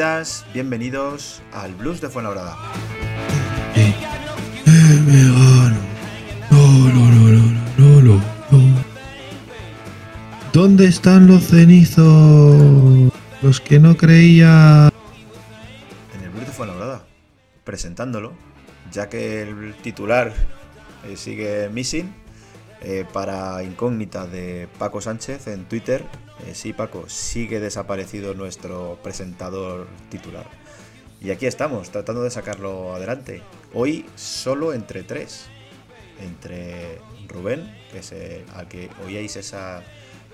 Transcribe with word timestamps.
Bienvenidas, 0.00 0.46
bienvenidos 0.54 1.42
al 1.52 1.74
Blues 1.74 2.00
de 2.00 2.08
Fuenlabrada. 2.08 2.56
¿Dónde 10.54 10.86
están 10.86 11.26
los 11.26 11.42
cenizos? 11.42 13.12
Los 13.42 13.60
que 13.60 13.78
no 13.78 13.94
creía. 13.94 14.90
En 16.14 16.24
el 16.24 16.30
Blues 16.30 16.46
de 16.46 16.52
Fuenlabrada, 16.52 17.04
presentándolo, 17.64 18.32
ya 18.90 19.10
que 19.10 19.42
el 19.42 19.74
titular 19.82 20.32
eh, 21.04 21.18
sigue 21.18 21.68
missing. 21.68 22.10
eh, 22.80 23.04
para 23.12 23.62
incógnita 23.62 24.26
de 24.26 24.66
Paco 24.78 25.02
Sánchez 25.02 25.46
en 25.48 25.66
Twitter. 25.66 26.06
Eh, 26.46 26.54
sí, 26.54 26.72
Paco, 26.72 27.04
sigue 27.08 27.60
desaparecido 27.60 28.34
nuestro 28.34 28.98
presentador 29.02 29.86
titular. 30.10 30.46
Y 31.20 31.30
aquí 31.30 31.46
estamos, 31.46 31.90
tratando 31.90 32.22
de 32.22 32.30
sacarlo 32.30 32.94
adelante. 32.94 33.42
Hoy 33.74 34.06
solo 34.16 34.72
entre 34.72 35.02
tres. 35.02 35.46
Entre 36.22 36.98
Rubén, 37.28 37.74
que 37.90 37.98
es 38.00 38.12
el- 38.12 38.44
al 38.54 38.68
que 38.68 38.90
oíais 39.06 39.36
esa 39.36 39.82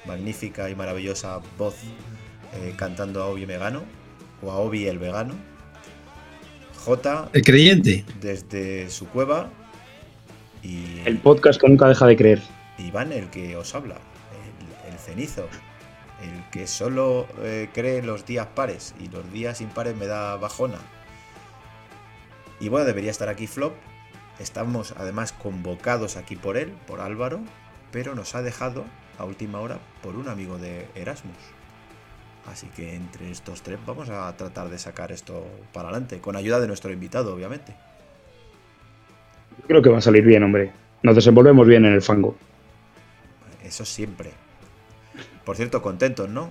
magnífica 0.05 0.69
y 0.71 0.75
maravillosa 0.75 1.41
voz 1.59 1.77
eh, 2.55 2.75
cantando 2.77 3.23
a 3.23 3.27
Obi 3.27 3.45
Vegano, 3.45 3.83
o 4.43 4.51
a 4.51 4.57
Obi 4.59 4.87
el 4.87 4.99
Vegano. 4.99 5.35
J, 6.85 7.29
El 7.33 7.43
creyente. 7.43 8.05
desde 8.21 8.89
su 8.91 9.07
cueva. 9.09 9.51
Y 10.63 11.01
El 11.05 11.19
podcast 11.19 11.61
que 11.61 11.69
nunca 11.69 11.89
deja 11.89 12.07
de 12.07 12.17
creer. 12.17 12.43
Iván, 12.79 13.13
el 13.13 13.29
que 13.31 13.57
os 13.57 13.75
habla, 13.75 13.97
el, 13.97 14.93
el 14.93 14.99
cenizo, 14.99 15.49
el 16.23 16.51
que 16.51 16.67
solo 16.67 17.27
eh, 17.43 17.69
cree 17.73 18.03
los 18.03 18.27
días 18.27 18.47
pares 18.55 18.95
y 18.99 19.09
los 19.09 19.31
días 19.33 19.61
impares 19.61 19.97
me 19.97 20.07
da 20.07 20.37
bajona. 20.37 20.79
Y 22.61 22.69
bueno, 22.69 22.87
debería 22.87 23.11
estar 23.11 23.29
aquí 23.29 23.47
Flop. 23.47 23.75
Estamos 24.39 24.95
además 24.97 25.33
convocados 25.33 26.17
aquí 26.17 26.37
por 26.37 26.57
él, 26.57 26.73
por 26.87 27.01
Álvaro, 27.01 27.41
pero 27.93 28.15
nos 28.15 28.35
ha 28.35 28.43
dejado 28.43 28.85
a 29.19 29.25
última 29.25 29.61
hora 29.61 29.79
por 30.03 30.17
un 30.17 30.29
amigo 30.29 30.59
de 30.59 30.87
Erasmus. 30.95 31.37
Así 32.47 32.69
que 32.69 32.95
entre 32.95 33.31
estos 33.31 33.63
tres 33.63 33.79
vamos 33.87 34.09
a 34.09 34.35
tratar 34.37 34.69
de 34.69 34.79
sacar 34.79 35.11
esto 35.11 35.47
para 35.73 35.89
adelante, 35.89 36.21
con 36.21 36.37
ayuda 36.37 36.61
de 36.61 36.67
nuestro 36.67 36.93
invitado, 36.93 37.35
obviamente. 37.35 37.75
Creo 39.67 39.83
que 39.83 39.89
va 39.89 39.99
a 39.99 40.03
salir 40.03 40.25
bien, 40.25 40.43
hombre. 40.43 40.73
Nos 41.03 41.17
desenvolvemos 41.17 41.67
bien 41.67 41.85
en 41.85 41.93
el 41.93 42.03
fango. 42.03 42.37
Eso 43.65 43.85
siempre. 43.85 44.31
Por 45.47 45.57
cierto, 45.57 45.81
contentos, 45.81 46.29
¿no? 46.29 46.51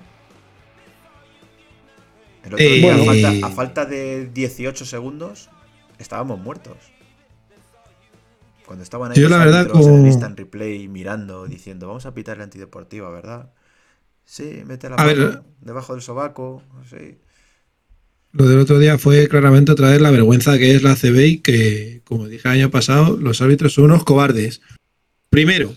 El 2.45 2.53
otro 2.53 2.65
Eh, 2.65 2.75
día, 2.79 2.95
a, 2.95 3.03
falta, 3.05 3.47
a 3.47 3.49
falta 3.51 3.85
de 3.85 4.29
18 4.33 4.85
segundos, 4.85 5.49
estábamos 5.99 6.39
muertos. 6.39 6.77
Cuando 8.65 8.83
estaban 8.83 9.11
ahí 9.11 9.19
Yo, 9.19 9.29
la 9.29 9.37
verdad, 9.37 9.63
en 9.65 9.71
como- 9.71 10.07
instant 10.07 10.39
replay 10.39 10.87
mirando, 10.87 11.45
diciendo, 11.45 11.87
vamos 11.87 12.05
a 12.05 12.13
pitar 12.13 12.37
la 12.37 12.45
antideportiva, 12.45 13.09
¿verdad? 13.11 13.51
Sí, 14.23 14.63
mete 14.65 14.89
la 14.89 14.95
A 14.95 15.03
mano 15.05 15.15
ver. 15.27 15.41
debajo 15.61 15.93
del 15.93 16.01
sobaco, 16.01 16.63
sí. 16.89 17.17
Lo 18.31 18.45
del 18.47 18.59
otro 18.59 18.79
día 18.79 18.97
fue 18.97 19.27
claramente 19.27 19.71
otra 19.73 19.89
vez 19.89 20.01
la 20.01 20.09
vergüenza 20.11 20.57
que 20.57 20.73
es 20.73 20.83
la 20.83 20.95
CB 20.95 21.27
y 21.27 21.37
que, 21.39 22.01
como 22.05 22.27
dije 22.27 22.47
el 22.47 22.53
año 22.55 22.71
pasado, 22.71 23.17
los 23.17 23.41
árbitros 23.41 23.73
son 23.73 23.85
unos 23.85 24.03
cobardes. 24.03 24.61
Primero, 25.29 25.73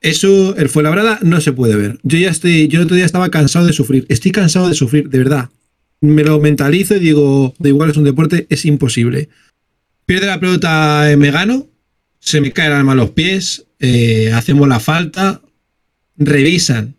eso, 0.00 0.56
el 0.56 0.68
Fuenlabrada 0.68 1.18
no 1.22 1.40
se 1.40 1.52
puede 1.52 1.76
ver. 1.76 1.98
Yo 2.02 2.18
ya 2.18 2.30
estoy, 2.30 2.68
yo 2.68 2.78
el 2.80 2.84
otro 2.84 2.96
día 2.96 3.04
estaba 3.04 3.30
cansado 3.30 3.66
de 3.66 3.72
sufrir. 3.72 4.06
Estoy 4.08 4.32
cansado 4.32 4.68
de 4.68 4.74
sufrir, 4.74 5.10
de 5.10 5.18
verdad. 5.18 5.50
Me 6.00 6.24
lo 6.24 6.40
mentalizo 6.40 6.96
y 6.96 7.00
digo, 7.00 7.54
da 7.58 7.68
igual 7.68 7.90
es 7.90 7.96
un 7.96 8.04
deporte, 8.04 8.46
es 8.48 8.64
imposible. 8.64 9.28
Pierde 10.06 10.26
la 10.26 10.40
pelota 10.40 11.10
en 11.10 11.18
Megano, 11.18 11.68
se 12.18 12.40
me 12.40 12.52
cae 12.52 12.68
el 12.68 12.72
alma 12.72 12.94
los 12.94 13.10
pies, 13.10 13.66
eh, 13.78 14.32
hacemos 14.32 14.66
la 14.66 14.80
falta, 14.80 15.42
revisan 16.16 16.94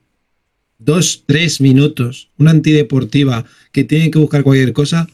dos, 0.77 1.23
tres 1.25 1.59
minutos, 1.59 2.29
una 2.37 2.51
antideportiva 2.51 3.45
que 3.71 3.83
tienen 3.83 4.11
que 4.11 4.19
buscar 4.19 4.43
cualquier 4.43 4.73
cosa, 4.73 5.07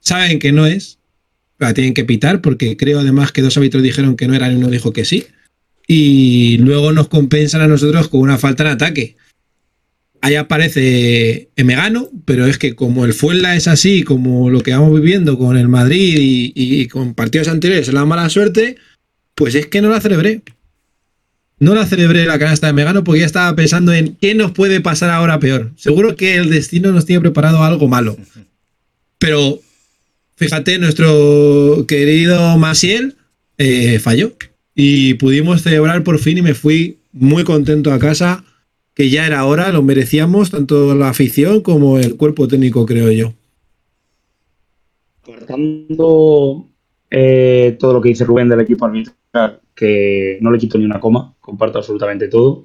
saben 0.00 0.38
que 0.38 0.52
no 0.52 0.66
es, 0.66 0.98
la 1.58 1.74
tienen 1.74 1.94
que 1.94 2.04
pitar 2.04 2.40
porque 2.40 2.76
creo 2.76 3.00
además 3.00 3.32
que 3.32 3.42
dos 3.42 3.56
árbitros 3.56 3.82
dijeron 3.82 4.16
que 4.16 4.28
no 4.28 4.34
era 4.34 4.50
y 4.50 4.56
uno 4.56 4.68
dijo 4.68 4.92
que 4.92 5.04
sí, 5.04 5.26
y 5.90 6.58
luego 6.58 6.92
nos 6.92 7.08
compensan 7.08 7.62
a 7.62 7.66
nosotros 7.66 8.08
con 8.08 8.20
una 8.20 8.36
falta 8.36 8.62
en 8.62 8.68
ataque. 8.68 9.16
Ahí 10.20 10.34
aparece 10.34 11.48
Emegano, 11.56 12.10
pero 12.26 12.46
es 12.46 12.58
que 12.58 12.74
como 12.74 13.06
el 13.06 13.14
Fuenla 13.14 13.56
es 13.56 13.68
así, 13.68 14.02
como 14.02 14.50
lo 14.50 14.60
que 14.60 14.72
vamos 14.72 15.00
viviendo 15.00 15.38
con 15.38 15.56
el 15.56 15.68
Madrid 15.68 16.16
y, 16.54 16.86
con 16.88 17.14
partidos 17.14 17.48
anteriores, 17.48 17.92
la 17.92 18.04
mala 18.04 18.28
suerte, 18.28 18.76
pues 19.34 19.54
es 19.54 19.66
que 19.66 19.80
no 19.80 19.88
la 19.88 20.00
celebré. 20.00 20.42
No 21.60 21.74
la 21.74 21.86
celebré 21.86 22.26
la 22.26 22.38
canasta 22.38 22.66
de 22.66 22.72
Megano 22.74 23.02
porque 23.02 23.20
ya 23.20 23.26
estaba 23.26 23.56
pensando 23.56 23.92
en 23.92 24.16
qué 24.16 24.34
nos 24.34 24.52
puede 24.52 24.80
pasar 24.80 25.10
ahora 25.10 25.40
peor. 25.40 25.72
Seguro 25.76 26.16
que 26.16 26.36
el 26.36 26.50
destino 26.50 26.92
nos 26.92 27.06
tiene 27.06 27.20
preparado 27.20 27.64
algo 27.64 27.88
malo. 27.88 28.16
Pero 29.18 29.60
fíjate, 30.36 30.78
nuestro 30.78 31.84
querido 31.88 32.58
Masiel 32.58 33.16
eh, 33.56 33.98
falló. 34.00 34.34
Y 34.80 35.14
pudimos 35.14 35.62
celebrar 35.62 36.04
por 36.04 36.20
fin 36.20 36.38
y 36.38 36.42
me 36.42 36.54
fui 36.54 36.98
muy 37.10 37.42
contento 37.42 37.92
a 37.92 37.98
casa, 37.98 38.44
que 38.94 39.10
ya 39.10 39.26
era 39.26 39.44
hora, 39.44 39.72
lo 39.72 39.82
merecíamos, 39.82 40.52
tanto 40.52 40.94
la 40.94 41.08
afición 41.08 41.62
como 41.62 41.98
el 41.98 42.16
cuerpo 42.16 42.46
técnico, 42.46 42.86
creo 42.86 43.10
yo. 43.10 43.32
Cortando 45.20 46.68
eh, 47.10 47.76
todo 47.80 47.94
lo 47.94 48.00
que 48.00 48.10
dice 48.10 48.24
Rubén 48.24 48.48
del 48.48 48.60
equipo 48.60 48.84
arbitral, 48.84 49.60
que 49.74 50.38
no 50.40 50.52
le 50.52 50.58
quito 50.58 50.78
ni 50.78 50.84
una 50.84 51.00
coma, 51.00 51.34
comparto 51.40 51.78
absolutamente 51.78 52.28
todo. 52.28 52.64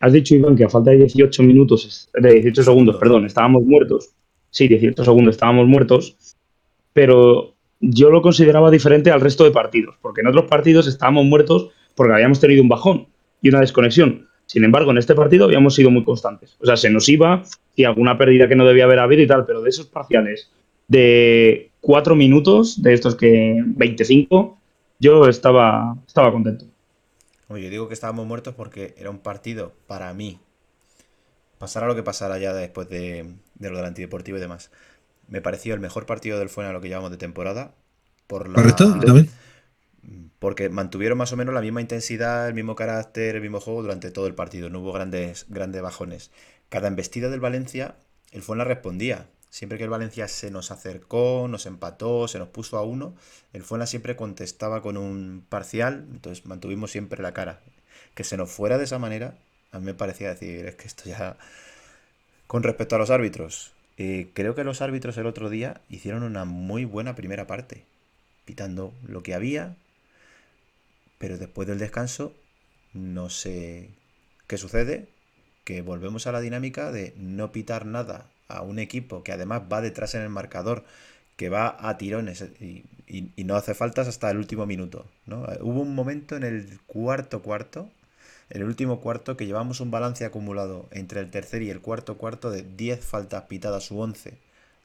Has 0.00 0.12
dicho, 0.12 0.34
Iván, 0.34 0.56
que 0.56 0.64
a 0.64 0.68
falta 0.68 0.90
de 0.90 0.96
18 0.96 1.44
minutos, 1.44 2.10
de 2.12 2.32
18 2.32 2.64
segundos, 2.64 2.96
perdón, 2.96 3.24
estábamos 3.24 3.62
muertos. 3.62 4.10
Sí, 4.50 4.66
18 4.66 5.04
segundos 5.04 5.36
estábamos 5.36 5.68
muertos, 5.68 6.16
pero 6.92 7.51
yo 7.82 8.10
lo 8.10 8.22
consideraba 8.22 8.70
diferente 8.70 9.10
al 9.10 9.20
resto 9.20 9.44
de 9.44 9.50
partidos, 9.50 9.96
porque 10.00 10.20
en 10.20 10.28
otros 10.28 10.46
partidos 10.46 10.86
estábamos 10.86 11.26
muertos 11.26 11.70
porque 11.94 12.14
habíamos 12.14 12.40
tenido 12.40 12.62
un 12.62 12.68
bajón 12.68 13.08
y 13.42 13.48
una 13.48 13.60
desconexión. 13.60 14.28
Sin 14.46 14.64
embargo, 14.64 14.92
en 14.92 14.98
este 14.98 15.14
partido 15.14 15.46
habíamos 15.46 15.74
sido 15.74 15.90
muy 15.90 16.04
constantes. 16.04 16.56
O 16.60 16.66
sea, 16.66 16.76
se 16.76 16.90
nos 16.90 17.08
iba 17.08 17.42
y 17.74 17.84
alguna 17.84 18.16
pérdida 18.16 18.48
que 18.48 18.54
no 18.54 18.66
debía 18.66 18.84
haber 18.84 19.00
habido 19.00 19.22
y 19.22 19.26
tal, 19.26 19.44
pero 19.46 19.62
de 19.62 19.70
esos 19.70 19.86
parciales 19.86 20.50
de 20.88 21.70
cuatro 21.80 22.14
minutos, 22.14 22.80
de 22.82 22.92
estos 22.92 23.16
que 23.16 23.62
25, 23.64 24.58
yo 25.00 25.28
estaba, 25.28 25.96
estaba 26.06 26.30
contento. 26.30 26.66
Oye, 27.48 27.64
yo 27.64 27.70
digo 27.70 27.88
que 27.88 27.94
estábamos 27.94 28.26
muertos 28.26 28.54
porque 28.54 28.94
era 28.96 29.10
un 29.10 29.18
partido 29.18 29.72
para 29.86 30.12
mí. 30.14 30.38
Pasara 31.58 31.86
lo 31.86 31.94
que 31.94 32.02
pasara 32.02 32.38
ya 32.38 32.52
después 32.54 32.88
de, 32.88 33.26
de 33.54 33.70
lo 33.70 33.76
del 33.76 33.86
antideportivo 33.86 34.38
y 34.38 34.40
demás. 34.40 34.70
Me 35.28 35.40
pareció 35.40 35.74
el 35.74 35.80
mejor 35.80 36.06
partido 36.06 36.38
del 36.38 36.48
Fuena 36.48 36.72
lo 36.72 36.80
que 36.80 36.88
llevamos 36.88 37.10
de 37.10 37.16
temporada. 37.16 37.74
Por 38.26 38.48
la, 38.48 38.54
¿Correcto? 38.54 38.94
Porque 40.38 40.68
mantuvieron 40.68 41.16
más 41.16 41.32
o 41.32 41.36
menos 41.36 41.54
la 41.54 41.60
misma 41.60 41.80
intensidad, 41.80 42.48
el 42.48 42.54
mismo 42.54 42.74
carácter, 42.74 43.36
el 43.36 43.42
mismo 43.42 43.60
juego 43.60 43.82
durante 43.82 44.10
todo 44.10 44.26
el 44.26 44.34
partido. 44.34 44.68
No 44.70 44.80
hubo 44.80 44.92
grandes, 44.92 45.46
grandes 45.48 45.82
bajones. 45.82 46.30
Cada 46.68 46.88
embestida 46.88 47.28
del 47.28 47.40
Valencia, 47.40 47.96
el 48.32 48.42
Fuenla 48.42 48.64
respondía. 48.64 49.28
Siempre 49.50 49.76
que 49.76 49.84
el 49.84 49.90
Valencia 49.90 50.28
se 50.28 50.50
nos 50.50 50.70
acercó, 50.70 51.46
nos 51.46 51.66
empató, 51.66 52.26
se 52.26 52.38
nos 52.38 52.48
puso 52.48 52.78
a 52.78 52.82
uno, 52.82 53.14
el 53.52 53.62
Fuenla 53.62 53.86
siempre 53.86 54.16
contestaba 54.16 54.80
con 54.80 54.96
un 54.96 55.44
parcial, 55.46 56.06
entonces 56.10 56.46
mantuvimos 56.46 56.90
siempre 56.90 57.22
la 57.22 57.34
cara. 57.34 57.60
Que 58.14 58.24
se 58.24 58.38
nos 58.38 58.50
fuera 58.50 58.78
de 58.78 58.84
esa 58.84 58.98
manera, 58.98 59.36
a 59.70 59.78
mí 59.78 59.84
me 59.84 59.94
parecía 59.94 60.30
decir, 60.30 60.64
es 60.64 60.74
que 60.76 60.86
esto 60.86 61.04
ya... 61.04 61.36
Con 62.46 62.62
respecto 62.62 62.96
a 62.96 62.98
los 62.98 63.10
árbitros, 63.10 63.72
eh, 64.02 64.30
creo 64.34 64.54
que 64.54 64.64
los 64.64 64.82
árbitros 64.82 65.16
el 65.18 65.26
otro 65.26 65.50
día 65.50 65.80
hicieron 65.88 66.22
una 66.22 66.44
muy 66.44 66.84
buena 66.84 67.14
primera 67.14 67.46
parte, 67.46 67.84
pitando 68.46 68.94
lo 69.06 69.22
que 69.22 69.34
había, 69.34 69.76
pero 71.18 71.38
después 71.38 71.68
del 71.68 71.78
descanso 71.78 72.32
no 72.94 73.30
sé 73.30 73.90
qué 74.46 74.58
sucede, 74.58 75.08
que 75.64 75.82
volvemos 75.82 76.26
a 76.26 76.32
la 76.32 76.40
dinámica 76.40 76.92
de 76.92 77.14
no 77.16 77.52
pitar 77.52 77.86
nada 77.86 78.26
a 78.48 78.62
un 78.62 78.78
equipo 78.78 79.22
que 79.22 79.32
además 79.32 79.62
va 79.72 79.80
detrás 79.80 80.14
en 80.14 80.22
el 80.22 80.28
marcador, 80.28 80.84
que 81.36 81.48
va 81.48 81.76
a 81.88 81.96
tirones 81.98 82.44
y, 82.60 82.84
y- 83.08 83.44
no 83.44 83.56
hace 83.56 83.74
faltas 83.74 84.08
hasta 84.08 84.30
el 84.30 84.36
último 84.38 84.66
minuto. 84.66 85.06
¿no? 85.26 85.46
Hubo 85.62 85.80
un 85.82 85.94
momento 85.94 86.36
en 86.36 86.42
el 86.44 86.80
cuarto 86.86 87.42
cuarto, 87.42 87.90
el 88.52 88.64
último 88.64 89.00
cuarto, 89.00 89.36
que 89.36 89.46
llevamos 89.46 89.80
un 89.80 89.90
balance 89.90 90.24
acumulado 90.26 90.86
entre 90.90 91.20
el 91.20 91.30
tercer 91.30 91.62
y 91.62 91.70
el 91.70 91.80
cuarto 91.80 92.18
cuarto 92.18 92.50
de 92.50 92.62
10 92.62 93.02
faltas 93.04 93.44
pitadas 93.44 93.90
u 93.90 93.98
11 94.00 94.36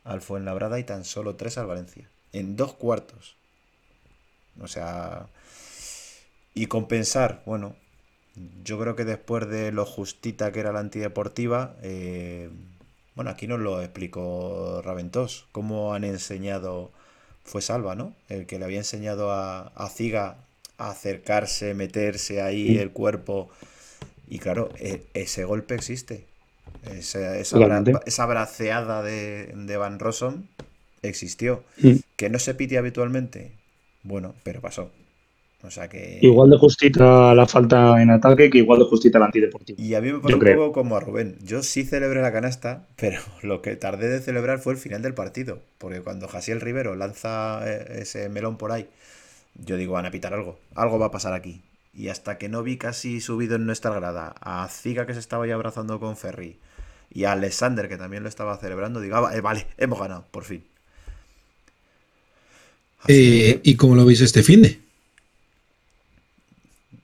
al 0.05 0.21
Fuenlabrada 0.21 0.79
y 0.79 0.85
tan 0.85 1.03
solo 1.03 1.35
3 1.35 1.57
al 1.57 1.67
Valencia. 1.67 2.09
En 2.31 2.55
dos 2.55 2.73
cuartos. 2.73 3.35
O 4.61 4.67
sea... 4.67 5.27
Y 6.53 6.65
compensar, 6.67 7.43
bueno, 7.45 7.75
yo 8.63 8.79
creo 8.79 8.95
que 8.95 9.05
después 9.05 9.47
de 9.47 9.71
lo 9.71 9.85
justita 9.85 10.51
que 10.51 10.59
era 10.61 10.71
la 10.71 10.79
antideportiva, 10.79 11.75
eh, 11.83 12.49
Bueno, 13.15 13.31
aquí 13.31 13.47
nos 13.47 13.59
lo 13.59 13.81
explicó 13.81 14.81
Raventós, 14.83 15.45
cómo 15.51 15.93
han 15.93 16.03
enseñado, 16.03 16.91
fue 17.43 17.61
Salva, 17.61 17.95
¿no? 17.95 18.13
El 18.29 18.45
que 18.47 18.59
le 18.59 18.65
había 18.65 18.77
enseñado 18.79 19.31
a, 19.31 19.67
a 19.75 19.89
Ziga 19.89 20.29
a 20.29 20.46
acercarse, 20.77 21.73
meterse 21.73 22.41
ahí 22.41 22.77
el 22.77 22.91
cuerpo. 22.91 23.49
Y 24.27 24.39
claro, 24.39 24.69
e, 24.77 25.03
ese 25.13 25.43
golpe 25.43 25.75
existe. 25.75 26.25
Esa, 26.91 27.37
esa, 27.37 28.25
braceada 28.25 29.01
de, 29.01 29.53
de, 29.55 29.77
Van 29.77 29.99
Rossum 29.99 30.43
existió. 31.01 31.63
Que 32.15 32.29
no 32.29 32.39
se 32.39 32.53
pide 32.53 32.77
habitualmente. 32.77 33.51
Bueno, 34.03 34.33
pero 34.43 34.61
pasó. 34.61 34.91
O 35.63 35.71
sea 35.71 35.89
que. 35.89 36.19
Igual 36.21 36.51
de 36.51 36.57
justita 36.57 37.33
la 37.33 37.47
falta 37.47 38.01
en 38.01 38.11
ataque 38.11 38.49
que 38.49 38.59
igual 38.59 38.79
de 38.79 38.85
justita 38.85 39.17
el 39.17 39.23
antideportivo. 39.23 39.81
Y 39.81 39.95
a 39.95 40.01
mí 40.01 40.13
me 40.13 40.19
pasó 40.19 40.37
un 40.37 40.55
poco 40.55 40.71
como 40.71 40.95
a 40.95 40.99
Rubén. 40.99 41.35
Yo 41.43 41.63
sí 41.63 41.83
celebré 41.83 42.21
la 42.21 42.31
canasta, 42.31 42.85
pero 42.95 43.19
lo 43.41 43.61
que 43.61 43.75
tardé 43.75 44.07
de 44.07 44.19
celebrar 44.19 44.59
fue 44.59 44.73
el 44.73 44.79
final 44.79 45.01
del 45.01 45.13
partido. 45.13 45.59
Porque 45.77 46.01
cuando 46.01 46.27
Jasiel 46.27 46.61
Rivero 46.61 46.95
lanza 46.95 47.61
eh, 47.65 48.01
ese 48.01 48.29
melón 48.29 48.57
por 48.57 48.71
ahí, 48.71 48.87
yo 49.65 49.77
digo, 49.77 49.93
van 49.93 50.05
a 50.05 50.11
pitar 50.11 50.33
algo. 50.33 50.59
Algo 50.75 50.99
va 50.99 51.07
a 51.07 51.11
pasar 51.11 51.33
aquí. 51.33 51.61
Y 51.93 52.09
hasta 52.09 52.37
que 52.37 52.49
no 52.49 52.63
vi 52.63 52.77
casi 52.77 53.21
subido 53.21 53.55
en 53.55 53.65
nuestra 53.65 53.93
grada 53.93 54.35
a 54.39 54.67
Ziga 54.67 55.05
que 55.05 55.13
se 55.13 55.19
estaba 55.19 55.47
ya 55.47 55.55
abrazando 55.55 55.99
con 55.99 56.15
Ferry 56.15 56.57
y 57.09 57.23
a 57.23 57.31
Alexander 57.31 57.87
que 57.87 57.97
también 57.97 58.23
lo 58.23 58.29
estaba 58.29 58.57
celebrando, 58.57 58.99
digo, 58.99 59.15
ah, 59.15 59.41
vale, 59.41 59.65
hemos 59.77 59.99
ganado, 59.99 60.25
por 60.31 60.43
fin. 60.43 60.63
Eh, 63.07 63.59
¿Y 63.63 63.75
cómo 63.75 63.95
lo 63.95 64.05
veis 64.05 64.21
este 64.21 64.43
fin 64.43 64.61
de? 64.61 64.79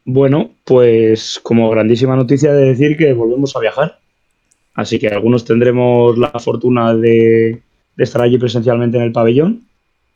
Bueno, 0.05 0.51
pues 0.65 1.39
como 1.41 1.69
grandísima 1.69 2.15
noticia 2.15 2.53
de 2.53 2.65
decir 2.65 2.97
que 2.97 3.13
volvemos 3.13 3.55
a 3.55 3.59
viajar. 3.59 4.00
Así 4.73 5.00
que 5.00 5.07
algunos 5.07 5.45
tendremos 5.45 6.17
la 6.17 6.31
fortuna 6.31 6.94
de, 6.95 7.61
estar 7.97 8.21
allí 8.21 8.38
presencialmente 8.38 8.97
en 8.97 9.03
el 9.03 9.11
pabellón. 9.11 9.67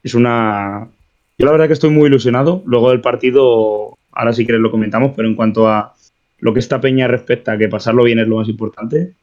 Es 0.04 0.14
una... 0.14 0.90
Yo 1.38 1.46
la 1.46 1.52
verdad 1.52 1.68
que 1.68 1.74
estoy 1.74 1.92
muy 1.92 2.08
ilusionado. 2.08 2.64
Luego 2.66 2.90
del 2.90 3.02
partido, 3.02 3.98
ahora 4.12 4.34
sí 4.34 4.46
que 4.46 4.54
lo 4.54 4.72
comentamos, 4.72 5.14
pero 5.16 5.28
en 5.28 5.36
cuanto 5.36 5.68
a 5.68 5.94
lo 6.40 6.54
que 6.54 6.60
esta 6.60 6.82
peña 6.82 7.08
respecta, 7.08 7.58
que 7.58 7.68
pasarlo 7.68 8.04
bien 8.04 8.20
es 8.20 8.28
lo 8.28 8.38
más 8.38 8.50
importante, 8.50 9.14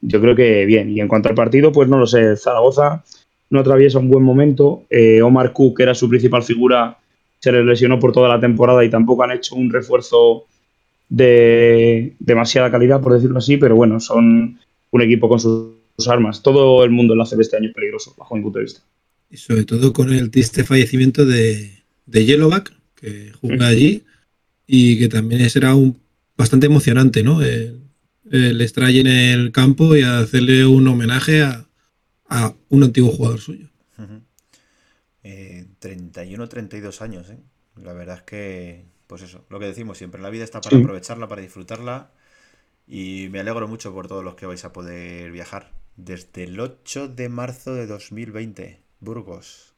yo 0.00 0.20
creo 0.20 0.34
que 0.36 0.64
bien. 0.66 0.90
Y 0.90 1.00
en 1.00 1.08
cuanto 1.08 1.28
al 1.28 1.34
partido, 1.34 1.72
pues 1.72 1.88
no 1.88 1.98
lo 1.98 2.06
sé. 2.06 2.36
Zaragoza 2.36 3.02
no 3.50 3.60
atraviesa 3.60 3.98
un 3.98 4.08
buen 4.08 4.24
momento. 4.24 4.84
Eh, 4.90 5.22
Omar 5.22 5.52
Cook, 5.52 5.78
que 5.78 5.82
era 5.82 5.94
su 5.94 6.08
principal 6.08 6.42
figura, 6.42 6.98
se 7.40 7.52
les 7.52 7.64
lesionó 7.64 7.98
por 7.98 8.12
toda 8.12 8.28
la 8.28 8.40
temporada 8.40 8.84
y 8.84 8.90
tampoco 8.90 9.22
han 9.22 9.32
hecho 9.32 9.54
un 9.54 9.70
refuerzo 9.70 10.44
de 11.08 12.14
demasiada 12.18 12.70
calidad, 12.70 13.00
por 13.00 13.12
decirlo 13.12 13.38
así, 13.38 13.56
pero 13.56 13.76
bueno, 13.76 14.00
son 14.00 14.58
un 14.90 15.02
equipo 15.02 15.28
con 15.28 15.40
sus, 15.40 15.74
armas. 16.08 16.42
Todo 16.42 16.82
el 16.84 16.90
mundo 16.90 17.14
en 17.14 17.18
la 17.18 17.24
CB 17.24 17.40
este 17.40 17.56
año 17.56 17.68
es 17.68 17.74
peligroso, 17.74 18.14
bajo 18.16 18.34
mi 18.34 18.42
punto 18.42 18.58
de 18.58 18.64
vista. 18.64 18.80
Y 19.30 19.36
sobre 19.36 19.64
todo 19.64 19.92
con 19.92 20.12
el 20.12 20.30
triste 20.30 20.64
fallecimiento 20.64 21.24
de, 21.26 21.82
de 22.06 22.24
Yellowback, 22.24 22.72
que 22.94 23.32
juega 23.40 23.66
allí, 23.66 24.04
y 24.66 24.98
que 24.98 25.08
también 25.08 25.48
será 25.50 25.74
un, 25.74 26.00
bastante 26.36 26.66
emocionante, 26.66 27.22
¿no? 27.22 27.42
El, 27.42 27.80
el 28.30 28.60
en 28.60 29.06
el 29.06 29.52
campo 29.52 29.94
y 29.96 30.02
hacerle 30.02 30.64
un 30.66 30.86
homenaje 30.88 31.42
a, 31.42 31.68
a 32.28 32.54
un 32.68 32.82
antiguo 32.84 33.10
jugador 33.10 33.40
suyo. 33.40 33.68
31, 35.78 36.48
32 36.48 37.00
eh, 37.00 37.04
años, 37.04 37.30
¿eh? 37.30 37.38
La 37.82 37.92
verdad 37.92 38.18
es 38.18 38.22
que, 38.22 38.84
pues 39.06 39.22
eso, 39.22 39.44
lo 39.48 39.58
que 39.58 39.66
decimos 39.66 39.98
siempre, 39.98 40.20
la 40.20 40.30
vida 40.30 40.44
está 40.44 40.60
para 40.60 40.78
aprovecharla, 40.78 41.28
para 41.28 41.42
disfrutarla 41.42 42.12
y 42.86 43.28
me 43.30 43.40
alegro 43.40 43.66
mucho 43.66 43.92
por 43.92 44.08
todos 44.08 44.24
los 44.24 44.34
que 44.34 44.46
vais 44.46 44.64
a 44.64 44.72
poder 44.72 45.32
viajar. 45.32 45.72
Desde 45.96 46.44
el 46.44 46.58
8 46.60 47.08
de 47.08 47.28
marzo 47.28 47.74
de 47.74 47.86
2020, 47.86 48.83
Burgos, 49.04 49.74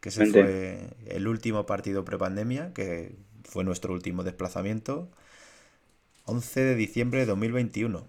que 0.00 0.08
ese 0.08 0.26
fue 0.26 0.90
el 1.06 1.28
último 1.28 1.66
partido 1.66 2.04
prepandemia, 2.04 2.72
que 2.72 3.16
fue 3.44 3.64
nuestro 3.64 3.92
último 3.92 4.22
desplazamiento. 4.22 5.10
11 6.24 6.60
de 6.60 6.74
diciembre 6.76 7.20
de 7.20 7.26
2021. 7.26 8.06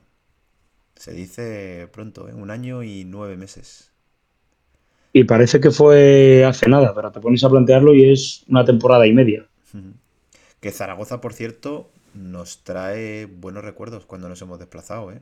Se 0.95 1.13
dice 1.13 1.89
pronto, 1.91 2.29
¿eh? 2.29 2.33
un 2.33 2.51
año 2.51 2.83
y 2.83 3.03
nueve 3.06 3.35
meses. 3.35 3.91
Y 5.13 5.23
parece 5.25 5.59
que 5.59 5.71
fue 5.71 6.45
hace 6.45 6.69
nada, 6.69 6.94
pero 6.94 7.12
te 7.12 7.19
pones 7.19 7.44
a 7.44 7.50
plantearlo 7.50 7.94
y 7.94 8.12
es 8.12 8.45
una 8.47 8.63
temporada 8.63 9.06
y 9.07 9.13
media. 9.13 9.47
Que 10.59 10.71
Zaragoza, 10.71 11.19
por 11.19 11.33
cierto, 11.33 11.89
nos 12.13 12.63
trae 12.63 13.25
buenos 13.25 13.63
recuerdos 13.63 14.06
cuando 14.06 14.29
nos 14.29 14.41
hemos 14.41 14.59
desplazado, 14.59 15.12
¿eh? 15.12 15.21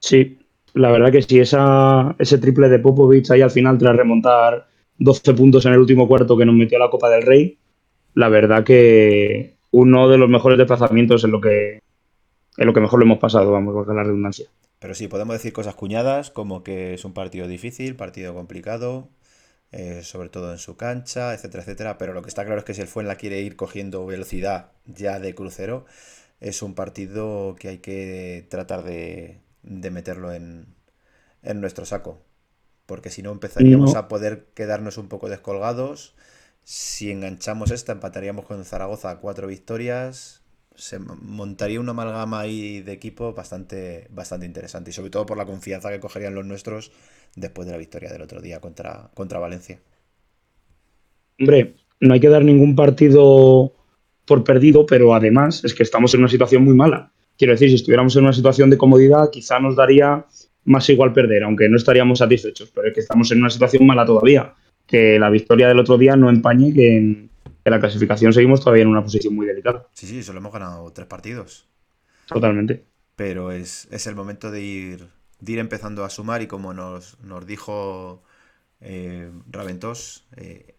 Sí, 0.00 0.38
la 0.74 0.90
verdad 0.90 1.12
que 1.12 1.40
esa, 1.40 2.14
ese 2.18 2.38
triple 2.38 2.68
de 2.68 2.78
Popovich 2.78 3.30
ahí 3.30 3.42
al 3.42 3.50
final 3.50 3.78
tras 3.78 3.96
remontar 3.96 4.66
12 4.98 5.34
puntos 5.34 5.66
en 5.66 5.72
el 5.72 5.78
último 5.78 6.08
cuarto 6.08 6.36
que 6.36 6.46
nos 6.46 6.54
metió 6.54 6.78
a 6.78 6.80
la 6.80 6.90
Copa 6.90 7.10
del 7.10 7.22
Rey, 7.22 7.58
la 8.14 8.28
verdad 8.28 8.64
que 8.64 9.56
uno 9.70 10.08
de 10.08 10.18
los 10.18 10.28
mejores 10.28 10.58
desplazamientos 10.58 11.24
en 11.24 11.32
lo 11.32 11.40
que, 11.40 11.82
en 12.56 12.66
lo 12.66 12.72
que 12.72 12.80
mejor 12.80 12.98
lo 13.00 13.06
hemos 13.06 13.18
pasado, 13.18 13.50
vamos, 13.52 13.88
a 13.88 13.94
la 13.94 14.04
redundancia. 14.04 14.46
Pero 14.78 14.94
sí, 14.94 15.08
podemos 15.08 15.34
decir 15.34 15.52
cosas 15.52 15.74
cuñadas 15.74 16.30
como 16.30 16.62
que 16.62 16.94
es 16.94 17.04
un 17.04 17.14
partido 17.14 17.46
difícil, 17.46 17.94
partido 17.94 18.34
complicado, 18.34 19.08
eh, 19.70 20.00
sobre 20.02 20.28
todo 20.28 20.52
en 20.52 20.58
su 20.58 20.76
cancha, 20.76 21.32
etcétera, 21.34 21.62
etcétera. 21.62 21.98
Pero 21.98 22.12
lo 22.12 22.22
que 22.22 22.28
está 22.28 22.44
claro 22.44 22.58
es 22.58 22.64
que 22.64 22.74
si 22.74 22.80
el 22.80 22.88
Fuenla 22.88 23.16
quiere 23.16 23.40
ir 23.40 23.56
cogiendo 23.56 24.04
velocidad 24.04 24.72
ya 24.86 25.20
de 25.20 25.34
crucero, 25.34 25.86
es 26.40 26.62
un 26.62 26.74
partido 26.74 27.54
que 27.58 27.68
hay 27.68 27.78
que 27.78 28.46
tratar 28.50 28.82
de, 28.82 29.38
meterlo 29.62 30.32
en, 30.32 30.74
nuestro 31.42 31.84
saco. 31.84 32.22
Porque 32.86 33.10
si 33.10 33.22
no 33.22 33.32
empezaríamos 33.32 33.94
a 33.94 34.08
poder 34.08 34.46
quedarnos 34.54 34.98
un 34.98 35.08
poco 35.08 35.28
descolgados. 35.28 36.14
Si 36.64 37.10
enganchamos 37.10 37.70
esta, 37.70 37.92
empataríamos 37.92 38.44
con 38.44 38.64
Zaragoza 38.64 39.10
a 39.10 39.18
cuatro 39.18 39.46
victorias 39.46 40.42
se 40.74 40.98
montaría 40.98 41.80
una 41.80 41.90
amalgama 41.90 42.40
ahí 42.40 42.80
de 42.80 42.92
equipo 42.92 43.32
bastante, 43.34 44.06
bastante 44.10 44.46
interesante 44.46 44.90
y 44.90 44.92
sobre 44.92 45.10
todo 45.10 45.26
por 45.26 45.36
la 45.36 45.46
confianza 45.46 45.90
que 45.90 46.00
cogerían 46.00 46.34
los 46.34 46.46
nuestros 46.46 46.92
después 47.36 47.66
de 47.66 47.72
la 47.72 47.78
victoria 47.78 48.10
del 48.10 48.22
otro 48.22 48.40
día 48.40 48.60
contra, 48.60 49.10
contra 49.14 49.38
Valencia. 49.38 49.80
Hombre, 51.38 51.76
no 52.00 52.14
hay 52.14 52.20
que 52.20 52.28
dar 52.28 52.44
ningún 52.44 52.76
partido 52.76 53.74
por 54.26 54.44
perdido, 54.44 54.86
pero 54.86 55.14
además 55.14 55.64
es 55.64 55.74
que 55.74 55.82
estamos 55.82 56.14
en 56.14 56.20
una 56.20 56.28
situación 56.28 56.64
muy 56.64 56.74
mala. 56.74 57.11
Quiero 57.36 57.52
decir, 57.52 57.68
si 57.68 57.76
estuviéramos 57.76 58.14
en 58.16 58.24
una 58.24 58.32
situación 58.32 58.70
de 58.70 58.78
comodidad, 58.78 59.30
quizá 59.30 59.58
nos 59.58 59.76
daría 59.76 60.26
más 60.64 60.88
igual 60.88 61.12
perder, 61.12 61.44
aunque 61.44 61.68
no 61.68 61.76
estaríamos 61.76 62.20
satisfechos, 62.20 62.70
pero 62.74 62.88
es 62.88 62.94
que 62.94 63.00
estamos 63.00 63.30
en 63.32 63.38
una 63.38 63.50
situación 63.50 63.86
mala 63.86 64.04
todavía. 64.04 64.54
Que 64.86 65.18
la 65.18 65.30
victoria 65.30 65.68
del 65.68 65.78
otro 65.78 65.96
día 65.98 66.16
no 66.16 66.28
empañe 66.28 66.72
que 66.72 66.96
en, 66.96 67.30
en 67.64 67.70
la 67.70 67.80
clasificación 67.80 68.32
seguimos 68.32 68.60
todavía 68.60 68.82
en 68.82 68.88
una 68.88 69.02
posición 69.02 69.34
muy 69.34 69.46
delicada. 69.46 69.88
Sí, 69.92 70.06
sí, 70.06 70.22
solo 70.22 70.38
hemos 70.38 70.52
ganado 70.52 70.90
tres 70.92 71.06
partidos. 71.06 71.68
Totalmente. 72.26 72.84
Pero 73.16 73.52
es, 73.52 73.88
el 74.06 74.14
momento 74.14 74.50
de 74.50 74.62
ir, 74.62 75.08
ir 75.46 75.58
empezando 75.58 76.04
a 76.04 76.10
sumar 76.10 76.42
y 76.42 76.46
como 76.46 76.74
nos, 76.74 77.16
dijo 77.46 78.22
eh, 78.80 79.30
Raventós, 79.50 80.26
eh, 80.36 80.74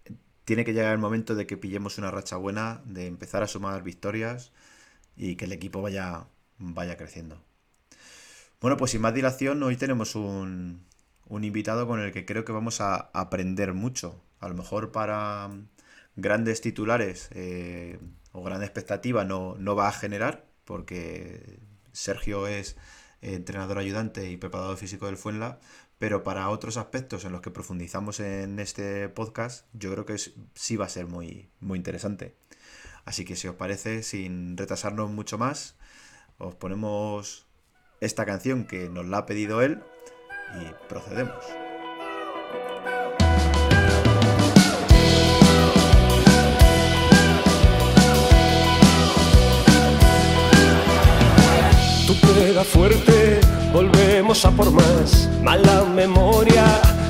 tiene 0.46 0.66
que 0.66 0.74
llegar 0.74 0.92
el 0.92 1.00
momento 1.00 1.36
de 1.36 1.48
que 1.48 1.58
pillemos 1.58 1.98
una 1.98 2.12
racha 2.12 2.38
buena, 2.38 2.82
de 2.86 3.08
empezar 3.08 3.44
a 3.44 3.48
sumar 3.48 3.84
victorias 3.84 4.52
y 5.16 5.36
que 5.36 5.46
el 5.46 5.54
equipo 5.54 5.82
vaya, 5.82 6.26
vaya 6.72 6.98
creciendo. 6.98 7.42
Bueno, 8.62 8.78
pues 8.78 8.92
sin 8.92 9.02
más 9.02 9.14
dilación, 9.14 9.62
hoy 9.64 9.76
tenemos 9.76 10.16
un, 10.16 10.86
un 11.28 11.44
invitado 11.44 11.88
con 11.88 12.00
el 12.00 12.12
que 12.12 12.26
creo 12.26 12.46
que 12.46 12.52
vamos 12.52 12.82
a 12.82 12.96
aprender 13.14 13.74
mucho. 13.74 14.24
A 14.40 14.48
lo 14.48 14.56
mejor 14.56 14.92
para, 14.92 15.50
grandes 16.16 16.62
titulares 16.62 17.30
eh, 17.32 18.00
o 18.32 18.44
gran 18.44 18.64
expectativa 18.64 19.24
no, 19.26 19.56
no 19.58 19.76
va 19.76 19.88
a 19.88 19.92
generar, 19.92 20.46
porque 20.66 21.60
Sergio 21.92 22.48
es 22.48 22.78
entrenador 23.22 23.78
ayudante 23.78 24.30
y 24.30 24.38
preparador 24.38 24.78
físico 24.78 25.06
del 25.06 25.18
Fuenla, 25.18 25.60
pero 25.98 26.24
para 26.24 26.50
otros 26.50 26.78
aspectos 26.78 27.24
en 27.26 27.32
los 27.32 27.42
que 27.42 27.52
profundizamos 27.52 28.20
en 28.20 28.60
este 28.60 29.08
podcast, 29.10 29.66
yo 29.74 29.92
creo 29.92 30.06
que 30.06 30.18
sí 30.56 30.76
va 30.76 30.86
a 30.86 30.90
ser 30.90 31.08
muy, 31.08 31.50
muy 31.60 31.78
interesante. 31.78 32.36
Así 33.06 33.26
que 33.26 33.36
si 33.36 33.48
os 33.48 33.56
parece, 33.56 34.04
sin 34.04 34.58
retrasarnos 34.58 35.10
mucho 35.12 35.38
más, 35.38 35.76
os 36.38 36.56
ponemos 36.56 37.48
esta 38.02 38.26
canción 38.26 38.66
que 38.66 38.90
nos 38.90 39.06
la 39.06 39.20
ha 39.20 39.26
pedido 39.26 39.62
él 39.62 39.82
y 40.62 40.88
procedemos. 40.88 41.44
pega 52.44 52.64
fuerte, 52.64 53.40
volvemos 53.72 54.46
a 54.46 54.52
por 54.52 54.72
más. 54.72 55.30
Mala 55.42 55.84
memoria 55.84 56.66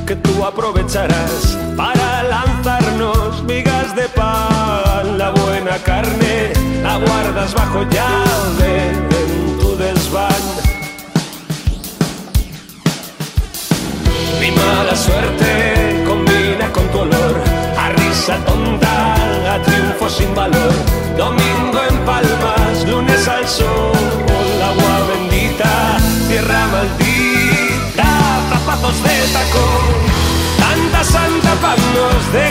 que 0.05 0.15
tú 0.15 0.43
aprovecharás 0.43 1.57
para 1.75 2.23
lanzarnos 2.23 3.43
migas 3.43 3.95
de 3.95 4.07
pan. 4.09 5.17
La 5.17 5.31
buena 5.31 5.77
carne 5.83 6.53
la 6.81 6.97
guardas 6.97 7.53
bajo 7.53 7.83
llave 7.83 9.12
desván. 10.13 10.43
Mi 14.39 14.51
mala 14.51 14.95
suerte 14.95 16.03
combina 16.05 16.71
con 16.71 16.87
tu 16.89 16.99
olor 16.99 17.41
a 17.77 17.89
risa 17.89 18.37
tonta, 18.45 19.15
a 19.53 19.61
triunfo 19.61 20.09
sin 20.09 20.33
valor. 20.35 20.73
Domingo 21.17 21.79
en 21.89 21.97
palmas, 22.05 22.87
lunes 22.87 23.27
al 23.27 23.47
sol, 23.47 23.91
agua 24.71 24.95
bendita, 25.11 25.97
tierra 26.27 26.67
maldita, 26.67 28.07
zapatos 28.49 29.03
de 29.03 29.17
tacón. 29.33 29.85
Tanta 30.57 31.03
santa 31.03 31.53
paz 31.61 31.79
nos 31.95 32.33
dejes, 32.33 32.42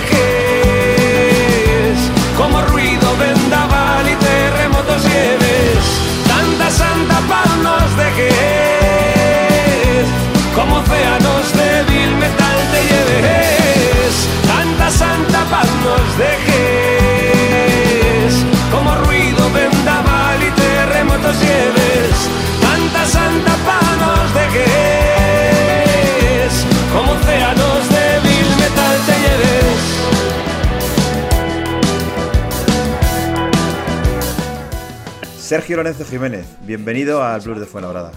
Sergio 35.52 35.76
Lorenzo 35.76 36.06
Jiménez, 36.06 36.47
bienvenido 36.62 37.23
al 37.23 37.38
Blues 37.42 37.61
de 37.61 37.66
Fuenlabrada. 37.66 38.11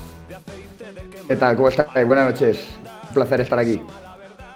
¿Qué 1.27 1.35
tal? 1.35 1.57
¿Cómo 1.57 1.67
estáis? 1.67 2.07
Buenas 2.07 2.31
noches. 2.31 2.65
Un 3.09 3.13
placer 3.13 3.41
estar 3.41 3.59
aquí. 3.59 3.81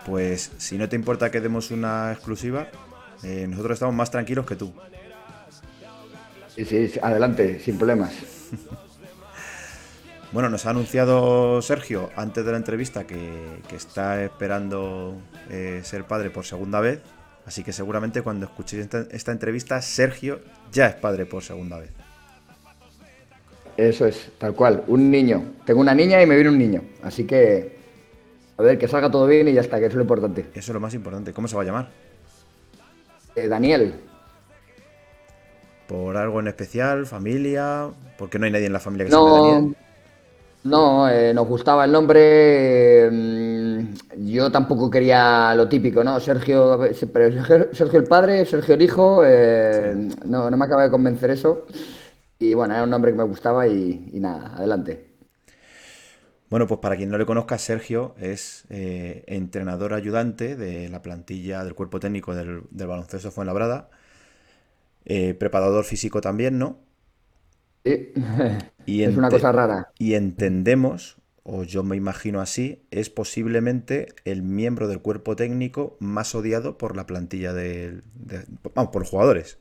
Pues 0.05 0.49
si 0.55 0.77
no 0.77 0.87
te 0.87 0.95
importa 0.95 1.29
que 1.29 1.41
demos 1.41 1.71
una 1.71 2.13
exclusiva, 2.13 2.69
eh, 3.21 3.47
nosotros 3.49 3.73
estamos 3.73 3.93
más 3.95 4.09
tranquilos 4.09 4.45
que 4.45 4.55
tú. 4.55 4.71
Sí, 6.55 6.63
sí, 6.63 6.87
sí, 6.87 6.99
adelante, 7.03 7.59
sin 7.59 7.77
problemas. 7.77 8.13
Bueno, 10.31 10.47
nos 10.47 10.65
ha 10.65 10.69
anunciado 10.69 11.61
Sergio 11.61 12.11
antes 12.15 12.45
de 12.45 12.51
la 12.51 12.57
entrevista 12.57 13.05
que, 13.05 13.61
que 13.67 13.75
está 13.75 14.23
esperando 14.23 15.17
eh, 15.49 15.81
ser 15.83 16.05
padre 16.05 16.29
por 16.29 16.45
segunda 16.45 16.79
vez. 16.79 17.01
Así 17.45 17.63
que 17.63 17.73
seguramente 17.73 18.21
cuando 18.21 18.45
escuchéis 18.45 18.83
esta, 18.83 19.05
esta 19.09 19.31
entrevista, 19.31 19.81
Sergio 19.81 20.39
ya 20.71 20.85
es 20.85 20.95
padre 20.95 21.25
por 21.25 21.43
segunda 21.43 21.79
vez. 21.79 21.89
Eso 23.87 24.05
es, 24.05 24.31
tal 24.37 24.53
cual. 24.55 24.83
Un 24.87 25.09
niño. 25.09 25.53
Tengo 25.65 25.79
una 25.81 25.93
niña 25.95 26.21
y 26.21 26.25
me 26.25 26.35
viene 26.35 26.49
un 26.49 26.57
niño. 26.57 26.81
Así 27.01 27.25
que, 27.25 27.77
a 28.57 28.61
ver, 28.63 28.77
que 28.77 28.87
salga 28.87 29.09
todo 29.11 29.25
bien 29.27 29.47
y 29.47 29.53
ya 29.53 29.61
está, 29.61 29.79
que 29.79 29.85
eso 29.85 29.93
es 29.93 29.95
lo 29.97 30.01
importante. 30.03 30.41
Eso 30.53 30.71
es 30.71 30.73
lo 30.73 30.79
más 30.79 30.93
importante. 30.93 31.33
¿Cómo 31.33 31.47
se 31.47 31.55
va 31.55 31.61
a 31.63 31.65
llamar? 31.65 31.89
Eh, 33.35 33.47
Daniel, 33.47 33.93
¿Por 35.87 36.17
algo 36.17 36.39
en 36.39 36.47
especial? 36.47 37.05
¿Familia? 37.05 37.89
Porque 38.17 38.37
no 38.39 38.45
hay 38.45 38.51
nadie 38.51 38.67
en 38.67 38.73
la 38.73 38.79
familia 38.79 39.05
que 39.05 39.11
se 39.11 39.17
llame 39.17 39.31
no, 39.31 39.35
Daniel. 39.35 39.75
no, 40.63 41.09
eh, 41.09 41.33
nos 41.33 41.47
gustaba 41.47 41.85
el 41.85 41.91
nombre. 41.91 42.19
eh, 43.07 43.09
mm, 43.11 43.93
yo 44.27 44.51
tampoco 44.51 44.89
quería 44.89 45.53
lo 45.55 45.67
típico, 45.69 46.03
¿no? 46.03 46.19
Sergio, 46.19 46.79
pero 47.13 47.31
Sergio, 47.31 47.67
Sergio 47.73 47.99
el 47.99 48.07
padre, 48.07 48.45
Sergio 48.45 48.75
el 48.75 48.81
hijo. 48.81 49.23
eh, 49.25 49.95
no, 50.25 50.49
no 50.51 50.57
me 50.57 50.65
acaba 50.65 50.83
de 50.83 50.91
convencer 50.91 51.31
eso. 51.31 51.65
Y 52.39 52.53
bueno, 52.53 52.73
era 52.73 52.83
un 52.83 52.89
nombre 52.89 53.11
que 53.11 53.17
me 53.17 53.23
gustaba 53.23 53.67
y, 53.67 54.09
y 54.13 54.19
nada, 54.19 54.55
adelante. 54.55 55.15
Bueno, 56.49 56.65
pues 56.67 56.79
para 56.79 56.97
quien 56.97 57.09
no 57.09 57.17
le 57.19 57.25
conozca, 57.27 57.57
Sergio 57.59 58.15
es 58.19 58.65
eh, 58.69 59.23
entrenador 59.27 59.93
ayudante 59.93 60.55
de 60.55 60.89
la 60.89 61.01
plantilla 61.03 61.63
del 61.63 61.75
cuerpo 61.75 61.99
técnico 61.99 62.33
del, 62.33 62.63
del 62.71 62.87
baloncesto 62.87 63.29
Fuenlabrada. 63.31 63.89
Eh, 65.05 65.33
preparador 65.33 65.83
físico 65.85 66.21
también, 66.21 66.57
¿no? 66.59 66.79
Sí, 67.83 68.13
Y 68.85 69.03
es 69.03 69.17
una 69.17 69.31
cosa 69.31 69.51
rara. 69.51 69.93
Y 69.99 70.13
entendemos, 70.15 71.17
o 71.43 71.63
yo 71.63 71.83
me 71.83 71.95
imagino 71.97 72.41
así, 72.41 72.83
es 72.91 73.09
posiblemente 73.09 74.15
el 74.25 74.43
miembro 74.43 74.87
del 74.87 75.01
cuerpo 75.01 75.35
técnico 75.35 75.97
más 75.99 76.35
odiado 76.35 76.77
por 76.77 76.95
la 76.95 77.05
plantilla 77.05 77.53
del- 77.53 78.03
de, 78.15 78.45
vamos, 78.75 78.91
por 78.91 79.01
los 79.03 79.09
jugadores. 79.09 79.59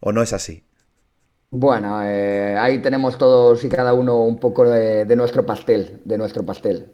¿O 0.00 0.12
no 0.12 0.22
es 0.22 0.34
así? 0.34 0.64
Bueno, 1.50 2.02
eh, 2.04 2.56
ahí 2.58 2.80
tenemos 2.80 3.18
todos 3.18 3.64
y 3.64 3.68
cada 3.68 3.94
uno 3.94 4.22
un 4.24 4.38
poco 4.38 4.64
de, 4.68 5.04
nuestro 5.16 5.44
pastel, 5.46 6.00
de 6.04 6.18
nuestro 6.18 6.44
pastel. 6.44 6.90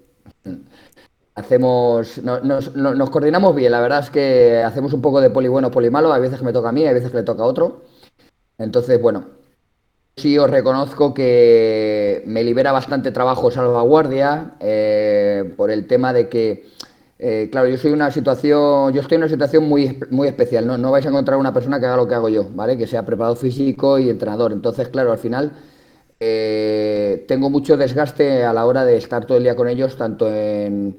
Hacemos, 1.35 2.19
no- 2.23 2.41
nos, 2.41 2.77
no- 2.77 2.95
nos 2.95 3.09
coordinamos 3.11 3.55
bien, 3.57 3.73
la 3.73 3.81
verdad 3.81 4.01
es 4.01 4.11
que 4.11 4.63
hacemos 4.63 4.93
un 4.93 5.01
poco 5.01 5.19
de 5.21 5.31
poli 5.31 5.49
bueno, 5.49 5.71
poli 5.71 5.89
malo, 5.89 6.13
hay 6.13 6.21
veces 6.21 6.39
que 6.39 6.45
me 6.45 6.53
toca 6.53 6.69
a 6.69 6.73
mí, 6.73 6.87
hay 6.87 6.93
veces 6.93 7.11
que 7.11 7.17
le 7.19 7.23
toca 7.23 7.43
a 7.43 7.47
otro. 7.47 7.85
Entonces, 8.59 9.01
bueno, 9.03 9.27
sí 10.17 10.39
os 10.39 10.51
reconozco 10.51 11.15
que 11.15 12.23
me 12.27 12.45
libera 12.45 12.73
bastante 12.73 13.13
trabajo 13.13 13.51
salvaguardia 13.51 14.55
eh, 14.61 15.55
por 15.57 15.71
el 15.71 15.87
tema 15.89 16.13
de 16.13 16.29
que, 16.29 16.67
eh, 17.25 17.49
claro, 17.53 17.69
yo 17.69 17.77
soy 17.79 17.93
una 17.93 18.11
situación, 18.11 18.93
yo 18.93 19.01
estoy 19.01 19.15
en 19.15 19.23
una 19.23 19.29
situación 19.29 19.69
muy, 19.69 19.97
muy 20.11 20.27
especial, 20.27 20.67
¿no? 20.67 20.77
No 20.77 20.91
vais 20.91 21.07
a 21.07 21.09
encontrar 21.09 21.39
una 21.39 21.53
persona 21.55 21.79
que 21.79 21.87
haga 21.87 21.97
lo 21.97 22.09
que 22.09 22.17
hago 22.17 22.29
yo, 22.29 22.49
¿vale? 22.53 22.77
Que 22.77 22.89
sea 22.89 23.07
preparador 23.07 23.39
físico 23.39 23.97
y 24.01 24.11
entrenador. 24.11 24.53
Entonces, 24.53 24.89
claro, 24.89 25.13
al 25.13 25.19
final 25.19 25.53
eh, 26.19 27.25
tengo 27.29 27.49
mucho 27.49 27.77
desgaste 27.77 28.45
a 28.45 28.53
la 28.53 28.67
hora 28.67 28.85
de 28.85 28.97
estar 28.97 29.25
todo 29.25 29.39
el 29.39 29.45
día 29.45 29.55
con 29.55 29.69
ellos, 29.69 29.97
tanto 29.97 30.29
en, 30.29 30.99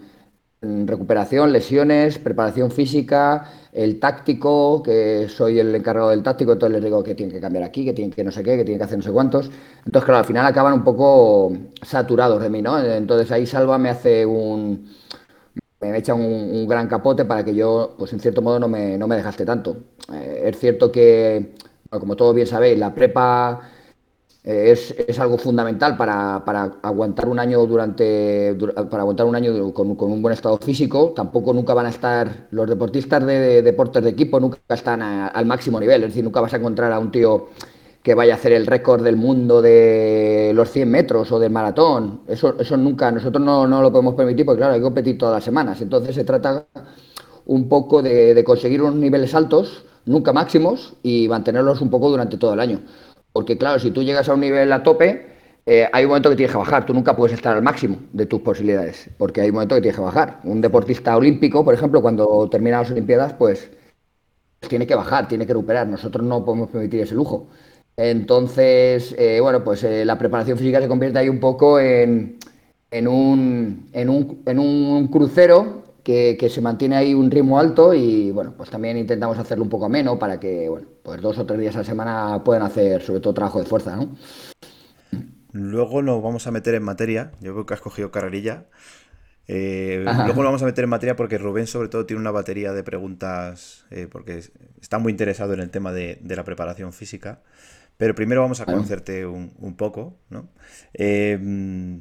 en 0.61 0.87
recuperación, 0.87 1.51
lesiones, 1.51 2.19
preparación 2.19 2.71
física, 2.71 3.51
el 3.73 3.99
táctico, 3.99 4.81
que 4.81 5.27
soy 5.29 5.59
el 5.59 5.75
encargado 5.75 6.09
del 6.11 6.23
táctico, 6.23 6.53
entonces 6.53 6.75
les 6.75 6.83
digo 6.85 7.03
que 7.03 7.15
tienen 7.15 7.35
que 7.35 7.41
cambiar 7.41 7.65
aquí, 7.65 7.83
que 7.83 7.93
tienen 7.93 8.11
que 8.13 8.23
no 8.23 8.31
sé 8.31 8.43
qué, 8.43 8.55
que 8.55 8.63
tienen 8.63 8.77
que 8.79 8.85
hacer 8.85 8.97
no 8.97 9.03
sé 9.03 9.11
cuántos. 9.11 9.51
Entonces, 9.85 10.05
claro, 10.05 10.19
al 10.19 10.25
final 10.25 10.45
acaban 10.45 10.73
un 10.73 10.83
poco 10.85 11.51
saturados 11.81 12.41
de 12.41 12.49
mí, 12.49 12.61
¿no? 12.61 12.79
Entonces 12.81 13.29
ahí 13.31 13.45
Salva 13.45 13.77
me 13.77 13.89
hace 13.89 14.25
un, 14.25 14.87
me 15.91 15.97
echa 15.99 16.13
un, 16.13 16.67
gran 16.67 16.87
capote 16.87 17.25
para 17.25 17.43
que 17.43 17.53
yo, 17.55 17.95
pues 17.97 18.13
en 18.13 18.19
cierto 18.19 18.41
modo, 18.41 18.59
no 18.59 18.67
me, 18.67 18.97
no 18.97 19.07
me 19.07 19.15
desgaste 19.15 19.45
tanto. 19.45 19.77
Eh, 20.13 20.43
es 20.45 20.59
cierto 20.59 20.91
que, 20.91 21.55
como 21.89 22.15
todos 22.15 22.35
bien 22.35 22.47
sabéis, 22.47 22.77
la 22.79 22.93
prepa 22.93 23.61
eh, 24.43 24.71
es, 24.71 24.91
es 25.07 25.19
algo 25.19 25.37
fundamental 25.37 25.95
para, 25.97 26.43
para 26.45 26.63
aguantar 26.83 27.27
un 27.29 27.39
año 27.39 27.65
durante 27.65 28.53
dura- 28.55 28.73
para 28.89 29.01
aguantar 29.03 29.25
un 29.25 29.35
año 29.35 29.73
con, 29.73 29.95
con 29.95 30.11
un 30.11 30.21
buen 30.21 30.33
estado 30.33 30.57
físico. 30.57 31.13
Tampoco 31.15 31.53
nunca 31.53 31.73
van 31.73 31.85
a 31.87 31.89
estar 31.89 32.47
los 32.51 32.67
deportistas 32.69 33.25
de, 33.25 33.39
de 33.39 33.61
deportes 33.61 34.03
de 34.03 34.09
equipo 34.09 34.39
nunca 34.39 34.59
están 34.69 35.01
al 35.01 35.45
máximo 35.45 35.79
nivel. 35.79 36.03
Es 36.03 36.09
decir, 36.09 36.23
nunca 36.23 36.41
vas 36.41 36.53
a 36.53 36.57
encontrar 36.57 36.91
a 36.91 36.99
un 36.99 37.11
tío 37.11 37.49
que 38.03 38.13
vaya 38.15 38.33
a 38.33 38.37
hacer 38.37 38.51
el 38.51 38.67
récord 38.67 39.03
del 39.03 39.15
mundo 39.15 39.61
de 39.61 40.51
los 40.53 40.69
100 40.69 40.91
metros 40.91 41.31
o 41.31 41.39
del 41.39 41.51
maratón. 41.51 42.21
Eso, 42.27 42.55
eso 42.59 42.77
nunca, 42.77 43.09
nosotros 43.11 43.43
no, 43.43 43.65
no 43.65 43.81
lo 43.81 43.91
podemos 43.91 44.15
permitir 44.15 44.45
porque, 44.45 44.59
claro, 44.59 44.73
hay 44.73 44.79
que 44.79 44.83
competir 44.83 45.17
todas 45.17 45.35
las 45.35 45.43
semanas. 45.43 45.81
Entonces 45.81 46.13
se 46.15 46.25
trata 46.25 46.67
un 47.45 47.69
poco 47.69 48.01
de, 48.01 48.33
de 48.33 48.43
conseguir 48.43 48.81
unos 48.81 48.95
niveles 48.95 49.33
altos, 49.33 49.85
nunca 50.05 50.33
máximos, 50.33 50.95
y 51.01 51.27
mantenerlos 51.29 51.81
un 51.81 51.89
poco 51.89 52.09
durante 52.09 52.37
todo 52.37 52.53
el 52.53 52.59
año. 52.59 52.81
Porque, 53.31 53.57
claro, 53.57 53.79
si 53.79 53.91
tú 53.91 54.03
llegas 54.03 54.27
a 54.29 54.33
un 54.33 54.41
nivel 54.41 54.71
a 54.71 54.83
tope, 54.83 55.33
eh, 55.65 55.87
hay 55.91 56.03
un 56.03 56.09
momento 56.09 56.29
que 56.29 56.35
tienes 56.35 56.51
que 56.51 56.57
bajar. 56.57 56.85
Tú 56.85 56.93
nunca 56.93 57.15
puedes 57.15 57.33
estar 57.35 57.55
al 57.55 57.63
máximo 57.63 57.97
de 58.11 58.25
tus 58.25 58.41
posibilidades, 58.41 59.09
porque 59.17 59.41
hay 59.41 59.49
un 59.49 59.55
momento 59.55 59.75
que 59.75 59.81
tienes 59.81 59.95
que 59.97 60.03
bajar. 60.03 60.41
Un 60.43 60.61
deportista 60.61 61.15
olímpico, 61.15 61.63
por 61.63 61.73
ejemplo, 61.73 62.01
cuando 62.01 62.49
termina 62.49 62.79
las 62.81 62.91
Olimpiadas, 62.91 63.33
pues 63.33 63.71
tiene 64.67 64.87
que 64.87 64.95
bajar, 64.95 65.27
tiene 65.27 65.45
que 65.45 65.53
recuperar. 65.53 65.87
Nosotros 65.87 66.25
no 66.25 66.43
podemos 66.45 66.69
permitir 66.69 67.01
ese 67.01 67.15
lujo. 67.15 67.47
Entonces, 67.97 69.15
eh, 69.17 69.39
bueno, 69.41 69.63
pues 69.63 69.83
eh, 69.83 70.03
la 70.05 70.17
preparación 70.17 70.57
física 70.57 70.81
se 70.81 70.87
convierte 70.87 71.19
ahí 71.19 71.29
un 71.29 71.39
poco 71.39 71.79
en, 71.79 72.37
en 72.91 73.07
un, 73.07 73.89
en 73.93 74.09
un, 74.09 74.41
en 74.45 74.59
un 74.59 75.07
crucero 75.09 75.83
que, 76.03 76.35
que 76.39 76.49
se 76.49 76.59
mantiene 76.61 76.95
ahí 76.95 77.13
un 77.13 77.29
ritmo 77.31 77.59
alto 77.59 77.93
y 77.93 78.31
bueno, 78.31 78.53
pues 78.57 78.69
también 78.69 78.97
intentamos 78.97 79.37
hacerlo 79.37 79.63
un 79.63 79.69
poco 79.69 79.85
ameno 79.85 80.17
para 80.19 80.39
que, 80.39 80.67
bueno, 80.69 80.87
pues 81.03 81.21
dos 81.21 81.37
o 81.37 81.45
tres 81.45 81.59
días 81.59 81.75
a 81.75 81.79
la 81.79 81.83
semana 81.85 82.43
puedan 82.43 82.63
hacer 82.63 83.01
sobre 83.03 83.19
todo 83.21 83.33
trabajo 83.33 83.59
de 83.59 83.65
fuerza, 83.65 83.95
¿no? 83.95 84.09
Luego 85.51 86.01
nos 86.01 86.21
vamos 86.23 86.47
a 86.47 86.51
meter 86.51 86.73
en 86.75 86.83
materia. 86.83 87.31
Yo 87.39 87.53
veo 87.53 87.65
que 87.65 87.73
has 87.75 87.81
cogido 87.81 88.11
carrerilla. 88.11 88.65
Eh, 89.47 90.15
luego 90.19 90.41
nos 90.43 90.49
vamos 90.49 90.63
a 90.63 90.67
meter 90.67 90.85
en 90.85 90.91
materia 90.91 91.15
porque 91.17 91.37
Rubén 91.37 91.67
sobre 91.67 91.89
todo 91.89 92.05
tiene 92.05 92.21
una 92.21 92.31
batería 92.31 92.73
de 92.73 92.83
preguntas 92.83 93.85
eh, 93.91 94.07
porque 94.11 94.37
es- 94.39 94.53
está 94.81 94.99
muy 94.99 95.11
interesado 95.11 95.53
en 95.53 95.61
el 95.61 95.71
tema 95.71 95.93
de, 95.93 96.19
de 96.21 96.35
la 96.35 96.43
preparación 96.45 96.93
física. 96.93 97.43
Pero 97.97 98.15
primero 98.15 98.41
vamos 98.41 98.59
a 98.61 98.67
conocerte 98.67 99.25
un, 99.25 99.53
un 99.59 99.75
poco, 99.77 100.17
¿no? 100.29 100.49
Eh, 100.93 101.37
mm, 101.41 101.97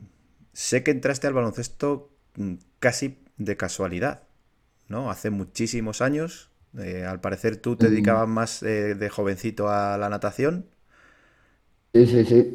sé 0.52 0.82
que 0.82 0.90
entraste 0.90 1.26
al 1.26 1.34
baloncesto 1.34 2.11
mm, 2.37 2.54
casi 2.80 3.18
de 3.37 3.56
casualidad, 3.56 4.25
¿no? 4.88 5.11
Hace 5.11 5.30
muchísimos 5.30 6.02
años. 6.02 6.50
Eh, 6.78 7.04
al 7.06 7.20
parecer 7.20 7.56
tú 7.58 7.76
te 7.76 7.88
Mm. 7.88 7.88
dedicabas 7.90 8.28
más 8.28 8.62
eh, 8.62 8.94
de 8.94 9.11
jovencito 9.11 9.68
a 9.70 9.99
la 9.99 10.08
natación. 10.11 10.66
Sí, 11.94 12.06
sí, 12.06 12.25
sí. 12.25 12.54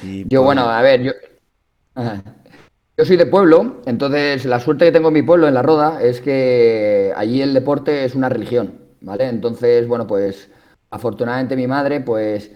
Y 0.00 0.26
Yo, 0.30 0.42
bueno, 0.42 0.62
a 0.68 0.82
ver, 0.82 1.02
yo. 1.02 1.12
Yo 2.96 3.04
soy 3.06 3.16
de 3.16 3.26
pueblo, 3.26 3.80
entonces 3.86 4.44
la 4.44 4.60
suerte 4.60 4.84
que 4.84 4.92
tengo 4.92 5.08
en 5.08 5.14
mi 5.14 5.22
pueblo, 5.22 5.48
en 5.48 5.54
La 5.54 5.62
Roda, 5.62 6.02
es 6.02 6.20
que 6.20 7.12
allí 7.16 7.40
el 7.42 7.54
deporte 7.54 8.04
es 8.04 8.14
una 8.14 8.28
religión, 8.28 8.74
¿vale? 9.00 9.28
Entonces, 9.28 9.88
bueno, 9.88 10.06
pues 10.06 10.50
afortunadamente 10.90 11.56
mi 11.56 11.66
madre, 11.66 12.00
pues 12.00 12.50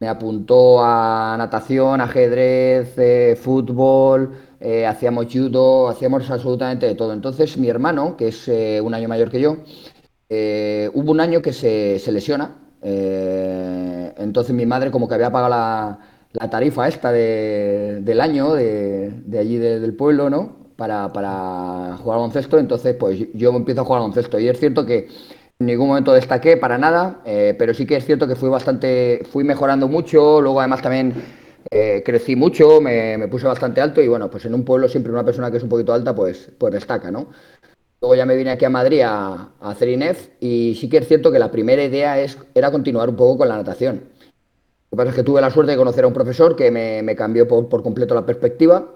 me 0.00 0.08
apuntó 0.08 0.80
a 0.84 1.34
natación, 1.38 2.00
ajedrez, 2.00 2.94
eh, 2.98 3.36
fútbol, 3.40 4.32
eh, 4.60 4.86
hacíamos 4.86 5.26
judo, 5.32 5.88
hacíamos 5.88 6.30
absolutamente 6.30 6.86
de 6.86 6.94
todo. 6.94 7.12
Entonces 7.12 7.56
mi 7.58 7.68
hermano, 7.68 8.16
que 8.16 8.28
es 8.28 8.48
eh, 8.48 8.80
un 8.80 8.94
año 8.94 9.08
mayor 9.08 9.30
que 9.30 9.40
yo, 9.40 9.56
hubo 10.94 11.10
un 11.12 11.20
año 11.20 11.42
que 11.42 11.52
se, 11.52 11.98
se 11.98 12.12
lesiona. 12.12 12.56
entonces 12.82 14.54
mi 14.54 14.66
madre 14.66 14.90
como 14.90 15.08
que 15.08 15.14
había 15.14 15.30
pagado 15.30 15.50
la, 15.50 15.98
la 16.32 16.50
tarifa 16.50 16.88
esta 16.88 17.12
de, 17.12 18.00
del 18.02 18.20
año 18.20 18.54
de, 18.54 19.10
de 19.24 19.38
allí 19.38 19.56
del 19.58 19.94
pueblo, 19.94 20.30
¿no? 20.30 20.56
Para, 20.76 21.12
para 21.12 21.96
jugar 21.98 22.18
baloncesto. 22.18 22.58
Entonces 22.58 22.94
pues 22.96 23.18
yo 23.34 23.50
empiezo 23.54 23.80
a 23.82 23.84
jugar 23.84 24.00
baloncesto. 24.02 24.38
Y 24.38 24.48
es 24.48 24.58
cierto 24.58 24.86
que 24.86 25.08
en 25.60 25.66
ningún 25.66 25.88
momento 25.88 26.12
destaqué 26.12 26.56
para 26.56 26.78
nada, 26.78 27.20
eh, 27.24 27.54
pero 27.58 27.74
sí 27.74 27.84
que 27.84 27.96
es 27.96 28.06
cierto 28.06 28.28
que 28.28 28.36
fui 28.36 28.48
bastante, 28.48 29.22
fui 29.30 29.42
mejorando 29.42 29.88
mucho, 29.88 30.40
luego 30.40 30.60
además 30.60 30.82
también 30.82 31.12
eh, 31.70 32.02
crecí 32.04 32.36
mucho, 32.36 32.80
me, 32.80 33.26
puse 33.28 33.46
bastante 33.46 33.80
alto 33.80 34.00
y 34.00 34.06
bueno, 34.06 34.30
pues 34.30 34.44
en 34.44 34.54
un 34.54 34.64
pueblo 34.64 34.88
siempre 34.88 35.12
una 35.12 35.24
persona 35.24 35.50
que 35.50 35.56
es 35.56 35.62
un 35.64 35.68
poquito 35.68 35.92
alta 35.92 36.14
pues, 36.14 36.52
pues 36.56 36.72
destaca, 36.72 37.10
¿no? 37.10 37.30
Luego 38.00 38.14
ya 38.14 38.24
me 38.24 38.36
vine 38.36 38.50
aquí 38.50 38.64
a 38.64 38.70
Madrid 38.70 39.00
a, 39.04 39.52
hacer 39.60 39.88
INEF 39.88 40.30
y 40.38 40.76
sí 40.76 40.88
que 40.88 40.98
es 40.98 41.08
cierto 41.08 41.32
que 41.32 41.40
la 41.40 41.50
primera 41.50 41.82
idea 41.82 42.20
es, 42.20 42.38
era 42.54 42.70
continuar 42.70 43.08
un 43.10 43.16
poco 43.16 43.38
con 43.38 43.48
la 43.48 43.56
natación. 43.56 44.04
Lo 44.90 44.90
que 44.90 44.96
pasa 44.96 45.10
es 45.10 45.16
que 45.16 45.24
tuve 45.24 45.40
la 45.40 45.50
suerte 45.50 45.72
de 45.72 45.78
conocer 45.78 46.04
a 46.04 46.06
un 46.06 46.14
profesor 46.14 46.54
que 46.54 46.70
me, 46.70 47.16
cambió 47.16 47.48
por, 47.48 47.68
por 47.68 47.82
completo 47.82 48.14
la 48.14 48.24
perspectiva 48.24 48.94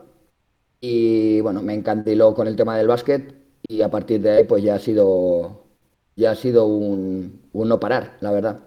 y 0.81 1.41
bueno, 1.41 1.61
me 1.63 1.75
encandiló 1.75 2.35
con 2.35 2.47
el 2.47 2.55
tema 2.55 2.79
del 2.79 2.87
básquet 2.87 3.35
y 3.67 3.83
a 3.83 3.91
partir 3.91 4.21
de 4.21 4.31
ahí 4.31 4.45
pues 4.45 4.63
ya 4.63 4.77
ha 4.77 4.79
sido 4.79 5.62
ya 6.17 6.33
ha 6.33 6.35
sido 6.35 6.67
un, 6.67 7.41
no 7.53 7.81
parar, 7.81 8.17
la 8.21 8.31
verdad. 8.31 8.61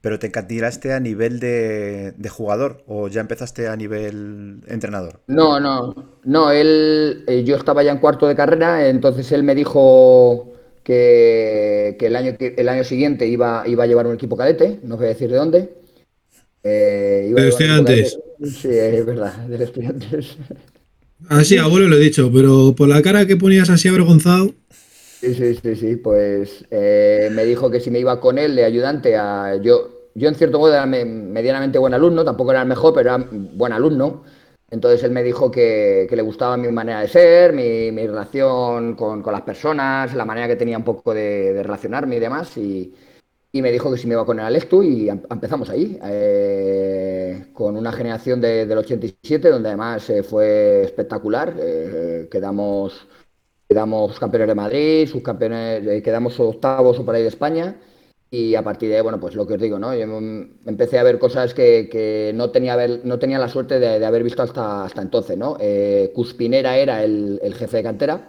¿Pero 0.00 0.18
te 0.18 0.26
encantilaste 0.26 0.92
a 0.92 1.00
nivel 1.00 1.40
de, 1.40 2.14
jugador 2.28 2.82
o 2.86 3.08
ya 3.08 3.22
empezaste 3.22 3.68
a 3.68 3.76
nivel 3.76 4.60
entrenador? 4.66 5.20
No, 5.28 5.58
no, 5.60 5.94
no, 6.24 6.50
él, 6.50 7.24
eh, 7.26 7.42
yo 7.44 7.56
estaba 7.56 7.82
ya 7.82 7.92
en 7.92 7.98
cuarto 7.98 8.28
de 8.28 8.36
carrera, 8.36 8.86
entonces 8.86 9.32
él 9.32 9.44
me 9.44 9.54
dijo 9.54 10.52
que, 10.82 11.96
el, 11.98 12.16
año, 12.16 12.36
el 12.38 12.68
año 12.68 12.84
siguiente 12.84 13.26
iba, 13.26 13.64
iba 13.66 13.84
a 13.84 13.86
llevar 13.86 14.06
un 14.06 14.14
equipo 14.14 14.36
cadete, 14.36 14.80
no 14.82 14.96
voy 14.96 15.06
a 15.06 15.08
decir 15.08 15.30
de 15.30 15.36
dónde. 15.36 15.74
Eh, 16.62 17.32
de 17.34 17.48
estudiantes. 17.48 18.18
Sí, 18.42 18.68
es 18.68 19.06
verdad, 19.06 19.34
de 19.46 19.64
estudiantes. 19.64 20.36
Ah, 21.28 21.44
sí, 21.44 21.56
abuelo 21.56 21.88
lo 21.88 21.96
he 21.96 22.00
dicho, 22.00 22.30
pero 22.32 22.74
por 22.76 22.88
la 22.88 23.00
cara 23.00 23.26
que 23.26 23.36
ponías 23.36 23.70
así 23.70 23.88
avergonzado. 23.88 24.54
Sí, 25.24 25.34
sí, 25.34 25.54
sí, 25.54 25.76
sí. 25.76 25.96
Pues 25.96 26.66
eh, 26.70 27.30
me 27.32 27.44
dijo 27.44 27.70
que 27.70 27.80
si 27.80 27.90
me 27.90 27.98
iba 27.98 28.20
con 28.20 28.38
él 28.38 28.54
de 28.56 28.64
ayudante 28.64 29.16
a. 29.16 29.56
Yo, 29.56 30.10
yo 30.14 30.28
en 30.28 30.34
cierto 30.34 30.58
modo 30.58 30.74
era 30.74 30.84
medianamente 30.84 31.78
buen 31.78 31.94
alumno, 31.94 32.24
tampoco 32.24 32.50
era 32.50 32.60
el 32.62 32.68
mejor, 32.68 32.92
pero 32.92 33.14
era 33.14 33.26
buen 33.30 33.72
alumno. 33.72 34.24
Entonces 34.70 35.02
él 35.04 35.12
me 35.12 35.22
dijo 35.22 35.50
que, 35.50 36.06
le 36.10 36.22
gustaba 36.22 36.56
mi 36.58 36.68
manera 36.70 37.00
de 37.00 37.08
ser, 37.08 37.54
mi, 37.54 37.90
relación 38.06 38.96
con, 38.96 39.22
las 39.24 39.42
personas, 39.42 40.14
la 40.14 40.24
manera 40.26 40.46
que 40.48 40.56
tenía 40.56 40.76
un 40.76 40.84
poco 40.84 41.14
de, 41.14 41.62
relacionarme 41.62 42.16
y 42.16 42.20
demás. 42.20 42.56
Y, 42.58 42.94
me 43.54 43.72
dijo 43.72 43.90
que 43.90 43.98
si 43.98 44.06
me 44.08 44.14
iba 44.14 44.26
con 44.26 44.40
él 44.40 44.44
al 44.44 44.56
ESTU 44.56 44.82
y 44.82 45.08
empezamos 45.08 45.70
ahí, 45.70 45.98
eh, 46.04 47.46
con 47.54 47.76
una 47.76 47.92
generación 47.92 48.40
del 48.40 48.76
87, 48.76 49.48
donde 49.48 49.68
además 49.68 50.10
eh, 50.10 50.22
fue 50.22 50.82
espectacular. 50.82 51.54
quedamos 52.30 53.06
quedamos 53.74 54.20
campeones 54.20 54.46
de 54.46 54.54
Madrid, 54.54 55.08
subcampeones, 55.08 55.84
eh, 55.84 56.00
quedamos 56.00 56.38
octavos 56.38 56.96
o 56.96 57.04
por 57.04 57.16
ahí 57.16 57.22
de 57.22 57.28
España. 57.28 57.74
Y 58.30 58.54
a 58.54 58.62
partir 58.62 58.88
de 58.88 58.96
ahí, 58.96 59.02
bueno, 59.02 59.18
pues 59.18 59.34
lo 59.34 59.46
que 59.46 59.54
os 59.54 59.60
digo, 59.60 59.80
¿no? 59.80 59.92
Yo 59.94 60.04
empecé 60.66 60.98
a 60.98 61.02
ver 61.02 61.18
cosas 61.18 61.54
que, 61.54 62.32
no, 62.36 62.50
tenía 62.50 62.76
no 63.02 63.18
tenía 63.18 63.38
la 63.40 63.48
suerte 63.48 63.80
de, 63.80 64.04
haber 64.06 64.22
visto 64.22 64.42
hasta, 64.42 64.84
hasta 64.84 65.02
entonces, 65.02 65.36
¿no? 65.36 65.56
Eh, 65.60 66.12
Cuspinera 66.14 66.76
era 66.78 67.02
el, 67.02 67.54
jefe 67.56 67.78
de 67.78 67.82
cantera 67.82 68.28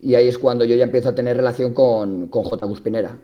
y 0.00 0.14
ahí 0.14 0.28
es 0.28 0.38
cuando 0.38 0.64
yo 0.66 0.76
ya 0.76 0.84
empiezo 0.84 1.08
a 1.10 1.14
tener 1.14 1.36
relación 1.36 1.72
con, 1.72 2.28
con 2.28 2.44
J. 2.44 2.66
Cuspinera. 2.66 3.18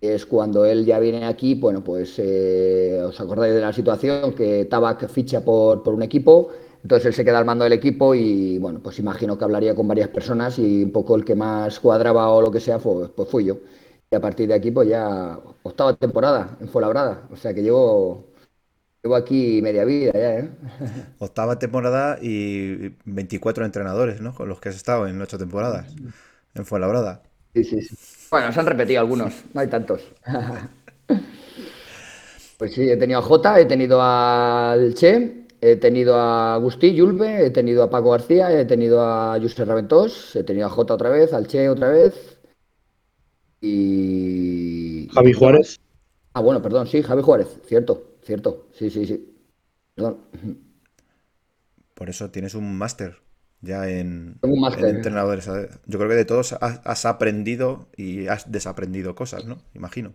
Es 0.00 0.26
cuando 0.26 0.64
él 0.66 0.84
ya 0.84 0.98
viene 0.98 1.24
aquí, 1.24 1.54
bueno, 1.54 1.82
pues 1.82 2.18
eh, 2.18 3.00
os 3.02 3.18
acordáis 3.20 3.54
de 3.54 3.60
la 3.60 3.72
situación 3.72 4.34
que 4.34 4.66
Tabac 4.66 5.08
ficha 5.08 5.42
por, 5.44 5.82
por 5.82 5.94
un 5.94 6.02
equipo, 6.02 6.50
entonces 6.82 7.06
él 7.06 7.14
se 7.14 7.24
queda 7.24 7.38
al 7.38 7.44
mando 7.44 7.64
del 7.64 7.72
equipo 7.72 8.14
y 8.14 8.58
bueno, 8.58 8.80
pues 8.82 8.98
imagino 8.98 9.38
que 9.38 9.44
hablaría 9.44 9.74
con 9.74 9.86
varias 9.86 10.08
personas 10.08 10.58
y 10.58 10.82
un 10.82 10.92
poco 10.92 11.14
el 11.14 11.24
que 11.24 11.34
más 11.34 11.78
cuadraba 11.78 12.28
o 12.30 12.42
lo 12.42 12.50
que 12.50 12.60
sea, 12.60 12.78
pues, 12.78 13.10
pues 13.10 13.28
fui 13.28 13.44
yo. 13.44 13.58
Y 14.10 14.16
a 14.16 14.20
partir 14.20 14.48
de 14.48 14.54
aquí, 14.54 14.70
pues 14.70 14.88
ya 14.88 15.38
octava 15.62 15.94
temporada 15.96 16.56
en 16.60 16.68
Fuenlabrada. 16.68 17.28
O 17.30 17.36
sea 17.36 17.54
que 17.54 17.62
llevo, 17.62 18.26
llevo 19.02 19.14
aquí 19.14 19.62
media 19.62 19.84
vida 19.84 20.12
ya, 20.12 20.38
¿eh? 20.40 20.50
Octava 21.18 21.58
temporada 21.58 22.18
y 22.20 22.96
24 23.04 23.64
entrenadores, 23.64 24.20
¿no? 24.20 24.34
Con 24.34 24.48
los 24.48 24.60
que 24.60 24.70
has 24.70 24.76
estado 24.76 25.06
en 25.06 25.20
ocho 25.22 25.38
temporadas 25.38 25.94
en 26.54 26.66
Fuenlabrada. 26.66 27.22
Sí, 27.54 27.64
sí, 27.64 27.82
sí. 27.82 27.96
Bueno, 28.30 28.52
se 28.52 28.60
han 28.60 28.66
repetido 28.66 29.00
algunos, 29.00 29.44
no 29.54 29.60
hay 29.60 29.68
tantos. 29.68 30.02
pues 32.58 32.74
sí, 32.74 32.90
he 32.90 32.96
tenido 32.96 33.20
a 33.20 33.22
Jota, 33.22 33.60
he 33.60 33.66
tenido 33.66 34.00
al 34.02 34.94
Che, 34.94 35.41
He 35.64 35.76
tenido 35.76 36.16
a 36.16 36.54
Agustí 36.54 36.92
Yulbe, 36.92 37.46
he 37.46 37.50
tenido 37.50 37.84
a 37.84 37.88
Paco 37.88 38.10
García, 38.10 38.50
he 38.50 38.64
tenido 38.64 39.00
a 39.00 39.38
José 39.40 39.64
Raventós, 39.64 40.34
he 40.34 40.42
tenido 40.42 40.66
a 40.66 40.70
Jota 40.70 40.94
otra 40.94 41.08
vez, 41.08 41.32
al 41.32 41.46
Che 41.46 41.68
otra 41.68 41.88
vez. 41.88 42.40
Y. 43.60 45.08
Javi 45.14 45.32
Juárez. 45.32 45.78
Ah, 46.32 46.40
bueno, 46.40 46.60
perdón, 46.60 46.88
sí, 46.88 47.00
Javi 47.00 47.22
Juárez, 47.22 47.60
cierto, 47.64 48.16
cierto. 48.24 48.66
Sí, 48.72 48.90
sí, 48.90 49.06
sí. 49.06 49.36
Perdón. 49.94 50.24
Por 51.94 52.10
eso 52.10 52.32
tienes 52.32 52.56
un 52.56 52.76
máster 52.76 53.18
ya 53.60 53.88
en, 53.88 54.40
un 54.42 54.64
entrenadores. 54.84 55.46
Yo 55.86 55.98
creo 55.98 56.10
que 56.10 56.16
de 56.16 56.24
todos 56.24 56.54
has, 56.54 57.06
aprendido 57.06 57.86
y 57.96 58.26
has 58.26 58.50
desaprendido 58.50 59.14
cosas, 59.14 59.44
¿no? 59.44 59.58
Imagino. 59.74 60.12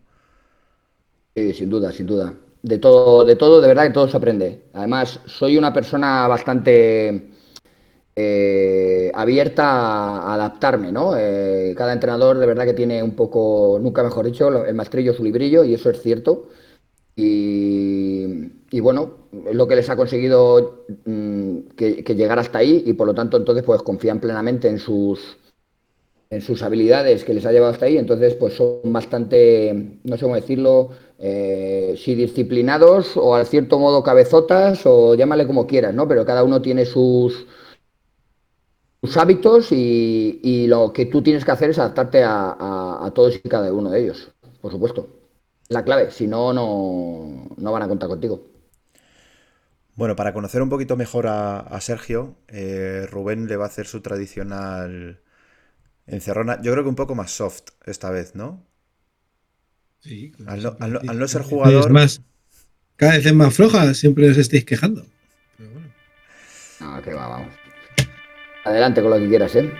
Sí, 1.37 1.53
sin 1.53 1.69
duda, 1.69 1.93
sin 1.93 2.05
duda 2.05 2.35
de 2.67 2.77
todo, 2.79 3.23
de 3.23 3.35
todo, 3.35 3.61
de 3.61 3.67
verdad 3.67 3.87
que 3.87 3.93
todo 3.93 4.07
se 4.07 4.17
aprende. 4.17 4.63
Además, 4.73 5.19
soy 5.25 5.57
una 5.57 5.73
persona 5.73 6.27
bastante 6.27 7.29
eh, 8.15 9.11
abierta 9.13 9.63
a 9.63 10.33
adaptarme, 10.33 10.91
¿no? 10.91 11.15
Eh, 11.17 11.73
cada 11.77 11.93
entrenador 11.93 12.37
de 12.37 12.45
verdad 12.45 12.65
que 12.65 12.73
tiene 12.73 13.01
un 13.01 13.15
poco, 13.15 13.79
nunca 13.81 14.03
mejor 14.03 14.25
dicho, 14.25 14.65
el 14.65 14.75
maestrillo 14.75 15.13
su 15.13 15.23
librillo, 15.23 15.63
y 15.63 15.73
eso 15.73 15.89
es 15.89 16.01
cierto. 16.01 16.49
Y, 17.15 18.25
y 18.69 18.79
bueno, 18.79 19.29
es 19.49 19.55
lo 19.55 19.67
que 19.67 19.75
les 19.75 19.89
ha 19.89 19.95
conseguido 19.95 20.85
mm, 21.05 21.59
que, 21.75 22.03
que, 22.03 22.15
llegar 22.15 22.37
hasta 22.37 22.59
ahí, 22.59 22.83
y 22.85 22.93
por 22.93 23.07
lo 23.07 23.15
tanto, 23.15 23.37
entonces, 23.37 23.63
pues 23.63 23.81
confían 23.81 24.19
plenamente 24.19 24.67
en 24.67 24.79
sus 24.79 25.37
en 26.29 26.41
sus 26.41 26.61
habilidades 26.61 27.23
que 27.23 27.33
les 27.33 27.45
ha 27.45 27.51
llevado 27.51 27.71
hasta 27.71 27.85
ahí, 27.85 27.97
entonces 27.97 28.35
pues 28.35 28.53
son 28.53 28.81
bastante, 28.83 29.99
no 30.03 30.17
sé 30.17 30.23
cómo 30.23 30.35
decirlo, 30.35 30.89
eh, 31.19 31.95
si 31.97 32.13
disciplinados 32.13 33.17
o 33.17 33.35
al 33.35 33.47
cierto 33.47 33.79
modo 33.79 34.03
cabezotas 34.03 34.81
o 34.85 35.15
llámale 35.15 35.47
como 35.47 35.65
quieras, 35.65 35.93
¿no? 35.93 36.07
Pero 36.07 36.25
cada 36.25 36.43
uno 36.43 36.61
tiene 36.61 36.85
sus, 36.85 37.47
hábitos 39.15 39.71
y, 39.71 40.67
lo 40.67 40.93
que 40.93 41.05
tú 41.05 41.21
tienes 41.23 41.45
que 41.45 41.51
hacer 41.51 41.69
es 41.71 41.79
adaptarte 41.79 42.23
a, 42.23 43.11
todos 43.15 43.35
y 43.43 43.49
cada 43.49 43.71
uno 43.73 43.89
de 43.89 44.03
ellos, 44.03 44.31
por 44.61 44.71
supuesto. 44.71 45.07
La 45.69 45.83
clave, 45.83 46.11
si 46.11 46.27
no, 46.27 46.53
no, 46.53 47.71
van 47.71 47.83
a 47.83 47.87
contar 47.87 48.09
contigo. 48.09 48.41
Bueno, 49.95 50.15
para 50.15 50.33
conocer 50.33 50.61
un 50.61 50.69
poquito 50.69 50.95
mejor 50.95 51.25
a, 51.27 51.79
Sergio, 51.81 52.35
eh, 52.47 53.07
Rubén 53.09 53.47
le 53.47 53.57
va 53.57 53.65
a 53.65 53.67
hacer 53.67 53.87
su 53.87 54.01
tradicional 54.01 55.21
Encerrona, 56.05 56.61
yo 56.61 56.71
creo 56.71 56.83
que 56.83 56.89
un 56.89 56.95
poco 56.95 57.15
más 57.15 57.31
soft 57.31 57.69
esta 57.85 58.09
vez, 58.11 58.35
¿no? 58.35 58.66
Sí. 59.99 60.31
Al 60.45 60.63
no, 60.63 60.77
al 60.79 61.19
no, 61.19 61.27
ser 61.27 61.41
jugador. 61.41 61.85
Es 61.85 61.89
más, 61.91 62.21
cada 62.95 63.13
vez 63.17 63.25
es 63.25 63.33
más 63.33 63.53
floja, 63.53 63.93
siempre 63.93 64.29
os 64.29 64.37
estáis 64.37 64.63
quejando. 64.65 65.05
Pero 65.57 65.71
bueno. 65.71 65.87
No, 66.79 67.01
que 67.01 67.13
va, 67.13 67.27
vamos. 67.27 67.53
Adelante 68.63 69.01
con 69.01 69.11
lo 69.11 69.17
que 69.17 69.27
quieras, 69.27 69.55
¿eh? 69.55 69.71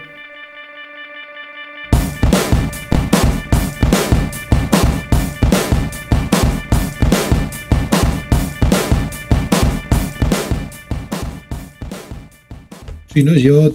Sí, 13.14 13.24
no, 13.24 13.34
yo 13.34 13.72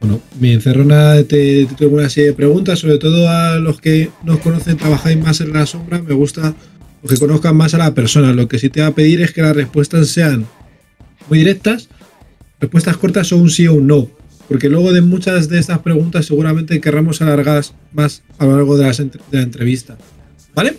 bueno, 0.00 0.20
mi 0.38 0.52
encerrona 0.52 1.16
te, 1.24 1.66
te 1.66 1.74
tengo 1.76 1.96
una 1.96 2.08
serie 2.08 2.30
de 2.30 2.36
preguntas, 2.36 2.78
sobre 2.78 2.98
todo 2.98 3.28
a 3.28 3.58
los 3.58 3.80
que 3.80 4.10
nos 4.24 4.38
conocen, 4.38 4.76
trabajáis 4.76 5.18
más 5.18 5.40
en 5.40 5.52
la 5.52 5.66
sombra, 5.66 6.00
me 6.00 6.14
gusta 6.14 6.54
que 7.06 7.16
conozcan 7.16 7.56
más 7.56 7.74
a 7.74 7.78
la 7.78 7.94
persona. 7.94 8.32
Lo 8.32 8.48
que 8.48 8.58
sí 8.58 8.68
te 8.70 8.80
va 8.80 8.88
a 8.88 8.94
pedir 8.94 9.20
es 9.22 9.32
que 9.32 9.42
las 9.42 9.56
respuestas 9.56 10.08
sean 10.08 10.46
muy 11.28 11.38
directas, 11.38 11.88
respuestas 12.60 12.96
cortas 12.96 13.32
o 13.32 13.36
un 13.36 13.50
sí 13.50 13.66
o 13.66 13.74
un 13.74 13.86
no. 13.86 14.08
Porque 14.48 14.68
luego 14.68 14.92
de 14.92 15.02
muchas 15.02 15.48
de 15.48 15.58
estas 15.58 15.80
preguntas 15.80 16.26
seguramente 16.26 16.80
querramos 16.80 17.20
alargar 17.20 17.62
más 17.92 18.22
a 18.38 18.46
lo 18.46 18.56
largo 18.56 18.78
de, 18.78 18.84
las 18.84 18.96
de 18.96 19.10
la 19.30 19.42
entrevista. 19.42 19.98
¿Vale? 20.54 20.76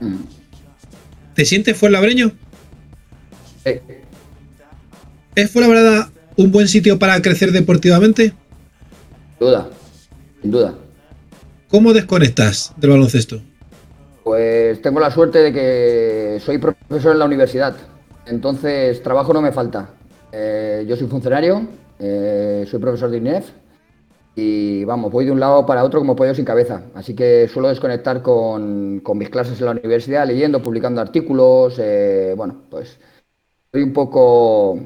Mm. 0.00 0.16
¿Te 1.34 1.44
sientes 1.44 1.76
fuenlabreño? 1.76 2.32
Sí. 3.64 3.72
¿Es 5.34 5.50
Fuenlabrada 5.50 6.12
un 6.36 6.50
buen 6.50 6.68
sitio 6.68 6.98
para 6.98 7.20
crecer 7.20 7.52
deportivamente? 7.52 8.32
Sin 9.38 9.48
duda, 9.48 9.68
sin 10.40 10.50
duda. 10.50 10.74
¿Cómo 11.68 11.92
desconectas 11.92 12.72
del 12.76 12.90
baloncesto? 12.90 13.40
Pues 14.24 14.80
tengo 14.82 15.00
la 15.00 15.10
suerte 15.10 15.38
de 15.38 15.52
que 15.52 16.40
soy 16.44 16.58
profesor 16.58 17.12
en 17.12 17.18
la 17.18 17.24
universidad, 17.24 17.74
entonces 18.26 19.02
trabajo 19.02 19.32
no 19.32 19.42
me 19.42 19.52
falta. 19.52 19.90
Eh, 20.30 20.84
yo 20.88 20.96
soy 20.96 21.08
funcionario, 21.08 21.66
eh, 21.98 22.64
soy 22.70 22.78
profesor 22.78 23.10
de 23.10 23.18
INEF 23.18 23.50
y 24.34 24.84
vamos, 24.84 25.12
voy 25.12 25.26
de 25.26 25.30
un 25.30 25.40
lado 25.40 25.66
para 25.66 25.84
otro 25.84 26.00
como 26.00 26.16
pollo 26.16 26.34
sin 26.34 26.44
cabeza. 26.44 26.84
Así 26.94 27.14
que 27.14 27.48
suelo 27.48 27.68
desconectar 27.68 28.22
con, 28.22 29.00
con 29.00 29.18
mis 29.18 29.28
clases 29.28 29.58
en 29.58 29.66
la 29.66 29.72
universidad, 29.72 30.26
leyendo, 30.26 30.62
publicando 30.62 31.00
artículos. 31.00 31.78
eh, 31.78 32.34
bueno, 32.36 32.62
pues 32.70 32.98
soy 33.72 33.82
un 33.82 33.92
poco 33.92 34.78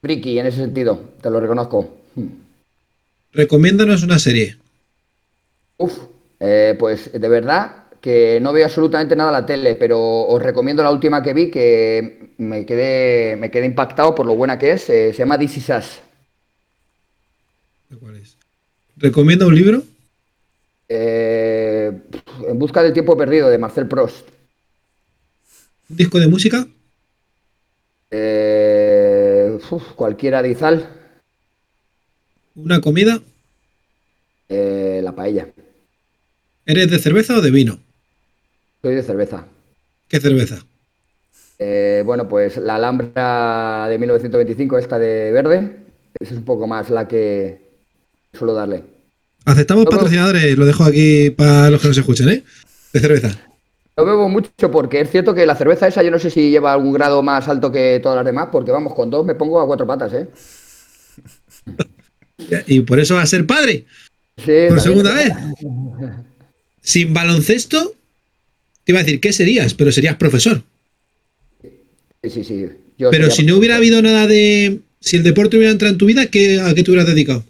friki 0.00 0.38
en 0.38 0.46
ese 0.46 0.58
sentido, 0.58 1.00
te 1.20 1.30
lo 1.30 1.40
reconozco. 1.40 1.96
Recomiéndanos 3.32 4.02
una 4.02 4.18
serie. 4.18 4.56
Uf, 5.76 5.98
eh, 6.40 6.76
pues 6.78 7.12
de 7.12 7.28
verdad 7.28 7.84
que 8.00 8.38
no 8.40 8.52
veo 8.52 8.64
absolutamente 8.64 9.16
nada 9.16 9.30
a 9.30 9.40
la 9.40 9.46
tele, 9.46 9.74
pero 9.74 9.98
os 10.00 10.42
recomiendo 10.42 10.82
la 10.82 10.90
última 10.90 11.22
que 11.22 11.34
vi 11.34 11.50
que 11.50 12.30
me 12.38 12.64
quedé, 12.64 13.36
me 13.36 13.50
quedé 13.50 13.66
impactado 13.66 14.14
por 14.14 14.26
lo 14.26 14.34
buena 14.36 14.58
que 14.58 14.72
es. 14.72 14.88
eh, 14.88 15.12
se 15.12 15.18
llama 15.18 15.38
This 15.38 15.56
Is 15.58 15.68
Us. 15.70 16.00
¿Cuál 17.98 18.16
es? 18.16 18.36
¿Recomienda 18.96 19.46
un 19.46 19.54
libro? 19.54 19.82
Eh, 20.88 21.92
en 22.48 22.58
busca 22.58 22.82
del 22.82 22.92
tiempo 22.92 23.16
perdido 23.16 23.48
de 23.48 23.58
Marcel 23.58 23.88
Proust. 23.88 24.26
¿Un 25.90 25.96
disco 25.96 26.18
de 26.18 26.28
música? 26.28 26.66
Eh, 28.10 28.87
uf, 29.70 29.92
cualquiera 29.94 30.42
de 30.42 30.50
Izal, 30.50 30.88
¿Una 32.54 32.80
comida? 32.80 33.20
eh, 34.48 35.00
la 35.02 35.14
paella. 35.14 35.48
¿Eres 36.66 36.90
de 36.90 36.98
cerveza 36.98 37.36
o 37.36 37.40
de 37.40 37.50
vino? 37.50 37.78
Soy 38.82 38.94
de 38.94 39.02
cerveza. 39.02 39.46
¿Qué 40.08 40.20
cerveza? 40.20 40.64
Eh, 41.58 42.02
bueno, 42.04 42.28
pues 42.28 42.56
la 42.56 42.76
Alhambra 42.76 43.86
de 43.88 43.98
1925, 43.98 44.78
esta 44.78 44.98
de 44.98 45.32
verde, 45.32 45.76
es 46.18 46.30
un 46.32 46.44
poco 46.44 46.66
más 46.66 46.90
la 46.90 47.06
que 47.08 47.60
suelo 48.32 48.54
darle. 48.54 48.84
Aceptamos 49.44 49.86
patrocinadores, 49.86 50.56
lo 50.58 50.66
dejo 50.66 50.84
aquí 50.84 51.30
para 51.30 51.70
los 51.70 51.80
que 51.80 51.88
nos 51.88 51.98
escuchen, 51.98 52.28
¿eh? 52.28 52.44
De 52.92 53.00
cerveza. 53.00 53.47
No 53.98 54.04
bebo 54.04 54.28
mucho 54.28 54.70
porque 54.70 55.00
es 55.00 55.10
cierto 55.10 55.34
que 55.34 55.44
la 55.44 55.56
cerveza 55.56 55.88
esa 55.88 56.04
yo 56.04 56.12
no 56.12 56.20
sé 56.20 56.30
si 56.30 56.50
lleva 56.50 56.72
algún 56.72 56.92
grado 56.92 57.20
más 57.20 57.48
alto 57.48 57.72
que 57.72 57.98
todas 58.00 58.14
las 58.14 58.24
demás, 58.24 58.48
porque 58.52 58.70
vamos, 58.70 58.94
con 58.94 59.10
dos 59.10 59.26
me 59.26 59.34
pongo 59.34 59.60
a 59.60 59.66
cuatro 59.66 59.88
patas, 59.88 60.12
¿eh? 60.12 60.28
Y 62.68 62.82
por 62.82 63.00
eso 63.00 63.16
va 63.16 63.22
a 63.22 63.26
ser 63.26 63.44
padre, 63.44 63.86
Sí, 64.36 64.52
por 64.68 64.80
segunda 64.80 65.12
vez. 65.12 65.32
Sin 66.80 67.12
baloncesto, 67.12 67.96
te 68.84 68.92
iba 68.92 69.00
a 69.00 69.02
decir, 69.02 69.20
¿qué 69.20 69.32
serías? 69.32 69.74
Pero 69.74 69.90
serías 69.90 70.14
profesor. 70.14 70.62
Sí, 72.22 72.30
sí, 72.30 72.44
sí. 72.44 72.68
Yo 72.96 73.10
Pero 73.10 73.32
si 73.32 73.44
no 73.44 73.56
hubiera 73.56 73.76
habido 73.76 74.00
nada 74.00 74.28
de... 74.28 74.78
Si 75.00 75.16
el 75.16 75.24
deporte 75.24 75.56
hubiera 75.56 75.72
entrado 75.72 75.92
en 75.92 75.98
tu 75.98 76.06
vida, 76.06 76.26
¿qué, 76.26 76.60
¿a 76.60 76.72
qué 76.72 76.84
te 76.84 76.90
hubieras 76.92 77.08
dedicado? 77.08 77.42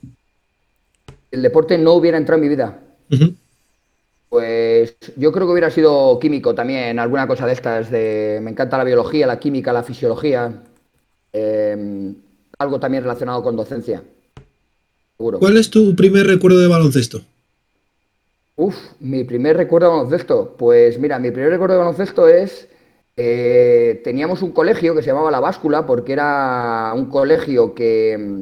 el 1.31 1.43
deporte 1.43 1.77
no 1.77 1.93
hubiera 1.93 2.17
entrado 2.17 2.43
en 2.43 2.49
mi 2.49 2.55
vida, 2.55 2.81
Ujú. 3.11 3.35
Pues 4.29 4.97
yo 5.17 5.33
creo 5.33 5.47
que 5.47 5.53
hubiera 5.53 5.71
sido 5.71 6.19
químico 6.19 6.55
también, 6.55 6.99
alguna 6.99 7.27
cosa 7.27 7.47
de 7.47 7.53
estas, 7.55 7.91
de 7.91 8.41
me 8.43 8.51
encanta 8.51 8.79
la 8.79 8.85
biología, 8.85 9.27
la 9.27 9.39
química, 9.41 9.73
la 9.73 9.83
fisiología, 9.85 10.63
eh, 11.33 12.15
algo 12.59 12.81
también 12.81 13.05
relacionado 13.05 13.43
con 13.43 13.57
docencia, 13.57 14.03
seguro. 15.17 15.41
¿Cuál 15.41 15.57
es 15.57 15.69
tu 15.71 15.97
primer 15.97 16.29
recuerdo 16.29 16.61
de 16.61 16.69
baloncesto? 16.69 17.25
Uf, 18.57 18.77
mi 19.01 19.23
primer 19.25 19.57
recuerdo 19.57 19.89
de 19.91 19.97
baloncesto. 19.97 20.57
Pues 20.57 20.99
mira, 20.99 21.19
mi 21.19 21.31
primer 21.31 21.51
recuerdo 21.51 21.75
de 21.75 21.79
baloncesto 21.81 22.29
es. 22.29 22.69
eh, 23.17 24.01
teníamos 24.05 24.43
un 24.43 24.53
colegio 24.53 24.95
que 24.95 25.03
se 25.03 25.09
llamaba 25.09 25.31
La 25.31 25.41
Báscula, 25.41 25.87
porque 25.87 26.13
era 26.13 26.93
un 26.95 27.07
colegio 27.07 27.75
que 27.75 28.17
mm, 28.19 28.41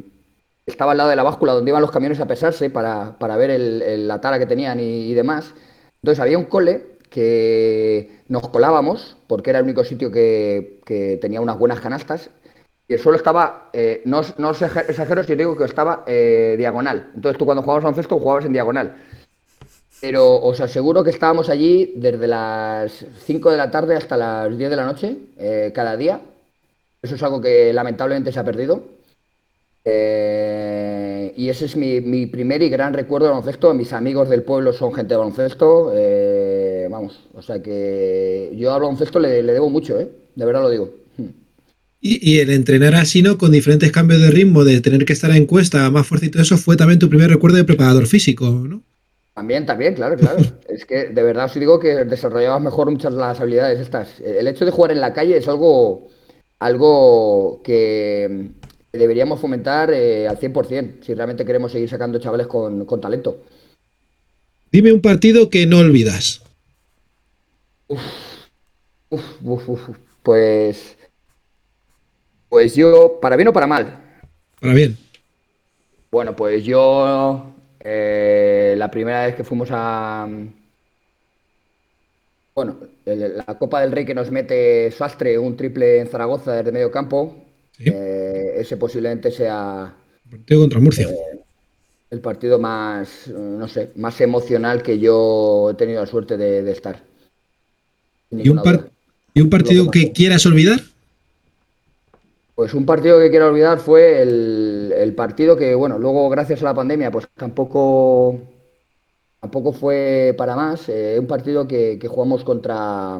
estaba 0.67 0.91
al 0.91 0.97
lado 0.99 1.09
de 1.09 1.15
la 1.15 1.23
báscula 1.23 1.53
donde 1.53 1.71
iban 1.71 1.81
los 1.81 1.91
camiones 1.91 2.19
a 2.19 2.27
pesarse 2.27 2.69
para, 2.69 3.17
para 3.19 3.37
ver 3.37 3.49
el- 3.51 3.81
el- 3.81 4.07
la 4.07 4.21
tara 4.21 4.37
que 4.39 4.45
tenían 4.45 4.79
y, 4.79 5.11
y 5.11 5.13
demás. 5.15 5.53
Entonces 6.01 6.19
había 6.19 6.37
un 6.37 6.45
cole 6.45 6.97
que 7.09 8.21
nos 8.27 8.49
colábamos, 8.49 9.17
porque 9.27 9.49
era 9.51 9.59
el 9.59 9.65
único 9.65 9.83
sitio 9.83 10.11
que, 10.11 10.79
que 10.85 11.17
tenía 11.21 11.41
unas 11.41 11.57
buenas 11.57 11.79
canastas. 11.79 12.29
Y 12.87 12.93
el 12.93 12.99
suelo 12.99 13.17
estaba, 13.17 13.69
eh, 13.73 14.01
no, 14.05 14.21
no 14.37 14.51
exagero 14.51 15.23
si 15.23 15.35
digo 15.35 15.57
que 15.57 15.65
estaba 15.65 16.03
eh, 16.07 16.55
diagonal. 16.57 17.11
Entonces 17.15 17.37
tú 17.37 17.45
cuando 17.45 17.61
jugabas 17.61 17.83
a 17.83 17.87
baloncesto 17.87 18.19
jugabas 18.19 18.45
en 18.45 18.53
diagonal. 18.53 18.95
Pero 19.99 20.35
os 20.35 20.61
aseguro 20.61 21.03
que 21.03 21.09
estábamos 21.09 21.49
allí 21.49 21.93
desde 21.95 22.27
las 22.27 23.05
5 23.25 23.51
de 23.51 23.57
la 23.57 23.71
tarde 23.71 23.95
hasta 23.95 24.15
las 24.15 24.55
10 24.57 24.69
de 24.69 24.75
la 24.75 24.85
noche, 24.85 25.17
eh, 25.37 25.71
cada 25.73 25.97
día. 25.97 26.21
Eso 27.01 27.15
es 27.15 27.23
algo 27.23 27.41
que 27.41 27.73
lamentablemente 27.73 28.31
se 28.31 28.39
ha 28.39 28.43
perdido. 28.43 28.96
Eh, 29.89 31.33
y 31.37 31.47
ese 31.49 31.65
es 31.65 31.75
mi, 31.77 32.01
mi 32.01 32.25
primer 32.27 32.61
y 32.61 32.69
gran 32.69 32.93
recuerdo 32.93 33.27
de 33.27 33.31
baloncesto. 33.31 33.73
Mis 33.73 33.93
amigos 33.93 34.29
del 34.29 34.43
pueblo 34.43 34.73
son 34.73 34.93
gente 34.93 35.13
de 35.13 35.17
baloncesto. 35.17 35.93
eh, 35.95 36.87
vamos, 36.91 37.27
o 37.33 37.41
sea 37.41 37.61
que 37.61 38.51
yo 38.55 38.73
al 38.73 38.81
baloncesto 38.81 39.19
le, 39.19 39.41
le 39.43 39.53
debo 39.53 39.69
mucho, 39.69 39.99
¿eh? 39.99 40.09
De 40.35 40.45
verdad 40.45 40.61
lo 40.63 40.69
digo. 40.69 40.93
Y, 42.01 42.31
y 42.31 42.39
el 42.39 42.49
entrenar 42.51 42.95
así, 42.95 43.21
¿no? 43.21 43.37
Con 43.37 43.51
diferentes 43.51 43.91
cambios 43.91 44.21
de 44.21 44.31
ritmo, 44.31 44.63
de 44.63 44.81
tener 44.81 45.05
que 45.05 45.13
estar 45.13 45.31
en 45.31 45.45
cuesta 45.45 45.89
más 45.91 46.07
fuerte 46.07 46.27
y 46.27 46.29
todo 46.29 46.43
eso, 46.43 46.57
fue 46.57 46.75
también 46.77 46.99
tu 46.99 47.09
primer 47.09 47.29
recuerdo 47.29 47.57
de 47.57 47.63
preparador 47.63 48.07
físico, 48.07 48.45
¿no? 48.49 48.83
También, 49.33 49.65
también, 49.65 49.93
claro, 49.93 50.15
claro. 50.17 50.39
Es 50.67 50.85
que 50.85 51.09
de 51.09 51.23
verdad 51.23 51.45
os 51.45 51.53
digo 51.53 51.79
que 51.79 52.05
desarrollabas 52.05 52.61
mejor 52.61 52.89
muchas 52.91 53.13
de 53.13 53.19
las 53.19 53.39
habilidades 53.39 53.79
estas. 53.79 54.19
El 54.19 54.47
hecho 54.47 54.65
de 54.65 54.71
jugar 54.71 54.91
en 54.91 55.01
la 55.01 55.13
calle 55.13 55.37
es 55.37 55.47
algo, 55.47 56.07
algo 56.59 57.61
que 57.63 58.51
deberíamos 58.97 59.39
fomentar 59.39 59.91
eh, 59.93 60.27
al 60.27 60.37
100%, 60.39 61.03
si 61.03 61.13
realmente 61.13 61.45
queremos 61.45 61.71
seguir 61.71 61.89
sacando 61.89 62.19
chavales 62.19 62.47
con, 62.47 62.85
con 62.85 62.99
talento. 63.01 63.43
Dime 64.71 64.91
un 64.91 65.01
partido 65.01 65.49
que 65.49 65.65
no 65.65 65.79
olvidas. 65.79 66.41
Uf, 67.87 68.01
uf, 69.09 69.23
uf, 69.43 69.69
uf. 69.69 69.89
Pues, 70.23 70.97
pues 72.49 72.75
yo, 72.75 73.19
para 73.21 73.35
bien 73.37 73.47
o 73.47 73.53
para 73.53 73.67
mal, 73.67 73.97
Para 74.59 74.73
bien. 74.73 74.97
Bueno, 76.11 76.35
pues 76.35 76.63
yo 76.65 77.53
eh, 77.79 78.75
la 78.77 78.89
primera 78.91 79.25
vez 79.25 79.35
que 79.35 79.43
fuimos 79.43 79.69
a 79.71 80.27
bueno, 82.55 82.77
la 83.05 83.57
Copa 83.59 83.81
del 83.81 83.91
Rey 83.91 84.03
que 84.03 84.15
nos 84.15 84.31
mete 84.31 84.89
Sastre, 84.91 85.37
un 85.37 85.55
triple 85.55 85.99
en 85.99 86.07
Zaragoza 86.07 86.53
desde 86.55 86.71
medio 86.71 86.89
campo, 86.91 87.35
Sí. 87.77 87.91
eh, 87.93 88.26
ese 88.61 88.77
posiblemente 88.77 89.31
sea 89.31 89.93
Partido 90.29 90.61
contra 90.61 90.79
Murcia. 90.79 91.07
el 92.09 92.19
partido 92.19 92.59
más, 92.59 93.27
eh, 93.27 93.33
no 93.33 93.67
sé, 93.67 93.91
más 93.95 94.19
emocional 94.21 94.81
que 94.83 94.99
yo 94.99 95.69
he 95.71 95.73
tenido 95.75 96.01
la 96.01 96.07
suerte 96.07 96.37
de, 96.37 96.63
de 96.63 96.71
estar. 96.71 97.01
¿Y 98.31 98.35
un, 98.49 98.57
ninguna 98.57 98.63
par- 98.63 98.77
duda. 98.77 98.91
¿Y 99.33 99.41
un 99.41 99.49
partido 99.49 99.89
que 99.89 100.11
quieras 100.11 100.45
olvidar? 100.45 100.79
Pues 102.55 102.73
un 102.73 102.85
partido 102.85 103.19
que 103.19 103.29
quiero 103.29 103.47
olvidar 103.49 103.77
fue 103.79 104.21
el, 104.21 104.93
el 104.97 105.13
partido 105.13 105.55
que, 105.55 105.75
bueno, 105.75 105.99
luego 105.99 106.27
gracias 106.29 106.61
a 106.61 106.65
la 106.65 106.73
pandemia, 106.73 107.11
pues 107.11 107.27
tampoco, 107.35 108.39
tampoco 109.39 109.73
fue 109.73 110.33
para 110.37 110.55
más. 110.55 110.89
eh, 110.89 111.17
un 111.19 111.27
partido 111.27 111.67
que, 111.67 111.99
que 111.99 112.07
jugamos 112.07 112.43
contra, 112.43 113.19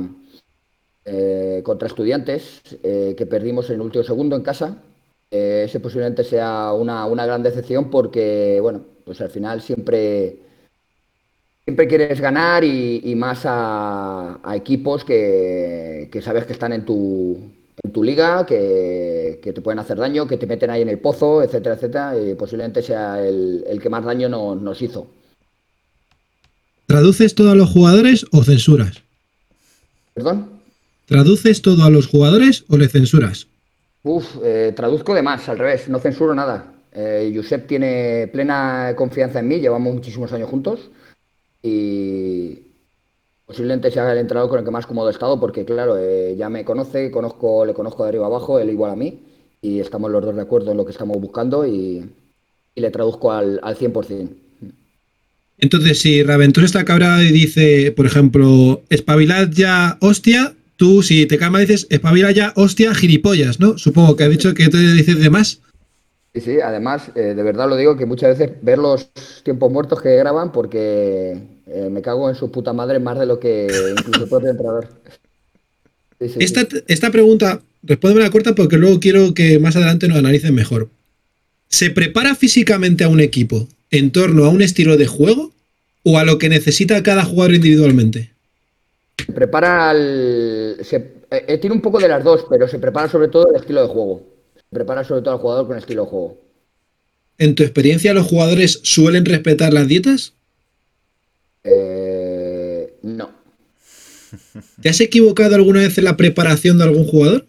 eh, 1.06 1.62
contra 1.64 1.88
estudiantes, 1.88 2.62
eh, 2.82 3.14
que 3.16 3.26
perdimos 3.28 3.70
en 3.70 3.76
el 3.76 3.82
último 3.82 4.04
segundo 4.04 4.36
en 4.36 4.42
casa. 4.42 4.82
Eh, 5.32 5.64
ese 5.66 5.80
posiblemente 5.80 6.24
sea 6.24 6.72
una, 6.74 7.06
una 7.06 7.26
gran 7.26 7.44
decepción 7.44 7.90
porque, 7.90 8.60
bueno, 8.62 8.86
pues 9.06 9.20
al 9.22 9.30
final 9.30 9.62
siempre, 9.62 10.40
siempre 11.66 11.88
quieres 11.88 12.22
ganar 12.22 12.64
y, 12.64 13.02
y 13.04 13.16
más 13.16 13.42
a, 13.46 14.40
a 14.44 14.56
equipos 14.56 15.04
que, 15.04 16.10
que 16.12 16.22
sabes 16.22 16.46
que 16.46 16.54
están 16.54 16.72
en 16.74 16.86
tu, 16.86 17.38
en 17.84 17.92
tu 17.92 18.04
liga, 18.04 18.46
que, 18.46 19.40
que 19.44 19.54
te 19.54 19.62
pueden 19.62 19.80
hacer 19.80 19.98
daño, 19.98 20.28
que 20.28 20.38
te 20.38 20.48
meten 20.48 20.70
ahí 20.70 20.82
en 20.82 20.90
el 20.90 21.00
pozo, 21.00 21.44
etcétera, 21.44 21.76
etcétera, 21.76 22.18
y 22.20 22.36
posiblemente 22.36 22.82
sea 22.82 23.22
el, 23.26 23.64
el 23.68 23.82
que 23.82 23.90
más 23.90 24.06
daño 24.06 24.30
no- 24.30 24.56
nos 24.56 24.82
hizo. 24.82 25.08
¿Traduces 26.86 27.36
todo 27.36 27.52
a 27.52 27.56
los 27.56 27.70
jugadores 27.70 28.26
o 28.32 28.44
censuras? 28.44 29.04
¿Perdón? 30.14 30.50
¿Traduces 31.06 31.62
todo 31.62 31.84
a 31.84 31.90
los 31.90 32.08
jugadores 32.08 32.64
o 32.70 32.78
le 32.78 32.88
censuras? 32.88 33.48
Uf, 34.08 34.38
eh, 34.42 34.72
traduzco 34.74 35.14
de 35.14 35.22
más, 35.22 35.50
al 35.50 35.60
revés, 35.60 35.90
no 35.90 36.00
censuro 36.00 36.34
nada. 36.34 36.74
Eh, 36.94 37.30
Josep 37.36 37.68
tiene 37.68 38.30
plena 38.32 38.94
confianza 38.96 39.40
en 39.40 39.50
mí, 39.50 39.60
llevamos 39.60 39.94
muchísimos 39.94 40.32
años 40.32 40.50
juntos 40.50 40.90
y 41.62 42.58
posiblemente 43.46 43.92
sea 43.92 44.10
el 44.14 44.20
entrenador 44.20 44.50
con 44.50 44.60
el 44.60 44.66
que 44.66 44.72
más 44.72 44.88
cómodo 44.88 45.10
he 45.10 45.12
estado 45.12 45.38
porque, 45.42 45.66
claro, 45.66 45.98
eh, 45.98 46.36
ya 46.38 46.48
me 46.48 46.64
conoce, 46.64 47.12
conozco, 47.12 47.66
le 47.66 47.74
conozco 47.74 48.04
de 48.04 48.10
arriba 48.10 48.28
abajo, 48.28 48.60
él 48.60 48.70
igual 48.70 48.92
a 48.92 48.96
mí 48.96 49.20
y 49.62 49.82
estamos 49.82 50.10
los 50.10 50.24
dos 50.24 50.36
de 50.38 50.42
acuerdo 50.42 50.72
en 50.72 50.78
lo 50.78 50.86
que 50.86 50.92
estamos 50.92 51.20
buscando 51.20 51.68
y, 51.68 52.10
le 52.76 52.92
traduzco 52.92 53.32
al, 53.32 53.60
al 53.64 53.76
100%. 53.76 54.30
Entonces, 55.58 56.00
si 56.00 56.22
Raventus 56.22 56.64
está 56.64 56.86
cabreado 56.86 57.24
y 57.24 57.32
dice, 57.32 57.92
por 57.92 58.06
ejemplo, 58.06 58.84
espabilad 58.90 59.50
ya, 59.50 59.98
hostia, 60.00 60.54
tú 60.78 61.04
si 61.04 61.26
te 61.26 61.38
calma 61.38 61.60
dices, 61.60 61.88
espabila 61.90 62.32
ya, 62.32 62.54
hostia, 62.56 62.96
gilipollas, 62.96 63.60
¿no? 63.60 63.78
Supongo 63.78 64.16
que 64.16 64.24
ha 64.24 64.30
dicho 64.30 64.54
que 64.54 64.70
te 64.70 64.78
dices 64.78 65.20
de 65.20 65.30
más. 65.30 65.60
Sí, 66.34 66.42
sí, 66.42 66.62
además, 66.62 67.12
eh, 67.16 67.34
de 67.36 67.44
verdad 67.44 67.68
lo 67.68 67.76
digo, 67.76 67.98
que 67.98 68.06
muchas 68.06 68.38
veces 68.38 68.56
ver 68.62 68.78
los 68.78 69.10
tiempos 69.44 69.72
muertos 69.72 70.02
que 70.02 70.16
graban 70.16 70.52
porque 70.52 71.38
eh, 71.66 71.90
me 71.92 72.02
cago 72.02 72.30
en 72.30 72.36
su 72.36 72.52
puta 72.52 72.74
madre 72.74 73.00
más 73.00 73.20
de 73.20 73.26
lo 73.26 73.40
que 73.40 73.68
incluso 73.98 74.24
el 74.24 74.30
propio 74.30 74.50
entrenador. 74.52 74.88
Sí, 76.20 76.28
sí, 76.28 76.34
sí. 76.38 76.44
Esta, 76.44 76.68
esta 76.88 77.12
pregunta, 77.12 77.62
respóndeme 77.84 78.24
la 78.24 78.30
corta 78.30 78.54
porque 78.54 78.78
luego 78.78 79.00
quiero 79.00 79.34
que 79.34 79.60
más 79.60 79.76
adelante 79.76 80.08
nos 80.08 80.20
analicen 80.20 80.54
mejor. 80.54 80.90
¿Se 81.70 81.90
prepara 81.90 82.36
físicamente 82.36 83.04
a 83.04 83.10
un 83.10 83.20
equipo 83.20 83.68
en 83.90 84.12
torno 84.12 84.46
a 84.46 84.50
un 84.50 84.62
estilo 84.62 84.96
de 84.96 85.08
juego 85.08 85.54
o 86.04 86.20
a 86.20 86.24
lo 86.24 86.38
que 86.38 86.50
necesita 86.50 87.02
cada 87.04 87.26
jugador 87.26 87.56
individualmente? 87.56 88.37
Se 89.18 89.32
prepara 89.34 89.90
al. 89.90 90.78
Se, 90.82 90.96
eh, 90.96 91.46
eh, 91.48 91.58
tiene 91.58 91.76
un 91.76 91.82
poco 91.82 92.00
de 92.00 92.08
las 92.08 92.24
dos, 92.24 92.46
pero 92.50 92.68
se 92.68 92.80
prepara 92.80 93.10
sobre 93.10 93.28
todo 93.28 93.50
el 93.50 93.56
estilo 93.56 93.82
de 93.82 93.88
juego. 93.88 94.24
Se 94.56 94.64
prepara 94.70 95.04
sobre 95.04 95.22
todo 95.22 95.34
al 95.34 95.40
jugador 95.40 95.68
con 95.68 95.76
el 95.76 95.82
estilo 95.82 96.04
de 96.04 96.10
juego. 96.10 96.38
¿En 97.38 97.56
tu 97.56 97.64
experiencia 97.64 98.14
los 98.14 98.28
jugadores 98.28 98.80
suelen 98.84 99.26
respetar 99.26 99.74
las 99.74 99.88
dietas? 99.88 100.34
Eh, 101.64 102.94
no. 103.04 103.32
¿Te 104.82 104.90
has 104.90 105.00
equivocado 105.02 105.56
alguna 105.56 105.82
vez 105.82 105.98
en 105.98 106.06
la 106.06 106.18
preparación 106.18 106.78
de 106.78 106.86
algún 106.86 107.06
jugador? 107.06 107.46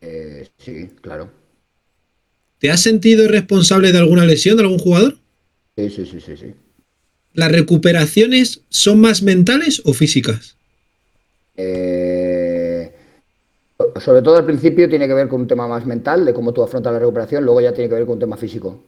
Eh, 0.00 0.48
sí, 0.58 0.88
claro. 1.00 1.30
¿Te 2.58 2.70
has 2.70 2.80
sentido 2.80 3.28
responsable 3.28 3.92
de 3.92 3.98
alguna 3.98 4.24
lesión 4.24 4.56
de 4.56 4.62
algún 4.62 4.78
jugador? 4.78 5.18
Sí, 5.76 5.90
sí, 5.90 6.06
sí, 6.06 6.20
sí, 6.20 6.36
sí. 6.36 6.54
¿Las 7.34 7.50
recuperaciones 7.50 8.60
son 8.68 9.00
más 9.00 9.22
mentales 9.22 9.82
o 9.84 9.94
físicas? 9.94 10.56
Eh, 11.56 12.92
sobre 14.00 14.22
todo 14.22 14.36
al 14.36 14.44
principio 14.44 14.88
tiene 14.88 15.06
que 15.06 15.14
ver 15.14 15.28
con 15.28 15.42
un 15.42 15.46
tema 15.46 15.66
más 15.66 15.86
mental, 15.86 16.24
de 16.24 16.34
cómo 16.34 16.52
tú 16.52 16.62
afrontas 16.62 16.92
la 16.92 16.98
recuperación, 16.98 17.44
luego 17.44 17.60
ya 17.60 17.72
tiene 17.72 17.88
que 17.88 17.94
ver 17.94 18.04
con 18.04 18.14
un 18.14 18.20
tema 18.20 18.36
físico. 18.36 18.82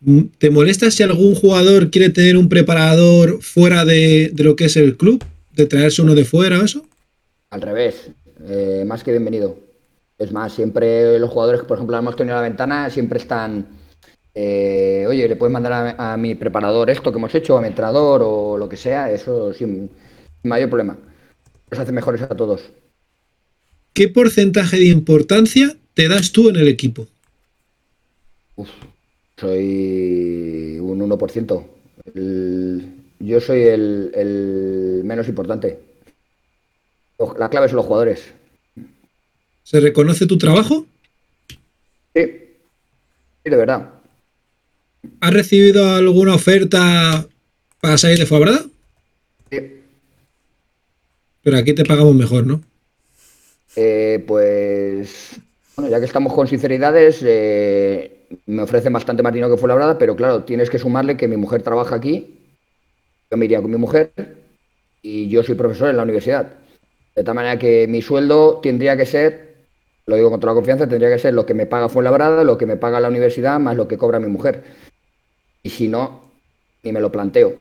Mm, 0.00 0.20
¿Te 0.38 0.50
molesta 0.50 0.90
si 0.90 1.02
algún 1.02 1.34
jugador 1.34 1.90
quiere 1.90 2.10
tener 2.10 2.36
un 2.36 2.48
preparador 2.48 3.42
fuera 3.42 3.84
de, 3.84 4.30
de 4.32 4.44
lo 4.44 4.56
que 4.56 4.66
es 4.66 4.76
el 4.76 4.96
club? 4.96 5.22
¿De 5.52 5.66
traerse 5.66 6.02
uno 6.02 6.14
de 6.14 6.24
fuera 6.24 6.58
o 6.58 6.64
eso? 6.64 6.86
Al 7.50 7.60
revés, 7.60 8.10
eh, 8.48 8.84
más 8.86 9.02
que 9.02 9.10
bienvenido. 9.10 9.58
Es 10.18 10.32
más, 10.32 10.52
siempre 10.52 11.18
los 11.18 11.30
jugadores 11.30 11.62
que, 11.62 11.66
por 11.66 11.76
ejemplo, 11.78 11.96
hemos 11.96 12.16
tenido 12.16 12.36
la 12.36 12.42
ventana, 12.42 12.90
siempre 12.90 13.18
están, 13.18 13.66
eh, 14.34 15.04
oye, 15.08 15.28
le 15.28 15.36
puedes 15.36 15.52
mandar 15.52 15.72
a, 15.72 16.12
a 16.12 16.16
mi 16.16 16.34
preparador 16.34 16.90
esto 16.90 17.10
que 17.12 17.18
hemos 17.18 17.34
hecho, 17.34 17.56
a 17.58 17.60
mi 17.60 17.68
entrenador 17.68 18.22
o 18.24 18.56
lo 18.56 18.68
que 18.68 18.76
sea, 18.76 19.10
eso 19.10 19.52
sin, 19.52 19.90
sin 20.42 20.48
mayor 20.48 20.68
problema. 20.68 20.96
Nos 21.70 21.80
hace 21.80 21.92
mejores 21.92 22.22
a 22.22 22.28
todos. 22.28 22.70
¿Qué 23.92 24.08
porcentaje 24.08 24.76
de 24.78 24.86
importancia 24.86 25.76
te 25.94 26.08
das 26.08 26.32
tú 26.32 26.48
en 26.48 26.56
el 26.56 26.68
equipo? 26.68 27.06
Uf, 28.56 28.68
soy 29.36 30.78
un 30.80 31.00
1%. 31.02 31.64
El- 32.14 32.94
yo 33.18 33.40
soy 33.40 33.62
el, 33.62 34.10
el 34.14 35.02
menos 35.04 35.28
importante. 35.28 35.78
La 37.38 37.50
clave 37.50 37.68
son 37.68 37.76
los 37.76 37.86
jugadores. 37.86 38.32
¿Se 39.62 39.78
reconoce 39.78 40.26
tu 40.26 40.38
trabajo? 40.38 40.86
Sí, 42.14 42.22
sí, 43.44 43.50
de 43.50 43.56
verdad. 43.56 43.99
¿Has 45.20 45.32
recibido 45.32 45.94
alguna 45.94 46.34
oferta 46.34 47.26
para 47.80 47.98
salir 47.98 48.18
de 48.18 48.26
Fuenlabrada? 48.26 48.66
Sí. 49.50 49.82
Pero 51.42 51.56
aquí 51.56 51.72
te 51.72 51.84
pagamos 51.84 52.14
mejor, 52.14 52.46
¿no? 52.46 52.60
Eh, 53.76 54.22
pues, 54.26 55.40
bueno, 55.76 55.90
ya 55.90 55.98
que 56.00 56.06
estamos 56.06 56.32
con 56.32 56.46
sinceridades, 56.46 57.20
eh, 57.22 58.26
me 58.46 58.62
ofrecen 58.62 58.92
bastante 58.92 59.22
más 59.22 59.32
dinero 59.32 59.54
que 59.54 59.60
fue 59.60 59.68
labrada, 59.68 59.98
pero 59.98 60.16
claro, 60.16 60.44
tienes 60.44 60.68
que 60.70 60.78
sumarle 60.78 61.16
que 61.16 61.28
mi 61.28 61.36
mujer 61.36 61.62
trabaja 61.62 61.96
aquí, 61.96 62.38
yo 63.30 63.36
me 63.36 63.44
iría 63.44 63.62
con 63.62 63.70
mi 63.70 63.76
mujer 63.76 64.12
y 65.02 65.28
yo 65.28 65.42
soy 65.42 65.54
profesor 65.54 65.88
en 65.88 65.96
la 65.96 66.02
universidad. 66.02 66.52
De 67.14 67.24
tal 67.24 67.34
manera 67.34 67.58
que 67.58 67.86
mi 67.88 68.02
sueldo 68.02 68.60
tendría 68.62 68.96
que 68.96 69.06
ser, 69.06 69.54
lo 70.06 70.16
digo 70.16 70.30
con 70.30 70.40
toda 70.40 70.52
la 70.52 70.56
confianza, 70.56 70.88
tendría 70.88 71.10
que 71.10 71.18
ser 71.18 71.34
lo 71.34 71.46
que 71.46 71.54
me 71.54 71.66
paga 71.66 71.88
Fuenlabrada, 71.88 72.44
lo 72.44 72.58
que 72.58 72.66
me 72.66 72.76
paga 72.76 73.00
la 73.00 73.08
universidad, 73.08 73.58
más 73.60 73.76
lo 73.76 73.88
que 73.88 73.98
cobra 73.98 74.18
mi 74.18 74.28
mujer. 74.28 74.62
Y 75.62 75.70
si 75.70 75.88
no, 75.88 76.24
ni 76.82 76.92
me 76.92 77.00
lo 77.00 77.12
planteo. 77.12 77.58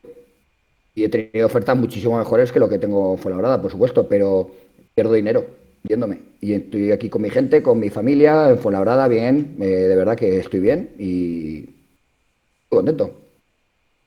Y 0.95 1.03
he 1.03 1.09
tenido 1.09 1.47
ofertas 1.47 1.77
muchísimo 1.77 2.17
mejores 2.17 2.51
que 2.51 2.59
lo 2.59 2.69
que 2.69 2.79
tengo 2.79 3.13
en 3.13 3.19
Fuenlabrada, 3.19 3.61
por 3.61 3.71
supuesto, 3.71 4.07
pero 4.07 4.55
pierdo 4.95 5.13
dinero 5.13 5.45
yéndome. 5.83 6.19
Y 6.41 6.53
estoy 6.53 6.91
aquí 6.91 7.09
con 7.09 7.21
mi 7.21 7.29
gente, 7.29 7.61
con 7.61 7.79
mi 7.79 7.89
familia, 7.89 8.49
en 8.49 8.59
Fuenlabrada, 8.59 9.07
bien, 9.07 9.55
eh, 9.59 9.65
de 9.65 9.95
verdad 9.95 10.17
que 10.17 10.39
estoy 10.39 10.59
bien 10.59 10.89
y 10.97 11.57
estoy 12.63 12.77
contento. 12.77 13.21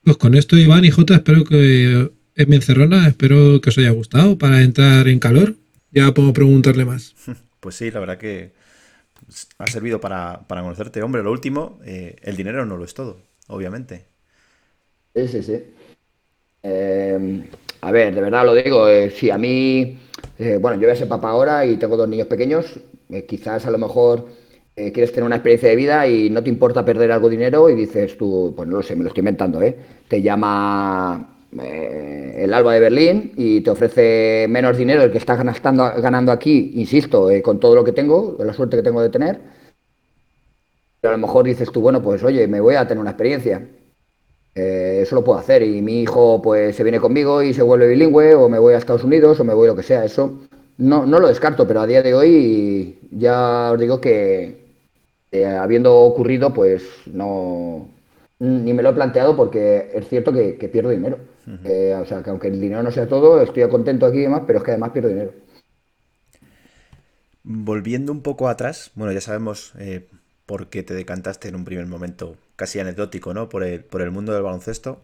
Pues 0.04 0.16
con 0.16 0.34
esto, 0.34 0.56
Iván 0.56 0.84
y 0.84 0.90
Jota, 0.90 1.14
espero 1.14 1.44
que 1.44 2.10
en 2.34 2.48
mi 2.48 2.56
encerrona, 2.56 3.06
espero 3.06 3.60
que 3.60 3.70
os 3.70 3.78
haya 3.78 3.90
gustado 3.90 4.36
para 4.36 4.62
entrar 4.62 5.06
en 5.08 5.18
calor. 5.18 5.54
Ya 5.92 6.12
puedo 6.12 6.32
preguntarle 6.32 6.84
más. 6.84 7.14
Pues 7.62 7.76
sí, 7.76 7.92
la 7.92 8.00
verdad 8.00 8.18
que 8.18 8.50
ha 9.58 9.66
servido 9.68 10.00
para, 10.00 10.48
para 10.48 10.62
conocerte. 10.62 11.00
Hombre, 11.00 11.22
lo 11.22 11.30
último, 11.30 11.78
eh, 11.84 12.16
el 12.22 12.36
dinero 12.36 12.66
no 12.66 12.76
lo 12.76 12.84
es 12.84 12.92
todo, 12.92 13.20
obviamente. 13.48 14.06
Sí, 15.14 15.28
sí, 15.28 15.42
sí. 15.42 15.62
Eh, 16.62 17.42
a 17.80 17.90
ver, 17.90 18.14
de 18.14 18.20
verdad 18.20 18.46
lo 18.46 18.54
digo, 18.54 18.88
eh, 18.88 19.10
si 19.10 19.28
a 19.30 19.36
mí, 19.36 19.98
eh, 20.38 20.58
bueno, 20.60 20.76
yo 20.76 20.86
voy 20.86 20.92
a 20.92 20.96
ser 20.96 21.08
papá 21.08 21.30
ahora 21.30 21.66
y 21.66 21.76
tengo 21.76 21.96
dos 21.96 22.08
niños 22.08 22.28
pequeños, 22.28 22.78
eh, 23.10 23.26
quizás 23.26 23.66
a 23.66 23.70
lo 23.70 23.78
mejor 23.78 24.26
quieres 24.74 25.12
tener 25.12 25.24
una 25.24 25.36
experiencia 25.36 25.68
de 25.68 25.76
vida 25.76 26.08
y 26.08 26.30
no 26.30 26.42
te 26.42 26.48
importa 26.48 26.82
perder 26.82 27.12
algo 27.12 27.28
de 27.28 27.36
dinero 27.36 27.68
y 27.68 27.74
dices 27.74 28.16
tú, 28.16 28.54
pues 28.56 28.66
no 28.66 28.76
lo 28.78 28.82
sé, 28.82 28.96
me 28.96 29.02
lo 29.02 29.08
estoy 29.08 29.20
inventando, 29.20 29.60
¿eh? 29.60 29.76
Te 30.08 30.22
llama 30.22 31.36
el 31.60 32.54
Alba 32.54 32.72
de 32.72 32.80
Berlín 32.80 33.32
y 33.36 33.60
te 33.60 33.70
ofrece 33.70 34.46
menos 34.48 34.78
dinero 34.78 35.02
del 35.02 35.12
que 35.12 35.18
estás 35.18 35.36
ganando, 35.36 35.92
ganando 36.00 36.32
aquí, 36.32 36.72
insisto, 36.76 37.28
con 37.42 37.60
todo 37.60 37.74
lo 37.74 37.84
que 37.84 37.92
tengo, 37.92 38.38
la 38.40 38.54
suerte 38.54 38.78
que 38.78 38.82
tengo 38.82 39.02
de 39.02 39.10
tener. 39.10 39.40
Pero 41.02 41.14
a 41.14 41.18
lo 41.18 41.26
mejor 41.26 41.44
dices 41.44 41.70
tú, 41.72 41.82
bueno, 41.82 42.00
pues 42.00 42.22
oye, 42.22 42.46
me 42.48 42.60
voy 42.60 42.76
a 42.76 42.86
tener 42.86 43.00
una 43.02 43.10
experiencia. 43.10 43.68
Eh, 44.54 45.00
eso 45.02 45.16
lo 45.16 45.24
puedo 45.24 45.38
hacer 45.38 45.62
y 45.62 45.82
mi 45.82 46.02
hijo 46.02 46.40
pues 46.42 46.76
se 46.76 46.84
viene 46.84 47.00
conmigo 47.00 47.42
y 47.42 47.54
se 47.54 47.62
vuelve 47.62 47.88
bilingüe 47.88 48.34
o 48.34 48.48
me 48.48 48.58
voy 48.58 48.74
a 48.74 48.78
Estados 48.78 49.04
Unidos 49.04 49.40
o 49.40 49.44
me 49.44 49.54
voy 49.54 49.66
lo 49.66 49.76
que 49.76 49.82
sea. 49.82 50.04
Eso 50.04 50.40
no, 50.78 51.04
no 51.06 51.18
lo 51.18 51.28
descarto, 51.28 51.66
pero 51.66 51.80
a 51.80 51.86
día 51.88 52.02
de 52.02 52.14
hoy 52.14 52.98
ya 53.10 53.72
os 53.72 53.80
digo 53.80 54.00
que 54.00 54.64
eh, 55.32 55.46
habiendo 55.46 55.96
ocurrido 55.96 56.54
pues 56.54 56.84
no 57.06 57.88
ni 58.38 58.72
me 58.74 58.82
lo 58.82 58.90
he 58.90 58.94
planteado 58.94 59.36
porque 59.36 59.90
es 59.94 60.08
cierto 60.08 60.32
que, 60.32 60.56
que 60.58 60.68
pierdo 60.68 60.90
dinero. 60.90 61.18
Eh, 61.64 61.96
o 62.00 62.04
sea 62.06 62.22
que 62.22 62.30
aunque 62.30 62.48
el 62.48 62.60
dinero 62.60 62.82
no 62.82 62.92
sea 62.92 63.08
todo, 63.08 63.40
estoy 63.42 63.68
contento 63.68 64.06
aquí 64.06 64.18
y 64.18 64.22
demás, 64.22 64.42
pero 64.46 64.60
es 64.60 64.64
que 64.64 64.72
además 64.72 64.90
pierdo 64.92 65.08
dinero. 65.08 65.32
Volviendo 67.44 68.12
un 68.12 68.22
poco 68.22 68.48
atrás, 68.48 68.92
bueno, 68.94 69.12
ya 69.12 69.20
sabemos 69.20 69.72
eh, 69.78 70.08
por 70.52 70.68
qué 70.70 70.82
te 70.82 70.94
decantaste 70.94 71.48
en 71.48 71.56
un 71.56 71.64
primer 71.64 71.86
momento 71.86 72.36
casi 72.56 72.80
anecdótico, 72.80 73.34
¿no? 73.34 73.48
Por 73.48 73.64
el, 73.64 73.84
por 73.84 74.02
el 74.02 74.10
mundo 74.16 74.32
del 74.34 74.42
baloncesto, 74.42 75.00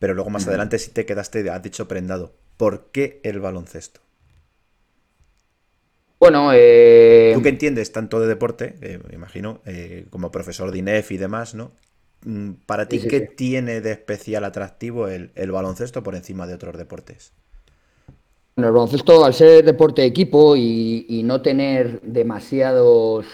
pero 0.00 0.14
luego 0.14 0.30
más 0.30 0.48
adelante 0.48 0.78
sí 0.78 0.90
te 0.92 1.06
quedaste, 1.06 1.48
has 1.50 1.62
dicho, 1.62 1.88
prendado. 1.88 2.34
¿Por 2.58 2.74
qué 2.92 3.20
el 3.24 3.40
baloncesto? 3.40 4.00
Bueno, 6.18 6.50
eh, 6.54 7.32
Tú 7.32 7.42
que 7.42 7.48
entiendes 7.48 7.92
tanto 7.92 8.20
de 8.20 8.26
deporte, 8.28 8.76
eh, 8.82 9.00
me 9.08 9.14
imagino, 9.14 9.60
eh, 9.66 10.06
como 10.10 10.30
profesor 10.30 10.70
de 10.72 10.78
INEF 10.78 11.12
y 11.12 11.16
demás, 11.18 11.54
¿no? 11.54 11.72
Mm, 12.24 12.52
Para 12.66 12.88
ti, 12.88 12.98
Sí, 12.98 13.00
sí, 13.00 13.10
¿qué 13.10 13.20
sí. 13.20 13.30
tiene 13.36 13.80
de 13.80 13.92
especial 13.92 14.44
atractivo 14.44 15.08
el, 15.08 15.32
el 15.34 15.50
baloncesto 15.52 16.02
por 16.02 16.14
encima 16.16 16.46
de 16.46 16.54
otros 16.54 16.76
deportes? 16.76 17.32
Bueno, 18.56 18.68
el 18.68 18.74
baloncesto, 18.74 19.24
al 19.24 19.34
ser 19.34 19.64
deporte 19.64 20.02
de 20.02 20.08
equipo 20.08 20.54
y, 20.56 21.06
y 21.08 21.22
no 21.22 21.40
tener 21.42 22.00
demasiados... 22.02 23.26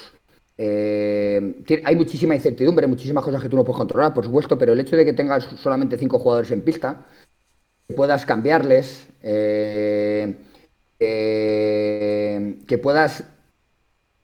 eh, 0.59 1.83
hay 1.85 1.97
muchísima 1.97 2.35
incertidumbre, 2.35 2.87
muchísimas 2.87 3.25
cosas 3.25 3.43
que 3.43 3.49
tú 3.49 3.57
no 3.57 3.65
puedes 3.65 3.79
controlar, 3.79 4.15
por 4.15 4.25
supuesto, 4.25 4.57
pero 4.59 4.73
el 4.73 4.81
hecho 4.81 4.97
de 4.97 5.05
que 5.05 5.13
tengas 5.13 5.45
solamente 5.63 5.99
cinco 5.99 6.19
jugadores 6.19 6.51
en 6.51 6.63
pista, 6.63 7.07
puedas 7.95 8.25
cambiarles, 8.27 9.07
eh, 9.23 10.37
eh, 10.99 12.59
que 12.67 12.79
puedas 12.79 13.25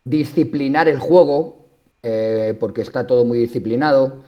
disciplinar 0.05 0.88
el 0.88 0.99
juego, 0.99 1.61
porque 2.59 2.83
está 2.83 3.07
todo 3.07 3.25
muy 3.25 3.38
disciplinado. 3.38 4.25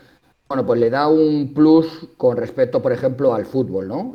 Bueno, 0.47 0.65
pues 0.65 0.79
le 0.79 0.91
da 0.91 1.09
un 1.09 1.53
plus 1.55 2.09
con 2.17 2.37
respecto, 2.37 2.81
por 2.81 2.93
ejemplo, 2.93 3.35
al 3.35 3.47
fútbol, 3.47 3.89
¿no? 3.89 4.13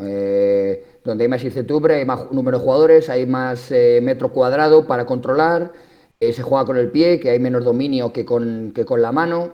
Donde 1.04 1.23
hay 1.23 1.28
más 1.28 1.43
incertidumbre, 1.43 1.95
hay 1.95 2.06
más 2.06 2.32
número 2.32 2.60
de 2.60 2.63
jugadores, 2.63 3.10
hay 3.10 3.25
más 3.25 3.71
metro 4.02 4.32
cuadrado 4.32 4.88
para 4.88 5.06
controlar, 5.06 5.73
eh, 6.19 6.34
se 6.34 6.43
juega 6.43 6.65
con 6.65 6.77
el 6.77 6.91
pie, 6.91 7.19
que 7.19 7.29
hay 7.29 7.39
menos 7.39 7.63
dominio 7.63 8.12
que 8.12 8.25
con, 8.25 8.71
que 8.73 8.86
con 8.86 9.01
la 9.01 9.12
mano. 9.12 9.53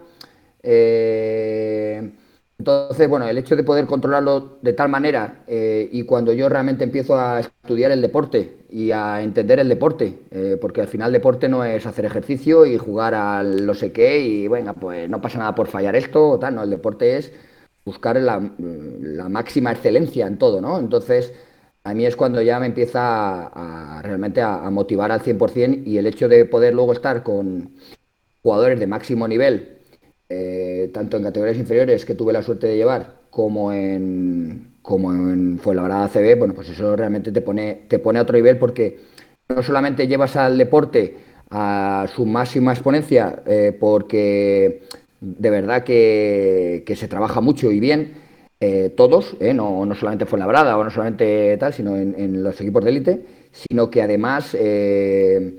Eh, 0.64 2.12
entonces, 2.58 3.10
bueno, 3.10 3.28
el 3.28 3.38
hecho 3.38 3.56
de 3.56 3.64
poder 3.64 3.86
controlarlo 3.86 4.58
de 4.62 4.74
tal 4.74 4.90
manera 4.90 5.44
eh, 5.48 5.90
y 5.92 6.04
cuando 6.04 6.32
yo 6.34 6.48
realmente 6.50 6.86
empiezo 6.86 7.18
a 7.20 7.42
estudiar 7.42 7.92
el 7.92 8.02
deporte 8.02 8.60
y 8.70 8.92
a 8.92 9.22
entender 9.22 9.60
el 9.60 9.70
deporte, 9.70 10.20
porque 10.62 10.82
al 10.82 10.88
final 10.88 11.12
deporte 11.12 11.48
no 11.50 11.64
es 11.66 11.86
hacer 11.86 12.06
ejercicio 12.06 12.66
y 12.66 12.78
jugar 12.78 13.14
al 13.14 13.66
no 13.66 13.74
sé 13.74 13.92
qué 13.92 14.20
y 14.20 14.48
venga, 14.48 14.74
pues 14.74 15.10
no 15.10 15.22
pasa 15.22 15.40
nada 15.40 15.56
por 15.56 15.68
fallar 15.68 15.96
esto 15.96 16.30
o 16.30 16.40
tal, 16.40 16.56
no, 16.56 16.64
el 16.64 16.70
deporte 16.70 17.18
es 17.18 17.32
buscar 17.86 18.18
la, 18.18 18.42
la 18.58 19.30
máxima 19.30 19.72
excelencia 19.72 20.28
en 20.28 20.38
todo, 20.38 20.60
¿no? 20.62 20.80
Entonces, 20.80 21.34
a 21.86 21.94
mí 21.94 22.06
es 22.06 22.16
cuando 22.16 22.42
ya 22.42 22.60
me 22.60 22.66
empieza 22.66 23.48
a, 23.48 24.02
realmente 24.02 24.42
a, 24.42 24.70
motivar 24.70 25.12
al 25.12 25.22
100% 25.22 25.84
y 25.86 25.98
el 25.98 26.08
hecho 26.08 26.28
de 26.28 26.46
poder 26.46 26.74
luego 26.74 26.92
estar 26.94 27.24
con 27.24 27.76
jugadores 28.42 28.80
de 28.80 28.88
máximo 28.88 29.28
nivel 29.28 29.80
eh, 30.30 30.90
tanto 30.94 31.18
en 31.18 31.24
categorías 31.24 31.58
inferiores 31.58 32.04
que 32.06 32.16
tuve 32.16 32.34
la 32.34 32.42
suerte 32.44 32.68
de 32.68 32.78
llevar 32.78 33.22
como 33.30 33.72
en 33.72 34.76
como 34.86 35.12
en 35.12 35.60
CB, 35.60 36.38
bueno, 36.38 36.54
pues 36.54 36.70
eso 36.70 36.96
realmente 36.96 37.32
te 37.32 37.42
pone, 37.42 37.86
te 37.88 37.98
pone 37.98 38.20
a 38.20 38.22
otro 38.22 38.36
nivel 38.38 38.60
porque 38.60 39.00
no 39.50 39.64
solamente 39.64 40.08
llevas 40.08 40.36
al 40.36 40.58
deporte 40.60 41.18
a 41.50 42.08
su 42.16 42.26
máxima 42.26 42.72
exponencia, 42.72 43.42
eh, 43.48 43.76
porque 43.80 44.84
de 45.22 45.50
verdad 45.50 45.84
que, 45.84 46.84
se 46.96 47.08
trabaja 47.08 47.42
mucho 47.42 47.72
y 47.72 47.80
bien, 47.80 48.14
eh, 48.60 48.94
todos, 48.96 49.36
eh, 49.40 49.54
no, 49.54 49.86
no, 49.86 49.96
solamente 49.96 50.26
Fuenlabrada 50.26 50.78
o 50.78 50.84
no 50.84 50.90
solamente 50.90 51.58
tal, 51.58 51.74
sino 51.74 51.96
en, 51.98 52.44
los 52.44 52.60
equipos 52.62 52.84
de 52.84 52.90
élite, 52.90 53.26
sino 53.52 53.90
que 53.90 54.02
además 54.02 54.56
eh, 54.60 55.58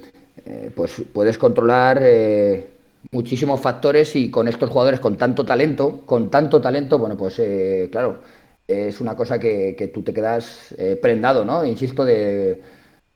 pues 0.74 1.02
puedes 1.12 1.38
controlar 1.38 2.00
muchísimos 3.12 3.60
factores 3.60 4.14
y 4.16 4.30
con 4.30 4.48
estos 4.48 4.70
jugadores 4.70 5.00
con 5.00 5.16
tanto 5.16 5.44
talento, 5.44 6.02
con 6.06 6.30
tanto 6.30 6.60
talento, 6.60 6.98
bueno, 6.98 7.16
pues 7.16 7.38
eh, 7.38 7.88
claro, 7.90 8.20
es 8.66 9.00
una 9.00 9.16
cosa 9.16 9.38
que, 9.38 9.74
que 9.76 9.88
tú 9.88 10.02
te 10.02 10.12
quedas 10.12 10.74
eh, 10.78 10.98
prendado, 11.00 11.44
¿no? 11.44 11.64
Insisto, 11.64 12.04
de, 12.04 12.62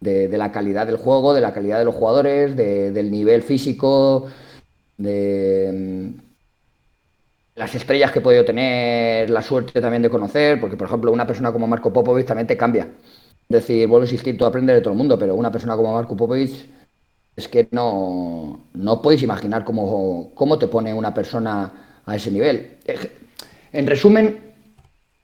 de, 0.01 0.39
la 0.39 0.53
calidad 0.53 0.87
del 0.87 0.97
juego, 0.97 1.35
de 1.35 1.41
la 1.41 1.53
calidad 1.53 1.79
de 1.79 1.85
los 1.85 1.95
jugadores, 1.95 2.57
de, 2.57 2.93
del 2.93 3.11
nivel 3.11 3.43
físico, 3.43 4.29
de 4.97 6.13
las 7.55 7.75
estrellas 7.75 8.13
que 8.13 8.21
he 8.21 8.23
podido 8.23 8.45
tener, 8.45 9.29
la 9.31 9.43
suerte 9.43 9.81
también 9.81 10.03
de 10.03 10.11
conocer, 10.11 10.61
porque 10.61 10.77
por 10.77 10.87
ejemplo 10.87 11.13
una 11.13 11.27
persona 11.27 11.53
como 11.53 11.67
Marco 11.67 11.93
Popovic 11.93 12.27
también 12.27 12.47
te 12.47 12.57
cambia. 12.57 12.89
Es 13.49 13.49
decir, 13.49 13.87
vuelvo 13.89 14.05
a 14.05 14.07
insistir, 14.07 14.39
tú 14.39 14.45
aprendes 14.45 14.77
de 14.77 14.81
todo 14.81 14.93
el 14.93 14.99
mundo, 14.99 15.19
pero 15.19 15.35
una 15.35 15.51
persona 15.51 15.77
como 15.77 15.93
Marco 15.93 16.17
Popovic 16.17 16.53
es 17.37 17.49
que 17.49 17.69
no, 17.73 18.67
no 18.75 19.03
podéis 19.03 19.23
imaginar 19.23 19.65
cómo, 19.65 20.31
cómo 20.35 20.59
te 20.59 20.69
pone 20.69 20.95
una 20.95 21.13
persona 21.13 22.01
a 22.07 22.17
ese 22.17 22.31
nivel. 22.31 22.79
En 23.73 23.87
resumen, 23.87 24.53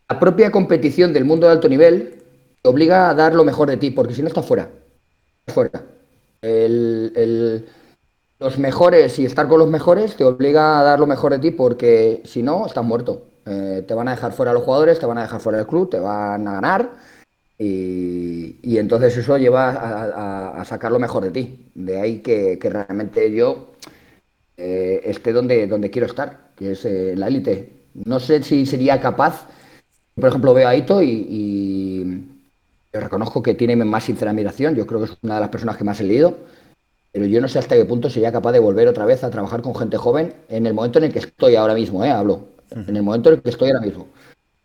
la 0.09 0.19
propia 0.19 0.51
competición 0.51 1.13
del 1.13 1.25
mundo 1.25 1.47
de 1.47 1.53
alto 1.53 1.69
nivel 1.69 2.23
te 2.63 2.69
obliga 2.69 3.11
a 3.11 3.15
dar 3.15 3.35
lo 3.35 3.45
mejor 3.45 3.69
de 3.69 3.77
ti, 3.77 3.91
porque 3.91 4.15
si 4.15 4.23
no 4.23 4.29
estás 4.29 4.47
fuera. 4.47 4.71
fuera. 5.49 5.83
El, 6.43 7.13
el, 7.17 7.67
los 8.39 8.59
mejores 8.59 9.19
y 9.19 9.25
estar 9.25 9.49
con 9.49 9.59
los 9.59 9.69
mejores 9.69 10.17
te 10.17 10.25
obliga 10.25 10.81
a 10.81 10.83
dar 10.83 11.01
lo 11.01 11.07
mejor 11.07 11.33
de 11.33 11.39
ti, 11.39 11.51
porque 11.51 12.23
si 12.25 12.43
no, 12.43 12.67
estás 12.67 12.85
muerto. 12.85 13.27
Eh, 13.47 13.85
te 13.87 13.95
van 13.95 14.09
a 14.09 14.13
dejar 14.13 14.33
fuera 14.33 14.53
los 14.53 14.65
jugadores, 14.65 14.99
te 14.99 15.07
van 15.07 15.19
a 15.19 15.23
dejar 15.23 15.41
fuera 15.41 15.61
el 15.61 15.67
club, 15.67 15.89
te 15.89 16.01
van 16.01 16.47
a 16.49 16.55
ganar 16.55 16.97
y, 17.59 18.77
entonces 18.79 19.17
eso 19.17 19.39
lleva 19.39 20.61
a, 20.61 20.65
sacar 20.65 20.93
lo 20.93 20.99
mejor 20.99 21.25
de 21.25 21.31
ti. 21.31 21.71
De 21.75 22.01
ahí 22.01 22.19
que, 22.21 22.59
realmente 22.63 23.33
yo 23.33 23.73
eh, 24.57 25.01
esté 25.05 25.33
donde, 25.33 25.67
donde 25.67 25.91
quiero 25.91 26.07
estar, 26.07 26.51
que 26.57 26.73
es 26.73 26.85
eh, 26.85 27.15
la 27.17 27.29
élite. 27.29 27.85
No 27.95 28.21
sé 28.21 28.43
si 28.43 28.67
sería 28.67 29.01
capaz, 29.01 29.47
por 30.15 30.29
ejemplo, 30.29 30.55
veo 30.55 30.69
a 30.69 30.77
Ito 30.77 31.03
y, 31.03 32.33
reconozco 32.93 33.43
que 33.43 33.55
tiene 33.55 33.77
más 33.77 34.05
sincera 34.05 34.31
admiración, 34.31 34.75
yo 34.75 34.87
creo 34.87 35.01
que 35.01 35.13
es 35.13 35.19
una 35.21 35.35
de 35.35 35.41
las 35.43 35.51
personas 35.51 35.77
que 35.77 35.85
más 35.85 36.01
he 36.01 36.05
leído, 36.05 36.39
pero 37.17 37.29
yo 37.29 37.41
no 37.41 37.49
sé 37.49 37.59
hasta 37.59 37.75
qué 37.75 37.87
punto 37.87 38.11
sería 38.11 38.31
capaz 38.31 38.53
de 38.53 38.59
volver 38.59 38.87
otra 38.89 39.07
vez 39.07 39.25
a 39.25 39.31
trabajar 39.31 39.63
con 39.63 39.75
gente 39.75 39.97
joven 39.97 40.35
en 40.51 40.67
el 40.67 40.75
momento 40.75 40.99
en 40.99 41.07
el 41.07 41.13
que 41.15 41.21
estoy 41.21 41.55
ahora 41.55 41.73
mismo, 41.73 42.05
¿eh? 42.05 42.11
hablo, 42.11 42.49
en 42.71 42.95
el 42.95 43.03
momento 43.03 43.31
en 43.31 43.37
el 43.37 43.43
que 43.43 43.49
estoy 43.49 43.71
ahora 43.71 43.81
mismo. 43.81 44.09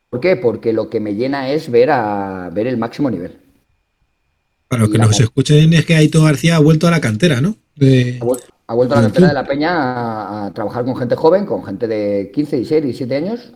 ¿Por 0.10 0.20
qué? 0.20 0.36
Porque 0.36 0.74
lo 0.74 0.90
que 0.90 1.00
me 1.00 1.16
llena 1.16 1.50
es 1.50 1.72
ver 1.72 1.92
a 1.92 2.50
ver 2.52 2.68
el 2.68 2.76
máximo 2.76 3.10
nivel. 3.10 3.38
Para 4.68 4.82
los 4.82 4.92
que 4.92 4.98
nos 4.98 5.18
escuchen 5.18 5.72
es 5.72 5.86
que 5.86 5.96
Aito 5.96 6.22
García 6.24 6.58
ha 6.58 6.60
vuelto 6.60 6.90
a 6.90 6.92
la 6.92 7.00
cantera, 7.00 7.40
¿no? 7.40 7.56
De... 7.78 8.20
Ha, 8.22 8.26
vuelto, 8.26 8.48
ha, 8.68 8.74
vuelto, 8.74 8.96
a 8.96 8.98
la 8.98 9.04
cantera 9.04 9.28
de 9.30 9.34
la 9.34 9.48
Peña 9.48 9.70
a, 9.72 10.48
a, 10.48 10.54
trabajar 10.54 10.84
con 10.84 10.98
gente 10.98 11.16
joven, 11.16 11.46
con 11.46 11.64
gente 11.64 11.88
de 11.88 12.32
15, 12.34 12.58
16, 12.58 12.84
17 12.84 13.16
años. 13.16 13.54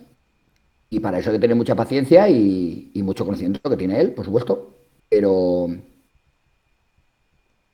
Y 0.88 1.00
para 1.00 1.18
eso 1.18 1.28
hay 1.28 1.36
que 1.36 1.40
tener 1.40 1.56
mucha 1.56 1.74
paciencia 1.74 2.30
y, 2.30 2.92
y 2.94 3.02
mucho 3.02 3.26
conocimiento 3.26 3.68
que 3.68 3.76
tiene 3.76 4.00
él, 4.00 4.12
por 4.12 4.24
supuesto. 4.24 4.74
Pero, 5.10 5.68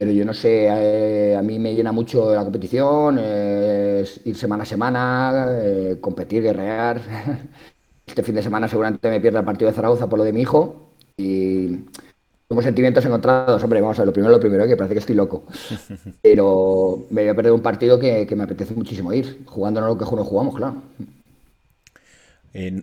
pero 0.03 0.11
yo 0.11 0.25
no 0.25 0.35
sé, 0.35 0.67
eh, 0.67 1.37
a 1.37 1.43
mí 1.43 1.61
me 1.61 1.77
llena 1.77 1.93
mucho 1.93 2.35
la 2.35 2.43
competición, 2.43 3.19
eh, 3.21 4.05
ir 4.25 4.35
semana 4.35 4.65
a 4.65 4.67
semana, 4.67 5.47
eh, 5.49 5.99
competir, 6.01 6.43
guerrear. 6.43 7.01
Este 8.05 8.25
fin 8.25 8.35
de 8.35 8.43
semana 8.43 8.67
seguramente 8.67 9.09
me 9.09 9.21
pierda 9.21 9.39
el 9.39 9.45
partido 9.45 9.71
de 9.71 9.77
Zaragoza 9.77 10.09
por 10.09 10.19
lo 10.19 10.25
de 10.25 10.33
mi 10.33 10.41
hijo 10.41 10.91
y 11.17 11.69
tengo 12.49 12.63
sentimientos 12.63 13.05
encontrados. 13.05 13.63
Hombre, 13.63 13.81
vamos 13.81 13.97
a 13.97 14.03
ver, 14.03 14.09
lo 14.09 14.13
primero, 14.13 14.33
lo 14.33 14.41
primero, 14.41 14.67
que 14.67 14.77
parece 14.77 14.95
que 14.95 14.99
estoy 14.99 15.15
loco. 15.15 15.45
Pero 16.21 17.07
me 17.11 17.23
voy 17.23 17.31
a 17.31 17.37
perder 17.37 17.53
un 17.53 17.63
partido 17.63 18.01
que, 18.01 18.27
que 18.27 18.35
me 18.35 18.43
apetece 18.43 18.75
muchísimo 18.75 19.13
ir, 19.13 19.45
jugando 19.47 19.81
no 19.81 19.87
lo 19.87 19.97
que 19.97 20.05
no 20.05 20.25
jugamos, 20.25 20.57
claro. 20.57 20.83
Eh, 22.55 22.83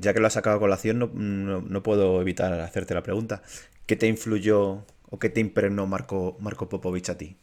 ya 0.00 0.14
que 0.14 0.20
lo 0.20 0.28
has 0.28 0.34
sacado 0.34 0.58
a 0.58 0.60
colación, 0.60 1.00
no, 1.00 1.10
no, 1.12 1.60
no, 1.60 1.82
puedo 1.82 2.20
evitar 2.20 2.52
hacerte 2.60 2.94
la 2.94 3.02
pregunta. 3.02 3.42
¿Qué 3.84 3.96
te 3.96 4.06
influyó 4.06 4.84
o 5.12 5.18
qué 5.18 5.28
te 5.28 5.40
impregnó 5.40 5.86
Marco, 5.86 6.36
Marco 6.40 6.68
Popovich 6.68 7.10
a 7.10 7.18
ti? 7.18 7.36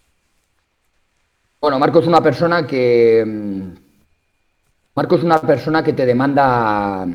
Bueno, 1.61 1.77
Marco 1.77 1.99
es 1.99 2.07
una 2.07 2.21
persona 2.21 2.65
que 2.65 3.23
mm, 3.25 3.89
Marco 4.95 5.15
es 5.15 5.23
una 5.23 5.39
persona 5.39 5.83
que 5.83 5.93
te 5.93 6.05
demanda, 6.05 7.07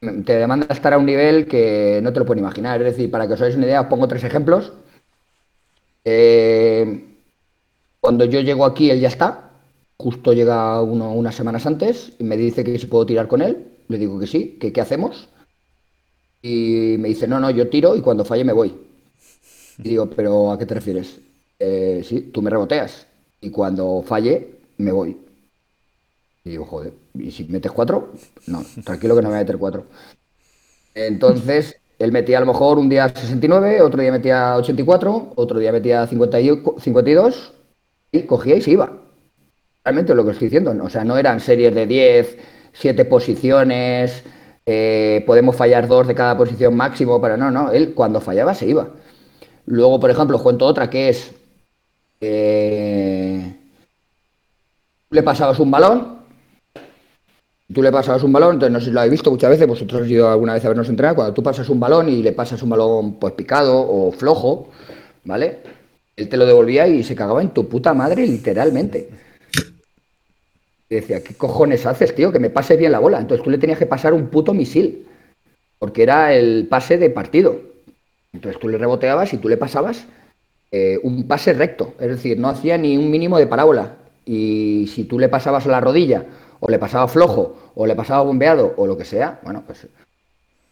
te 0.00 0.34
demanda 0.34 0.66
estar 0.68 0.92
a 0.92 0.98
un 0.98 1.06
nivel 1.06 1.46
que 1.46 2.00
no 2.02 2.12
te 2.12 2.18
lo 2.18 2.26
pueden 2.26 2.42
imaginar. 2.42 2.82
Es 2.82 2.96
decir, 2.96 3.10
para 3.10 3.26
que 3.26 3.34
os 3.34 3.40
hagáis 3.40 3.56
una 3.56 3.66
idea, 3.66 3.82
os 3.82 3.86
pongo 3.86 4.08
tres 4.08 4.24
ejemplos. 4.24 4.72
Eh, 6.04 7.04
cuando 8.00 8.24
yo 8.24 8.40
llego 8.40 8.64
aquí, 8.64 8.90
él 8.90 9.00
ya 9.00 9.08
está. 9.08 9.52
Justo 9.96 10.32
llega 10.32 10.82
uno 10.82 11.12
unas 11.12 11.36
semanas 11.36 11.66
antes 11.66 12.12
y 12.18 12.24
me 12.24 12.36
dice 12.36 12.64
que 12.64 12.78
si 12.78 12.86
puedo 12.86 13.06
tirar 13.06 13.28
con 13.28 13.42
él. 13.42 13.68
Le 13.86 13.98
digo 13.98 14.18
que 14.18 14.26
sí, 14.26 14.58
que 14.60 14.72
qué 14.72 14.80
hacemos. 14.80 15.28
Y 16.42 16.96
me 16.98 17.08
dice, 17.08 17.28
no, 17.28 17.38
no, 17.38 17.50
yo 17.50 17.68
tiro 17.68 17.94
y 17.94 18.00
cuando 18.00 18.24
falle 18.24 18.44
me 18.44 18.52
voy. 18.52 18.89
Y 19.82 19.90
digo, 19.90 20.08
pero 20.10 20.52
¿a 20.52 20.58
qué 20.58 20.66
te 20.66 20.74
refieres? 20.74 21.20
Eh, 21.58 22.02
sí, 22.04 22.30
tú 22.32 22.42
me 22.42 22.50
reboteas 22.50 23.06
y 23.40 23.50
cuando 23.50 24.02
falle 24.02 24.58
me 24.78 24.92
voy. 24.92 25.16
Y 26.44 26.50
digo, 26.50 26.64
joder, 26.64 26.92
¿y 27.14 27.30
si 27.30 27.44
metes 27.44 27.72
cuatro? 27.72 28.12
No, 28.46 28.64
tranquilo 28.84 29.14
que 29.14 29.22
no 29.22 29.28
voy 29.28 29.38
a 29.38 29.40
meter 29.40 29.58
cuatro. 29.58 29.86
Entonces, 30.94 31.76
él 31.98 32.12
metía 32.12 32.38
a 32.38 32.40
lo 32.40 32.46
mejor 32.46 32.78
un 32.78 32.88
día 32.88 33.08
69, 33.08 33.82
otro 33.82 34.00
día 34.00 34.12
metía 34.12 34.56
84, 34.56 35.32
otro 35.36 35.58
día 35.58 35.72
metía 35.72 36.06
52 36.06 37.52
y 38.12 38.22
cogía 38.22 38.56
y 38.56 38.62
se 38.62 38.72
iba. 38.72 38.92
Realmente 39.84 40.12
es 40.12 40.16
lo 40.16 40.24
que 40.24 40.32
estoy 40.32 40.48
diciendo. 40.48 40.74
O 40.82 40.90
sea, 40.90 41.04
no 41.04 41.16
eran 41.18 41.40
series 41.40 41.74
de 41.74 41.86
10, 41.86 42.38
7 42.72 43.04
posiciones, 43.06 44.24
eh, 44.66 45.24
podemos 45.26 45.56
fallar 45.56 45.88
dos 45.88 46.06
de 46.06 46.14
cada 46.14 46.36
posición 46.36 46.76
máximo, 46.76 47.20
pero 47.20 47.36
no, 47.36 47.50
no, 47.50 47.72
él 47.72 47.94
cuando 47.94 48.20
fallaba 48.20 48.54
se 48.54 48.66
iba. 48.68 48.90
Luego, 49.70 49.98
por 49.98 50.10
ejemplo, 50.10 50.38
cuento 50.42 50.66
otra 50.66 50.90
que 50.90 51.08
es, 51.08 51.32
eh, 52.20 53.56
le 55.10 55.22
pasabas 55.22 55.58
un 55.58 55.70
balón 55.70 56.20
tú 57.72 57.82
le 57.82 57.92
pasabas 57.92 58.22
un 58.22 58.32
balón, 58.32 58.54
entonces 58.54 58.72
no 58.72 58.80
sé 58.80 58.86
si 58.86 58.90
lo 58.90 59.00
habéis 59.00 59.12
visto 59.12 59.30
muchas 59.30 59.50
veces, 59.50 59.66
vosotros 59.66 59.98
habéis 59.98 60.14
ido 60.14 60.28
alguna 60.28 60.54
vez 60.54 60.64
a 60.64 60.68
vernos 60.68 60.88
entrenar, 60.88 61.14
cuando 61.14 61.34
tú 61.34 61.42
pasas 61.42 61.68
un 61.68 61.78
balón 61.78 62.08
y 62.08 62.22
le 62.22 62.32
pasas 62.32 62.62
un 62.62 62.70
balón 62.70 63.14
pues 63.14 63.32
picado 63.34 63.78
o 63.78 64.10
flojo, 64.12 64.68
¿vale? 65.24 65.58
Él 66.16 66.28
te 66.28 66.36
lo 66.36 66.46
devolvía 66.46 66.86
y 66.88 67.02
se 67.02 67.14
cagaba 67.14 67.42
en 67.42 67.50
tu 67.50 67.68
puta 67.68 67.94
madre, 67.94 68.26
literalmente. 68.26 69.08
Y 70.88 70.96
decía, 70.96 71.22
¿qué 71.22 71.34
cojones 71.34 71.86
haces, 71.86 72.14
tío? 72.14 72.32
Que 72.32 72.40
me 72.40 72.50
pase 72.50 72.76
bien 72.76 72.92
la 72.92 72.98
bola. 72.98 73.20
Entonces 73.20 73.44
tú 73.44 73.50
le 73.50 73.58
tenías 73.58 73.78
que 73.78 73.86
pasar 73.86 74.12
un 74.12 74.26
puto 74.26 74.52
misil, 74.52 75.06
porque 75.78 76.02
era 76.02 76.34
el 76.34 76.66
pase 76.68 76.98
de 76.98 77.10
partido. 77.10 77.69
Entonces 78.32 78.60
tú 78.60 78.68
le 78.68 78.78
reboteabas 78.78 79.32
y 79.32 79.38
tú 79.38 79.48
le 79.48 79.56
pasabas 79.56 80.06
eh, 80.70 80.98
un 81.02 81.26
pase 81.26 81.52
recto, 81.52 81.94
es 81.98 82.08
decir, 82.08 82.38
no 82.38 82.48
hacía 82.48 82.78
ni 82.78 82.96
un 82.96 83.10
mínimo 83.10 83.38
de 83.38 83.46
parábola. 83.46 83.96
Y 84.24 84.86
si 84.94 85.04
tú 85.04 85.18
le 85.18 85.28
pasabas 85.28 85.66
la 85.66 85.80
rodilla, 85.80 86.26
o 86.60 86.68
le 86.70 86.78
pasaba 86.78 87.08
flojo, 87.08 87.72
o 87.74 87.86
le 87.86 87.96
pasaba 87.96 88.22
bombeado, 88.22 88.74
o 88.76 88.86
lo 88.86 88.96
que 88.96 89.04
sea, 89.04 89.40
bueno, 89.42 89.64
pues. 89.66 89.88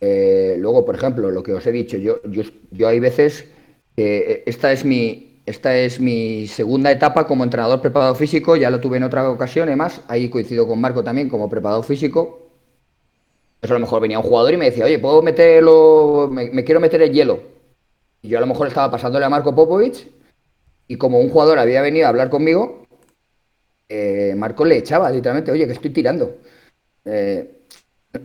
eh, 0.01 0.57
luego, 0.59 0.85
por 0.85 0.95
ejemplo, 0.95 1.31
lo 1.31 1.43
que 1.43 1.53
os 1.53 1.67
he 1.67 1.73
dicho, 1.73 1.97
yo, 1.97 2.21
yo, 2.25 2.43
yo 2.71 2.89
hay 2.89 3.01
veces 3.01 3.47
que 3.97 4.19
eh, 4.19 4.43
esta 4.47 4.71
es 4.73 4.85
mi, 4.85 5.41
esta 5.47 5.77
es 5.77 5.99
mi 5.99 6.47
segunda 6.47 6.93
etapa 6.93 7.27
como 7.27 7.43
entrenador 7.43 7.81
preparado 7.81 8.15
físico, 8.15 8.55
ya 8.55 8.71
lo 8.71 8.81
tuve 8.81 8.99
en 8.99 9.05
otra 9.05 9.29
ocasión, 9.29 9.69
además, 9.69 10.03
ahí 10.07 10.29
coincido 10.29 10.69
con 10.69 10.81
Marco 10.81 11.03
también 11.03 11.29
como 11.29 11.49
preparador 11.49 11.85
físico. 11.85 12.48
Eso 13.61 13.75
a 13.75 13.79
lo 13.79 13.81
mejor 13.81 14.01
venía 14.01 14.19
un 14.19 14.25
jugador 14.25 14.55
y 14.55 14.57
me 14.57 14.67
decía, 14.67 14.85
oye, 14.85 14.99
¿puedo 14.99 15.23
meterlo? 15.23 16.29
Me, 16.31 16.51
me 16.51 16.65
quiero 16.65 16.81
meter 16.81 17.03
el 17.03 17.13
hielo. 17.13 17.43
Y 18.23 18.29
yo 18.29 18.39
a 18.39 18.41
lo 18.41 18.47
mejor 18.49 18.69
estaba 18.69 18.91
pasándole 18.91 19.27
a 19.27 19.31
Marco 19.31 19.55
Popovich 19.55 20.09
y 20.89 20.97
como 20.99 21.21
un 21.21 21.31
jugador 21.31 21.59
había 21.59 21.83
venido 21.83 22.07
a 22.07 22.11
hablar 22.11 22.31
conmigo, 22.31 22.87
eh, 23.89 24.35
Marco 24.37 24.65
le 24.65 24.79
echaba 24.79 25.11
literalmente, 25.11 25.51
oye, 25.53 25.67
que 25.67 25.73
estoy 25.73 25.91
tirando. 25.91 26.37
Eh, 27.05 27.63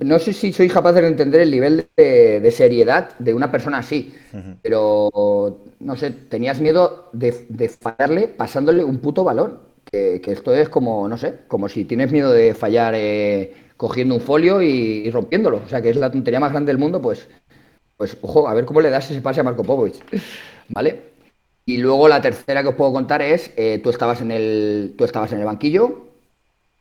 no 0.01 0.19
sé 0.19 0.33
si 0.33 0.53
soy 0.53 0.69
capaz 0.69 0.93
de 0.93 1.07
entender 1.07 1.41
el 1.41 1.51
nivel 1.51 1.87
de, 1.97 2.39
de 2.41 2.51
seriedad 2.51 3.17
de 3.19 3.33
una 3.33 3.51
persona 3.51 3.79
así, 3.79 4.15
pero 4.61 5.59
no 5.79 5.97
sé, 5.97 6.11
tenías 6.11 6.61
miedo 6.61 7.09
de, 7.13 7.45
de 7.49 7.69
fallarle 7.69 8.29
pasándole 8.29 8.83
un 8.83 8.99
puto 8.99 9.23
balón. 9.23 9.59
Que, 9.91 10.21
que 10.21 10.31
esto 10.33 10.53
es 10.55 10.69
como, 10.69 11.07
no 11.09 11.17
sé, 11.17 11.41
como 11.47 11.69
si 11.69 11.85
tienes 11.85 12.11
miedo 12.11 12.31
de 12.31 12.55
fallar 12.55 12.95
eh, 12.95 13.53
cogiendo 13.83 14.15
un 14.15 14.21
folio 14.21 14.61
y, 14.61 15.11
rompiéndolo. 15.11 15.57
O 15.65 15.67
sea, 15.67 15.81
que 15.81 15.89
es 15.89 15.97
la 15.97 16.09
tontería 16.09 16.39
más 16.39 16.53
grande 16.53 16.71
del 16.71 16.79
mundo, 16.79 17.01
pues, 17.01 17.27
pues 17.97 18.17
ojo, 18.21 18.47
a 18.47 18.53
ver 18.53 18.63
cómo 18.63 18.79
le 18.79 18.89
das 18.89 19.11
ese 19.11 19.19
pase 19.19 19.41
a 19.41 19.43
Marco 19.43 19.61
Popovich. 19.61 19.99
¿Vale? 20.69 21.11
Y 21.65 21.79
luego 21.79 22.07
la 22.07 22.21
tercera 22.21 22.61
que 22.61 22.69
os 22.69 22.75
puedo 22.75 22.93
contar 22.93 23.21
es, 23.21 23.51
eh, 23.57 23.81
tú, 23.83 23.89
estabas 23.89 24.21
en 24.21 24.31
el, 24.31 24.95
tú 24.97 25.03
estabas 25.03 25.33
en 25.33 25.39
el 25.39 25.45
banquillo 25.45 26.07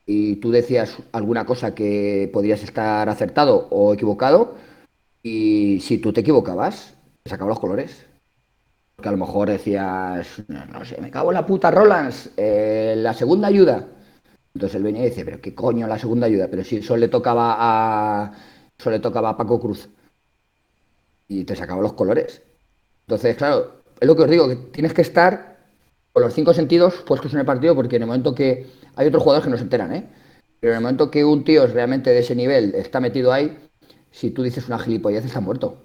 y 0.07 0.37
tú 0.37 0.53
decías 0.53 0.97
alguna 1.11 1.45
cosa 1.45 1.75
que 1.75 2.31
podrías 2.33 2.63
estar 2.63 3.09
acertado 3.09 3.67
o 3.71 3.93
equivocado 3.95 4.55
y 5.25 5.81
si 5.81 5.99
tú 5.99 6.13
te 6.13 6.21
equivocabas, 6.21 6.95
te 7.25 7.31
sacaba 7.31 7.51
los 7.51 7.59
colores. 7.59 8.07
Porque 8.95 9.09
a 9.09 9.13
lo 9.13 9.19
mejor 9.19 9.49
decías, 9.49 10.41
no, 10.47 10.67
no 10.67 10.85
sé, 10.85 11.01
me 11.01 11.11
cago 11.11 11.33
en 11.33 11.35
la 11.35 11.47
puta 11.47 11.73
Rolands, 11.73 12.31
eh, 12.37 12.95
la 12.97 13.13
segunda 13.13 13.49
ayuda. 13.49 13.89
Entonces 14.55 14.77
él 14.77 14.83
venía 14.83 15.05
dice, 15.05 15.25
pero 15.25 15.41
qué 15.41 15.55
coño 15.55 15.87
la 15.87 15.99
segunda 15.99 16.27
ayuda, 16.27 16.49
pero 16.51 16.65
si 16.65 16.77
eso 16.77 16.97
le 16.97 17.09
tocaba 17.09 17.57
a, 17.59 18.33
eso 18.79 18.91
le 18.91 19.01
tocaba 19.01 19.31
a 19.31 19.37
Paco 19.37 19.61
Cruz. 19.61 19.89
Y 21.29 21.45
te 21.45 21.57
sacaba 21.57 21.83
los 21.83 21.95
colores. 21.95 22.43
Entonces, 23.07 23.37
claro, 23.37 23.83
es 24.01 24.07
lo 24.09 24.17
que 24.17 24.23
os 24.23 24.31
digo, 24.31 24.49
que 24.49 24.57
tienes 24.57 24.95
que 24.95 25.03
estar 25.03 25.59
con 26.13 26.23
los 26.23 26.35
cinco 26.35 26.55
sentidos 26.55 27.03
puestos 27.07 27.33
en 27.35 27.41
el 27.41 27.47
partido, 27.47 27.75
porque 27.75 27.97
en 27.97 28.03
el 28.03 28.09
momento 28.09 28.35
que 28.35 28.67
hay 28.97 29.09
otros 29.09 29.23
jugadores 29.23 29.45
que 29.47 29.51
no 29.51 29.57
se 29.57 29.65
enteran, 29.65 29.95
¿eh? 29.95 30.07
Pero 30.61 30.73
en 30.75 30.79
el 30.79 30.83
momento 30.83 31.11
que 31.11 31.25
un 31.25 31.45
tío 31.45 31.65
es 31.65 31.73
realmente 31.73 32.11
de 32.11 32.21
ese 32.21 32.37
nivel 32.37 32.75
está 32.77 33.01
metido 33.01 33.33
ahí, 33.33 33.59
si 34.11 34.31
tú 34.31 34.43
dices 34.43 34.69
una 34.69 34.79
gilipollez, 34.79 35.25
está 35.25 35.41
muerto. 35.41 35.79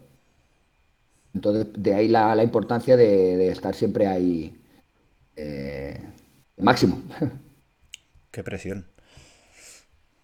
Entonces, 1.33 1.67
de 1.77 1.93
ahí 1.93 2.07
la, 2.07 2.35
la 2.35 2.43
importancia 2.43 2.97
de, 2.97 3.37
de 3.37 3.49
estar 3.49 3.75
siempre 3.75 4.07
ahí 4.07 4.59
eh, 5.37 5.99
máximo. 6.59 7.01
Qué 8.37 8.43
presión. 8.43 8.85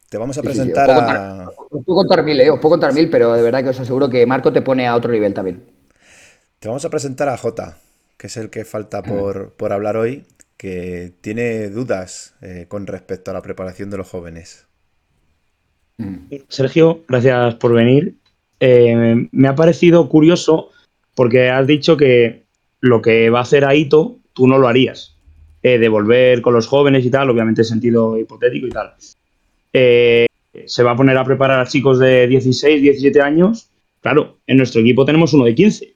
Te 0.08 0.20
vamos 0.20 0.38
a 0.38 0.42
Sí, 0.42 0.50
sí, 0.54 0.62
sí. 0.62 0.72
presentar 0.72 0.86
puedo 0.86 1.02
a. 1.02 1.50
Os 1.50 1.84
puedo 1.84 1.96
contar 1.96 2.24
mil, 2.24 2.40
¿eh? 2.40 2.52
Os 2.52 2.60
puedo 2.60 2.74
contar 2.74 2.94
mil, 2.94 3.10
pero 3.10 3.34
de 3.34 3.42
verdad 3.42 3.64
que 3.64 3.70
os 3.70 3.80
aseguro 3.80 4.08
que 4.08 4.28
Marco 4.28 4.54
te 4.54 4.62
pone 4.62 4.86
a 4.86 4.96
otro 4.96 5.12
nivel 5.12 5.34
también. 5.34 5.64
Te 6.60 6.68
vamos 6.68 6.86
a 6.86 6.92
presentar 6.92 7.28
a 7.28 7.38
Jota, 7.38 7.80
que 8.18 8.28
es 8.28 8.38
el 8.38 8.52
que 8.52 8.66
falta 8.66 9.02
por, 9.02 9.54
por 9.54 9.74
hablar 9.74 9.98
hoy, 9.98 10.28
que 10.58 11.12
tiene 11.22 11.70
dudas 11.70 12.36
eh, 12.42 12.68
con 12.68 12.86
respecto 12.86 13.32
a 13.32 13.34
la 13.34 13.42
preparación 13.42 13.90
de 13.90 13.98
los 13.98 14.08
jóvenes. 14.08 14.68
Sergio, 16.50 17.04
gracias 17.08 17.56
por 17.56 17.74
venir. 17.74 18.14
Eh, 18.60 19.28
me 19.32 19.48
ha 19.48 19.56
parecido 19.56 20.08
curioso 20.08 20.70
porque 21.16 21.50
has 21.50 21.66
dicho 21.66 21.98
que 21.98 22.44
lo 22.80 23.02
que 23.02 23.32
va 23.32 23.40
a 23.40 23.42
hacer 23.42 23.66
Aito, 23.66 24.20
tú 24.34 24.48
no 24.48 24.60
lo 24.60 24.68
harías. 24.68 25.13
Eh, 25.66 25.80
de 25.80 25.88
volver 25.88 26.42
con 26.42 26.54
los 26.54 26.68
jóvenes 26.68 27.06
y 27.06 27.10
tal, 27.10 27.30
obviamente 27.30 27.62
en 27.62 27.66
sentido 27.66 28.18
hipotético 28.18 28.68
y 28.68 28.70
tal. 28.70 28.94
Eh, 29.72 30.26
se 30.66 30.84
va 30.84 30.92
a 30.92 30.96
poner 30.98 31.18
a 31.18 31.24
preparar 31.24 31.62
a 31.62 31.66
chicos 31.66 32.00
de 32.00 32.28
16, 32.28 32.82
17 32.82 33.22
años. 33.22 33.70
Claro, 34.02 34.40
en 34.46 34.58
nuestro 34.58 34.82
equipo 34.82 35.06
tenemos 35.06 35.34
uno 35.34 35.46
de 35.46 35.56
15, 35.56 35.94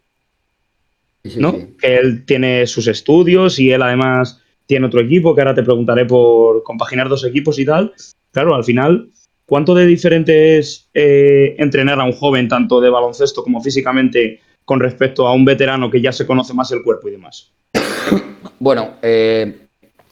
Sí, 1.24 1.30
sí, 1.32 1.40
¿no? 1.42 1.52
sí. 1.52 1.76
Que 1.80 1.98
él 1.98 2.26
tiene 2.26 2.66
sus 2.66 2.88
estudios 2.88 3.60
y 3.60 3.72
él 3.72 3.82
además 3.82 4.42
tiene 4.66 4.86
otro 4.88 5.02
equipo, 5.02 5.36
que 5.36 5.42
ahora 5.42 5.54
te 5.54 5.64
preguntaré 5.64 6.06
por 6.06 6.64
compaginar 6.64 7.10
dos 7.10 7.26
equipos 7.26 7.60
y 7.60 7.66
tal. 7.66 7.94
Claro, 8.32 8.56
al 8.56 8.64
final, 8.64 9.10
¿cuánto 9.46 9.76
de 9.76 9.86
diferente 9.86 10.58
es 10.58 10.90
eh, 10.94 11.56
entrenar 11.58 12.00
a 12.00 12.06
un 12.06 12.14
joven, 12.14 12.48
tanto 12.48 12.80
de 12.80 12.90
baloncesto 12.90 13.44
como 13.44 13.62
físicamente, 13.62 14.40
con 14.64 14.80
respecto 14.80 15.28
a 15.28 15.34
un 15.34 15.44
veterano 15.44 15.92
que 15.92 16.00
ya 16.02 16.14
se 16.14 16.26
conoce 16.26 16.54
más 16.54 16.72
el 16.72 16.84
cuerpo 16.84 17.10
y 17.10 17.12
demás? 17.12 17.52
Bueno, 18.60 18.96
eh, 19.02 19.68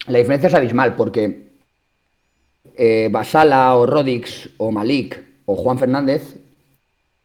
la 0.07 0.17
diferencia 0.19 0.47
es 0.47 0.53
abismal 0.53 0.95
porque 0.95 1.45
eh, 2.77 3.09
Basala 3.11 3.75
o 3.75 3.85
Rodix 3.85 4.49
o 4.57 4.71
Malik 4.71 5.11
o 5.45 5.55
Juan 5.55 5.77
Fernández, 5.77 6.35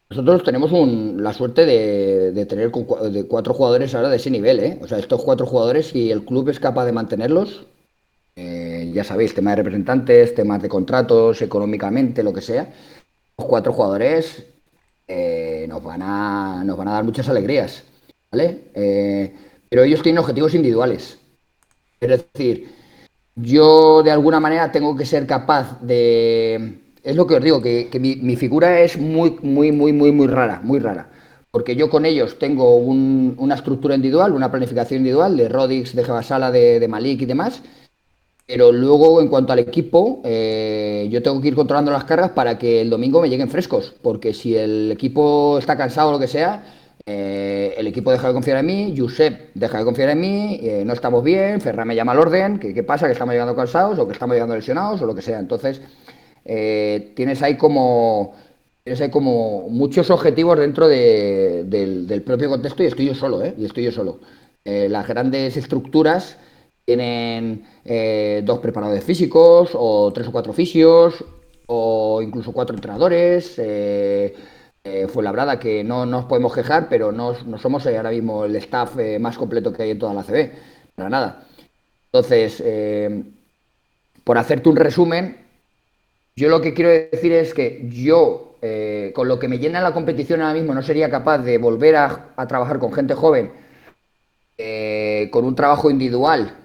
nosotros 0.09 0.43
tenemos 0.43 0.71
un- 0.71 1.23
la 1.23 1.33
suerte 1.33 1.65
de, 1.65 2.45
tener 2.45 2.71
de 2.71 3.27
cuatro 3.27 3.53
jugadores 3.53 3.95
ahora 3.95 4.09
de 4.09 4.17
ese 4.17 4.29
nivel, 4.29 4.59
¿eh? 4.59 4.79
O 4.81 4.87
sea, 4.87 4.99
estos 4.99 5.23
cuatro 5.23 5.45
jugadores, 5.45 5.87
si 5.87 6.11
el 6.11 6.25
club 6.25 6.49
es 6.49 6.59
capaz 6.59 6.85
de 6.85 6.91
mantenerlos, 6.91 7.65
eh, 8.35 8.91
ya 8.93 9.03
sabéis, 9.03 9.33
temas 9.35 9.53
de 9.53 9.57
representantes, 9.63 10.35
temas 10.35 10.61
de 10.61 10.69
contratos, 10.69 11.41
económicamente, 11.41 12.23
lo 12.23 12.33
que 12.33 12.41
sea, 12.41 12.69
los 13.37 13.47
cuatro 13.47 13.73
jugadores 13.73 14.45
nos, 15.67 15.83
van 15.83 16.01
a, 16.03 16.63
nos 16.63 16.77
van 16.77 16.87
a 16.87 16.93
dar 16.93 17.03
muchas 17.03 17.27
alegrías, 17.29 17.83
¿vale? 18.31 19.33
Pero 19.71 19.83
ellos 19.85 20.03
tienen 20.03 20.19
objetivos 20.19 20.53
individuales. 20.53 21.17
Es 22.01 22.09
decir, 22.09 22.69
yo 23.35 24.03
de 24.03 24.11
alguna 24.11 24.39
manera 24.39 24.71
tengo 24.71 24.95
que 24.97 25.05
ser 25.05 25.27
capaz 25.27 25.81
de... 25.81 26.79
Es 27.03 27.15
lo 27.15 27.27
que 27.27 27.35
os 27.35 27.43
digo, 27.43 27.61
que, 27.61 27.89
mi, 27.99 28.35
figura 28.35 28.81
es 28.81 28.97
muy, 28.99 29.37
muy, 29.43 29.71
muy, 29.71 29.93
muy, 29.93 30.11
muy 30.11 30.27
rara, 30.27 30.61
muy 30.63 30.79
rara. 30.79 31.09
Porque 31.51 31.75
yo 31.75 31.89
con 31.89 32.05
ellos 32.05 32.39
tengo 32.39 32.75
un- 32.77 33.35
una 33.39 33.55
estructura 33.55 33.95
individual, 33.95 34.33
una 34.33 34.51
planificación 34.51 34.99
individual 34.99 35.37
de 35.37 35.49
Rodix, 35.49 35.95
de 35.95 36.03
Jabasala, 36.03 36.51
de, 36.51 36.79
de 36.79 36.87
Malik 36.89 37.21
y 37.21 37.27
demás. 37.27 37.63
Pero 38.47 38.71
luego, 38.71 39.21
en 39.21 39.29
cuanto 39.29 39.53
al 39.53 39.59
equipo, 39.59 40.21
eh, 40.25 41.07
yo 41.11 41.21
tengo 41.23 41.39
que 41.41 41.49
ir 41.49 41.55
controlando 41.55 41.91
las 41.91 42.03
cargas 42.03 42.31
para 42.31 42.57
que 42.57 42.81
el 42.81 42.89
domingo 42.89 43.21
me 43.21 43.29
lleguen 43.29 43.49
frescos. 43.49 43.93
Porque 44.01 44.33
si 44.33 44.55
el 44.57 44.91
equipo 44.91 45.57
está 45.59 45.77
cansado 45.77 46.09
o 46.09 46.11
lo 46.13 46.19
que 46.19 46.27
sea, 46.27 46.63
eh, 47.05 47.73
el 47.77 47.87
equipo 47.87 48.11
deja 48.11 48.27
de 48.27 48.33
confiar 48.33 48.57
en 48.57 48.65
mí, 48.65 48.95
Josep 48.97 49.51
deja 49.53 49.79
de 49.79 49.83
confiar 49.85 50.09
en 50.09 50.19
mí, 50.19 50.59
eh, 50.61 50.83
no 50.85 50.93
estamos 50.93 51.23
bien, 51.23 51.61
Ferran 51.61 51.87
me 51.87 51.95
llama 51.95 52.11
al 52.13 52.19
orden, 52.19 52.59
qué 52.59 52.83
pasa, 52.83 53.07
que 53.07 53.13
estamos 53.13 53.33
llegando 53.33 53.55
cansados 53.55 53.97
o 53.99 54.07
que 54.07 54.13
estamos 54.13 54.35
llegando 54.35 54.55
lesionados 54.55 55.01
o 55.01 55.05
lo 55.05 55.15
que 55.15 55.21
sea. 55.21 55.39
Entonces, 55.39 55.81
eh, 56.45 57.11
tienes 57.15 57.41
ahí 57.41 57.57
como 57.57 58.33
tienes 58.83 58.99
ahí 59.01 59.09
como 59.11 59.69
muchos 59.69 60.09
objetivos 60.09 60.57
dentro 60.57 60.87
de- 60.87 61.63
del, 61.65 62.21
propio 62.23 62.49
contexto 62.49 62.81
y 62.83 62.87
estoy 62.87 63.05
yo 63.07 63.15
solo. 63.15 63.43
Y 63.57 63.65
estoy 63.65 63.83
yo 63.83 63.91
solo. 63.91 64.19
Las 64.65 65.07
grandes 65.07 65.55
estructuras 65.57 66.37
tienen 66.85 67.63
dos 68.43 68.59
preparadores 68.59 69.03
físicos 69.03 69.71
o 69.75 70.11
tres 70.13 70.27
o 70.27 70.31
cuatro 70.31 70.51
fisios 70.53 71.23
o 71.67 72.21
incluso 72.23 72.51
cuatro 72.53 72.75
entrenadores. 72.75 73.59
Eh, 74.83 75.07
Fuenlabrada, 75.07 75.59
que 75.59 75.83
no 75.83 76.07
nos 76.07 76.25
podemos 76.25 76.55
quejar, 76.55 76.89
pero 76.89 77.11
no, 77.11 77.35
no 77.45 77.59
somos 77.59 77.85
ahora 77.85 78.09
mismo 78.09 78.45
el 78.45 78.55
staff 78.55 78.97
eh, 78.97 79.19
más 79.19 79.37
completo 79.37 79.71
que 79.71 79.83
hay 79.83 79.91
en 79.91 79.99
toda 79.99 80.15
la 80.15 80.23
CB, 80.23 80.51
para 80.95 81.07
nada. 81.07 81.43
Entonces, 82.05 82.61
eh, 82.65 83.23
por 84.23 84.39
hacerte 84.39 84.69
un 84.69 84.75
resumen, 84.75 85.37
yo 86.35 86.49
lo 86.49 86.61
que 86.61 86.73
quiero 86.73 86.89
decir 86.89 87.31
es 87.31 87.53
que 87.53 87.87
yo, 87.91 88.57
eh, 88.63 89.11
con 89.13 89.27
lo 89.27 89.37
que 89.37 89.47
me 89.47 89.59
llena 89.59 89.81
la 89.81 89.93
competición 89.93 90.41
ahora 90.41 90.55
mismo, 90.55 90.73
no 90.73 90.81
sería 90.81 91.11
capaz 91.11 91.39
de 91.39 91.59
volver 91.59 91.95
a, 91.97 92.33
trabajar 92.47 92.79
con 92.79 92.91
gente 92.91 93.13
joven, 93.13 93.51
con 95.31 95.45
un 95.45 95.55
trabajo 95.55 95.91
individual, 95.91 96.57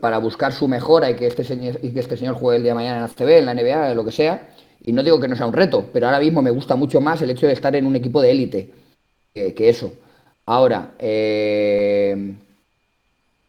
para 0.00 0.18
buscar 0.18 0.52
su 0.52 0.66
mejora 0.66 1.10
y 1.10 1.14
que, 1.14 1.28
este 1.28 1.44
señor, 1.44 1.78
y 1.80 1.90
que 1.90 2.00
este 2.00 2.16
señor 2.16 2.34
juegue 2.34 2.56
el 2.56 2.62
día 2.64 2.72
de 2.72 2.76
mañana 2.76 2.96
en 2.96 3.02
la 3.02 3.08
CB, 3.08 3.38
en 3.38 3.46
la 3.46 3.54
NBA, 3.54 3.94
lo 3.94 4.04
que 4.04 4.12
sea. 4.12 4.53
Y 4.84 4.92
no 4.92 5.02
digo 5.02 5.18
que 5.18 5.28
no 5.28 5.36
sea 5.36 5.46
un 5.46 5.52
reto, 5.52 5.88
pero 5.92 6.06
ahora 6.06 6.20
mismo 6.20 6.42
me 6.42 6.50
gusta 6.50 6.76
mucho 6.76 7.00
más 7.00 7.20
el 7.22 7.30
hecho 7.30 7.46
de 7.46 7.54
estar 7.54 7.74
en 7.74 7.86
un 7.86 7.96
equipo 7.96 8.20
de 8.20 8.30
élite 8.30 8.70
que, 9.32 9.68
eso. 9.68 9.92
Ahora, 10.46 10.92
eh, 10.98 12.34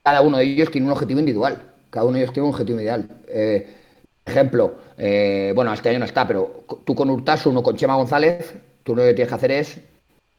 cada 0.03 0.21
uno 0.21 0.37
de 0.37 0.45
ellos 0.45 0.71
tiene 0.71 0.87
un 0.87 0.93
objetivo 0.93 1.19
individual. 1.19 1.61
Cada 1.89 2.05
uno 2.05 2.13
de 2.13 2.23
ellos 2.23 2.33
tiene 2.33 2.47
un 2.47 2.53
objetivo 2.53 2.79
individual. 2.79 3.09
Eh, 3.27 3.67
ejemplo, 4.25 4.75
eh, 4.97 5.51
bueno, 5.55 5.73
este 5.73 5.89
año 5.89 5.99
no 5.99 6.05
está, 6.05 6.27
pero 6.27 6.65
tú 6.85 6.95
con 6.95 7.09
Urtasun 7.09 7.57
o 7.57 7.63
con 7.63 7.75
Chema 7.75 7.95
González, 7.95 8.55
tú 8.83 8.95
lo 8.95 9.03
que 9.03 9.13
tienes 9.13 9.29
que 9.29 9.35
hacer 9.35 9.51
es 9.51 9.79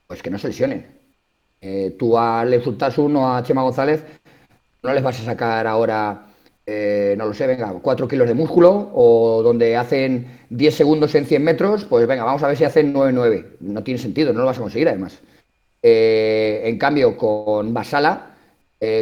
pues 0.07 0.23
que 0.23 0.31
no 0.31 0.39
se 0.39 0.49
lesionen. 0.49 0.87
Eh, 1.61 1.97
tú 1.99 2.17
a 2.17 2.45
Lesurtasun 2.45 3.17
o 3.17 3.35
a 3.35 3.43
Chema 3.43 3.63
González 3.63 4.05
no 4.83 4.93
les 4.93 5.03
vas 5.03 5.21
a 5.21 5.25
sacar 5.25 5.67
ahora, 5.67 6.26
eh, 6.67 7.15
no 7.17 7.27
lo 7.27 7.35
sé, 7.35 7.47
venga, 7.47 7.73
4 7.81 8.09
kilos 8.09 8.29
de 8.29 8.35
músculo 8.35 8.91
o 8.93 9.43
donde 9.43 9.77
hacen 9.77 10.41
10 10.51 10.75
segundos 10.75 11.15
en 11.15 11.27
100 11.27 11.43
metros, 11.43 11.85
pues 11.85 12.07
venga, 12.07 12.25
vamos 12.25 12.43
a 12.43 12.49
ver 12.49 12.57
si 12.57 12.65
hacen 12.65 12.93
9-9. 12.93 13.57
No 13.61 13.83
tiene 13.83 13.99
sentido, 13.99 14.33
no 14.33 14.41
lo 14.41 14.47
vas 14.47 14.59
a 14.59 14.63
conseguir 14.63 14.89
además. 14.89 15.21
Eh, 15.83 16.63
en 16.65 16.79
cambio, 16.79 17.17
con 17.17 17.73
Basala, 17.73 18.33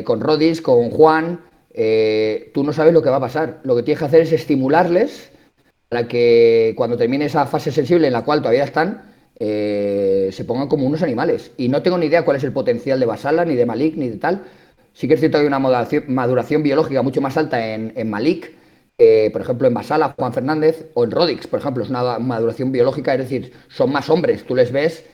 con 0.04 0.20
Rodis, 0.20 0.62
con 0.62 0.90
Juan, 0.90 1.40
tú 2.54 2.64
no 2.64 2.72
sabes 2.72 2.94
lo 2.94 3.02
que 3.02 3.10
va 3.10 3.16
a 3.16 3.20
pasar. 3.20 3.60
Lo 3.64 3.74
que 3.76 3.82
tienes 3.82 3.98
que 3.98 4.04
hacer 4.04 4.20
es 4.22 4.32
estimularles 4.32 5.32
para 5.88 6.08
que 6.08 6.74
cuando 6.76 6.96
termine 6.96 7.26
esa 7.26 7.46
fase 7.46 7.70
sensible 7.70 8.06
en 8.06 8.12
la 8.12 8.24
cual 8.24 8.40
todavía 8.40 8.64
están, 8.64 9.14
eh, 9.38 10.30
se 10.32 10.44
pongan 10.44 10.68
como 10.68 10.86
unos 10.86 11.02
animales. 11.02 11.52
Y 11.56 11.68
no 11.68 11.82
tengo 11.82 11.98
ni 11.98 12.06
idea 12.06 12.24
cuál 12.24 12.36
es 12.36 12.44
el 12.44 12.52
potencial 12.52 13.00
de 13.00 13.06
Basala, 13.06 13.44
ni 13.44 13.54
de 13.54 13.66
Malik, 13.66 13.96
ni 13.96 14.08
de 14.08 14.16
tal. 14.16 14.42
Sí 14.94 15.06
que 15.06 15.14
es 15.14 15.20
cierto 15.20 15.36
que 15.38 15.42
hay 15.42 15.46
una 15.46 15.58
maduración, 15.58 16.62
biológica 16.62 17.02
mucho 17.02 17.20
más 17.20 17.36
alta 17.36 17.74
en, 17.74 18.08
Malik, 18.08 18.52
por 19.32 19.42
ejemplo, 19.42 19.68
en 19.68 19.74
Basala, 19.74 20.14
Juan 20.16 20.32
Fernández, 20.32 20.86
o 20.94 21.04
en 21.04 21.10
Rodix, 21.10 21.46
por 21.46 21.58
ejemplo, 21.58 21.84
es 21.84 21.90
una 21.90 22.18
maduración 22.18 22.72
biológica, 22.72 23.12
es 23.14 23.20
decir, 23.20 23.52
son 23.68 23.92
más 23.92 24.08
hombres, 24.08 24.44
tú 24.44 24.54
les 24.54 24.72
ves 24.72 25.04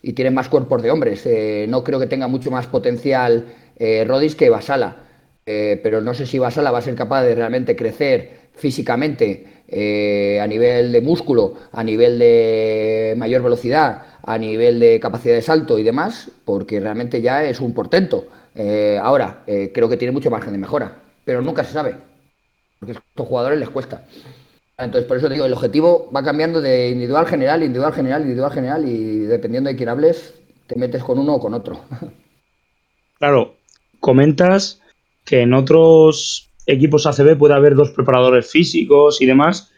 y 0.00 0.12
tienen 0.12 0.32
más 0.32 0.48
cuerpos 0.48 0.82
de 0.82 0.90
hombres. 0.90 1.26
Eh, 1.26 1.66
no 1.68 1.82
creo 1.82 1.98
que 1.98 2.06
tenga 2.06 2.28
mucho 2.28 2.50
más 2.50 2.68
potencial 2.68 3.46
eh, 3.76 4.04
Rodix 4.06 4.36
que 4.36 4.48
Basala, 4.48 5.04
pero 5.44 6.00
no 6.00 6.14
sé 6.14 6.26
si 6.26 6.38
Basala 6.38 6.70
va 6.70 6.78
a 6.78 6.82
ser 6.82 6.94
capaz 6.94 7.22
de 7.24 7.34
realmente 7.34 7.76
crecer 7.76 8.46
físicamente 8.56 9.56
eh, 9.68 10.40
a 10.40 10.46
nivel 10.46 10.92
de 10.92 11.00
músculo, 11.00 11.54
a 11.72 11.82
nivel 11.82 12.18
de 12.18 13.14
mayor 13.16 13.42
velocidad, 13.42 14.02
a 14.22 14.38
nivel 14.38 14.78
de 14.80 15.00
capacidad 15.00 15.34
de 15.34 15.42
salto 15.42 15.78
y 15.78 15.82
demás, 15.82 16.30
porque 16.44 16.80
realmente 16.80 17.20
ya 17.20 17.44
es 17.44 17.60
un 17.60 17.74
portento. 17.74 18.26
Eh, 18.56 18.98
ahora, 19.02 19.42
eh, 19.46 19.70
creo 19.72 19.88
que 19.88 19.96
tiene 19.96 20.12
mucho 20.12 20.30
margen 20.30 20.52
de 20.52 20.58
mejora, 20.58 21.02
pero 21.24 21.42
nunca 21.42 21.62
se 21.62 21.72
sabe, 21.72 21.96
porque 22.78 22.92
a 22.92 22.98
estos 22.98 23.26
jugadores 23.26 23.58
les 23.58 23.68
cuesta. 23.68 24.06
Entonces, 24.78 25.06
por 25.06 25.18
eso 25.18 25.28
digo, 25.28 25.44
el 25.44 25.52
objetivo 25.52 26.10
va 26.14 26.22
cambiando 26.22 26.60
de 26.60 26.88
individual 26.88 27.26
general, 27.26 27.62
individual 27.62 27.92
general, 27.92 28.22
individual 28.22 28.52
general, 28.52 28.88
y 28.88 29.20
dependiendo 29.20 29.68
de 29.68 29.76
quién 29.76 29.88
hables, 29.88 30.34
te 30.66 30.76
metes 30.76 31.04
con 31.04 31.18
uno 31.18 31.34
o 31.34 31.40
con 31.40 31.54
otro. 31.54 31.80
Claro, 33.18 33.54
comentas 33.98 34.82
que 35.24 35.40
en 35.40 35.54
otros 35.54 36.50
equipos 36.66 37.06
ACB 37.06 37.38
puede 37.38 37.54
haber 37.54 37.74
dos 37.74 37.92
preparadores 37.92 38.50
físicos 38.50 39.22
y 39.22 39.26
demás. 39.26 39.72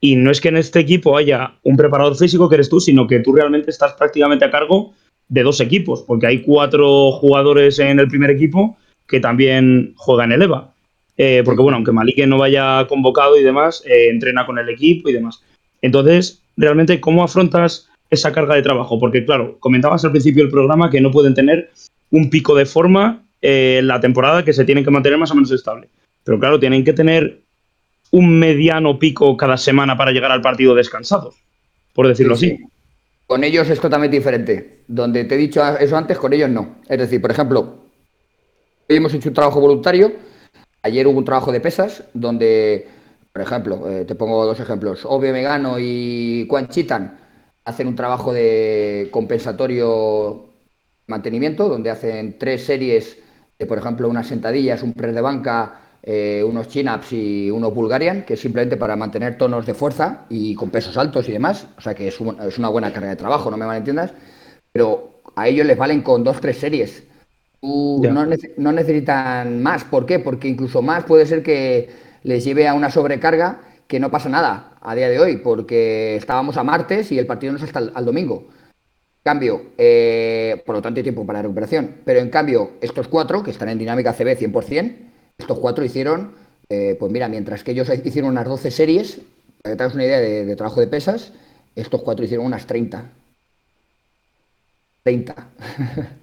Y 0.00 0.16
no 0.16 0.32
es 0.32 0.40
que 0.40 0.48
en 0.48 0.56
este 0.56 0.80
equipo 0.80 1.16
haya 1.16 1.54
un 1.62 1.76
preparador 1.76 2.16
físico 2.16 2.48
que 2.48 2.56
eres 2.56 2.68
tú, 2.68 2.80
sino 2.80 3.06
que 3.06 3.20
tú 3.20 3.32
realmente 3.32 3.70
estás 3.70 3.92
prácticamente 3.92 4.44
a 4.44 4.50
cargo 4.50 4.92
de 5.28 5.42
dos 5.42 5.60
equipos, 5.60 6.02
porque 6.02 6.26
hay 6.26 6.42
cuatro 6.42 7.12
jugadores 7.12 7.78
en 7.78 7.98
el 7.98 8.08
primer 8.08 8.30
equipo 8.30 8.76
que 9.06 9.20
también 9.20 9.94
juegan 9.96 10.32
en 10.32 10.36
el 10.36 10.42
EVA. 10.42 10.72
Eh, 11.16 11.42
porque 11.44 11.62
bueno, 11.62 11.76
aunque 11.76 11.92
Malique 11.92 12.26
no 12.26 12.38
vaya 12.38 12.86
convocado 12.88 13.38
y 13.38 13.42
demás, 13.42 13.82
eh, 13.86 14.08
entrena 14.10 14.46
con 14.46 14.58
el 14.58 14.68
equipo 14.68 15.08
y 15.08 15.12
demás. 15.12 15.42
Entonces, 15.80 16.42
realmente, 16.56 17.00
¿cómo 17.00 17.22
afrontas 17.22 17.88
esa 18.10 18.32
carga 18.32 18.54
de 18.54 18.62
trabajo? 18.62 18.98
Porque 18.98 19.24
claro, 19.24 19.56
comentabas 19.60 20.04
al 20.04 20.10
principio 20.10 20.42
del 20.42 20.50
programa 20.50 20.90
que 20.90 21.00
no 21.00 21.10
pueden 21.10 21.34
tener 21.34 21.70
un 22.10 22.30
pico 22.30 22.54
de 22.54 22.66
forma 22.66 23.22
eh, 23.42 23.76
en 23.80 23.86
la 23.86 24.00
temporada 24.00 24.44
que 24.44 24.52
se 24.52 24.64
tienen 24.64 24.84
que 24.84 24.90
mantener 24.90 25.18
más 25.18 25.30
o 25.30 25.34
menos 25.34 25.50
estable. 25.50 25.88
Pero 26.24 26.38
claro, 26.38 26.58
tienen 26.58 26.84
que 26.84 26.92
tener 26.92 27.40
un 28.10 28.38
mediano 28.38 28.98
pico 28.98 29.36
cada 29.36 29.56
semana 29.56 29.96
para 29.96 30.12
llegar 30.12 30.32
al 30.32 30.40
partido 30.40 30.74
descansados, 30.74 31.34
por 31.92 32.08
decirlo 32.08 32.34
así. 32.34 32.58
Con 33.26 33.42
ellos 33.42 33.68
es 33.70 33.80
totalmente 33.80 34.16
diferente. 34.16 34.84
Donde 34.86 35.24
te 35.24 35.34
he 35.34 35.38
dicho 35.38 35.62
eso 35.78 35.96
antes, 35.96 36.18
con 36.18 36.32
ellos 36.32 36.50
no. 36.50 36.76
Es 36.88 36.98
decir, 36.98 37.20
por 37.20 37.30
ejemplo, 37.30 37.84
hoy 38.88 38.96
hemos 38.96 39.14
hecho 39.14 39.28
un 39.28 39.34
trabajo 39.34 39.60
voluntario. 39.60 40.12
Ayer 40.82 41.06
hubo 41.06 41.18
un 41.18 41.24
trabajo 41.24 41.50
de 41.50 41.60
pesas 41.60 42.04
donde, 42.12 42.86
por 43.32 43.42
ejemplo, 43.42 43.88
eh, 43.90 44.04
te 44.04 44.14
pongo 44.14 44.44
dos 44.44 44.60
ejemplos. 44.60 45.06
Obe 45.06 45.32
Megano 45.32 45.78
y 45.78 46.46
Juan 46.48 46.68
Chitan 46.68 47.18
hacen 47.64 47.88
un 47.88 47.96
trabajo 47.96 48.32
de 48.32 49.08
compensatorio 49.10 50.50
mantenimiento, 51.06 51.68
donde 51.68 51.90
hacen 51.90 52.38
tres 52.38 52.64
series 52.64 53.18
de, 53.58 53.66
por 53.66 53.78
ejemplo, 53.78 54.08
unas 54.08 54.26
sentadillas, 54.26 54.82
un 54.82 54.92
press 54.92 55.14
de 55.14 55.20
banca, 55.22 55.80
eh, 56.06 56.44
unos 56.46 56.68
chin-ups 56.68 57.14
y 57.14 57.50
unos 57.50 57.72
Bulgarian, 57.72 58.26
que 58.26 58.34
es 58.34 58.40
simplemente 58.40 58.76
para 58.76 58.94
mantener 58.94 59.38
tonos 59.38 59.64
de 59.64 59.72
fuerza 59.72 60.26
y 60.28 60.54
con 60.54 60.68
pesos 60.68 60.98
altos 60.98 61.26
y 61.30 61.32
demás. 61.32 61.66
O 61.78 61.80
sea 61.80 61.94
que 61.94 62.08
es, 62.08 62.20
una 62.20 62.68
buena 62.68 62.92
carga 62.92 63.08
de 63.08 63.16
trabajo, 63.16 63.50
no 63.50 63.56
me 63.56 63.64
malentiendas. 63.64 64.12
Pero 64.70 65.22
a 65.34 65.48
ellos 65.48 65.66
les 65.66 65.78
valen 65.78 66.02
con 66.02 66.22
dos, 66.22 66.42
tres 66.42 66.58
series. 66.58 67.04
no, 67.62 68.72
necesitan 68.72 69.62
más. 69.62 69.84
¿Por 69.84 70.04
qué? 70.04 70.18
Porque 70.18 70.46
incluso 70.46 70.82
más 70.82 71.04
puede 71.04 71.24
ser 71.24 71.42
que 71.42 71.88
les 72.22 72.44
lleve 72.44 72.68
a 72.68 72.74
una 72.74 72.90
sobrecarga 72.90 73.62
que 73.86 73.98
no 73.98 74.10
pasa 74.10 74.28
nada 74.28 74.76
a 74.82 74.94
día 74.94 75.08
de 75.08 75.18
hoy, 75.18 75.38
porque 75.38 76.16
estábamos 76.16 76.58
a 76.58 76.64
martes 76.64 77.12
y 77.12 77.18
el 77.18 77.26
partido 77.26 77.54
no 77.54 77.58
es 77.58 77.64
hasta 77.64 77.78
el 77.78 78.04
domingo. 78.04 78.48
En 78.50 79.22
cambio, 79.22 79.62
eh, 79.78 80.62
por 80.66 80.74
lo 80.74 80.82
tanto 80.82 80.98
hay 81.00 81.02
tiempo 81.02 81.24
para 81.24 81.40
recuperación. 81.40 81.96
Pero 82.04 82.20
en 82.20 82.28
cambio, 82.28 82.72
estos 82.82 83.08
cuatro, 83.08 83.42
que 83.42 83.52
están 83.52 83.70
en 83.70 83.78
dinámica 83.78 84.12
CB 84.12 84.36
100%, 84.36 85.13
estos 85.38 85.58
cuatro 85.58 85.84
hicieron, 85.84 86.32
eh, 86.68 86.96
pues 86.98 87.12
mira, 87.12 87.28
mientras 87.28 87.62
que 87.62 87.72
ellos 87.72 87.88
hicieron 88.04 88.30
unas 88.30 88.46
12 88.46 88.70
series, 88.70 89.20
para 89.62 89.74
que 89.74 89.78
tengas 89.78 89.94
una 89.94 90.04
idea 90.04 90.20
de, 90.20 90.56
trabajo 90.56 90.80
de 90.80 90.86
pesas, 90.86 91.32
estos 91.74 92.02
cuatro 92.02 92.24
hicieron 92.24 92.46
unas 92.46 92.66
30. 92.66 93.10
30. 95.02 95.48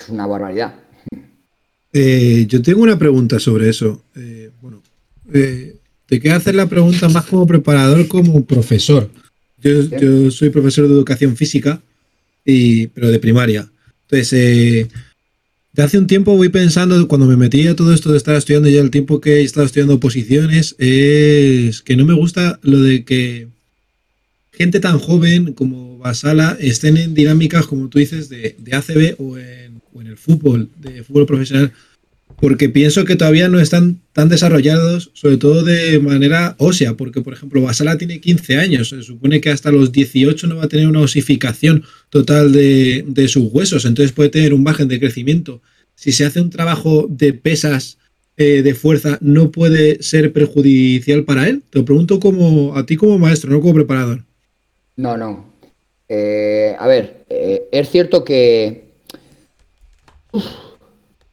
es 0.00 0.08
una 0.08 0.26
barbaridad. 0.26 0.74
Eh, 1.92 2.46
yo 2.48 2.62
tengo 2.62 2.82
una 2.82 2.98
pregunta 2.98 3.38
sobre 3.38 3.68
eso. 3.68 4.02
Eh, 4.16 4.50
bueno, 4.60 4.82
te 5.30 6.20
quiero 6.20 6.36
hacer 6.36 6.54
la 6.54 6.66
pregunta 6.66 7.08
más 7.08 7.26
como 7.26 7.46
preparador, 7.46 8.06
como 8.08 8.44
profesor. 8.44 9.10
Yo, 9.60 9.82
yo 9.82 10.30
soy 10.30 10.50
profesor 10.50 10.86
de 10.86 10.94
educación 10.94 11.36
física, 11.36 11.82
y, 12.44 12.86
pero 12.88 13.10
de 13.10 13.18
primaria. 13.18 13.70
Entonces, 14.02 14.88
de 15.78 15.84
hace 15.84 15.96
un 15.96 16.08
tiempo 16.08 16.36
voy 16.36 16.48
pensando, 16.48 17.06
cuando 17.06 17.28
me 17.28 17.36
metí 17.36 17.68
a 17.68 17.76
todo 17.76 17.94
esto 17.94 18.10
de 18.10 18.16
estar 18.16 18.34
estudiando 18.34 18.68
ya 18.68 18.80
el 18.80 18.90
tiempo 18.90 19.20
que 19.20 19.36
he 19.36 19.42
estado 19.44 19.64
estudiando 19.64 20.00
posiciones, 20.00 20.74
es 20.80 21.82
que 21.82 21.94
no 21.94 22.04
me 22.04 22.14
gusta 22.14 22.58
lo 22.62 22.82
de 22.82 23.04
que 23.04 23.46
gente 24.50 24.80
tan 24.80 24.98
joven 24.98 25.52
como 25.52 25.96
Basala 25.98 26.56
estén 26.58 26.96
en 26.96 27.14
dinámicas, 27.14 27.68
como 27.68 27.88
tú 27.88 28.00
dices, 28.00 28.28
de, 28.28 28.56
ACB 28.72 29.20
o 29.20 29.38
en, 29.38 29.80
o 29.92 30.00
en 30.00 30.08
el 30.08 30.16
fútbol, 30.16 30.68
de 30.80 31.04
fútbol 31.04 31.26
profesional 31.26 31.72
porque 32.40 32.68
pienso 32.68 33.04
que 33.04 33.16
todavía 33.16 33.48
no 33.48 33.60
están 33.60 34.00
tan 34.12 34.28
desarrollados, 34.28 35.10
sobre 35.14 35.38
todo 35.38 35.64
de 35.64 35.98
manera 35.98 36.54
ósea, 36.58 36.94
porque 36.94 37.20
por 37.20 37.32
ejemplo 37.32 37.62
Basala 37.62 37.98
tiene 37.98 38.20
15 38.20 38.56
años, 38.56 38.90
se 38.90 39.02
supone 39.02 39.40
que 39.40 39.50
hasta 39.50 39.72
los 39.72 39.90
18 39.90 40.46
no 40.46 40.56
va 40.56 40.64
a 40.64 40.68
tener 40.68 40.86
una 40.86 41.00
osificación 41.00 41.84
total 42.10 42.52
de, 42.52 43.26
sus 43.28 43.52
huesos, 43.52 43.84
entonces 43.84 44.12
puede 44.12 44.30
tener 44.30 44.54
un 44.54 44.62
margen 44.62 44.88
de 44.88 45.00
crecimiento. 45.00 45.60
Si 45.96 46.12
se 46.12 46.24
hace 46.24 46.40
un 46.40 46.50
trabajo 46.50 47.06
de 47.10 47.32
pesas 47.32 47.98
eh, 48.36 48.62
de 48.62 48.74
fuerza, 48.74 49.18
¿no 49.20 49.50
puede 49.50 50.00
ser 50.00 50.32
perjudicial 50.32 51.24
para 51.24 51.48
él? 51.48 51.62
Te 51.70 51.80
lo 51.80 51.84
pregunto 51.84 52.20
como, 52.20 52.76
a 52.76 52.86
ti 52.86 52.96
como 52.96 53.18
maestro, 53.18 53.50
no 53.50 53.60
como 53.60 53.74
preparador. 53.74 54.22
No, 54.94 55.16
no. 55.16 55.54
Eh, 56.08 56.76
a 56.78 56.86
ver, 56.86 57.24
eh, 57.28 57.64
es 57.72 57.90
cierto 57.90 58.24
que... 58.24 58.84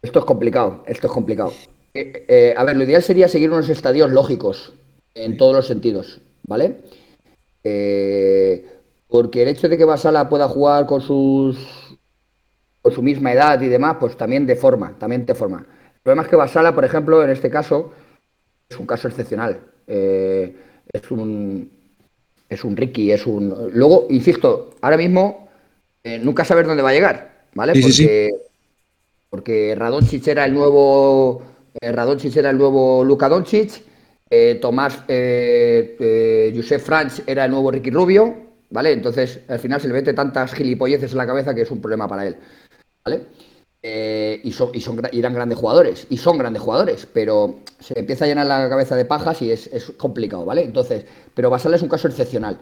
Esto 0.06 0.20
es 0.20 0.26
complicado, 0.26 0.84
esto 0.86 1.08
es 1.08 1.14
complicado. 1.14 1.52
Eh, 1.96 2.26
eh, 2.28 2.54
a 2.56 2.64
ver, 2.64 2.78
lo 2.78 2.84
ideal 2.84 3.02
sería 3.02 3.28
seguir 3.28 3.50
unos 3.50 3.70
estadios 3.70 4.12
lógicos 4.12 4.74
en 5.16 5.36
todos 5.36 5.56
los 5.56 5.66
sentidos, 5.66 6.22
¿vale? 6.44 6.76
Eh, 7.64 8.68
porque 9.08 9.42
el 9.42 9.48
hecho 9.48 9.68
de 9.68 9.80
que 9.80 9.84
Basala 9.84 10.30
pueda 10.30 10.48
jugar 10.48 10.86
con 10.86 11.02
sus 11.02 11.58
con 12.84 12.94
su 12.94 13.02
misma 13.02 13.34
edad 13.34 13.60
y 13.62 13.68
demás, 13.68 13.98
pues 14.00 14.16
también 14.16 14.46
de 14.46 14.56
forma, 14.56 14.96
también 15.00 15.26
de 15.26 15.34
forma. 15.34 15.66
El 15.96 16.02
problema 16.04 16.22
es 16.22 16.30
que 16.30 16.36
Basala, 16.36 16.76
por 16.76 16.86
ejemplo, 16.86 17.24
en 17.24 17.32
este 17.32 17.50
caso, 17.50 17.92
es 18.70 18.78
un 18.78 18.86
caso 18.86 19.08
excepcional. 19.08 19.60
es 19.88 21.10
un 21.10 21.72
es 22.48 22.64
un 22.64 22.78
Ricky, 22.78 23.12
es 23.12 23.26
un. 23.26 23.72
Luego, 23.74 24.06
insisto, 24.12 24.76
ahora 24.82 24.98
mismo 24.98 25.50
nunca 26.22 26.46
saber 26.46 26.68
dónde 26.68 26.84
va 26.84 26.92
a 26.92 26.94
llegar, 26.94 27.48
¿vale? 27.56 27.74
porque 27.74 28.45
porque 29.36 29.76
Radonchich 29.76 30.26
era 30.30 30.46
el 30.46 30.54
nuevo 30.54 31.42
eh, 31.82 31.90
era 31.90 32.50
el 32.52 32.58
nuevo 32.58 33.04
Luka 33.04 33.28
Doncic, 33.28 33.84
eh, 34.30 34.60
Tomás 34.62 35.04
eh, 35.10 35.98
eh, 36.00 36.54
Josep 36.56 36.80
Franch 36.80 37.24
era 37.28 37.44
el 37.44 37.52
nuevo 37.52 37.70
Ricky 37.70 37.90
Rubio, 37.90 38.34
¿vale? 38.70 38.94
Entonces 38.94 39.42
al 39.50 39.60
final 39.60 39.82
se 39.82 39.90
le 39.90 39.94
mete 39.94 40.14
tantas 40.14 40.54
gilipolleces 40.54 41.12
en 41.12 41.18
la 41.18 41.28
cabeza 41.28 41.54
que 41.54 41.64
es 41.64 41.72
un 41.72 41.82
problema 41.82 42.08
para 42.08 42.28
él, 42.28 42.38
¿vale? 43.04 43.24
y, 43.84 44.52
son, 44.52 44.72
y, 44.74 44.82
son, 44.82 45.00
eran 45.12 45.34
grandes 45.34 45.60
jugadores, 45.60 46.08
y 46.10 46.18
son 46.18 46.38
grandes 46.38 46.62
jugadores, 46.62 47.06
pero 47.14 47.60
se 47.80 48.00
empieza 48.00 48.26
a 48.26 48.28
llenar 48.30 48.48
la 48.48 48.70
cabeza 48.70 48.96
de 48.96 49.06
pajas 49.06 49.42
y 49.44 49.52
es, 49.52 49.68
es 49.68 49.92
complicado, 49.92 50.46
¿vale? 50.46 50.64
Entonces, 50.64 51.06
pero 51.36 51.50
Basala 51.52 51.76
es 51.76 51.84
un 51.84 51.90
caso 51.90 52.08
excepcional. 52.08 52.58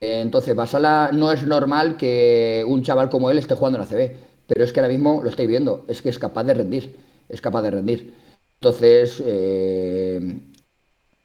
entonces, 0.00 0.54
Basala 0.56 1.10
no 1.12 1.32
es 1.32 1.44
normal 1.44 1.96
que 1.96 2.64
un 2.66 2.82
chaval 2.82 3.08
como 3.08 3.30
él 3.30 3.38
esté 3.38 3.54
jugando 3.54 3.78
en 3.78 3.84
la 3.84 3.88
CB 3.88 4.27
pero 4.48 4.64
es 4.64 4.72
que 4.72 4.80
ahora 4.80 4.92
mismo 4.92 5.20
lo 5.22 5.28
estáis 5.28 5.48
viendo, 5.48 5.84
es 5.88 6.00
que 6.02 6.08
es 6.08 6.18
capaz 6.18 6.42
de 6.44 6.54
rendir, 6.54 6.96
es 7.28 7.40
capaz 7.40 7.62
de 7.62 7.70
rendir. 7.70 8.14
Entonces, 8.54 9.22
eh, 9.24 10.40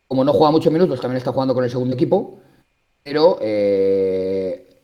como 0.07 0.26
no 0.26 0.34
juega 0.34 0.51
muchos 0.51 0.71
minutos, 0.71 0.99
también 0.99 1.17
está 1.17 1.32
jugando 1.32 1.53
con 1.53 1.63
el 1.63 1.69
segundo 1.69 1.95
equipo, 1.95 2.39
pero 3.01 3.39
eh, 3.41 4.82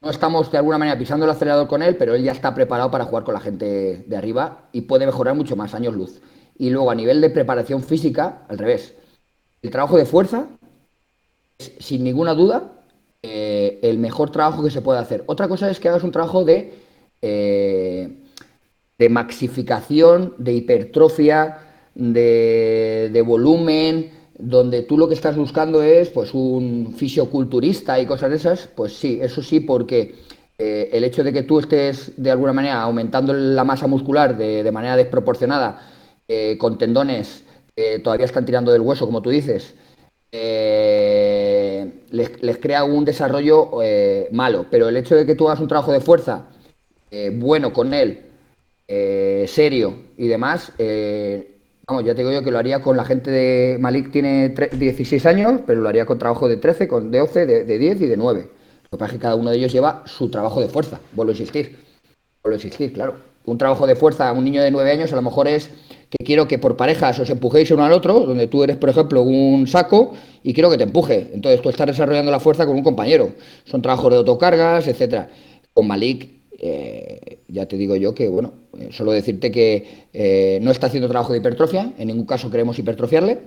no 0.00 0.10
estamos 0.10 0.50
de 0.50 0.58
alguna 0.58 0.78
manera 0.78 0.98
pisando 0.98 1.26
el 1.26 1.30
acelerador 1.30 1.68
con 1.68 1.82
él, 1.82 1.96
pero 1.96 2.14
él 2.14 2.24
ya 2.24 2.32
está 2.32 2.54
preparado 2.54 2.90
para 2.90 3.04
jugar 3.04 3.22
con 3.22 3.34
la 3.34 3.40
gente 3.40 4.02
de 4.06 4.16
arriba 4.16 4.70
y 4.72 4.82
puede 4.82 5.04
mejorar 5.04 5.34
mucho 5.34 5.54
más, 5.54 5.74
años 5.74 5.94
luz. 5.94 6.22
Y 6.56 6.70
luego 6.70 6.90
a 6.90 6.94
nivel 6.94 7.20
de 7.20 7.30
preparación 7.30 7.82
física, 7.82 8.46
al 8.48 8.58
revés. 8.58 8.94
El 9.60 9.70
trabajo 9.70 9.98
de 9.98 10.06
fuerza 10.06 10.48
es, 11.58 11.72
sin 11.80 12.02
ninguna 12.02 12.32
duda, 12.32 12.72
eh, 13.22 13.78
el 13.82 13.98
mejor 13.98 14.30
trabajo 14.30 14.62
que 14.62 14.70
se 14.70 14.82
puede 14.82 15.00
hacer. 15.00 15.22
Otra 15.26 15.48
cosa 15.48 15.70
es 15.70 15.80
que 15.80 15.88
hagas 15.88 16.02
un 16.02 16.12
trabajo 16.12 16.44
de, 16.44 16.83
eh, 17.26 18.08
de 18.98 19.08
maxificación, 19.08 20.34
de 20.36 20.52
hipertrofia, 20.52 21.58
de, 21.94 23.24
volumen, 23.26 24.10
donde 24.38 24.82
tú 24.82 24.98
lo 24.98 25.08
que 25.08 25.14
estás 25.14 25.34
buscando 25.34 25.82
es 25.82 26.10
pues 26.10 26.34
un 26.34 26.94
fisioculturista 26.94 27.98
y 27.98 28.04
cosas 28.04 28.28
de 28.28 28.36
esas, 28.36 28.68
pues 28.76 28.92
sí, 28.92 29.20
eso 29.22 29.42
sí, 29.42 29.60
porque 29.60 30.16
eh, 30.58 30.90
el 30.92 31.02
hecho 31.02 31.24
de 31.24 31.32
que 31.32 31.44
tú 31.44 31.60
estés 31.60 32.12
de 32.18 32.30
alguna 32.30 32.52
manera 32.52 32.82
aumentando 32.82 33.32
la 33.32 33.64
masa 33.64 33.86
muscular 33.86 34.36
de, 34.36 34.70
manera 34.70 34.94
desproporcionada, 34.94 35.90
eh, 36.28 36.58
con 36.58 36.76
tendones 36.76 37.44
que 37.74 38.00
todavía 38.00 38.26
están 38.26 38.44
tirando 38.44 38.70
del 38.70 38.82
hueso, 38.82 39.06
como 39.06 39.22
tú 39.22 39.30
dices, 39.30 39.74
les, 42.10 42.58
crea 42.60 42.84
un 42.84 43.06
desarrollo 43.06 43.70
malo. 44.30 44.66
Pero 44.70 44.88
el 44.88 44.96
hecho 44.98 45.16
de 45.16 45.24
que 45.24 45.34
tú 45.34 45.48
hagas 45.48 45.60
un 45.60 45.68
trabajo 45.68 45.90
de 45.90 46.00
fuerza 46.00 46.48
bueno 47.34 47.72
con 47.72 47.94
él, 47.94 48.20
serio 49.46 49.94
y 50.16 50.28
demás, 50.28 50.72
Vamos, 51.86 52.04
ya 52.04 52.14
te 52.14 52.22
digo 52.22 52.32
yo 52.32 52.42
que 52.42 52.50
lo 52.50 52.58
haría 52.58 52.80
con 52.80 52.96
la 52.96 53.04
gente 53.04 53.30
de 53.30 53.76
Malik, 53.78 54.10
tiene 54.10 54.48
16 54.48 55.26
años, 55.26 55.60
pero 55.66 55.82
lo 55.82 55.88
haría 55.90 56.06
con 56.06 56.18
trabajo 56.18 56.48
de 56.48 56.56
13, 56.56 56.88
con, 56.88 57.10
de 57.10 57.20
11, 57.20 57.46
de, 57.46 57.78
10 57.78 58.00
y 58.00 58.06
de 58.06 58.16
9. 58.16 58.48
Lo 58.84 58.90
que 58.90 58.96
pasa 58.96 59.06
es 59.06 59.12
que 59.12 59.18
cada 59.18 59.34
uno 59.34 59.50
de 59.50 59.58
ellos 59.58 59.70
lleva 59.70 60.02
su 60.06 60.30
trabajo 60.30 60.62
de 60.62 60.68
fuerza, 60.68 60.98
vuelvo 61.12 61.32
a 61.32 61.34
insistir. 61.34 61.76
Vuelvo 62.42 62.54
a 62.54 62.56
insistir, 62.56 62.94
claro. 62.94 63.16
Un 63.44 63.58
trabajo 63.58 63.86
de 63.86 63.96
fuerza 63.96 64.30
a 64.30 64.32
un 64.32 64.44
niño 64.44 64.62
de 64.62 64.70
9 64.70 64.90
años 64.90 65.12
a 65.12 65.16
lo 65.16 65.20
mejor 65.20 65.46
es 65.46 65.68
que 66.08 66.24
quiero 66.24 66.48
que 66.48 66.58
por 66.58 66.74
parejas 66.74 67.18
os 67.18 67.28
empujéis 67.28 67.70
uno 67.70 67.84
al 67.84 67.92
otro, 67.92 68.20
donde 68.20 68.46
tú 68.46 68.64
eres, 68.64 68.78
por 68.78 68.88
ejemplo, 68.88 69.20
un 69.20 69.66
saco 69.66 70.14
y 70.42 70.54
quiero 70.54 70.70
que 70.70 70.78
te 70.78 70.84
empuje. 70.84 71.32
Entonces 71.34 71.60
tú 71.60 71.68
estás 71.68 71.88
desarrollando 71.88 72.30
la 72.30 72.40
fuerza 72.40 72.64
con 72.64 72.76
un 72.76 72.82
compañero. 72.82 73.32
Son 73.66 73.82
trabajos 73.82 74.10
de 74.10 74.16
autocargas, 74.16 74.88
etcétera. 74.88 75.28
Con 75.74 75.86
Malik 75.86 76.33
eh, 76.58 77.38
ya 77.48 77.66
te 77.66 77.76
digo 77.76 77.96
yo 77.96 78.14
que, 78.14 78.28
bueno, 78.28 78.54
eh, 78.78 78.88
solo 78.92 79.12
decirte 79.12 79.50
que 79.50 80.06
eh, 80.12 80.58
no 80.62 80.70
está 80.70 80.86
haciendo 80.86 81.08
trabajo 81.08 81.32
de 81.32 81.38
hipertrofia, 81.38 81.92
en 81.98 82.08
ningún 82.08 82.26
caso 82.26 82.50
queremos 82.50 82.78
hipertrofiarle, 82.78 83.38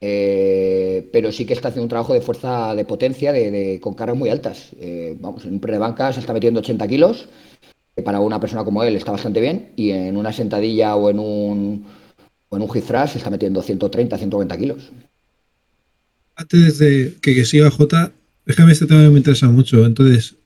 pero 0.00 1.32
sí 1.32 1.44
que 1.44 1.54
está 1.54 1.68
haciendo 1.68 1.84
un 1.84 1.88
trabajo 1.88 2.14
de 2.14 2.20
fuerza 2.20 2.74
de 2.74 2.84
potencia 2.84 3.32
de, 3.32 3.80
con 3.82 3.94
cargas 3.94 4.16
muy 4.16 4.30
altas. 4.30 4.70
vamos, 5.18 5.44
en 5.44 5.54
un 5.54 5.60
pre 5.60 5.72
de 5.72 5.78
banca 5.78 6.12
se 6.12 6.20
está 6.20 6.32
metiendo 6.32 6.60
80 6.60 6.86
kilos, 6.86 7.28
que 7.96 8.02
para 8.02 8.20
una 8.20 8.38
persona 8.38 8.64
como 8.64 8.84
él 8.84 8.94
está 8.94 9.10
bastante 9.10 9.40
bien, 9.40 9.72
y 9.74 9.90
en 9.90 10.16
una 10.16 10.32
sentadilla 10.32 10.94
o 10.94 11.10
en 11.10 11.18
un, 11.18 11.86
o 12.48 12.56
en 12.56 12.62
un 12.62 12.76
hip 12.76 12.84
se 12.84 13.18
está 13.18 13.28
metiendo 13.28 13.60
130, 13.60 14.16
190 14.16 14.56
kilos. 14.56 14.92
Antes 16.36 16.78
de 16.78 17.16
que, 17.20 17.34
que 17.34 17.44
siga 17.44 17.68
J, 17.68 18.12
déjame 18.46 18.72
este 18.72 18.86
tema 18.86 19.02
que 19.02 19.10
me 19.10 19.18
interesa 19.18 19.48
mucho. 19.48 19.84
Entonces, 19.84 20.37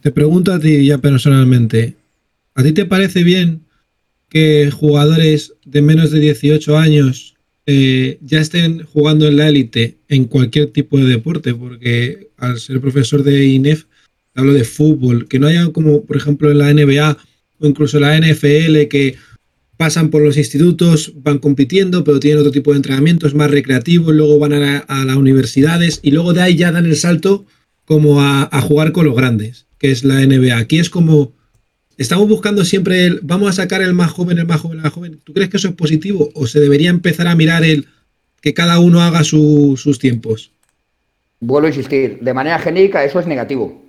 te 0.00 0.10
pregunto 0.10 0.52
a 0.52 0.58
ti 0.58 0.86
ya 0.86 0.98
personalmente, 0.98 1.96
¿a 2.54 2.62
ti 2.62 2.72
te 2.72 2.84
parece 2.84 3.22
bien 3.22 3.62
que 4.28 4.70
jugadores 4.70 5.54
de 5.64 5.82
menos 5.82 6.10
de 6.10 6.20
18 6.20 6.78
años 6.78 7.34
eh, 7.66 8.18
ya 8.22 8.40
estén 8.40 8.84
jugando 8.84 9.26
en 9.28 9.36
la 9.36 9.48
élite 9.48 9.98
en 10.08 10.24
cualquier 10.24 10.68
tipo 10.68 10.98
de 10.98 11.04
deporte? 11.04 11.54
Porque 11.54 12.30
al 12.36 12.58
ser 12.58 12.80
profesor 12.80 13.22
de 13.22 13.46
INEF, 13.46 13.84
hablo 14.34 14.52
de 14.54 14.64
fútbol, 14.64 15.28
que 15.28 15.38
no 15.38 15.46
haya 15.46 15.68
como, 15.70 16.04
por 16.04 16.16
ejemplo, 16.16 16.50
en 16.50 16.58
la 16.58 16.72
NBA 16.72 17.16
o 17.58 17.66
incluso 17.66 18.00
la 18.00 18.18
NFL 18.18 18.88
que 18.88 19.16
pasan 19.76 20.10
por 20.10 20.22
los 20.22 20.36
institutos, 20.36 21.12
van 21.16 21.38
compitiendo, 21.38 22.04
pero 22.04 22.20
tienen 22.20 22.40
otro 22.40 22.52
tipo 22.52 22.70
de 22.70 22.76
entrenamientos 22.76 23.34
más 23.34 23.50
recreativos, 23.50 24.14
luego 24.14 24.38
van 24.38 24.52
a, 24.52 25.04
las 25.04 25.16
universidades 25.16 25.98
y 26.02 26.12
luego 26.12 26.32
de 26.32 26.42
ahí 26.42 26.56
ya 26.56 26.70
dan 26.70 26.86
el 26.86 26.96
salto 26.96 27.46
como 27.84 28.22
a 28.22 28.60
jugar 28.62 28.92
con 28.92 29.06
los 29.06 29.16
grandes 29.16 29.66
que 29.82 29.90
es 29.90 30.04
la 30.04 30.14
NBA. 30.24 30.56
Aquí 30.56 30.78
es 30.78 30.88
como, 30.88 31.32
estamos 31.98 32.28
buscando 32.28 32.64
siempre 32.64 33.04
el, 33.04 33.18
vamos 33.24 33.50
a 33.50 33.62
sacar 33.62 33.82
el 33.82 33.94
más 33.94 34.12
joven, 34.12 34.38
el 34.38 34.46
más 34.46 34.60
joven, 34.60 34.78
el 34.78 34.84
más 34.84 34.92
joven. 34.92 35.20
¿Tú 35.24 35.32
crees 35.32 35.50
que 35.50 35.56
eso 35.56 35.68
es 35.68 35.74
positivo 35.74 36.30
o 36.34 36.46
se 36.46 36.60
debería 36.60 36.88
empezar 36.88 37.26
a 37.26 37.34
mirar 37.34 37.64
el 37.64 37.88
que 38.40 38.54
cada 38.54 38.78
uno 38.78 39.02
haga 39.02 39.24
sus 39.24 39.98
tiempos? 39.98 40.52
Vuelvo 41.40 41.66
a 41.66 41.70
insistir, 41.70 42.20
de 42.20 42.32
manera 42.32 42.60
genérica 42.60 43.04
eso 43.04 43.18
es 43.18 43.26
negativo. 43.26 43.82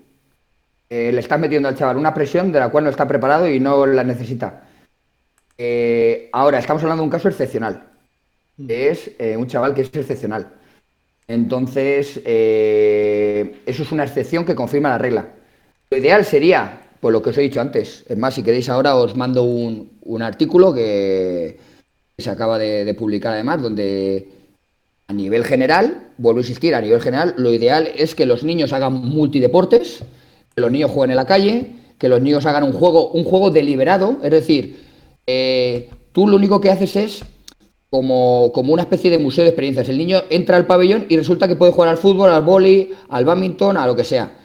Eh, 0.89 1.11
le 1.11 1.19
estás 1.19 1.39
metiendo 1.39 1.69
al 1.69 1.77
chaval 1.77 1.97
una 1.97 2.13
presión 2.13 2.51
de 2.51 2.59
la 2.59 2.69
cual 2.69 2.85
no 2.85 2.89
está 2.89 3.07
preparado 3.07 3.47
y 3.47 3.59
no 3.59 3.85
la 3.85 4.03
necesita. 4.03 4.67
Eh, 5.59 6.27
ahora, 6.33 6.57
estamos 6.57 6.81
hablando 6.81 7.03
de 7.03 7.05
un 7.05 7.11
caso 7.11 7.29
excepcional. 7.29 7.83
Mm. 8.57 8.65
Es 8.67 9.11
eh, 9.19 9.37
un 9.37 9.45
chaval 9.45 9.75
que 9.75 9.81
es 9.81 9.93
excepcional. 9.93 10.53
Entonces, 11.27 12.17
eso 12.17 13.83
es 13.83 13.91
una 13.91 14.03
excepción 14.03 14.43
que 14.43 14.55
confirma 14.55 14.89
la 14.89 14.97
regla. 14.97 15.27
Lo 15.93 15.99
ideal 15.99 16.25
sería, 16.25 16.81
por 16.99 17.13
lo 17.13 17.21
que 17.21 17.29
os 17.29 17.37
he 17.37 17.41
dicho 17.41 17.61
antes, 17.61 18.03
es 18.09 18.17
más, 18.17 18.33
si 18.33 18.41
queréis 18.41 18.67
ahora 18.67 18.95
os 18.95 19.15
mando 19.15 19.43
un, 19.43 20.21
artículo 20.23 20.73
que 20.73 21.59
se 22.17 22.31
acaba 22.31 22.57
de, 22.57 22.91
publicar 22.95 23.33
además, 23.33 23.61
donde 23.61 24.27
a 25.07 25.13
nivel 25.13 25.45
general, 25.45 26.07
vuelvo 26.17 26.39
a 26.39 26.41
insistir, 26.41 26.73
a 26.73 26.81
nivel 26.81 26.99
general, 26.99 27.35
lo 27.37 27.53
ideal 27.53 27.91
es 27.95 28.15
que 28.15 28.25
los 28.25 28.43
niños 28.43 28.73
hagan 28.73 28.93
multideportes, 28.93 30.03
que 30.55 30.61
los 30.61 30.71
niños 30.71 30.89
jueguen 30.89 31.11
en 31.11 31.17
la 31.17 31.27
calle, 31.27 31.75
que 31.99 32.09
los 32.09 32.19
niños 32.19 32.47
hagan 32.47 32.63
un 32.63 32.73
juego, 32.73 33.11
un 33.11 33.23
juego 33.23 33.51
deliberado, 33.51 34.17
es 34.23 34.31
decir, 34.31 34.83
eh, 35.27 35.91
tú 36.11 36.27
lo 36.27 36.37
único 36.37 36.59
que 36.59 36.71
haces 36.71 36.95
es 36.95 37.23
como, 37.91 38.51
como, 38.51 38.73
una 38.73 38.81
especie 38.81 39.11
de 39.11 39.19
museo 39.19 39.43
de 39.43 39.51
experiencias. 39.51 39.87
El 39.89 39.99
niño 39.99 40.23
entra 40.31 40.57
al 40.57 40.65
pabellón 40.65 41.05
y 41.07 41.17
resulta 41.17 41.47
que 41.47 41.55
puede 41.55 41.71
jugar 41.71 41.89
al 41.89 41.99
fútbol, 41.99 42.31
al 42.31 42.41
vóley, 42.41 42.93
al 43.09 43.25
badminton, 43.25 43.77
a 43.77 43.85
lo 43.85 43.95
que 43.95 44.03
sea. 44.03 44.39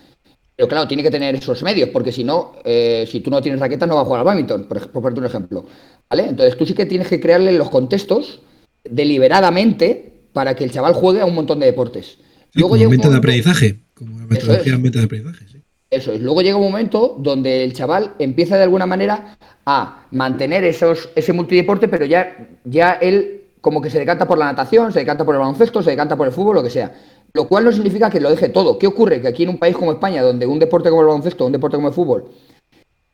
Pero 0.59 0.67
claro, 0.67 0.89
tiene 0.89 1.05
que 1.05 1.11
tener 1.13 1.37
esos 1.37 1.63
medios, 1.63 1.89
porque 1.91 2.11
si 2.11 2.25
no, 2.25 2.55
eh, 2.65 3.07
si 3.09 3.21
tú 3.21 3.31
no 3.31 3.41
tienes 3.41 3.61
raqueta, 3.61 3.87
no 3.87 3.95
va 3.95 4.01
a 4.01 4.05
jugar 4.05 4.19
al 4.23 4.27
badminton, 4.27 4.65
por, 4.65 4.91
por 4.91 5.17
un 5.17 5.25
ejemplo. 5.25 5.65
¿Vale? 6.11 6.25
Entonces 6.31 6.59
tú 6.59 6.67
sí 6.67 6.75
que 6.75 6.85
tienes 6.85 7.07
que 7.07 7.21
crearle 7.21 7.53
los 7.53 7.71
contextos 7.71 8.41
deliberadamente 8.83 10.15
para 10.33 10.57
que 10.57 10.65
el 10.65 10.73
chaval 10.73 10.95
juegue 10.95 11.21
a 11.21 11.27
un 11.27 11.37
montón 11.37 11.61
de 11.61 11.67
deportes. 11.67 12.19
Luego 12.55 12.71
como 12.71 12.91
llega 12.91 13.09
de 13.09 13.17
aprendizaje, 13.17 13.79
como 13.95 14.19
la 14.19 14.27
metodología 14.27 14.77
de 14.77 15.03
aprendizaje, 15.05 15.47
sí. 15.47 15.63
Eso 15.91 16.13
es. 16.13 16.21
Luego 16.21 16.43
llega 16.43 16.57
un 16.57 16.65
momento 16.65 17.15
donde 17.21 17.63
el 17.63 17.73
chaval 17.73 18.15
empieza 18.19 18.57
de 18.57 18.65
alguna 18.65 18.85
manera 18.85 19.39
a 19.65 20.09
mantener 20.11 20.65
esos, 20.65 21.09
ese 21.15 21.33
multideporte, 21.33 21.87
pero 21.87 22.05
ya, 22.05 22.49
ya 22.65 22.95
él 22.95 23.43
como 23.61 23.81
que 23.81 23.91
se 23.91 23.99
decanta 23.99 24.27
por 24.27 24.39
la 24.39 24.47
natación, 24.47 24.93
se 24.93 24.99
decanta 24.99 25.25
por 25.25 25.37
el 25.37 25.41
baloncesto, 25.41 25.83
se 25.83 25.91
decanta 25.91 26.17
por 26.17 26.27
el 26.27 26.33
fútbol, 26.33 26.57
lo 26.57 26.63
que 26.65 26.71
sea. 26.71 26.93
Lo 27.35 27.47
cual 27.47 27.65
no 27.65 27.73
significa 27.73 28.11
que 28.11 28.21
lo 28.21 28.31
deje 28.31 28.49
todo. 28.49 28.79
¿Qué 28.79 28.87
ocurre? 28.87 29.21
Que 29.21 29.29
aquí 29.29 29.43
en 29.43 29.51
un 29.51 29.59
país 29.59 29.77
como 29.77 29.93
España, 29.93 30.23
donde 30.23 30.47
un 30.47 30.59
deporte 30.59 30.89
como 30.91 31.03
el 31.03 31.09
baloncesto, 31.09 31.47
un 31.47 31.53
deporte 31.53 31.77
como 31.77 31.89
el 31.89 31.95
fútbol, 31.95 32.25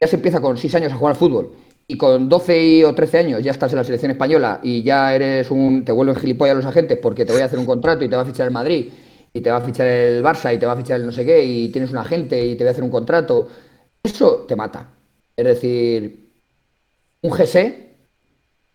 ya 0.01 0.07
se 0.07 0.17
empieza 0.17 0.41
con 0.41 0.57
6 0.57 0.75
años 0.77 0.93
a 0.93 0.97
jugar 0.97 1.13
al 1.13 1.19
fútbol 1.19 1.53
y 1.87 1.97
con 1.99 2.29
12 2.29 2.85
o 2.87 2.95
13 2.95 3.19
años 3.19 3.43
ya 3.43 3.51
estás 3.51 3.73
en 3.73 3.79
la 3.79 3.85
selección 3.85 4.11
española 4.11 4.61
y 4.63 4.83
ya 4.83 5.15
eres 5.15 5.51
un. 5.51 5.85
te 5.85 5.93
vuelven 5.93 6.17
gilipollas 6.17 6.57
los 6.57 6.67
agentes 6.67 6.99
porque 6.99 7.25
te 7.25 7.33
voy 7.33 7.43
a 7.43 7.47
hacer 7.47 7.59
un 7.59 7.67
contrato 7.67 8.05
y 8.05 8.09
te 8.09 8.17
va 8.17 8.23
a 8.23 8.25
fichar 8.27 8.47
el 8.47 8.53
Madrid 8.53 8.91
y 9.33 9.41
te 9.41 9.51
va 9.51 9.59
a 9.59 9.61
fichar 9.61 9.87
el 9.87 10.23
Barça 10.23 10.55
y 10.55 10.59
te 10.59 10.67
va 10.67 10.73
a 10.73 10.77
fichar 10.77 11.01
el 11.01 11.07
no 11.07 11.13
sé 11.13 11.25
qué 11.27 11.45
y 11.45 11.69
tienes 11.71 11.91
un 11.91 11.99
agente 11.99 12.45
y 12.45 12.57
te 12.57 12.65
voy 12.65 12.69
a 12.69 12.71
hacer 12.73 12.85
un 12.85 12.91
contrato. 12.91 13.49
Eso 14.03 14.45
te 14.49 14.57
mata. 14.57 14.91
Es 15.37 15.45
decir, 15.45 16.31
un 17.23 17.31
GC, 17.31 17.97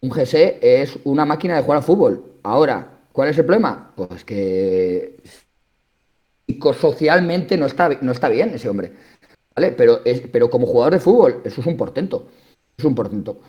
un 0.01 0.09
GC 0.09 0.59
es 0.61 0.99
una 1.05 1.25
máquina 1.25 1.55
de 1.55 1.63
jugar 1.63 1.77
al 1.77 1.83
fútbol. 1.83 2.23
Ahora, 2.43 2.98
¿Cuál 3.19 3.31
es 3.31 3.37
el 3.37 3.43
problema? 3.43 3.91
Pues 3.97 4.23
que 4.23 5.17
psicosocialmente 6.47 7.57
no 7.57 7.65
está, 7.65 7.89
no 7.99 8.13
está 8.13 8.29
bien 8.29 8.51
ese 8.53 8.69
hombre. 8.69 8.93
¿Vale? 9.53 9.73
Pero, 9.73 9.99
pero 10.31 10.49
como 10.49 10.65
jugador 10.65 10.93
de 10.93 11.01
fútbol, 11.01 11.41
eso 11.43 11.59
es 11.59 11.67
un 11.67 11.75
portento. 11.75 12.29
Es 12.77 12.85
un 12.85 12.95
portento. 12.95 13.41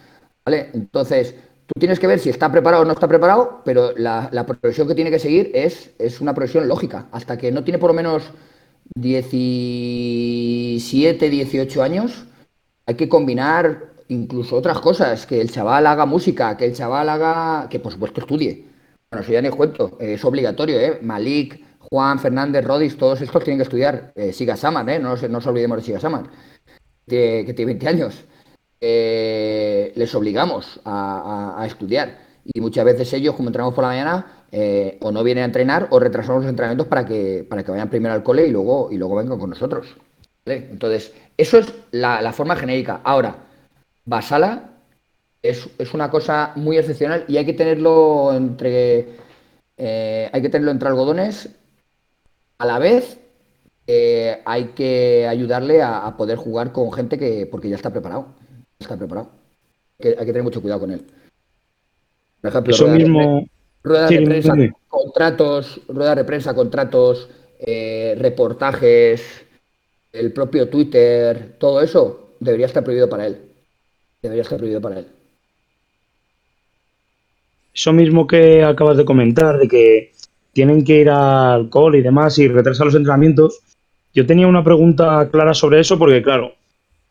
¿Vale? 0.44 0.70
Entonces, 0.74 1.36
tú 1.66 1.74
tienes 1.78 2.00
que 2.00 2.08
ver 2.08 2.18
si 2.18 2.30
está 2.30 2.50
preparado 2.50 2.82
o 2.82 2.84
no 2.84 2.90
está 2.90 3.06
preparado, 3.06 3.62
pero 3.64 3.92
la, 3.96 4.44
progresión 4.44 4.88
que 4.88 4.96
tiene 4.96 5.12
que 5.12 5.20
seguir 5.20 5.52
es, 5.54 5.92
es 6.00 6.20
una 6.20 6.34
progresión 6.34 6.66
lógica. 6.66 7.06
Hasta 7.12 7.38
que 7.38 7.52
no 7.52 7.62
tiene 7.62 7.78
por 7.78 7.90
lo 7.90 7.94
menos 7.94 8.24
17, 8.96 11.30
18 11.30 11.80
años, 11.80 12.24
hay 12.86 12.96
que 12.96 13.08
combinar 13.08 13.92
incluso 14.08 14.56
otras 14.56 14.80
cosas, 14.80 15.26
que 15.26 15.40
el 15.40 15.52
chaval 15.52 15.86
haga 15.86 16.06
música, 16.06 16.56
que 16.56 16.64
el 16.64 16.74
chaval 16.74 17.08
haga, 17.08 17.68
que 17.68 17.78
por 17.78 17.92
supuesto 17.92 18.22
estudie, 18.22 18.69
bueno, 19.10 19.24
eso 19.24 19.32
ya 19.32 19.42
ni 19.42 19.50
cuento, 19.50 19.96
es 19.98 20.24
obligatorio, 20.24 20.78
¿eh? 20.78 20.98
Malik, 21.02 21.64
Juan, 21.80 22.18
Fernández, 22.20 22.64
Rodis, 22.64 22.96
todos 22.96 23.20
estos 23.20 23.42
tienen 23.42 23.58
que 23.58 23.64
estudiar. 23.64 24.12
Eh, 24.14 24.32
Siga 24.32 24.56
Samar, 24.56 24.88
¿eh? 24.88 24.98
No, 25.00 25.16
no, 25.16 25.28
nos 25.28 25.46
olvidemos 25.46 25.78
de 25.78 25.82
Siga 25.84 25.98
Samar, 26.00 26.30
que, 27.08 27.44
tiene 27.56 27.72
20 27.72 27.88
años. 27.88 28.24
eh, 28.80 29.92
les 29.96 30.14
obligamos 30.14 30.80
a, 30.84 31.64
estudiar. 31.66 32.18
Y 32.44 32.60
muchas 32.60 32.84
veces 32.84 33.12
ellos, 33.12 33.34
como 33.34 33.48
entramos 33.48 33.74
por 33.74 33.82
la 33.82 33.88
mañana, 33.88 34.44
eh, 34.52 34.98
o 35.00 35.12
no 35.12 35.22
vienen 35.24 35.42
a 35.42 35.46
entrenar 35.46 35.88
o 35.90 35.98
retrasamos 36.00 36.42
los 36.42 36.50
entrenamientos 36.50 36.86
para 36.88 37.04
que, 37.04 37.46
para 37.48 37.62
que 37.64 37.70
vayan 37.72 37.90
primero 37.90 38.14
al 38.14 38.22
cole 38.22 38.46
y 38.46 38.50
luego, 38.50 38.90
y 38.90 38.96
luego 38.96 39.16
vengan 39.16 39.38
con 39.38 39.50
nosotros. 39.50 39.96
Entonces, 40.46 41.12
eso 41.36 41.58
es 41.58 41.72
la, 41.90 42.32
forma 42.32 42.56
genérica. 42.56 43.00
Ahora, 43.04 43.36
Basala 44.04 44.69
es, 45.42 45.94
una 45.94 46.10
cosa 46.10 46.52
muy 46.56 46.78
excepcional 46.78 47.24
y 47.28 47.36
hay 47.36 47.46
que 47.46 47.52
tenerlo 47.52 48.32
entre 48.34 49.08
eh, 49.76 50.30
hay 50.32 50.42
que 50.42 50.48
tenerlo 50.48 50.70
entre 50.70 50.88
algodones 50.88 51.48
a 52.58 52.66
la 52.66 52.78
vez 52.78 53.18
hay 54.44 54.66
que 54.76 55.26
ayudarle 55.26 55.82
a, 55.82 56.16
poder 56.16 56.36
jugar 56.36 56.70
con 56.70 56.92
gente 56.92 57.18
que 57.18 57.44
porque 57.50 57.68
ya 57.68 57.74
está 57.74 57.90
preparado 57.90 58.28
está 58.78 58.96
preparado 58.96 59.30
hay 59.98 60.14
que, 60.14 60.26
tener 60.26 60.44
mucho 60.44 60.62
cuidado 60.62 60.82
con 60.82 60.92
él 60.92 61.04
por 62.40 62.50
ejemplo 62.50 62.72
eso 62.72 62.86
mismo 62.86 63.44
Ruedas 63.82 64.10
de 64.10 64.22
prensa, 64.22 64.54
contratos, 64.88 65.80
ruedas 65.88 66.16
de 66.16 66.24
prensa, 66.24 66.54
contratos, 66.54 67.30
eh, 67.58 68.14
reportajes, 68.18 69.22
el 70.12 70.32
propio 70.32 70.68
Twitter, 70.68 71.56
todo 71.58 71.80
eso 71.80 72.34
debería 72.40 72.66
estar 72.66 72.84
prohibido 72.84 73.08
para 73.08 73.26
él. 73.26 73.40
Debería 74.20 74.42
estar 74.42 74.58
prohibido 74.58 74.82
para 74.82 74.98
él. 74.98 75.06
Eso 77.74 77.92
mismo 77.92 78.26
que 78.26 78.62
acabas 78.62 78.96
de 78.96 79.04
comentar, 79.04 79.58
de 79.58 79.68
que 79.68 80.12
tienen 80.52 80.84
que 80.84 81.00
ir 81.00 81.10
al 81.10 81.70
call 81.70 81.96
y 81.96 82.02
demás 82.02 82.38
y 82.38 82.48
retrasar 82.48 82.86
los 82.86 82.94
entrenamientos. 82.94 83.60
Yo 84.12 84.26
tenía 84.26 84.46
una 84.46 84.64
pregunta 84.64 85.28
clara 85.30 85.54
sobre 85.54 85.80
eso 85.80 85.98
porque, 85.98 86.22
claro, 86.22 86.54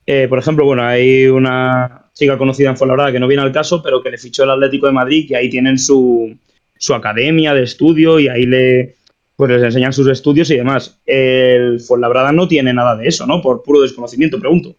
eh, 0.06 0.28
por 0.28 0.40
ejemplo, 0.40 0.66
bueno, 0.66 0.84
hay 0.84 1.28
una 1.28 2.10
chica 2.14 2.38
conocida 2.38 2.70
en 2.70 2.78
Fuenlabrada 2.78 3.12
que 3.12 3.20
no 3.20 3.28
viene 3.28 3.44
al 3.44 3.52
caso, 3.52 3.82
pero 3.82 4.04
que 4.04 4.12
le 4.12 4.18
fichó 4.18 4.44
el 4.44 4.50
Atlético 4.50 4.88
de 4.88 4.94
Madrid 4.94 5.28
y 5.30 5.36
ahí 5.36 5.50
tienen 5.50 5.78
su, 5.78 6.36
su 6.78 6.94
academia 6.94 7.54
de 7.54 7.64
estudio 7.64 8.20
y 8.20 8.28
ahí 8.28 8.46
le, 8.46 8.96
pues 9.38 9.52
les 9.52 9.64
enseñan 9.64 9.94
sus 9.94 10.08
estudios 10.10 10.52
y 10.52 10.58
demás. 10.58 11.00
El 11.06 11.80
Fuenlabrada 11.80 12.34
no 12.34 12.48
tiene 12.48 12.74
nada 12.74 12.98
de 12.98 13.08
eso, 13.08 13.26
¿no? 13.26 13.42
Por 13.42 13.64
puro 13.64 13.82
desconocimiento, 13.82 14.38
pregunto. 14.38 14.76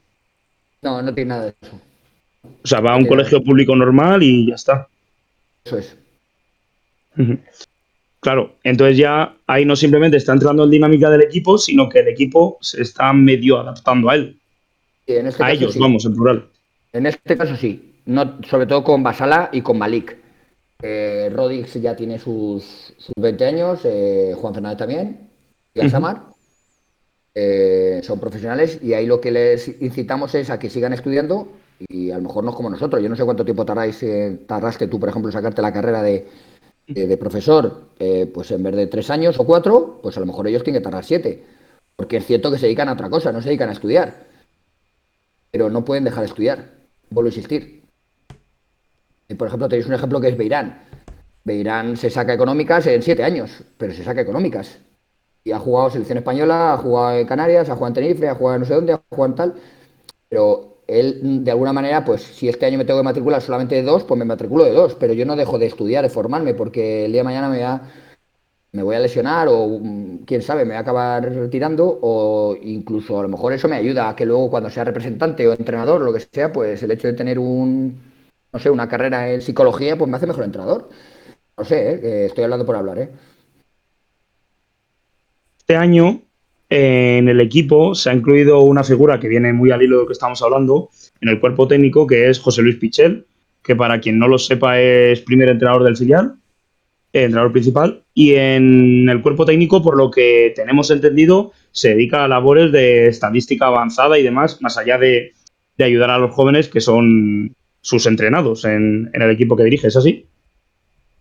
No, 0.82 1.00
no 1.00 1.14
tiene 1.14 1.28
nada 1.30 1.44
de 1.44 1.54
eso. 1.62 1.80
O 2.62 2.68
sea, 2.68 2.80
va 2.80 2.92
a 2.92 2.96
un 2.96 3.06
colegio 3.06 3.42
público 3.42 3.74
normal 3.74 4.22
y 4.22 4.48
ya 4.48 4.56
está. 4.56 4.88
Eso 5.64 5.78
es. 5.78 5.96
Claro, 8.20 8.56
entonces 8.64 8.98
ya 8.98 9.34
ahí 9.46 9.64
no 9.64 9.76
simplemente 9.76 10.18
está 10.18 10.32
entrando 10.32 10.64
en 10.64 10.70
dinámica 10.70 11.08
del 11.10 11.22
equipo, 11.22 11.56
sino 11.56 11.88
que 11.88 12.00
el 12.00 12.08
equipo 12.08 12.58
se 12.60 12.82
está 12.82 13.12
medio 13.12 13.58
adaptando 13.58 14.10
a 14.10 14.14
él. 14.14 14.38
Este 15.06 15.42
a 15.42 15.52
ellos, 15.52 15.76
vamos, 15.78 16.04
en 16.04 16.14
plural. 16.14 16.48
En 16.92 17.06
este 17.06 17.36
caso 17.36 17.56
sí, 17.56 17.94
no, 18.06 18.38
sobre 18.48 18.66
todo 18.66 18.84
con 18.84 19.02
Basala 19.02 19.48
y 19.52 19.62
con 19.62 19.78
Malik. 19.78 20.16
Eh, 20.82 21.30
Rodix 21.32 21.74
ya 21.74 21.96
tiene 21.96 22.18
sus, 22.18 22.94
20 23.16 23.44
años, 23.44 23.80
eh, 23.84 24.34
Juan 24.36 24.54
Fernández 24.54 24.78
también, 24.78 25.30
y 25.74 25.80
Asamar. 25.80 26.22
Eh, 27.34 28.00
son 28.02 28.18
profesionales 28.18 28.80
y 28.82 28.92
ahí 28.92 29.06
lo 29.06 29.20
que 29.20 29.30
les 29.30 29.80
incitamos 29.80 30.34
es 30.34 30.50
a 30.50 30.58
que 30.58 30.68
sigan 30.68 30.92
estudiando 30.92 31.48
y 31.88 32.10
a 32.10 32.16
lo 32.16 32.22
mejor 32.22 32.44
no 32.44 32.50
es 32.50 32.56
como 32.56 32.70
nosotros. 32.70 33.02
Yo 33.02 33.08
no 33.08 33.16
sé 33.16 33.24
cuánto 33.24 33.44
tiempo 33.44 33.64
tardáis, 33.64 34.04
tardaste 34.46 34.86
tú, 34.86 35.00
por 35.00 35.08
ejemplo, 35.08 35.32
sacarte 35.32 35.62
la 35.62 35.72
carrera 35.72 36.02
de, 36.02 36.26
profesor, 37.18 37.88
pues 38.32 38.50
en 38.50 38.62
vez 38.62 38.76
de 38.76 38.86
tres 38.86 39.10
años 39.10 39.38
o 39.38 39.44
cuatro, 39.44 40.00
pues 40.02 40.16
a 40.16 40.20
lo 40.20 40.26
mejor 40.26 40.46
ellos 40.48 40.62
tienen 40.62 40.80
que 40.80 40.84
tardar 40.84 41.04
siete. 41.04 41.44
Porque 41.96 42.18
es 42.18 42.26
cierto 42.26 42.50
que 42.50 42.58
se 42.58 42.66
dedican 42.66 42.88
a 42.88 42.92
otra 42.92 43.10
cosa, 43.10 43.32
no 43.32 43.40
se 43.40 43.48
dedican 43.48 43.68
a 43.68 43.72
estudiar. 43.72 44.26
Pero 45.50 45.70
no 45.70 45.84
pueden 45.84 46.04
dejar 46.04 46.20
de 46.20 46.26
estudiar. 46.26 46.70
Vuelvo 47.10 47.28
a 47.28 47.30
insistir. 47.30 47.84
Por 49.36 49.48
ejemplo, 49.48 49.68
tenéis 49.68 49.86
un 49.86 49.94
ejemplo 49.94 50.20
que 50.20 50.28
es 50.28 50.36
Beirán. 50.36 50.82
Beirán 51.44 51.96
se 51.96 52.10
saca 52.10 52.34
económicas 52.34 52.86
en 52.86 53.02
siete 53.02 53.24
años, 53.24 53.62
pero 53.76 53.92
se 53.92 54.04
saca 54.04 54.20
económicas. 54.20 54.78
Y 55.42 55.52
ha 55.52 55.58
jugado 55.58 55.90
selección 55.90 56.18
española, 56.18 56.74
ha 56.74 56.76
jugado 56.76 57.18
en 57.18 57.26
Canarias, 57.26 57.68
ha 57.68 57.74
jugado 57.74 57.88
en 57.88 57.94
Tenerife, 57.94 58.28
ha 58.28 58.34
jugado 58.34 58.58
no 58.58 58.64
sé 58.64 58.74
dónde, 58.74 58.92
ha 58.92 59.02
jugado 59.08 59.26
en 59.26 59.34
tal. 59.36 59.54
Pero 60.28 60.79
él, 60.98 61.44
de 61.44 61.50
alguna 61.50 61.72
manera, 61.72 62.04
pues 62.04 62.22
si 62.22 62.48
este 62.48 62.66
año 62.66 62.78
me 62.78 62.84
tengo 62.84 63.00
que 63.00 63.04
matricular 63.04 63.40
solamente 63.42 63.74
de 63.74 63.82
dos, 63.82 64.04
pues 64.04 64.18
me 64.18 64.24
matriculo 64.24 64.64
de 64.64 64.72
dos. 64.72 64.94
Pero 64.94 65.12
yo 65.12 65.24
no 65.26 65.36
dejo 65.36 65.58
de 65.58 65.66
estudiar, 65.66 66.02
de 66.02 66.10
formarme, 66.10 66.54
porque 66.54 67.06
el 67.06 67.12
día 67.12 67.20
de 67.20 67.24
mañana 67.24 67.82
me, 68.72 68.82
voy 68.82 68.96
a 68.96 69.00
lesionar 69.00 69.48
o 69.48 69.78
mm, 69.80 70.24
quién 70.26 70.42
sabe, 70.42 70.64
me 70.64 70.70
voy 70.70 70.76
a 70.76 70.80
acabar 70.80 71.24
retirando 71.24 71.98
o 72.02 72.56
incluso 72.62 73.18
a 73.18 73.22
lo 73.22 73.28
mejor 73.28 73.52
eso 73.52 73.68
me 73.68 73.76
ayuda 73.76 74.08
a 74.08 74.16
que 74.16 74.26
luego 74.26 74.50
cuando 74.50 74.70
sea 74.70 74.84
representante 74.84 75.46
o 75.48 75.52
entrenador, 75.52 76.00
lo 76.02 76.12
que 76.12 76.20
sea, 76.20 76.52
pues 76.52 76.82
el 76.82 76.90
hecho 76.92 77.08
de 77.08 77.14
tener 77.14 77.38
un 77.38 78.10
no 78.52 78.58
sé, 78.58 78.70
una 78.70 78.88
carrera 78.88 79.30
en 79.30 79.42
psicología, 79.42 79.96
pues 79.96 80.10
me 80.10 80.16
hace 80.16 80.26
mejor 80.26 80.44
entrenador. 80.44 80.88
No 81.56 81.64
sé, 81.64 81.92
¿eh? 81.92 82.26
estoy 82.26 82.44
hablando 82.44 82.66
por 82.66 82.76
hablar, 82.76 82.98
¿eh? 82.98 83.10
Este 85.58 85.76
año 85.76 86.22
en 86.70 87.28
el 87.28 87.40
equipo 87.40 87.94
se 87.94 88.10
ha 88.10 88.14
incluido 88.14 88.60
una 88.60 88.84
figura 88.84 89.18
que 89.18 89.28
viene 89.28 89.52
muy 89.52 89.72
al 89.72 89.82
hilo 89.82 89.96
de 89.96 90.02
lo 90.02 90.06
que 90.06 90.12
estamos 90.12 90.40
hablando 90.40 90.88
en 91.20 91.28
el 91.28 91.40
cuerpo 91.40 91.68
técnico, 91.68 92.06
que 92.06 92.30
es 92.30 92.38
José 92.38 92.62
Luis 92.62 92.76
Pichel, 92.76 93.26
que 93.62 93.76
para 93.76 94.00
quien 94.00 94.18
no 94.18 94.28
lo 94.28 94.38
sepa 94.38 94.80
es 94.80 95.20
primer 95.20 95.48
entrenador 95.48 95.84
del 95.84 95.96
filial, 95.96 96.36
entrenador 97.12 97.52
principal, 97.52 98.04
y 98.14 98.34
en 98.34 99.08
el 99.08 99.20
cuerpo 99.20 99.44
técnico, 99.44 99.82
por 99.82 99.96
lo 99.96 100.10
que 100.10 100.52
tenemos 100.54 100.90
entendido, 100.90 101.52
se 101.72 101.90
dedica 101.90 102.24
a 102.24 102.28
labores 102.28 102.70
de 102.70 103.08
estadística 103.08 103.66
avanzada 103.66 104.18
y 104.18 104.22
demás, 104.22 104.62
más 104.62 104.78
allá 104.78 104.96
de, 104.96 105.32
de 105.76 105.84
ayudar 105.84 106.10
a 106.10 106.18
los 106.18 106.32
jóvenes 106.32 106.68
que 106.68 106.80
son 106.80 107.54
sus 107.80 108.06
entrenados 108.06 108.64
en, 108.64 109.10
el 109.12 109.30
equipo 109.30 109.56
que 109.56 109.64
dirige, 109.64 109.88
¿es 109.88 109.96
así? 109.96 110.26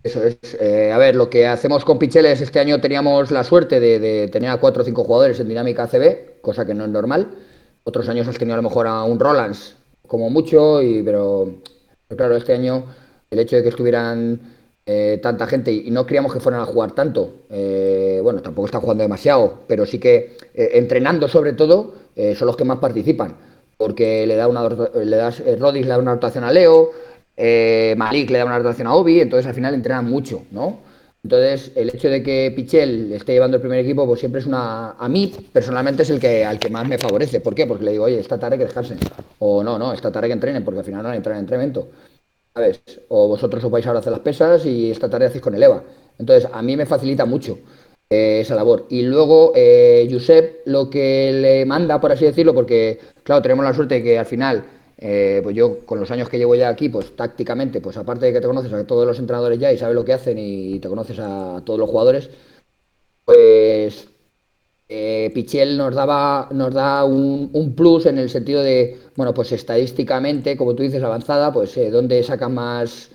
Eso 0.03 0.23
es. 0.23 0.37
Eh, 0.59 0.91
a 0.93 0.97
ver, 0.97 1.15
lo 1.15 1.29
que 1.29 1.45
hacemos 1.45 1.83
con 1.83 1.99
Picheles, 1.99 2.39
este 2.39 2.59
año 2.59 2.79
teníamos 2.79 3.31
la 3.31 3.43
suerte 3.43 3.79
de, 3.79 4.29
tener 4.29 4.49
a 4.49 4.57
cuatro 4.57 4.83
o 4.83 4.85
cinco 4.85 5.03
jugadores 5.03 5.39
en 5.39 5.49
dinámica 5.49 5.83
ACB, 5.83 6.41
cosa 6.41 6.65
que 6.65 6.73
no 6.73 6.85
es 6.85 6.89
normal. 6.89 7.29
Otros 7.83 8.07
años 8.07 8.27
has 8.27 8.37
tenido 8.37 8.53
a 8.53 8.61
lo 8.61 8.63
mejor 8.63 8.87
a 8.87 9.03
un 9.03 9.19
Rolands 9.19 9.75
como 10.07 10.29
mucho, 10.29 10.81
y, 10.81 11.03
pero, 11.03 11.55
claro, 12.15 12.37
este 12.37 12.53
año 12.53 12.85
el 13.29 13.39
hecho 13.39 13.57
de 13.57 13.63
que 13.63 13.69
estuvieran 13.69 14.39
eh, 14.85 15.19
tanta 15.21 15.45
gente 15.47 15.71
y 15.71 15.91
no 15.91 16.05
queríamos 16.05 16.33
que 16.33 16.39
fueran 16.39 16.61
a 16.61 16.65
jugar 16.65 16.93
tanto, 16.93 17.43
eh, 17.49 18.19
bueno, 18.23 18.41
tampoco 18.41 18.67
están 18.67 18.81
jugando 18.81 19.03
demasiado, 19.03 19.59
pero 19.67 19.85
sí 19.85 19.99
que 19.99 20.37
entrenando 20.53 21.27
sobre 21.27 21.53
todo 21.53 21.93
son 22.35 22.47
los 22.47 22.57
que 22.57 22.65
más 22.65 22.79
participan 22.79 23.37
porque 23.79 24.27
le 24.27 24.35
da 24.35 24.49
una 24.49 24.67
le 24.67 25.15
das, 25.15 25.41
Rodis 25.57 25.83
le 25.83 25.89
da 25.89 25.99
una 25.99 26.13
rotación 26.13 26.43
a 26.43 26.51
Leo, 26.51 26.91
eh, 27.39 27.95
Malik 27.97 28.29
le 28.29 28.37
da 28.39 28.45
una 28.45 28.57
rotación 28.57 28.87
a 28.87 28.93
Obi, 28.95 29.21
entonces 29.21 29.47
al 29.47 29.53
final 29.55 29.73
entrenan 29.73 30.05
mucho, 30.05 30.43
¿no? 30.51 30.81
Entonces, 31.23 31.71
el 31.75 31.89
hecho 31.89 32.09
de 32.09 32.23
que 32.23 32.53
Pichel 32.55 33.11
esté 33.13 33.33
llevando 33.33 33.57
el 33.57 33.61
primer 33.61 33.79
equipo, 33.79 34.05
pues 34.05 34.19
siempre 34.19 34.41
es 34.41 34.47
una. 34.47 34.91
A 34.91 35.09
mí, 35.09 35.33
personalmente, 35.51 36.03
es 36.03 36.09
el 36.09 36.19
que 36.19 36.45
al 36.45 36.59
que 36.59 36.69
más 36.69 36.87
me 36.87 36.97
favorece. 36.97 37.41
¿Por 37.41 37.55
qué? 37.55 37.65
Porque 37.67 37.83
le 37.85 37.91
digo, 37.91 38.05
oye, 38.05 38.19
esta 38.19 38.39
tarde 38.39 38.57
que 38.57 38.65
descansen. 38.65 38.99
O 39.39 39.63
no, 39.63 39.77
no, 39.79 39.91
esta 39.93 40.11
tarde 40.11 40.27
que 40.27 40.33
entrenen, 40.33 40.63
porque 40.63 40.79
al 40.79 40.85
final 40.85 41.03
no 41.03 41.09
hay 41.09 41.17
entrar 41.17 41.35
en 41.35 41.41
entrenamiento. 41.41 41.89
¿Sabes? 42.53 42.81
O 43.09 43.27
vosotros 43.27 43.63
os 43.63 43.71
vais 43.71 43.85
ahora 43.87 43.99
a 43.99 44.01
hacer 44.01 44.11
las 44.11 44.21
pesas 44.21 44.65
y 44.65 44.91
esta 44.91 45.09
tarde 45.09 45.27
hacéis 45.27 45.43
con 45.43 45.55
el 45.55 45.63
EVA. 45.63 45.83
Entonces, 46.17 46.49
a 46.51 46.61
mí 46.61 46.75
me 46.77 46.85
facilita 46.85 47.25
mucho 47.25 47.59
eh, 48.09 48.39
esa 48.41 48.55
labor. 48.55 48.87
Y 48.89 49.03
luego, 49.03 49.53
eh, 49.55 50.07
Josep 50.11 50.61
lo 50.65 50.89
que 50.89 51.31
le 51.33 51.65
manda, 51.65 52.01
por 52.01 52.11
así 52.11 52.25
decirlo, 52.25 52.53
porque 52.53 52.99
Claro, 53.29 53.43
tenemos 53.43 53.63
la 53.63 53.75
suerte 53.75 53.93
de 53.95 54.03
que 54.03 54.17
al 54.17 54.25
final, 54.25 54.65
eh, 55.01 55.39
pues 55.43 55.55
yo 55.55 55.85
con 55.85 55.99
los 55.99 56.11
años 56.11 56.27
que 56.27 56.37
llevo 56.37 56.55
ya 56.55 56.67
aquí, 56.69 56.89
pues 56.89 57.15
tácticamente, 57.15 57.79
pues 57.79 57.95
aparte 57.97 58.25
de 58.25 58.33
que 58.33 58.41
te 58.41 58.47
conoces 58.47 58.73
a 58.73 58.85
todos 58.85 59.07
los 59.07 59.17
entrenadores 59.17 59.57
ya 59.57 59.71
y 59.71 59.77
sabes 59.77 59.95
lo 59.95 60.03
que 60.03 60.13
hacen 60.13 60.37
y 60.37 60.79
te 60.79 60.89
conoces 60.89 61.19
a 61.19 61.61
todos 61.65 61.79
los 61.79 61.89
jugadores, 61.89 62.29
pues 63.23 64.09
eh, 64.89 65.31
Pichel 65.33 65.77
nos 65.77 65.95
daba, 65.95 66.49
nos 66.51 66.73
da 66.73 67.05
un, 67.05 67.73
plus 67.77 68.07
en 68.07 68.17
el 68.17 68.29
sentido 68.29 68.61
de, 68.61 68.97
bueno, 69.15 69.33
pues 69.33 69.51
estadísticamente, 69.53 70.57
como 70.57 70.75
tú 70.75 70.83
dices, 70.83 71.01
avanzada, 71.03 71.53
pues 71.53 71.77
eh, 71.77 71.91
dónde 71.91 72.21
saca 72.23 72.49
más, 72.49 73.11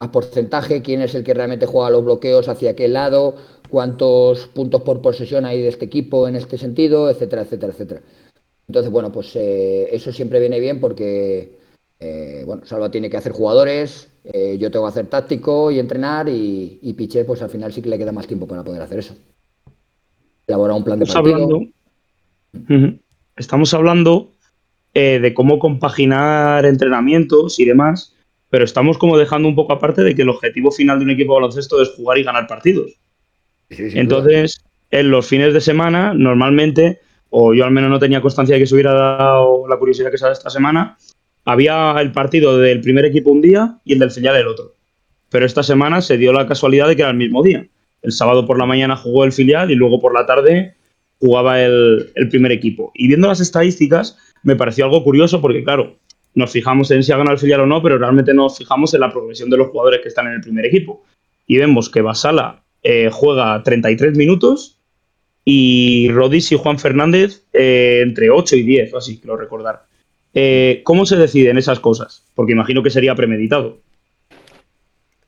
más 0.00 0.10
porcentaje, 0.10 0.82
quién 0.82 1.02
es 1.02 1.14
el 1.14 1.24
que 1.24 1.34
realmente 1.34 1.66
juega 1.66 1.90
los 1.90 2.04
bloqueos, 2.04 2.48
hacia 2.48 2.76
qué 2.76 2.88
lado, 2.88 3.34
cuántos 3.68 4.46
puntos 4.48 4.82
por 4.82 5.02
posesión 5.02 5.44
hay 5.44 5.60
de 5.60 5.68
este 5.68 5.84
equipo 5.84 6.28
en 6.28 6.36
este 6.36 6.56
sentido, 6.58 7.10
etcétera, 7.10 7.42
etcétera, 7.42 7.72
etcétera. 7.72 8.02
Entonces, 8.68 8.90
bueno, 8.90 9.12
pues 9.12 9.34
eh, 9.36 9.88
eso 9.92 10.12
siempre 10.12 10.40
viene 10.40 10.58
bien 10.58 10.80
porque, 10.80 11.56
eh, 12.00 12.42
bueno, 12.44 12.64
Salva 12.64 12.90
tiene 12.90 13.08
que 13.08 13.16
hacer 13.16 13.32
jugadores, 13.32 14.10
eh, 14.24 14.56
yo 14.58 14.70
tengo 14.70 14.86
que 14.86 14.90
hacer 14.90 15.06
táctico 15.06 15.70
y 15.70 15.78
entrenar 15.78 16.28
y, 16.28 16.80
y 16.82 16.92
Piché, 16.94 17.24
pues 17.24 17.42
al 17.42 17.50
final 17.50 17.72
sí 17.72 17.80
que 17.80 17.88
le 17.88 17.98
queda 17.98 18.12
más 18.12 18.26
tiempo 18.26 18.46
para 18.46 18.64
poder 18.64 18.82
hacer 18.82 18.98
eso. 18.98 19.16
Elaborar 20.46 20.76
un 20.76 20.84
plan 20.84 20.98
de 20.98 21.06
partido. 21.06 21.60
Estamos 23.36 23.74
hablando 23.74 24.30
de 24.94 25.34
cómo 25.34 25.58
compaginar 25.58 26.64
entrenamientos 26.64 27.60
y 27.60 27.66
demás, 27.66 28.14
pero 28.48 28.64
estamos 28.64 28.96
como 28.96 29.18
dejando 29.18 29.46
un 29.46 29.54
poco 29.54 29.74
aparte 29.74 30.02
de 30.02 30.14
que 30.14 30.22
el 30.22 30.30
objetivo 30.30 30.70
final 30.70 30.98
de 30.98 31.04
un 31.04 31.10
equipo 31.10 31.34
de 31.34 31.40
baloncesto 31.40 31.82
es 31.82 31.90
jugar 31.90 32.16
y 32.16 32.22
ganar 32.22 32.46
partidos. 32.46 32.92
Entonces, 33.68 34.64
en 34.90 35.10
los 35.10 35.26
fines 35.26 35.52
de 35.52 35.60
semana, 35.60 36.14
normalmente 36.14 37.00
o 37.30 37.54
yo 37.54 37.64
al 37.64 37.70
menos 37.70 37.90
no 37.90 37.98
tenía 37.98 38.20
constancia 38.20 38.54
de 38.54 38.60
que 38.60 38.66
se 38.66 38.74
hubiera 38.74 38.92
dado 38.92 39.66
la 39.68 39.76
curiosidad 39.76 40.10
que 40.10 40.18
se 40.18 40.26
ha 40.26 40.32
esta 40.32 40.50
semana, 40.50 40.96
había 41.44 41.94
el 42.00 42.12
partido 42.12 42.58
del 42.58 42.80
primer 42.80 43.04
equipo 43.04 43.30
un 43.30 43.40
día 43.40 43.78
y 43.84 43.92
el 43.92 43.98
del 43.98 44.10
filial 44.10 44.36
el 44.36 44.48
otro. 44.48 44.74
Pero 45.30 45.46
esta 45.46 45.62
semana 45.62 46.00
se 46.00 46.18
dio 46.18 46.32
la 46.32 46.46
casualidad 46.46 46.88
de 46.88 46.96
que 46.96 47.02
era 47.02 47.10
el 47.10 47.16
mismo 47.16 47.42
día. 47.42 47.66
El 48.02 48.12
sábado 48.12 48.46
por 48.46 48.58
la 48.58 48.66
mañana 48.66 48.96
jugó 48.96 49.24
el 49.24 49.32
filial 49.32 49.70
y 49.70 49.74
luego 49.74 50.00
por 50.00 50.14
la 50.14 50.26
tarde 50.26 50.74
jugaba 51.18 51.60
el, 51.62 52.10
el 52.14 52.28
primer 52.28 52.52
equipo. 52.52 52.92
Y 52.94 53.08
viendo 53.08 53.28
las 53.28 53.40
estadísticas, 53.40 54.18
me 54.42 54.56
pareció 54.56 54.84
algo 54.84 55.02
curioso 55.02 55.40
porque, 55.40 55.64
claro, 55.64 55.96
nos 56.34 56.50
fijamos 56.50 56.90
en 56.90 57.02
si 57.02 57.12
ha 57.12 57.16
ganado 57.16 57.34
el 57.34 57.40
filial 57.40 57.60
o 57.62 57.66
no, 57.66 57.82
pero 57.82 57.98
realmente 57.98 58.34
nos 58.34 58.58
fijamos 58.58 58.92
en 58.94 59.00
la 59.00 59.10
progresión 59.10 59.48
de 59.50 59.56
los 59.56 59.68
jugadores 59.68 60.00
que 60.02 60.08
están 60.08 60.26
en 60.26 60.34
el 60.34 60.40
primer 60.40 60.66
equipo. 60.66 61.02
Y 61.46 61.58
vemos 61.58 61.88
que 61.88 62.02
Basala 62.02 62.62
eh, 62.82 63.08
juega 63.10 63.62
33 63.62 64.16
minutos 64.16 64.75
y 65.48 66.08
Rodis 66.10 66.50
y 66.50 66.58
Juan 66.58 66.76
Fernández 66.76 67.44
eh, 67.52 68.00
entre 68.02 68.30
8 68.30 68.56
y 68.56 68.62
10, 68.64 68.92
o 68.92 68.98
así, 68.98 69.20
quiero 69.20 69.36
recordar. 69.36 69.84
Eh, 70.34 70.80
¿Cómo 70.82 71.06
se 71.06 71.16
deciden 71.16 71.56
esas 71.56 71.78
cosas? 71.78 72.24
Porque 72.34 72.52
imagino 72.52 72.82
que 72.82 72.90
sería 72.90 73.14
premeditado. 73.14 73.78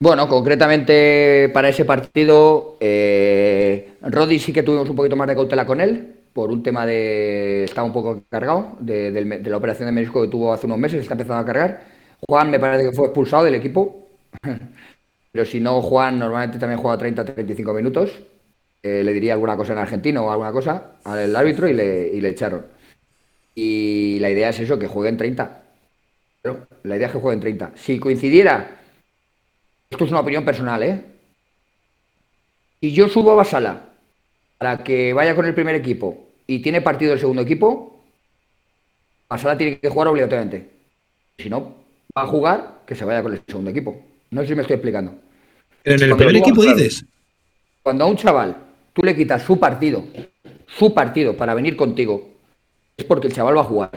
Bueno, 0.00 0.28
concretamente 0.28 1.48
para 1.54 1.68
ese 1.68 1.84
partido, 1.84 2.76
eh, 2.80 3.92
Rodis 4.02 4.42
sí 4.42 4.52
que 4.52 4.64
tuvimos 4.64 4.90
un 4.90 4.96
poquito 4.96 5.14
más 5.14 5.28
de 5.28 5.36
cautela 5.36 5.64
con 5.64 5.80
él, 5.80 6.16
por 6.32 6.50
un 6.50 6.64
tema 6.64 6.84
de. 6.84 7.62
Estaba 7.64 7.86
un 7.86 7.92
poco 7.92 8.24
cargado 8.28 8.76
de, 8.80 9.12
de 9.12 9.50
la 9.50 9.56
operación 9.56 9.86
de 9.86 9.92
menisco 9.92 10.20
que 10.20 10.28
tuvo 10.28 10.52
hace 10.52 10.66
unos 10.66 10.78
meses, 10.78 11.00
está 11.00 11.14
empezando 11.14 11.42
a 11.42 11.46
cargar. 11.46 11.84
Juan 12.28 12.50
me 12.50 12.58
parece 12.58 12.90
que 12.90 12.92
fue 12.92 13.06
expulsado 13.06 13.44
del 13.44 13.54
equipo, 13.54 14.08
pero 15.32 15.44
si 15.44 15.60
no, 15.60 15.80
Juan 15.80 16.18
normalmente 16.18 16.58
también 16.58 16.80
juega 16.80 16.98
30-35 16.98 17.74
minutos. 17.74 18.10
Eh, 18.82 19.02
le 19.02 19.12
diría 19.12 19.32
alguna 19.32 19.56
cosa 19.56 19.72
en 19.72 19.80
argentino 19.80 20.24
o 20.24 20.30
alguna 20.30 20.52
cosa 20.52 20.92
al 21.04 21.34
árbitro 21.34 21.68
y 21.68 21.72
le, 21.72 22.08
y 22.08 22.20
le 22.20 22.28
echaron. 22.28 22.66
Y 23.54 24.18
la 24.20 24.30
idea 24.30 24.50
es 24.50 24.60
eso, 24.60 24.78
que 24.78 24.86
jueguen 24.86 25.16
30. 25.16 25.62
Pero 26.42 26.68
la 26.84 26.96
idea 26.96 27.08
es 27.08 27.12
que 27.12 27.18
jueguen 27.18 27.40
30. 27.40 27.72
Si 27.74 27.98
coincidiera, 27.98 28.80
esto 29.90 30.04
es 30.04 30.10
una 30.10 30.20
opinión 30.20 30.44
personal, 30.44 30.82
¿eh? 30.84 31.04
Si 32.80 32.92
yo 32.92 33.08
subo 33.08 33.32
a 33.32 33.36
Basala 33.36 33.82
para 34.58 34.84
que 34.84 35.12
vaya 35.12 35.34
con 35.34 35.46
el 35.46 35.54
primer 35.54 35.74
equipo 35.74 36.28
y 36.46 36.60
tiene 36.60 36.80
partido 36.80 37.12
el 37.12 37.18
segundo 37.18 37.42
equipo, 37.42 38.00
Basala 39.28 39.58
tiene 39.58 39.80
que 39.80 39.88
jugar 39.88 40.06
obligatoriamente. 40.06 40.70
Si 41.36 41.50
no 41.50 41.74
va 42.16 42.22
a 42.22 42.26
jugar, 42.26 42.82
que 42.86 42.94
se 42.94 43.04
vaya 43.04 43.24
con 43.24 43.32
el 43.32 43.42
segundo 43.44 43.70
equipo. 43.70 44.00
No 44.30 44.42
sé 44.42 44.48
si 44.48 44.54
me 44.54 44.62
estoy 44.62 44.74
explicando. 44.74 45.16
Pero 45.82 45.96
en 45.96 46.10
el 46.10 46.16
primer 46.16 46.36
equipo 46.36 46.62
dices. 46.62 47.04
Cuando 47.82 48.04
a 48.04 48.06
un 48.06 48.16
chaval 48.16 48.67
tú 48.98 49.04
le 49.06 49.14
quitas 49.14 49.42
su 49.44 49.60
partido, 49.60 50.02
su 50.66 50.92
partido 50.92 51.36
para 51.36 51.54
venir 51.54 51.76
contigo, 51.76 52.30
es 52.96 53.04
porque 53.04 53.28
el 53.28 53.32
chaval 53.32 53.56
va 53.56 53.60
a 53.60 53.64
jugar. 53.64 53.90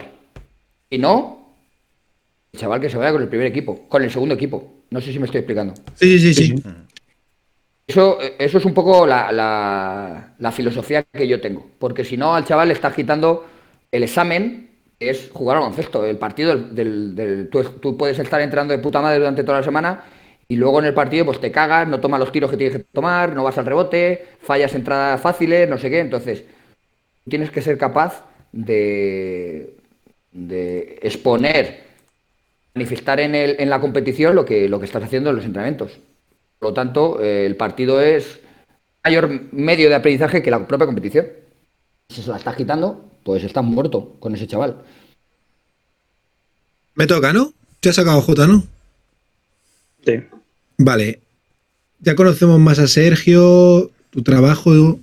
Si 0.92 1.00
no, 1.00 1.56
el 2.54 2.60
chaval 2.60 2.80
que 2.80 2.88
se 2.90 2.98
vaya 2.98 3.12
con 3.12 3.24
el 3.24 3.28
primer 3.28 3.48
equipo, 3.48 3.88
con 3.90 4.04
el 4.04 4.12
segundo 4.12 4.36
equipo. 4.36 4.84
No 4.92 5.02
sé 5.02 5.12
si 5.12 5.18
me 5.18 5.26
estoy 5.26 5.40
explicando. 5.40 5.74
Sí, 5.96 6.20
sí, 6.20 6.34
sí. 6.36 6.48
sí. 6.50 6.64
Eso, 7.88 8.20
eso 8.38 8.58
es 8.60 8.66
un 8.66 8.76
poco 8.76 9.08
la, 9.08 9.32
la- 9.32 10.36
la 10.38 10.52
filosofía 10.52 11.04
que 11.12 11.28
yo 11.28 11.42
tengo. 11.42 11.66
Porque 11.80 12.06
si 12.06 12.16
no, 12.16 12.36
al 12.36 12.46
chaval 12.46 12.68
le 12.68 12.76
está 12.76 12.94
quitando 12.94 13.48
el 13.92 14.04
examen, 14.04 14.70
que 15.00 15.10
es 15.10 15.32
jugar 15.34 15.58
al 15.58 15.64
baloncesto. 15.64 16.06
El 16.06 16.18
partido, 16.18 16.56
del, 16.56 16.76
del- 16.76 17.16
del- 17.16 17.50
tú, 17.50 17.64
tú 17.82 17.98
puedes 17.98 18.20
estar 18.20 18.40
entrando 18.40 18.72
de 18.72 18.78
puta 18.80 19.02
madre 19.02 19.18
durante 19.18 19.44
toda 19.44 19.58
la 19.60 19.64
semana 19.64 20.04
y 20.52 20.56
luego 20.58 20.80
en 20.80 20.86
el 20.86 20.94
partido 20.94 21.26
pues 21.26 21.40
te 21.40 21.52
cagas, 21.52 21.88
no 21.88 22.00
tomas 22.02 22.20
los 22.20 22.32
tiros 22.32 22.52
que 22.52 22.58
tienes 22.58 22.78
que 22.78 22.84
tomar, 22.92 23.34
no 23.36 23.44
vas 23.46 23.58
al 23.58 23.66
rebote, 23.66 24.26
fallas 24.42 24.74
entradas 24.76 25.22
fáciles, 25.22 25.70
no 25.70 25.78
sé 25.78 25.90
qué. 25.90 26.00
Entonces, 26.00 26.44
tienes 27.30 27.52
que 27.52 27.62
ser 27.62 27.78
capaz 27.78 28.26
de, 28.52 29.76
de 30.32 31.00
exponer, 31.04 31.84
manifestar 32.76 33.20
en, 33.22 33.36
el- 33.36 33.56
en 33.60 33.70
la 33.70 33.82
competición 33.82 34.36
lo 34.36 34.46
que, 34.46 34.70
lo 34.70 34.80
que 34.80 34.86
estás 34.86 35.04
haciendo 35.04 35.30
en 35.32 35.38
los 35.38 35.46
entrenamientos. 35.46 36.00
Por 36.60 36.70
lo 36.70 36.74
tanto, 36.74 37.22
eh, 37.22 37.46
el 37.46 37.56
partido 37.58 38.02
es 38.02 38.40
mayor 39.06 39.30
medio 39.54 39.90
de 39.90 39.96
aprendizaje 39.96 40.42
que 40.44 40.52
la 40.52 40.68
propia 40.68 40.88
competición. 40.88 41.28
Si 42.10 42.22
se 42.24 42.32
la 42.32 42.38
estás 42.38 42.56
quitando, 42.58 43.06
pues 43.24 43.44
estás 43.44 43.64
muerto 43.66 44.18
con 44.20 44.36
ese 44.36 44.48
chaval. 44.48 44.84
Me 46.96 47.06
toca, 47.08 47.34
¿no? 47.34 47.54
Te 47.82 47.90
has 47.90 47.96
sacado 47.96 48.22
J, 48.22 48.48
¿no? 48.48 48.64
Sí. 50.06 50.41
Vale. 50.84 51.20
Ya 52.00 52.16
conocemos 52.16 52.60
más 52.60 52.80
a 52.80 52.88
Sergio, 52.88 53.92
tu 54.10 54.24
trabajo. 54.24 55.00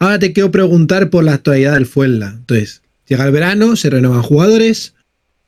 Ahora 0.00 0.18
te 0.18 0.32
quiero 0.32 0.50
preguntar 0.50 1.10
por 1.10 1.22
la 1.22 1.34
actualidad 1.34 1.74
del 1.74 1.86
Fuenla. 1.86 2.34
Entonces, 2.38 2.82
llega 3.06 3.24
el 3.24 3.32
verano, 3.32 3.76
se 3.76 3.90
renuevan 3.90 4.22
jugadores. 4.22 4.94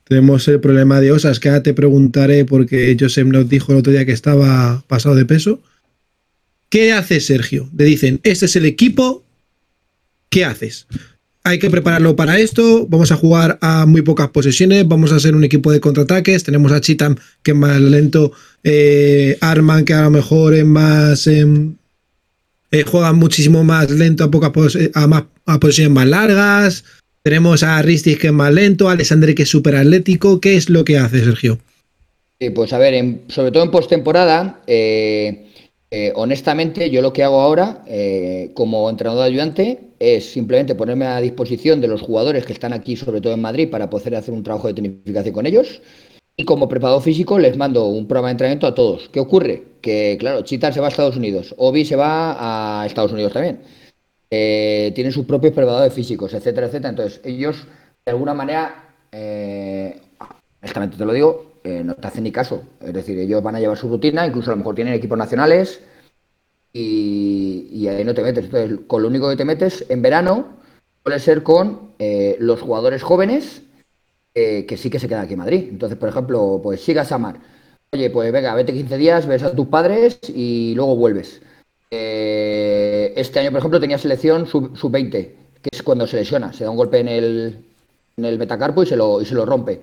Tenemos 0.05 0.47
el 0.47 0.61
problema 0.61 1.01
de 1.01 1.11
Osas, 1.11 1.41
que 1.41 1.49
ahora 1.49 1.63
te 1.65 1.75
preguntaré 1.75 2.45
porque 2.45 2.97
Josep 2.99 3.27
nos 3.27 3.49
dijo 3.49 3.73
el 3.73 3.79
otro 3.79 3.93
día 3.93 4.07
que 4.07 4.13
estaba 4.13 4.85
pasado 4.87 5.17
de 5.17 5.25
peso. 5.25 5.61
¿Qué 6.69 6.93
hace 6.93 7.21
Sergio? 7.21 7.69
Le 7.77 7.85
dicen, 7.85 8.21
este 8.23 8.47
es 8.47 8.55
el 8.55 8.67
equipo. 8.67 9.25
¿Qué 10.29 10.45
haces? 10.45 10.87
Hay 11.47 11.59
que 11.59 11.69
prepararlo 11.69 12.17
para 12.17 12.39
esto. 12.39 12.87
Vamos 12.89 13.13
a 13.13 13.17
jugar 13.17 13.59
a 13.61 13.85
muy 13.85 14.01
pocas 14.01 14.31
posesiones. 14.31 14.89
Vamos 14.89 15.13
a 15.13 15.21
ser 15.21 15.35
un 15.35 15.45
equipo 15.45 15.71
de 15.71 15.79
contraataques. 15.79 16.43
Tenemos 16.43 16.73
a 16.73 16.81
Chitam, 16.81 17.17
que 17.43 17.51
es 17.51 17.57
más 17.57 17.79
lento. 17.79 18.33
eh, 18.63 19.37
Arman, 19.43 19.85
que 19.85 19.93
a 19.93 20.05
lo 20.05 20.11
mejor 20.11 20.55
es 20.55 20.65
más. 20.65 21.27
em, 21.27 21.77
eh, 22.71 22.85
juega 22.87 23.13
muchísimo 23.13 23.63
más 23.63 23.91
lento 23.91 24.25
a 24.25 24.31
pocas 24.31 24.53
a, 24.95 25.07
más, 25.07 25.25
a 25.45 25.61
posiciones 25.61 25.93
más 25.93 26.07
largas. 26.09 26.85
Tenemos 27.23 27.63
a 27.63 27.81
Ristis, 27.83 28.19
que 28.19 28.29
es 28.29 28.33
más 28.33 28.53
lento. 28.53 28.89
A 28.89 28.97
que 28.97 29.03
es 29.43 29.49
súper 29.49 29.77
atlético. 29.77 30.41
¿Qué 30.41 30.57
es 30.57 30.71
lo 30.71 30.83
que 30.83 30.97
hace 30.97 31.25
Sergio? 31.25 31.59
Sí, 32.41 32.51
pues 32.51 32.73
a 32.73 32.79
ver, 32.79 33.21
sobre 33.29 33.51
todo 33.53 33.65
en 33.65 33.71
postemporada, 33.71 34.63
eh, 34.67 35.44
eh, 35.97 36.13
honestamente, 36.17 36.91
yo 36.91 37.01
lo 37.03 37.13
que 37.13 37.23
hago 37.23 37.41
ahora, 37.41 37.85
eh, 37.87 38.51
como 38.55 38.91
entrenador 38.91 39.23
ayudante, 39.23 39.91
es 40.01 40.29
simplemente 40.29 40.75
ponerme 40.75 41.07
a 41.07 41.21
disposición 41.21 41.81
de 41.81 41.87
los 41.87 42.03
jugadores 42.03 42.45
que 42.45 42.53
están 42.53 42.73
aquí, 42.73 42.97
sobre 42.97 43.21
todo 43.21 43.33
en 43.33 43.41
Madrid, 43.41 43.71
para 43.71 43.89
poder 43.89 44.17
hacer 44.17 44.35
un 44.35 44.43
trabajo 44.43 44.67
de 44.67 44.75
tecnificación 44.75 45.33
con 45.33 45.47
ellos. 45.47 45.83
Y 46.37 46.45
como 46.47 46.69
preparador 46.69 47.01
físico, 47.01 47.39
les 47.39 47.57
mando 47.57 47.87
un 47.87 48.09
programa 48.09 48.27
de 48.27 48.33
entrenamiento 48.33 48.67
a 48.67 48.75
todos. 48.75 49.09
¿Qué 49.11 49.21
ocurre? 49.21 49.63
Que, 49.81 50.17
claro, 50.19 50.43
Chitan 50.43 50.73
se 50.73 50.81
va 50.81 50.87
a 50.87 50.91
Estados 50.91 51.17
Unidos, 51.17 51.55
Obi 51.59 51.85
se 51.85 51.95
va 51.95 52.83
a 52.83 52.87
Estados 52.87 53.13
Unidos 53.13 53.33
también. 53.33 53.61
Eh, 54.31 54.91
tienen 54.97 55.13
sus 55.13 55.27
propios 55.27 55.53
preparadores 55.53 55.93
físicos, 55.93 56.35
etcétera, 56.35 56.67
etcétera. 56.67 56.91
Entonces, 56.91 57.21
ellos, 57.23 57.69
de 58.05 58.11
alguna 58.11 58.35
manera, 58.35 58.97
honestamente 60.61 60.97
te 60.97 61.05
lo 61.05 61.13
digo, 61.13 61.54
eh, 61.65 61.83
no 61.83 61.95
te 61.95 62.07
hacen 62.07 62.25
ni 62.25 62.33
caso. 62.33 62.63
Es 62.81 62.93
decir, 62.93 63.19
ellos 63.19 63.43
van 63.43 63.57
a 63.57 63.61
llevar 63.61 63.77
su 63.79 63.89
rutina, 63.89 64.27
incluso 64.27 64.51
a 64.51 64.55
lo 64.55 64.59
mejor 64.59 64.75
tienen 64.75 64.95
equipos 64.95 65.19
nacionales 65.19 65.81
y, 66.73 67.87
ahí 67.89 68.05
no 68.05 68.15
te 68.15 68.23
metes. 68.23 68.47
Entonces, 68.47 68.81
con 68.87 69.03
lo 69.03 69.09
único 69.09 69.29
que 69.31 69.37
te 69.37 69.45
metes 69.45 69.85
en 69.89 70.03
verano 70.03 70.59
suele 71.03 71.21
ser 71.21 71.43
con 71.43 71.93
eh, 71.99 72.37
los 72.41 72.61
jugadores 72.61 73.03
jóvenes 73.03 73.63
eh, 74.35 74.67
que 74.67 74.77
sí 74.77 74.91
que 74.91 74.99
se 74.99 75.09
quedan 75.09 75.25
aquí 75.25 75.35
en 75.35 75.41
Madrid. 75.41 75.69
Entonces, 75.71 75.99
por 75.99 76.09
ejemplo, 76.09 76.61
pues 76.63 76.83
sigas 76.83 77.13
a 77.13 77.19
Mar. 77.19 77.41
Oye, 77.93 78.11
pues 78.11 78.33
venga, 78.33 78.55
vete 78.55 78.73
15 78.73 78.99
días, 78.99 79.27
ves 79.27 79.43
a 79.45 79.55
tus 79.55 79.69
padres 79.69 80.19
y 80.29 80.75
luego 80.75 80.97
vuelves. 80.97 81.41
Este 81.91 83.39
año, 83.41 83.51
por 83.51 83.59
ejemplo, 83.59 83.81
tenía 83.81 83.99
selección 83.99 84.47
sub- 84.47 84.77
sub-20, 84.77 85.37
que 85.63 85.71
es 85.73 85.83
cuando 85.83 86.07
se 86.07 86.17
lesiona, 86.17 86.53
se 86.53 86.65
da 86.65 86.71
un 86.71 86.77
golpe 86.77 86.99
en 86.99 87.09
el, 87.09 87.65
en 88.17 88.25
el 88.25 88.39
metacarpo 88.39 88.83
y 88.83 88.87
se 88.87 88.97
lo, 88.97 89.21
y 89.23 89.25
se 89.25 89.35
lo 89.35 89.47
rompe. 89.47 89.81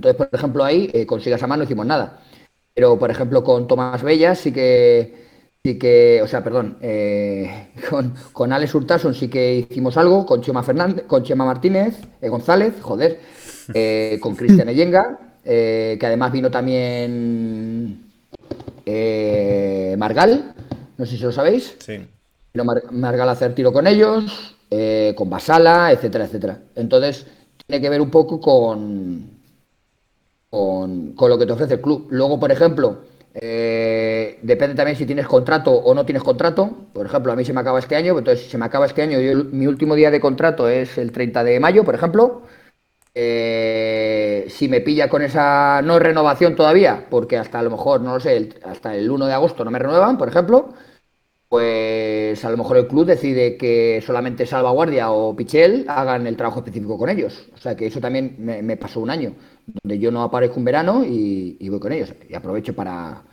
Entonces, 0.00 0.16
por 0.16 0.28
ejemplo, 0.32 0.64
ahí 0.64 0.90
eh, 0.94 1.04
con 1.06 1.20
Sigas 1.20 1.42
a 1.42 1.46
Mar 1.46 1.58
no 1.58 1.64
hicimos 1.64 1.84
nada. 1.86 2.22
Pero, 2.74 2.98
por 2.98 3.10
ejemplo, 3.10 3.44
con 3.44 3.66
Tomás 3.68 4.02
Bellas 4.02 4.38
sí 4.38 4.52
que, 4.52 5.14
sí 5.62 5.78
que, 5.78 6.20
o 6.22 6.26
sea, 6.26 6.42
perdón, 6.42 6.78
eh, 6.80 7.68
con, 7.90 8.14
con 8.32 8.52
Alex 8.52 8.74
Hurtason 8.74 9.14
sí 9.14 9.28
que 9.28 9.54
hicimos 9.70 9.96
algo, 9.96 10.24
con 10.24 10.40
Chema 10.40 10.62
Fernández, 10.62 11.04
con 11.06 11.22
Chema 11.22 11.44
Martínez, 11.44 11.96
eh, 12.20 12.28
González, 12.28 12.74
joder, 12.80 13.20
eh, 13.74 14.18
con 14.22 14.34
Cristian 14.36 14.68
Eyenga, 14.70 15.18
eh, 15.44 15.96
que 16.00 16.06
además 16.06 16.32
vino 16.32 16.50
también 16.50 18.06
Margal, 19.98 20.54
no 20.96 21.06
sé 21.06 21.16
si 21.16 21.22
lo 21.22 21.32
sabéis. 21.32 21.76
Sí. 21.78 22.08
Vino 22.52 22.64
Mar- 22.64 22.84
Margal 22.92 23.28
a 23.28 23.32
hacer 23.32 23.54
tiro 23.54 23.72
con 23.72 23.86
ellos, 23.86 24.56
con 25.16 25.30
Basala, 25.30 25.92
etcétera, 25.92 26.24
etcétera. 26.26 26.58
Entonces, 26.76 27.26
tiene 27.66 27.80
que 27.82 27.90
ver 27.90 28.00
un 28.00 28.10
poco 28.10 28.40
con, 28.40 29.39
con, 30.50 31.14
con 31.14 31.30
lo 31.30 31.38
que 31.38 31.46
te 31.46 31.52
ofrece 31.52 31.74
el 31.74 31.80
club. 31.80 32.08
Luego, 32.10 32.38
por 32.40 32.52
ejemplo, 32.52 33.02
eh, 33.34 34.38
depende 34.42 34.74
también 34.74 34.96
si 34.96 35.06
tienes 35.06 35.26
contrato 35.26 35.72
o 35.72 35.94
no 35.94 36.04
tienes 36.04 36.22
contrato. 36.22 36.88
Por 36.92 37.06
ejemplo, 37.06 37.32
a 37.32 37.36
mí 37.36 37.44
se 37.44 37.52
me 37.52 37.60
acaba 37.60 37.78
este 37.78 37.96
año, 37.96 38.18
entonces 38.18 38.44
si 38.44 38.50
se 38.50 38.58
me 38.58 38.64
acaba 38.66 38.86
este 38.86 39.02
año, 39.02 39.18
mi 39.52 39.66
último 39.66 39.94
día 39.94 40.10
de 40.10 40.20
contrato 40.20 40.68
es 40.68 40.98
el 40.98 41.12
30 41.12 41.44
de 41.44 41.60
mayo, 41.60 41.84
por 41.84 41.94
ejemplo. 41.94 42.42
Eh, 43.14 44.46
si 44.48 44.68
me 44.68 44.80
pilla 44.80 45.08
con 45.08 45.22
esa 45.22 45.82
no 45.82 45.98
renovación 45.98 46.54
todavía, 46.56 47.06
porque 47.10 47.36
hasta 47.38 47.58
a 47.58 47.62
lo 47.62 47.70
mejor, 47.70 48.00
no 48.02 48.14
lo 48.14 48.20
sé, 48.20 48.50
hasta 48.64 48.94
el 48.96 49.10
1 49.10 49.26
de 49.26 49.32
agosto 49.34 49.64
no 49.64 49.70
me 49.70 49.78
renuevan, 49.80 50.16
por 50.16 50.28
ejemplo, 50.28 50.74
pues 51.50 52.44
a 52.44 52.50
lo 52.50 52.56
mejor 52.56 52.76
el 52.76 52.86
club 52.86 53.06
decide 53.06 53.56
que 53.56 54.00
solamente 54.06 54.46
Salvaguardia 54.46 55.10
o 55.10 55.34
Pichel 55.34 55.84
hagan 55.88 56.28
el 56.28 56.36
trabajo 56.36 56.60
específico 56.60 56.96
con 56.96 57.10
ellos. 57.10 57.48
O 57.52 57.58
sea 57.58 57.74
que 57.74 57.86
eso 57.86 57.98
también 57.98 58.36
me, 58.38 58.76
pasó 58.76 59.00
un 59.00 59.10
año, 59.10 59.34
donde 59.66 59.98
yo 59.98 60.12
no 60.12 60.22
aparezco 60.22 60.58
un 60.58 60.64
verano 60.64 61.04
y, 61.04 61.68
voy 61.68 61.80
con 61.80 61.90
ellos. 61.90 62.14
Y 62.28 62.36
aprovecho 62.36 62.72
para, 62.72 63.24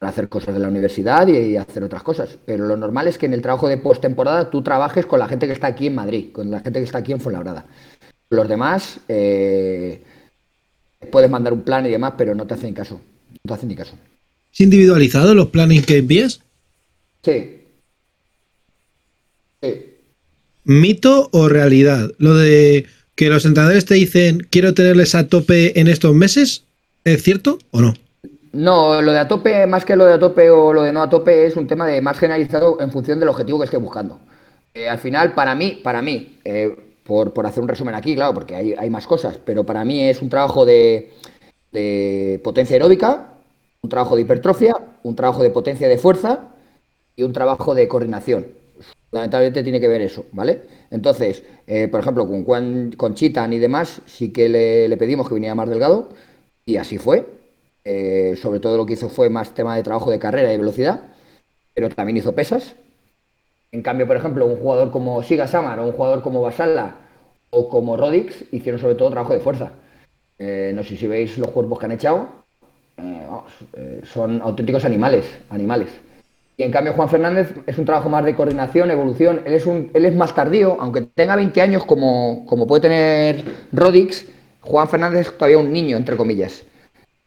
hacer 0.00 0.30
cosas 0.30 0.54
de 0.54 0.60
la 0.60 0.68
universidad 0.68 1.28
y, 1.28 1.58
hacer 1.58 1.84
otras 1.84 2.02
cosas. 2.02 2.38
Pero 2.46 2.66
lo 2.66 2.74
normal 2.74 3.06
es 3.06 3.18
que 3.18 3.26
en 3.26 3.34
el 3.34 3.42
trabajo 3.42 3.68
de 3.68 3.76
postemporada 3.76 4.48
tú 4.48 4.62
trabajes 4.62 5.04
con 5.04 5.18
la 5.18 5.28
gente 5.28 5.46
que 5.46 5.52
está 5.52 5.66
aquí 5.66 5.88
en 5.88 5.94
Madrid, 5.94 6.32
con 6.32 6.50
la 6.50 6.60
gente 6.60 6.78
que 6.78 6.86
está 6.86 6.98
aquí 6.98 7.12
en 7.12 7.20
Fuenlabrada. 7.20 7.66
Los 8.30 8.48
demás 8.48 8.98
eh, 9.08 10.02
puedes 11.12 11.28
mandar 11.28 11.52
un 11.52 11.60
plan 11.60 11.84
y 11.84 11.90
demás, 11.90 12.14
pero 12.16 12.34
no 12.34 12.46
te 12.46 12.54
hacen 12.54 12.72
caso. 12.72 12.94
No 12.94 13.48
te 13.48 13.52
hacen 13.52 13.68
ni 13.68 13.76
caso. 13.76 13.94
¿Es 14.50 14.60
individualizado 14.62 15.34
los 15.34 15.48
planes 15.48 15.84
que 15.84 15.98
envías? 15.98 16.40
Sí, 17.22 17.57
¿Mito 20.68 21.30
o 21.32 21.48
realidad? 21.48 22.10
Lo 22.18 22.34
de 22.34 22.84
que 23.14 23.30
los 23.30 23.46
entrenadores 23.46 23.86
te 23.86 23.94
dicen 23.94 24.46
quiero 24.50 24.74
tenerles 24.74 25.14
a 25.14 25.26
tope 25.26 25.80
en 25.80 25.88
estos 25.88 26.14
meses, 26.14 26.66
¿es 27.04 27.22
cierto 27.22 27.58
o 27.70 27.80
no? 27.80 27.94
No, 28.52 29.00
lo 29.00 29.12
de 29.12 29.18
a 29.18 29.26
tope, 29.26 29.66
más 29.66 29.86
que 29.86 29.96
lo 29.96 30.04
de 30.04 30.12
a 30.12 30.18
tope 30.18 30.50
o 30.50 30.74
lo 30.74 30.82
de 30.82 30.92
no 30.92 31.00
a 31.00 31.08
tope, 31.08 31.46
es 31.46 31.56
un 31.56 31.66
tema 31.66 31.86
de 31.86 32.02
más 32.02 32.18
generalizado 32.18 32.82
en 32.82 32.92
función 32.92 33.18
del 33.18 33.30
objetivo 33.30 33.58
que 33.58 33.64
esté 33.64 33.78
buscando. 33.78 34.20
Eh, 34.74 34.86
al 34.86 34.98
final, 34.98 35.32
para 35.32 35.54
mí, 35.54 35.80
para 35.82 36.02
mí, 36.02 36.38
eh, 36.44 36.76
por, 37.02 37.32
hacer 37.46 37.62
un 37.62 37.68
resumen 37.70 37.94
aquí, 37.94 38.14
claro, 38.14 38.34
porque 38.34 38.54
hay, 38.54 38.90
más 38.90 39.06
cosas, 39.06 39.38
pero 39.42 39.64
para 39.64 39.86
mí 39.86 40.06
es 40.06 40.20
un 40.20 40.28
trabajo 40.28 40.66
de, 40.66 41.14
de 41.72 42.42
potencia 42.44 42.74
aeróbica, 42.74 43.32
un 43.80 43.88
trabajo 43.88 44.16
de 44.16 44.22
hipertrofia, 44.22 44.76
un 45.02 45.16
trabajo 45.16 45.42
de 45.42 45.48
potencia 45.48 45.88
de 45.88 45.96
fuerza 45.96 46.50
y 47.16 47.22
un 47.22 47.32
trabajo 47.32 47.74
de 47.74 47.88
coordinación. 47.88 48.57
Lamentablemente 49.10 49.62
tiene 49.62 49.80
que 49.80 49.88
ver 49.88 50.02
eso, 50.02 50.26
¿vale? 50.32 50.62
Entonces, 50.90 51.42
eh, 51.66 51.88
por 51.88 52.00
ejemplo, 52.00 52.26
con, 52.26 52.92
con 52.92 53.14
Chitan 53.14 53.52
y 53.52 53.58
demás, 53.58 54.02
sí 54.06 54.32
que 54.32 54.48
le, 54.48 54.96
pedimos 54.96 55.28
que 55.28 55.34
viniera 55.34 55.54
más 55.54 55.68
delgado 55.68 56.10
y 56.66 56.76
así 56.76 56.98
fue. 56.98 57.26
Eh, 57.84 58.36
sobre 58.36 58.60
todo 58.60 58.76
lo 58.76 58.84
que 58.84 58.94
hizo 58.94 59.08
fue 59.08 59.30
más 59.30 59.54
tema 59.54 59.74
de 59.76 59.82
trabajo 59.82 60.10
de 60.10 60.18
carrera 60.18 60.52
y 60.52 60.58
velocidad, 60.58 61.02
pero 61.74 61.88
también 61.88 62.18
hizo 62.18 62.34
pesas. 62.34 62.76
En 63.72 63.82
cambio, 63.82 64.06
por 64.06 64.16
ejemplo, 64.16 64.46
un 64.46 64.56
jugador 64.56 64.90
como 64.90 65.22
Siga 65.22 65.46
Samar 65.46 65.78
o 65.80 65.86
un 65.86 65.92
jugador 65.92 66.22
como 66.22 66.42
Basala 66.42 66.96
o 67.50 67.68
como 67.68 67.96
Rodix 67.96 68.44
hicieron 68.52 68.80
sobre 68.80 68.94
todo 68.94 69.10
trabajo 69.10 69.32
de 69.32 69.40
fuerza. 69.40 69.72
Eh, 70.38 70.72
no 70.74 70.84
sé 70.84 70.96
si 70.96 71.06
veis 71.06 71.38
los 71.38 71.50
cuerpos 71.50 71.78
que 71.78 71.86
han 71.86 71.92
echado, 71.92 72.28
son 74.04 74.42
auténticos 74.42 74.84
animales, 74.84 75.24
animales. 75.50 75.88
Y 76.58 76.64
en 76.64 76.72
cambio 76.72 76.92
Juan 76.92 77.08
Fernández 77.08 77.54
es 77.68 77.78
un 77.78 77.84
trabajo 77.84 78.08
más 78.08 78.24
de 78.24 78.34
coordinación, 78.34 78.90
evolución. 78.90 79.42
Él 79.46 79.54
es, 79.54 79.64
un, 79.64 79.92
él 79.94 80.04
es 80.04 80.14
más 80.16 80.34
tardío, 80.34 80.76
aunque 80.80 81.02
tenga 81.02 81.36
20 81.36 81.62
años 81.62 81.84
como, 81.84 82.44
como 82.46 82.66
puede 82.66 82.82
tener 82.82 83.44
Rodix, 83.70 84.26
Juan 84.60 84.88
Fernández 84.88 85.28
es 85.28 85.38
todavía 85.38 85.58
un 85.58 85.72
niño, 85.72 85.96
entre 85.96 86.16
comillas. 86.16 86.64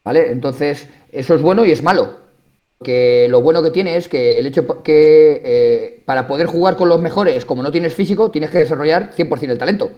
¿Vale? 0.04 0.30
Entonces, 0.30 0.86
eso 1.10 1.34
es 1.34 1.40
bueno 1.40 1.64
y 1.64 1.70
es 1.70 1.82
malo. 1.82 2.20
Que 2.84 3.26
lo 3.30 3.40
bueno 3.40 3.62
que 3.62 3.70
tiene 3.70 3.96
es 3.96 4.06
que 4.06 4.38
el 4.38 4.46
hecho 4.46 4.82
que 4.82 5.40
eh, 5.42 6.02
para 6.04 6.26
poder 6.26 6.46
jugar 6.46 6.76
con 6.76 6.90
los 6.90 7.00
mejores, 7.00 7.46
como 7.46 7.62
no 7.62 7.72
tienes 7.72 7.94
físico, 7.94 8.30
tienes 8.30 8.50
que 8.50 8.58
desarrollar 8.58 9.12
100% 9.16 9.50
el 9.50 9.58
talento. 9.58 9.92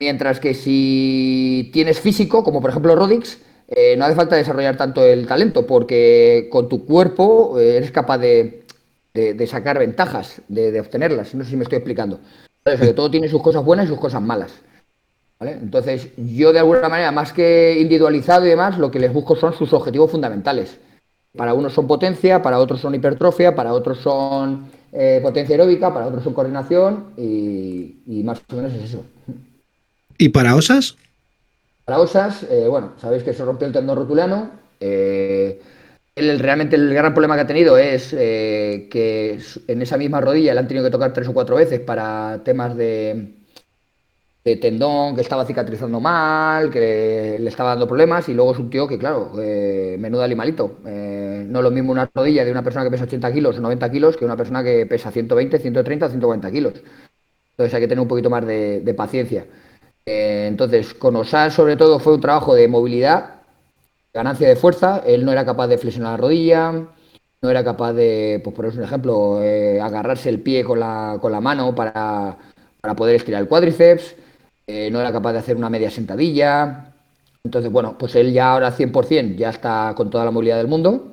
Mientras 0.00 0.40
que 0.40 0.54
si 0.54 1.68
tienes 1.74 2.00
físico, 2.00 2.42
como 2.42 2.62
por 2.62 2.70
ejemplo 2.70 2.96
Rodix, 2.96 3.42
eh, 3.68 3.96
no 3.96 4.06
hace 4.06 4.14
falta 4.14 4.36
desarrollar 4.36 4.78
tanto 4.78 5.04
el 5.04 5.26
talento, 5.26 5.66
porque 5.66 6.48
con 6.50 6.68
tu 6.68 6.86
cuerpo 6.86 7.58
eh, 7.60 7.76
eres 7.76 7.90
capaz 7.90 8.18
de, 8.18 8.64
sacar 9.46 9.78
ventajas, 9.78 10.40
de, 10.48 10.80
obtenerlas. 10.80 11.34
No 11.34 11.44
sé 11.44 11.50
si 11.50 11.56
me 11.56 11.64
estoy 11.64 11.76
explicando. 11.76 12.18
Todo 12.96 13.10
tiene 13.10 13.28
sus 13.28 13.42
cosas 13.42 13.64
buenas 13.64 13.86
y 13.86 13.88
sus 13.88 14.00
cosas 14.00 14.22
malas. 14.22 14.52
Entonces, 15.40 16.08
yo 16.16 16.52
de 16.52 16.58
alguna 16.58 16.88
manera, 16.88 17.12
más 17.12 17.32
que 17.32 17.78
individualizado 17.78 18.46
y 18.46 18.50
demás, 18.50 18.78
lo 18.78 18.90
que 18.90 18.98
les 18.98 19.12
busco 19.12 19.36
son 19.36 19.52
sus 19.52 19.72
objetivos 19.72 20.10
fundamentales. 20.10 20.78
Para 21.36 21.54
unos 21.54 21.74
son 21.74 21.86
potencia, 21.86 22.42
para 22.42 22.58
otros 22.58 22.80
son 22.80 22.94
hipertrofia, 22.94 23.54
para 23.54 23.72
otros 23.72 23.98
son 23.98 24.70
eh, 24.92 25.20
potencia 25.22 25.54
aeróbica, 25.54 25.92
para 25.92 26.06
otros 26.06 26.24
son 26.24 26.32
coordinación 26.32 27.12
y, 27.16 27.98
y 28.06 28.22
más 28.24 28.40
o 28.50 28.56
menos 28.56 28.72
es 28.72 28.84
eso. 28.84 29.04
¿Y 30.16 30.30
para 30.30 30.56
osas? 30.56 30.96
Para 31.88 32.00
Osas, 32.00 32.42
eh, 32.50 32.66
bueno, 32.68 32.92
sabéis 32.98 33.22
que 33.22 33.32
se 33.32 33.42
rompió 33.42 33.66
el 33.66 33.72
tendón 33.72 33.96
rotulano. 33.96 34.50
Eh, 34.78 35.58
realmente 36.14 36.76
el 36.76 36.92
gran 36.92 37.14
problema 37.14 37.34
que 37.34 37.40
ha 37.40 37.46
tenido 37.46 37.78
es 37.78 38.12
eh, 38.12 38.88
que 38.90 39.40
en 39.66 39.80
esa 39.80 39.96
misma 39.96 40.20
rodilla 40.20 40.52
le 40.52 40.60
han 40.60 40.68
tenido 40.68 40.84
que 40.84 40.90
tocar 40.90 41.14
tres 41.14 41.28
o 41.28 41.32
cuatro 41.32 41.56
veces 41.56 41.80
para 41.80 42.42
temas 42.44 42.76
de, 42.76 43.36
tendón 44.60 45.14
que 45.14 45.22
estaba 45.22 45.46
cicatrizando 45.46 45.98
mal, 45.98 46.70
que 46.70 47.38
le 47.40 47.48
estaba 47.48 47.70
dando 47.70 47.88
problemas 47.88 48.28
y 48.28 48.34
luego 48.34 48.52
es 48.52 48.68
tío 48.68 48.86
que, 48.86 48.98
claro, 48.98 49.32
menudo 49.34 50.22
animalito. 50.22 50.80
no 50.84 51.58
es 51.58 51.64
lo 51.64 51.70
mismo 51.70 51.90
una 51.90 52.10
rodilla 52.14 52.44
de 52.44 52.50
una 52.50 52.62
persona 52.62 52.84
que 52.84 52.90
pesa 52.90 53.04
80 53.04 53.32
kilos 53.32 53.56
o 53.56 53.60
90 53.62 53.90
kilos 53.90 54.16
que 54.18 54.26
una 54.26 54.36
persona 54.36 54.62
que 54.62 54.84
pesa 54.84 55.10
120, 55.10 55.58
130 55.58 56.04
o 56.04 56.08
140 56.10 56.50
kilos. 56.50 56.74
Entonces 57.52 57.72
hay 57.72 57.80
que 57.80 57.88
tener 57.88 58.02
un 58.02 58.08
poquito 58.08 58.28
más 58.28 58.46
de 58.46 58.94
paciencia. 58.94 59.46
Eh, 60.08 60.46
entonces, 60.46 60.94
con 60.94 61.16
Osar 61.16 61.52
sobre 61.52 61.76
todo 61.76 61.98
fue 61.98 62.14
un 62.14 62.20
trabajo 62.22 62.54
de 62.54 62.66
movilidad, 62.66 63.42
ganancia 64.14 64.48
de 64.48 64.56
fuerza, 64.56 65.02
él 65.06 65.22
no 65.22 65.32
era 65.32 65.44
capaz 65.44 65.66
de 65.68 65.76
flexionar 65.76 66.12
la 66.12 66.16
rodilla, 66.16 66.72
no 67.42 67.50
era 67.50 67.62
capaz 67.62 67.92
de, 67.92 68.40
pues 68.42 68.56
por 68.56 68.64
un 68.64 68.82
ejemplo, 68.82 69.42
eh, 69.42 69.78
agarrarse 69.82 70.30
el 70.30 70.40
pie 70.40 70.64
con 70.64 70.80
la, 70.80 71.18
con 71.20 71.30
la 71.30 71.42
mano 71.42 71.74
para, 71.74 72.38
poder 72.96 73.16
estirar 73.16 73.42
el 73.42 73.48
cuádriceps, 73.48 74.16
eh, 74.66 74.90
no 74.90 74.98
era 74.98 75.12
capaz 75.12 75.34
de 75.34 75.40
hacer 75.40 75.56
una 75.56 75.68
media 75.68 75.90
sentadilla. 75.90 76.94
Entonces, 77.44 77.70
bueno, 77.70 77.98
pues 77.98 78.14
él 78.16 78.32
ya 78.32 78.52
ahora 78.52 78.72
100% 78.72 79.36
ya 79.36 79.50
está 79.50 79.92
con 79.94 80.08
toda 80.08 80.24
la 80.24 80.30
movilidad 80.30 80.56
del 80.56 80.68
mundo 80.68 81.12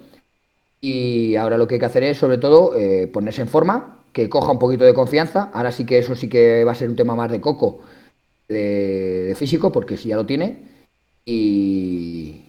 y 0.80 1.36
ahora 1.36 1.58
lo 1.58 1.68
que 1.68 1.76
hay 1.76 1.80
que 1.80 1.86
hacer 1.86 2.04
es, 2.04 2.18
sobre 2.18 2.38
todo, 2.38 2.74
ponerse 3.12 3.42
en 3.42 3.50
forma, 3.50 4.00
que 4.14 4.30
coja 4.30 4.52
un 4.52 4.60
poquito 4.60 4.86
de 4.86 4.94
confianza. 4.94 5.50
Ahora 5.54 5.72
sí 5.74 5.86
que 5.86 5.98
eso 6.00 6.16
sí 6.16 6.30
que 6.30 6.64
va 6.64 6.72
a 6.72 6.76
ser 6.76 6.90
un 6.90 6.96
tema 6.96 7.16
más 7.16 7.32
de 7.32 7.42
coco 7.42 7.82
de, 8.48 9.36
físico, 9.38 9.72
porque 9.72 9.98
si 9.98 10.10
ya 10.10 10.16
lo 10.16 10.26
tiene, 10.26 10.58
y 11.26 12.42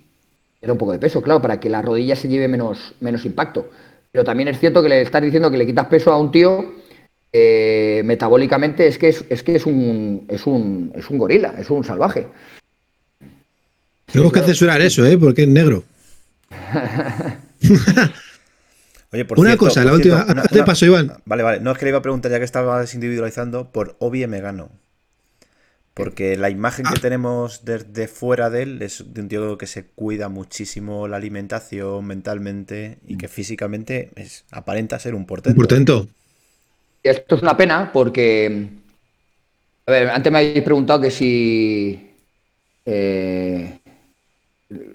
era 0.61 0.73
un 0.73 0.79
poco 0.79 0.93
de 0.93 0.99
peso, 0.99 1.23
claro, 1.23 1.41
para 1.41 1.61
que 1.61 1.71
la 1.71 1.83
rodilla 1.83 2.17
se 2.17 2.29
lleve 2.29 2.49
menos, 2.49 2.95
menos 3.01 3.25
impacto. 3.25 3.71
Pero 4.13 4.25
también 4.25 4.49
es 4.49 4.59
cierto 4.59 4.83
que 4.83 4.89
le 4.89 5.03
estás 5.03 5.23
diciendo 5.23 5.51
que 5.51 5.59
le 5.59 5.67
quitas 5.67 5.87
peso 5.87 6.13
a 6.13 6.19
un 6.19 6.31
tío, 6.31 6.75
eh, 7.33 8.03
metabólicamente 8.05 8.87
es 8.87 8.99
que 8.99 9.09
es, 9.09 9.25
es, 9.29 9.43
que 9.43 9.57
es 9.57 9.67
un, 9.67 10.25
es 10.29 10.47
un 10.47 10.93
es 10.95 11.11
un 11.11 11.19
gorila, 11.19 11.55
es 11.59 11.69
un 11.71 11.85
salvaje. 11.85 12.29
Tengo 14.07 14.33
que 14.33 14.41
censurar 14.41 14.81
eso, 14.81 15.05
¿eh? 15.05 15.19
Porque 15.19 15.43
es 15.43 15.49
negro. 15.49 15.85
Oye, 19.13 19.25
por 19.25 19.39
una 19.39 19.57
cosa, 19.57 19.85
la 19.85 19.93
última. 19.93 20.25
Te 20.51 20.63
paso, 20.63 20.87
Iván. 20.87 21.13
Vale, 21.27 21.43
vale. 21.43 21.61
No 21.61 21.73
es 21.73 21.79
que 21.79 21.85
le 21.85 21.91
iba 21.91 21.99
a 21.99 22.03
preguntar, 22.03 22.31
ya 22.31 22.39
que 22.39 22.45
estabas 22.45 22.95
individualizando, 22.95 23.71
por 23.71 23.97
Obi 23.99 24.27
Megano. 24.27 24.71
Porque 25.97 26.37
la 26.37 26.51
imagen 26.51 26.85
que 26.85 26.99
ah. 26.99 27.01
tenemos 27.01 27.65
desde 27.65 28.07
fuera 28.07 28.51
de 28.51 28.65
él 28.65 28.83
es 28.83 29.15
de 29.15 29.23
un 29.23 29.29
tío 29.29 29.57
que 29.57 29.67
se 29.67 29.87
cuida 29.87 30.29
muchísimo 30.29 31.09
la 31.09 31.17
alimentación 31.17 32.05
mentalmente 32.05 32.99
y 33.09 33.17
que 33.17 33.29
físicamente 33.29 34.11
es, 34.15 34.45
aparenta 34.51 34.99
ser 34.99 35.15
un 35.15 35.25
portento. 35.25 35.59
Un 35.59 35.63
portento. 35.63 36.07
Esto 37.03 37.37
es 37.37 37.43
una 37.43 37.57
pena 37.57 37.91
porque. 37.91 38.69
A 39.87 39.91
ver, 39.91 40.11
antes 40.11 40.31
me 40.31 40.41
habéis 40.41 40.63
preguntado 40.63 41.01
que 41.01 41.11
si. 41.11 42.11
Eh, 42.85 43.79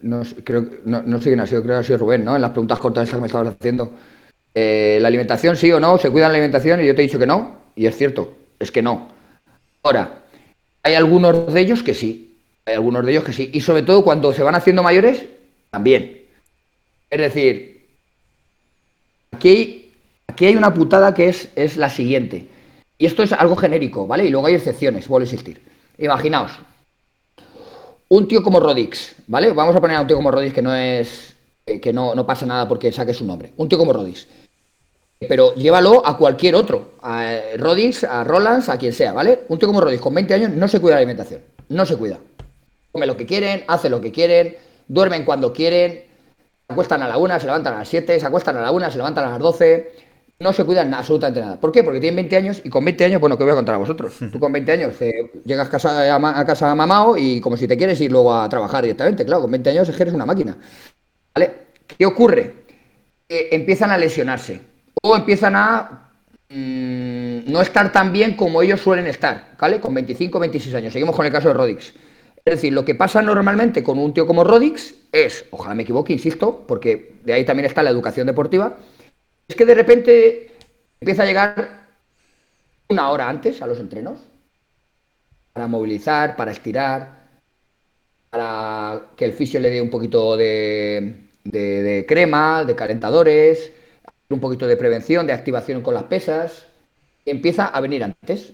no, 0.04 0.22
creo, 0.44 0.68
no, 0.86 1.18
sé 1.18 1.30
quién 1.30 1.40
ha 1.40 1.48
sido, 1.48 1.64
creo 1.64 1.78
que 1.78 1.80
ha 1.80 1.84
sido 1.84 1.98
Rubén, 1.98 2.24
¿no? 2.24 2.36
En 2.36 2.44
las 2.44 2.52
preguntas 2.52 2.78
cortas 2.78 3.10
que 3.10 3.18
me 3.18 3.26
estabas 3.26 3.56
haciendo. 3.56 3.92
Eh, 4.54 5.00
¿La 5.02 5.08
alimentación 5.08 5.58
sí 5.58 5.72
o 5.72 5.80
no? 5.80 5.98
¿Se 5.98 6.12
cuida 6.12 6.28
la 6.28 6.36
alimentación? 6.36 6.80
Y 6.80 6.86
yo 6.86 6.94
te 6.94 7.02
he 7.02 7.08
dicho 7.08 7.18
que 7.18 7.26
no. 7.26 7.72
Y 7.76 7.88
es 7.88 7.98
cierto, 7.98 8.36
es 8.60 8.70
que 8.70 8.84
no. 8.84 9.10
Ahora, 9.82 10.21
hay 10.84 10.96
algunos 10.96 11.54
de 11.54 11.62
ellos 11.62 11.84
que 11.84 11.94
sí, 11.94 12.38
hay 12.66 12.76
algunos 12.76 13.06
de 13.06 13.12
ellos 13.12 13.24
que 13.24 13.34
sí. 13.34 13.50
Y 13.54 13.62
sobre 13.62 13.84
todo 13.84 14.04
cuando 14.04 14.34
se 14.34 14.44
van 14.44 14.56
haciendo 14.56 14.84
mayores, 14.84 15.24
también. 15.70 16.22
Es 17.10 17.20
decir, 17.20 17.88
aquí 19.32 19.82
aquí 20.28 20.46
hay 20.46 20.56
una 20.56 20.74
putada 20.74 21.14
que 21.14 21.30
es, 21.30 21.50
es 21.56 21.78
la 21.78 21.90
siguiente. 21.90 22.48
Y 22.98 23.06
esto 23.06 23.24
es 23.24 23.34
algo 23.34 23.56
genérico, 23.56 24.08
¿vale? 24.08 24.26
Y 24.26 24.30
luego 24.30 24.48
hay 24.48 24.56
excepciones, 24.56 25.08
vuelve 25.08 25.26
a 25.26 25.32
existir. 25.32 25.62
Imaginaos, 25.98 26.52
un 28.10 28.28
tío 28.28 28.44
como 28.44 28.60
Rodix, 28.60 29.16
¿vale? 29.28 29.52
Vamos 29.52 29.76
a 29.76 29.82
poner 29.82 29.98
a 29.98 30.02
un 30.02 30.08
tío 30.08 30.16
como 30.16 30.32
Rodix 30.32 30.54
que 30.54 30.62
no 30.62 30.74
es. 30.76 31.36
Eh, 31.66 31.80
que 31.80 31.94
no, 31.94 32.16
no 32.16 32.26
pasa 32.26 32.46
nada 32.46 32.68
porque 32.68 32.92
saque 32.92 33.14
su 33.14 33.26
nombre. 33.26 33.54
Un 33.58 33.70
tío 33.70 33.78
como 33.78 33.94
Rodix 33.94 34.28
pero 35.28 35.54
llévalo 35.56 36.06
a 36.06 36.18
cualquier 36.18 36.56
otro, 36.56 36.94
a 37.02 37.32
Rodis, 37.58 38.04
a 38.04 38.24
Rolands, 38.24 38.70
a 38.70 38.78
quien 38.78 38.92
sea, 38.92 39.14
¿vale? 39.14 39.42
Un 39.50 39.60
tío 39.60 39.68
como 39.68 39.82
Rodis 39.82 40.02
con 40.02 40.14
20 40.14 40.34
años 40.34 40.50
no 40.52 40.68
se 40.68 40.80
cuida 40.80 40.96
la 40.96 41.00
alimentación, 41.00 41.42
no 41.70 41.86
se 41.86 41.96
cuida. 41.96 42.20
Come 42.92 43.06
lo 43.06 43.16
que 43.16 43.26
quieren, 43.26 43.64
hace 43.68 43.90
lo 43.90 44.02
que 44.02 44.12
quieren, 44.12 44.56
duermen 44.88 45.24
cuando 45.24 45.54
quieren, 45.54 46.06
se 46.68 46.74
acuestan 46.74 47.04
a 47.04 47.08
la 47.08 47.18
una, 47.18 47.40
se 47.40 47.46
levantan 47.46 47.76
a 47.76 47.80
las 47.80 47.88
7, 47.88 48.20
se 48.20 48.26
acuestan 48.26 48.58
a 48.58 48.62
la 48.62 48.72
una, 48.72 48.90
se 48.90 48.98
levantan 48.98 49.26
a 49.26 49.30
las 49.32 49.40
12, 49.40 49.92
no 50.40 50.54
se 50.54 50.64
cuidan 50.66 50.92
absolutamente 50.94 51.40
nada. 51.40 51.60
¿Por 51.60 51.72
qué? 51.72 51.84
Porque 51.84 52.00
tienen 52.00 52.16
20 52.16 52.36
años 52.38 52.62
y 52.64 52.70
con 52.70 52.84
20 52.84 53.06
años, 53.06 53.22
bueno, 53.22 53.38
¿qué 53.38 53.44
voy 53.44 53.54
a 53.54 53.56
contar 53.56 53.76
a 53.76 53.78
vosotros? 53.78 54.16
Tú 54.32 54.40
con 54.40 54.52
20 54.52 54.72
años 54.72 55.00
eh, 55.02 55.32
llegas 55.46 55.68
a 55.68 55.72
casa, 55.72 56.16
a, 56.16 56.46
casa 56.46 56.74
mamado 56.74 57.16
y 57.16 57.40
como 57.42 57.58
si 57.58 57.68
te 57.68 57.78
quieres 57.78 58.02
ir 58.02 58.12
luego 58.12 58.34
a 58.34 58.50
trabajar 58.50 58.84
directamente, 58.84 59.24
claro, 59.24 59.44
con 59.44 59.52
20 59.52 59.70
años 59.70 59.88
es 59.88 59.96
que 59.96 60.02
eres 60.02 60.16
una 60.16 60.26
máquina. 60.26 60.58
¿Vale? 61.36 61.52
¿Qué 61.86 62.06
ocurre? 62.08 62.56
empiezan 63.34 63.92
a 63.92 63.98
lesionarse 63.98 64.71
o 65.02 65.16
empiezan 65.16 65.56
a 65.56 66.12
mm, 66.50 67.52
no 67.52 67.62
estar 67.62 67.92
tan 67.92 68.14
bien 68.14 68.36
como 68.36 68.62
ellos 68.62 68.82
suelen 68.82 69.08
estar, 69.08 69.56
¿vale? 69.60 69.80
Con 69.80 69.94
25, 69.94 70.40
26 70.40 70.76
años. 70.76 70.94
Seguimos 70.94 71.16
con 71.16 71.26
el 71.26 71.32
caso 71.32 71.50
de 71.50 71.54
Rodix. 71.56 71.94
Es 72.44 72.56
decir, 72.56 72.74
lo 72.74 72.84
que 72.84 72.96
pasa 72.96 73.22
normalmente 73.22 73.84
con 73.84 74.00
un 74.00 74.14
tío 74.14 74.26
como 74.26 74.44
Rodix 74.44 74.96
es, 75.12 75.46
ojalá 75.52 75.76
me 75.76 75.84
equivoque, 75.84 76.14
insisto, 76.14 76.66
porque 76.68 77.16
de 77.24 77.34
ahí 77.34 77.46
también 77.46 77.68
está 77.68 77.84
la 77.84 77.92
educación 77.92 78.26
deportiva, 78.26 78.78
es 79.48 79.56
que 79.56 79.66
de 79.66 79.76
repente 79.76 80.52
empieza 81.00 81.24
a 81.24 81.26
llegar 81.26 81.88
una 82.90 83.10
hora 83.10 83.30
antes 83.30 83.62
a 83.62 83.68
los 83.68 83.80
entrenos 83.80 84.20
para 85.54 85.68
movilizar, 85.68 86.36
para 86.36 86.52
estirar, 86.52 87.22
para 88.30 89.08
que 89.16 89.26
el 89.26 89.34
fisio 89.34 89.60
le 89.60 89.70
dé 89.70 89.82
un 89.82 89.90
poquito 89.90 90.38
de, 90.38 91.28
crema, 92.08 92.64
de 92.64 92.76
calentadores, 92.76 93.72
un 94.34 94.40
poquito 94.40 94.68
de 94.68 94.78
prevención, 94.78 95.28
de 95.28 95.34
activación 95.34 95.82
con 95.82 95.94
las 95.94 96.04
pesas. 96.04 96.68
Empieza 97.26 97.68
a 97.68 97.80
venir 97.82 98.04
antes. 98.04 98.54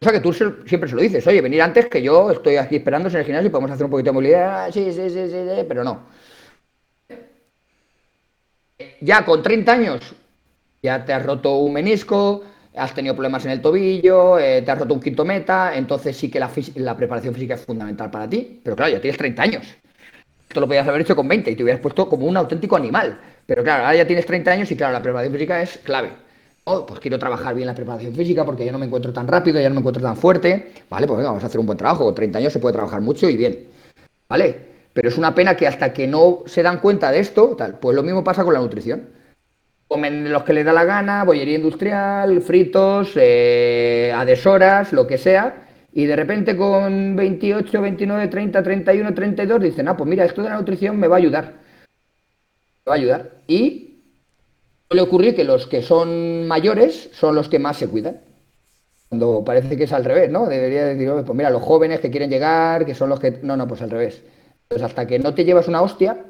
O 0.00 0.04
sea 0.04 0.12
que 0.12 0.20
tú 0.20 0.32
siempre 0.32 0.88
se 0.88 0.94
lo 0.94 1.02
dices, 1.02 1.26
oye, 1.26 1.40
venir 1.40 1.60
antes 1.60 1.86
que 1.86 2.00
yo 2.00 2.30
estoy 2.30 2.56
aquí 2.56 2.76
esperando 2.76 3.08
en 3.08 3.16
el 3.16 3.24
gimnasio 3.24 3.48
y 3.48 3.50
podemos 3.50 3.70
hacer 3.70 3.84
un 3.84 3.90
poquito 3.90 4.08
de 4.08 4.12
movilidad. 4.12 4.64
Ah, 4.64 4.72
sí, 4.72 4.92
sí, 4.92 5.10
sí, 5.10 5.26
sí, 5.26 5.44
sí 5.56 5.64
pero 5.68 5.84
no 5.84 6.06
ya 9.00 9.24
con 9.24 9.42
30 9.42 9.72
años 9.72 10.14
ya 10.82 11.04
te 11.04 11.12
has 11.12 11.24
roto 11.24 11.56
un 11.56 11.74
menisco, 11.74 12.42
has 12.74 12.94
tenido 12.94 13.14
problemas 13.14 13.44
en 13.44 13.50
el 13.52 13.60
tobillo, 13.60 14.38
eh, 14.38 14.62
te 14.62 14.70
has 14.70 14.78
roto 14.78 14.94
un 14.94 15.00
quinto 15.00 15.24
meta, 15.24 15.76
entonces 15.76 16.16
sí 16.16 16.30
que 16.30 16.40
la, 16.40 16.96
preparación 16.96 17.34
física 17.34 17.54
es 17.54 17.64
fundamental 17.66 18.10
para 18.10 18.28
ti. 18.28 18.60
Pero 18.62 18.76
claro, 18.76 18.92
ya 18.92 19.00
tienes 19.00 19.18
30 19.18 19.42
años. 19.42 19.66
Esto 20.50 20.60
lo 20.60 20.66
podías 20.66 20.88
haber 20.88 21.02
hecho 21.02 21.14
con 21.14 21.28
20 21.28 21.48
y 21.48 21.54
te 21.54 21.62
hubieras 21.62 21.80
puesto 21.80 22.08
como 22.08 22.26
un 22.26 22.36
auténtico 22.36 22.74
animal. 22.74 23.20
Pero 23.46 23.62
claro, 23.62 23.84
ahora 23.84 23.98
ya 23.98 24.04
tienes 24.04 24.26
30 24.26 24.50
años 24.50 24.70
y 24.72 24.76
claro, 24.76 24.92
la 24.92 25.00
preparación 25.00 25.32
física 25.32 25.62
es 25.62 25.78
clave. 25.78 26.10
Oh, 26.64 26.84
pues 26.84 26.98
quiero 26.98 27.20
trabajar 27.20 27.54
bien 27.54 27.68
la 27.68 27.74
preparación 27.76 28.12
física 28.12 28.44
porque 28.44 28.64
ya 28.64 28.72
no 28.72 28.78
me 28.80 28.86
encuentro 28.86 29.12
tan 29.12 29.28
rápido, 29.28 29.60
ya 29.60 29.68
no 29.68 29.76
me 29.76 29.78
encuentro 29.78 30.02
tan 30.02 30.16
fuerte. 30.16 30.72
Vale, 30.90 31.06
pues 31.06 31.18
venga, 31.18 31.30
vamos 31.30 31.44
a 31.44 31.46
hacer 31.46 31.60
un 31.60 31.66
buen 31.66 31.78
trabajo. 31.78 32.04
Con 32.04 32.16
30 32.16 32.38
años 32.38 32.52
se 32.52 32.58
puede 32.58 32.72
trabajar 32.72 33.00
mucho 33.00 33.30
y 33.30 33.36
bien. 33.36 33.68
¿Vale? 34.28 34.58
Pero 34.92 35.08
es 35.08 35.16
una 35.16 35.36
pena 35.36 35.56
que 35.56 35.68
hasta 35.68 35.92
que 35.92 36.08
no 36.08 36.40
se 36.46 36.64
dan 36.64 36.80
cuenta 36.80 37.12
de 37.12 37.20
esto, 37.20 37.54
tal, 37.56 37.78
pues 37.78 37.94
lo 37.94 38.02
mismo 38.02 38.24
pasa 38.24 38.42
con 38.42 38.52
la 38.52 38.58
nutrición. 38.58 39.08
Comen 39.86 40.32
los 40.32 40.42
que 40.42 40.52
les 40.52 40.64
da 40.64 40.72
la 40.72 40.84
gana, 40.84 41.22
bollería 41.22 41.58
industrial, 41.58 42.40
fritos, 42.42 43.12
eh, 43.14 44.12
lo 44.90 45.06
que 45.06 45.16
sea, 45.16 45.68
y 45.92 46.04
de 46.06 46.16
repente 46.16 46.56
con 46.56 47.16
28, 47.16 47.80
29, 47.80 48.28
30, 48.28 48.62
31, 48.62 49.14
32 49.14 49.60
dicen, 49.60 49.88
ah, 49.88 49.96
pues 49.96 50.08
mira, 50.08 50.24
esto 50.24 50.42
de 50.42 50.50
la 50.50 50.56
nutrición 50.56 50.98
me 50.98 51.08
va 51.08 51.16
a 51.16 51.18
ayudar. 51.18 51.54
Me 52.84 52.90
va 52.90 52.94
a 52.94 52.98
ayudar. 52.98 53.30
Y 53.46 54.02
le 54.90 55.00
ocurre 55.00 55.34
que 55.34 55.44
los 55.44 55.66
que 55.66 55.82
son 55.82 56.46
mayores 56.46 57.10
son 57.12 57.34
los 57.34 57.48
que 57.48 57.58
más 57.58 57.76
se 57.76 57.88
cuidan. 57.88 58.20
Cuando 59.08 59.42
parece 59.44 59.76
que 59.76 59.84
es 59.84 59.92
al 59.92 60.04
revés, 60.04 60.30
¿no? 60.30 60.46
Debería 60.46 60.84
decir, 60.84 61.10
pues 61.10 61.36
mira, 61.36 61.50
los 61.50 61.62
jóvenes 61.62 62.00
que 62.00 62.10
quieren 62.10 62.30
llegar, 62.30 62.86
que 62.86 62.94
son 62.94 63.08
los 63.08 63.18
que... 63.18 63.40
No, 63.42 63.56
no, 63.56 63.66
pues 63.66 63.82
al 63.82 63.90
revés 63.90 64.22
pues 64.70 64.82
hasta 64.84 65.04
que 65.04 65.18
no 65.18 65.34
te 65.34 65.44
llevas 65.44 65.66
una 65.66 65.82
hostia, 65.82 66.26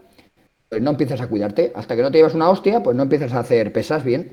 pues 0.70 0.80
no 0.80 0.92
empiezas 0.92 1.20
a 1.20 1.28
cuidarte. 1.28 1.72
Hasta 1.74 1.94
que 1.94 2.00
no 2.00 2.10
te 2.10 2.16
llevas 2.16 2.32
una 2.32 2.48
hostia, 2.48 2.82
pues 2.82 2.96
no 2.96 3.02
empiezas 3.02 3.34
a 3.34 3.40
hacer 3.40 3.70
pesas 3.70 4.02
bien. 4.02 4.32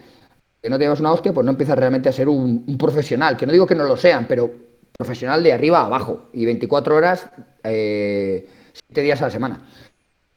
Que 0.62 0.70
no 0.70 0.78
te 0.78 0.86
llevas 0.86 1.02
una 1.02 1.12
hostia, 1.12 1.34
pues 1.34 1.44
no 1.44 1.52
empiezas 1.52 1.78
realmente 1.78 2.08
a 2.08 2.14
ser 2.14 2.30
un, 2.30 2.78
profesional. 2.78 3.36
Que 3.36 3.46
no 3.46 3.52
digo 3.52 3.68
que 3.68 3.76
no 3.76 3.84
lo 3.84 3.98
sean, 3.98 4.26
pero 4.26 4.50
profesional 4.98 5.44
de 5.44 5.54
arriba 5.54 5.80
a 5.80 5.86
abajo. 5.86 6.30
Y 6.34 6.46
24 6.46 6.96
horas, 6.96 7.30
eh, 7.64 8.48
7 8.88 9.02
días 9.02 9.22
a 9.22 9.26
la 9.26 9.32
semana. 9.32 9.68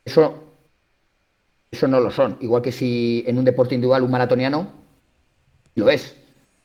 Eso, 0.04 0.44
eso 1.70 1.88
no 1.88 2.00
lo 2.00 2.10
son. 2.10 2.36
Igual 2.40 2.62
que 2.62 2.72
si 2.72 3.24
en 3.26 3.38
un 3.38 3.44
deporte 3.44 3.74
individual 3.74 4.02
un 4.02 4.10
maratoniano 4.10 4.72
lo 5.74 5.90
es. 5.90 6.14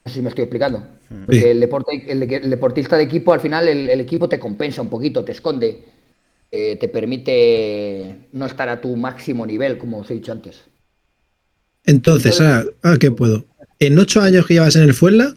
No 0.03 0.11
sé 0.11 0.17
si 0.17 0.21
me 0.21 0.29
estoy 0.29 0.43
explicando. 0.43 0.85
Porque 1.25 1.51
el, 1.51 1.59
deporte, 1.59 2.03
el, 2.07 2.49
deportista 2.49 2.97
de 2.97 3.03
equipo, 3.03 3.31
al 3.31 3.39
final, 3.39 3.67
el, 3.67 3.99
equipo 3.99 4.27
te 4.27 4.39
compensa 4.39 4.81
un 4.81 4.89
poquito, 4.89 5.23
te 5.23 5.31
esconde 5.31 5.83
eh, 6.51 6.77
te 6.77 6.87
permite 6.87 8.29
no 8.31 8.45
estar 8.45 8.69
a 8.69 8.79
tu 8.79 8.95
máximo 8.95 9.45
nivel, 9.45 9.77
como 9.77 9.99
os 9.99 10.09
he 10.09 10.13
dicho 10.13 10.31
antes. 10.31 10.61
Entonces, 11.83 12.39
ah, 12.39 12.63
ah, 12.83 12.95
¿qué 12.99 13.11
puedo? 13.11 13.45
En 13.79 13.99
ocho 13.99 14.21
años 14.21 14.45
que 14.45 14.53
llevas 14.53 14.75
en 14.75 14.83
el 14.83 14.93
Fuenla, 14.93 15.35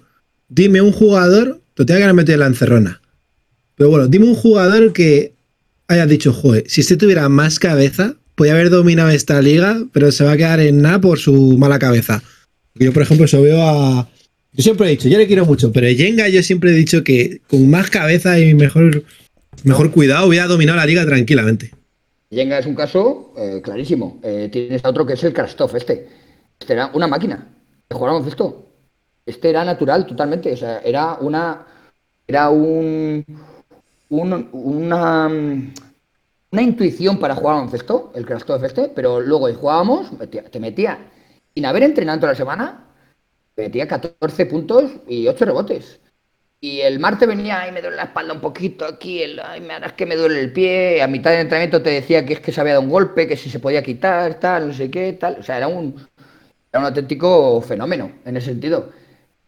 dime 0.48 0.80
un 0.80 0.92
jugador, 0.92 1.60
te 1.84 1.94
tengo 1.94 2.06
que 2.06 2.12
meter 2.12 2.34
en 2.34 2.40
la 2.40 2.46
encerrona. 2.46 3.00
Pero 3.76 3.90
bueno, 3.90 4.08
dime 4.08 4.26
un 4.26 4.34
jugador 4.34 4.92
que 4.92 5.34
hayas 5.86 6.08
dicho, 6.08 6.32
joder, 6.32 6.64
si 6.66 6.80
este 6.80 6.96
tuviera 6.96 7.28
más 7.28 7.58
cabeza, 7.58 8.14
podría 8.34 8.54
haber 8.54 8.70
dominado 8.70 9.10
esta 9.10 9.40
liga, 9.40 9.82
pero 9.92 10.12
se 10.12 10.24
va 10.24 10.32
a 10.32 10.36
quedar 10.36 10.60
en 10.60 10.82
nada 10.82 11.00
por 11.00 11.18
su 11.18 11.56
mala 11.56 11.78
cabeza. 11.78 12.22
Yo, 12.74 12.92
por 12.92 13.02
ejemplo, 13.02 13.26
eso 13.26 13.42
veo 13.42 13.62
a. 13.62 14.08
Yo 14.52 14.62
siempre 14.62 14.86
he 14.86 14.90
dicho, 14.90 15.08
yo 15.08 15.18
le 15.18 15.26
quiero 15.26 15.44
mucho, 15.44 15.72
pero 15.72 15.86
Jenga 15.88 16.28
yo 16.28 16.42
siempre 16.42 16.70
he 16.70 16.74
dicho 16.74 17.04
que 17.04 17.40
con 17.48 17.68
más 17.70 17.90
cabeza 17.90 18.38
y 18.40 18.54
mejor 18.54 19.04
Mejor 19.64 19.90
cuidado, 19.90 20.28
hubiera 20.28 20.46
dominado 20.46 20.76
la 20.76 20.86
liga 20.86 21.04
tranquilamente. 21.04 21.72
Yenga 22.30 22.58
es 22.58 22.66
un 22.66 22.74
caso 22.74 23.32
eh, 23.36 23.60
clarísimo. 23.62 24.20
Eh, 24.22 24.48
tienes 24.52 24.84
a 24.84 24.90
otro 24.90 25.06
que 25.06 25.14
es 25.14 25.24
el 25.24 25.32
Krastov, 25.32 25.74
este. 25.76 26.08
Este 26.60 26.72
era 26.72 26.90
una 26.94 27.06
máquina 27.06 27.48
jugar 27.90 28.26
esto. 28.26 28.67
Este 29.28 29.50
era 29.50 29.64
natural 29.64 30.06
totalmente. 30.06 30.52
O 30.52 30.56
sea, 30.56 30.80
era 30.80 31.14
una. 31.20 31.66
Era 32.26 32.50
un. 32.50 33.24
un 34.08 34.48
una. 34.52 35.28
Una 36.50 36.62
intuición 36.62 37.18
para 37.18 37.34
jugar 37.34 37.56
baloncesto, 37.56 38.10
el 38.14 38.24
Krastov 38.24 38.64
este, 38.64 38.88
pero 38.88 39.20
luego 39.20 39.52
jugábamos, 39.52 40.10
te 40.30 40.58
metía, 40.58 40.98
sin 41.54 41.66
haber 41.66 41.82
entrenado 41.82 42.20
toda 42.20 42.32
la 42.32 42.38
semana, 42.38 42.86
te 43.54 43.64
metía 43.64 43.86
14 43.86 44.46
puntos 44.46 44.92
y 45.06 45.28
8 45.28 45.44
rebotes. 45.44 46.00
Y 46.60 46.80
el 46.80 46.98
martes 47.00 47.28
venía 47.28 47.68
y 47.68 47.72
me 47.72 47.82
duele 47.82 47.96
la 47.96 48.04
espalda 48.04 48.32
un 48.32 48.40
poquito 48.40 48.86
aquí, 48.86 49.22
el, 49.22 49.38
ay, 49.40 49.60
me 49.60 49.74
harás 49.74 49.92
que 49.92 50.06
me 50.06 50.16
duele 50.16 50.40
el 50.40 50.52
pie. 50.52 51.02
A 51.02 51.06
mitad 51.06 51.30
del 51.30 51.40
entrenamiento 51.40 51.82
te 51.82 51.90
decía 51.90 52.24
que 52.24 52.32
es 52.32 52.40
que 52.40 52.50
se 52.50 52.60
había 52.62 52.72
dado 52.74 52.84
un 52.84 52.90
golpe, 52.90 53.28
que 53.28 53.36
si 53.36 53.50
se 53.50 53.60
podía 53.60 53.82
quitar, 53.82 54.40
tal, 54.40 54.68
no 54.68 54.74
sé 54.74 54.90
qué, 54.90 55.12
tal. 55.12 55.36
O 55.40 55.42
sea, 55.42 55.58
era 55.58 55.68
un, 55.68 55.94
era 56.72 56.80
un 56.80 56.86
auténtico 56.86 57.60
fenómeno 57.60 58.10
en 58.24 58.36
ese 58.38 58.46
sentido. 58.46 58.90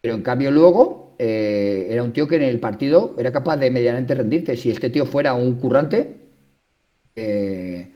Pero 0.01 0.15
en 0.15 0.23
cambio 0.23 0.51
luego 0.51 1.15
eh, 1.19 1.87
era 1.89 2.03
un 2.03 2.11
tío 2.11 2.27
que 2.27 2.37
en 2.37 2.43
el 2.43 2.59
partido 2.59 3.15
era 3.17 3.31
capaz 3.31 3.57
de 3.57 3.71
medianamente 3.71 4.15
rendirte. 4.15 4.57
Si 4.57 4.71
este 4.71 4.89
tío 4.89 5.05
fuera 5.05 5.33
un 5.33 5.55
currante... 5.55 6.17
Eh, 7.15 7.91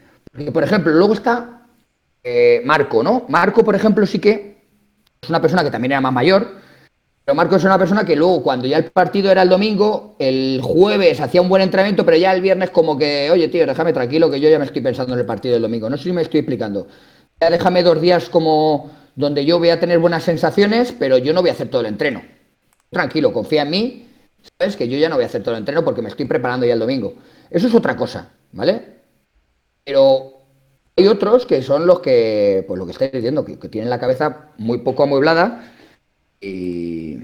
por 0.53 0.63
ejemplo, 0.63 0.91
luego 0.91 1.13
está 1.13 1.67
eh, 2.23 2.61
Marco, 2.65 3.01
¿no? 3.01 3.25
Marco, 3.29 3.63
por 3.63 3.75
ejemplo, 3.75 4.05
sí 4.05 4.19
que 4.19 4.57
es 5.21 5.29
una 5.29 5.41
persona 5.41 5.63
que 5.63 5.71
también 5.71 5.93
era 5.93 6.01
más 6.01 6.11
mayor 6.11 6.65
pero 7.25 7.35
Marco 7.35 7.55
es 7.55 7.63
una 7.63 7.79
persona 7.79 8.05
que 8.05 8.15
luego, 8.15 8.43
cuando 8.43 8.67
ya 8.67 8.77
el 8.77 8.91
partido 8.91 9.31
era 9.31 9.41
el 9.41 9.49
domingo, 9.49 10.15
el 10.19 10.59
jueves 10.61 11.19
hacía 11.19 11.41
un 11.41 11.49
buen 11.49 11.63
entrenamiento, 11.63 12.05
pero 12.05 12.17
ya 12.17 12.31
el 12.31 12.39
viernes 12.39 12.69
como 12.69 12.95
que, 12.99 13.31
oye, 13.31 13.47
tío, 13.47 13.65
déjame 13.65 13.93
tranquilo 13.93 14.29
que 14.29 14.39
yo 14.39 14.47
ya 14.47 14.59
me 14.59 14.65
estoy 14.65 14.83
pensando 14.83 15.13
en 15.13 15.21
el 15.21 15.25
partido 15.25 15.53
del 15.53 15.63
domingo. 15.63 15.89
No 15.89 15.97
sé 15.97 16.03
si 16.03 16.11
me 16.13 16.21
estoy 16.21 16.41
explicando. 16.41 16.87
Ya 17.41 17.49
déjame 17.49 17.81
dos 17.81 17.99
días 17.99 18.29
como 18.29 18.91
donde 19.15 19.45
yo 19.45 19.59
voy 19.59 19.69
a 19.69 19.79
tener 19.79 19.99
buenas 19.99 20.23
sensaciones, 20.23 20.91
pero 20.91 21.17
yo 21.17 21.33
no 21.33 21.41
voy 21.41 21.49
a 21.49 21.53
hacer 21.53 21.69
todo 21.69 21.81
el 21.81 21.87
entreno. 21.87 22.21
Tranquilo, 22.89 23.33
confía 23.33 23.63
en 23.63 23.69
mí, 23.69 24.07
sabes 24.59 24.75
que 24.75 24.87
yo 24.87 24.97
ya 24.97 25.09
no 25.09 25.15
voy 25.15 25.23
a 25.23 25.27
hacer 25.27 25.41
todo 25.41 25.55
el 25.55 25.59
entreno 25.59 25.83
porque 25.83 26.01
me 26.01 26.09
estoy 26.09 26.25
preparando 26.25 26.65
ya 26.65 26.73
el 26.73 26.79
domingo. 26.79 27.15
Eso 27.49 27.67
es 27.67 27.75
otra 27.75 27.95
cosa, 27.95 28.31
¿vale? 28.51 28.81
Pero 29.83 30.33
hay 30.97 31.07
otros 31.07 31.45
que 31.45 31.61
son 31.61 31.85
los 31.87 31.99
que, 31.99 32.63
pues 32.67 32.77
lo 32.77 32.85
que 32.85 32.91
estáis 32.91 33.11
diciendo, 33.11 33.45
que 33.45 33.69
tienen 33.69 33.89
la 33.89 33.99
cabeza 33.99 34.49
muy 34.57 34.79
poco 34.79 35.03
amueblada 35.03 35.73
y... 36.39 37.19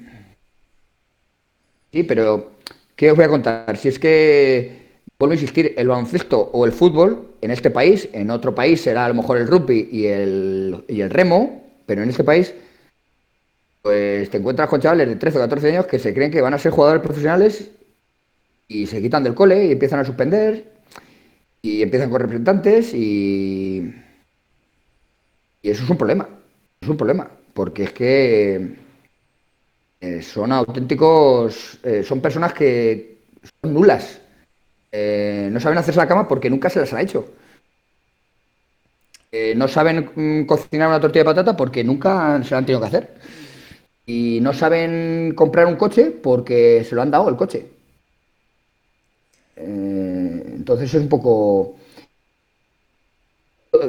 Sí, 1.91 2.03
pero 2.03 2.51
¿qué 2.95 3.11
os 3.11 3.17
voy 3.17 3.25
a 3.25 3.29
contar? 3.29 3.75
Si 3.75 3.89
es 3.89 3.99
que, 3.99 5.01
vuelvo 5.19 5.33
a 5.33 5.35
insistir, 5.35 5.73
el 5.77 5.89
baloncesto 5.89 6.39
o 6.53 6.65
el 6.65 6.71
fútbol 6.71 7.33
en 7.41 7.51
este 7.51 7.69
país, 7.69 8.07
en 8.13 8.31
otro 8.31 8.55
país 8.55 8.81
será 8.81 9.05
a 9.05 9.09
lo 9.09 9.15
mejor 9.15 9.37
el 9.37 9.47
rugby 9.47 9.89
y 9.91 10.05
el, 10.05 10.85
y 10.87 11.01
el 11.01 11.09
remo, 11.09 11.60
pero 11.85 12.03
en 12.03 12.09
este 12.09 12.23
país, 12.23 12.53
pues 13.81 14.29
te 14.29 14.37
encuentras 14.37 14.69
con 14.69 14.81
chavales 14.81 15.07
de 15.07 15.15
13 15.15 15.37
o 15.37 15.41
14 15.41 15.69
años 15.69 15.85
que 15.87 15.99
se 15.99 16.13
creen 16.13 16.31
que 16.31 16.41
van 16.41 16.53
a 16.53 16.59
ser 16.59 16.71
jugadores 16.71 17.01
profesionales 17.01 17.71
y 18.67 18.87
se 18.87 19.01
quitan 19.01 19.23
del 19.23 19.35
cole 19.35 19.65
y 19.65 19.71
empiezan 19.71 19.99
a 19.99 20.05
suspender 20.05 20.71
y 21.61 21.81
empiezan 21.81 22.09
con 22.09 22.21
representantes 22.21 22.93
y, 22.93 23.93
y 25.61 25.69
eso 25.69 25.83
es 25.83 25.89
un 25.89 25.97
problema, 25.97 26.27
es 26.81 26.89
un 26.89 26.97
problema, 26.97 27.29
porque 27.53 27.83
es 27.83 27.93
que 27.93 28.75
eh, 30.01 30.21
son 30.23 30.51
auténticos, 30.51 31.79
eh, 31.83 32.03
son 32.03 32.21
personas 32.21 32.53
que 32.53 33.19
son 33.61 33.73
nulas. 33.73 34.19
Eh, 34.91 35.49
no 35.51 35.59
saben 35.59 35.77
hacerse 35.77 35.99
la 35.99 36.07
cama 36.07 36.27
porque 36.27 36.49
nunca 36.49 36.69
se 36.69 36.79
las 36.79 36.93
ha 36.93 37.01
hecho. 37.01 37.33
Eh, 39.31 39.53
no 39.55 39.67
saben 39.67 40.11
mm, 40.15 40.45
cocinar 40.45 40.89
una 40.89 40.99
tortilla 40.99 41.21
de 41.23 41.25
patata 41.31 41.55
porque 41.57 41.83
nunca 41.83 42.41
se 42.43 42.51
la 42.51 42.57
han 42.59 42.65
tenido 42.65 42.81
que 42.81 42.87
hacer. 42.87 43.15
Y 44.05 44.39
no 44.41 44.53
saben 44.53 45.33
comprar 45.35 45.67
un 45.67 45.75
coche 45.77 46.11
porque 46.11 46.85
se 46.87 46.95
lo 46.95 47.01
han 47.01 47.11
dado 47.11 47.29
el 47.29 47.37
coche. 47.37 47.67
Eh, 49.55 50.43
entonces 50.55 50.93
es 50.93 51.01
un 51.01 51.09
poco... 51.09 51.75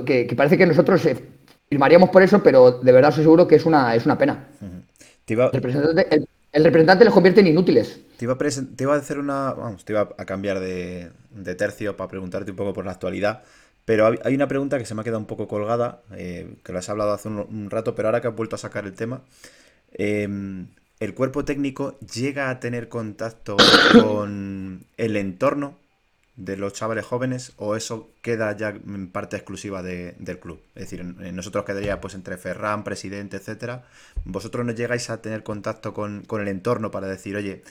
Que, 0.07 0.27
que 0.29 0.37
parece 0.37 0.57
que 0.57 0.67
nosotros 0.67 1.05
eh, 1.07 1.17
firmaríamos 1.69 2.11
por 2.11 2.23
eso, 2.23 2.41
pero 2.43 2.71
de 2.71 2.93
verdad 2.93 3.11
os 3.11 3.19
aseguro 3.19 3.49
que 3.49 3.57
es 3.57 3.67
una, 3.67 3.95
es 3.97 4.07
una 4.07 4.17
pena. 4.17 4.47
Iba, 5.27 5.47
El 5.47 5.53
representante, 5.53 6.07
el- 6.15 6.29
el 6.53 6.65
representante 6.65 7.05
les 7.07 7.15
convierte 7.15 7.41
en 7.41 7.47
inútiles. 7.47 7.99
te 8.19 8.27
iba 8.27 8.35
a 8.35 8.39
presen- 8.39 8.77
te 8.77 8.85
iba 8.85 8.95
a 8.95 8.99
hacer 8.99 9.19
una. 9.19 9.55
Vamos, 9.55 9.85
te 9.85 9.93
iba 9.95 10.03
a 10.19 10.25
cambiar 10.27 10.61
de, 10.61 11.11
de 11.31 11.55
tercio 11.55 11.97
para 11.97 12.09
preguntarte 12.11 12.51
un 12.51 12.57
poco 12.59 12.75
por 12.75 12.85
la 12.85 12.93
actualidad. 12.93 13.43
Pero 13.85 14.07
hay- 14.25 14.35
una 14.35 14.47
pregunta 14.49 14.79
que 14.79 14.87
se 14.87 14.95
me 14.95 15.01
ha 15.01 15.05
quedado 15.05 15.19
un 15.19 15.27
poco 15.27 15.49
colgada, 15.49 16.03
eh, 16.13 16.55
que 16.65 16.73
lo 16.73 16.79
has 16.79 16.89
hablado 16.89 17.13
hace 17.13 17.29
un, 17.29 17.39
un 17.39 17.71
rato, 17.71 17.95
pero 17.95 18.09
ahora 18.09 18.21
que 18.21 18.29
has 18.29 18.37
vuelto 18.37 18.57
a 18.57 18.59
sacar 18.59 18.85
el 18.85 18.95
tema. 18.95 19.23
eh, 19.93 20.29
¿El 21.01 21.15
cuerpo 21.15 21.45
técnico 21.45 21.99
llega 22.01 22.49
a 22.49 22.61
tener 22.61 22.89
contacto 22.89 23.57
con 24.01 24.85
el 24.97 25.17
entorno 25.17 25.77
de 26.37 26.57
los 26.57 26.73
chavales 26.73 27.05
jóvenes 27.05 27.53
o 27.57 27.75
eso 27.77 28.09
queda 28.23 28.57
ya 28.57 28.69
en 28.71 29.11
parte 29.11 29.37
exclusiva 29.37 29.83
de- 29.83 30.15
del 30.21 30.39
club? 30.39 30.61
Es 30.77 30.83
decir, 30.85 31.05
nosotros 31.05 31.65
quedaría 31.65 32.01
pues 32.01 32.15
entre 32.15 32.37
Ferran, 32.37 32.85
presidente, 32.85 33.37
etcétera. 33.39 33.85
¿Vosotros 34.25 34.65
no 34.65 34.71
llegáis 34.73 35.11
a 35.11 35.21
tener 35.21 35.43
contacto 35.43 35.93
con, 35.93 36.23
con 36.25 36.41
el 36.41 36.47
entorno 36.49 36.93
para 36.93 37.09
decir, 37.09 37.35
oye, 37.37 37.65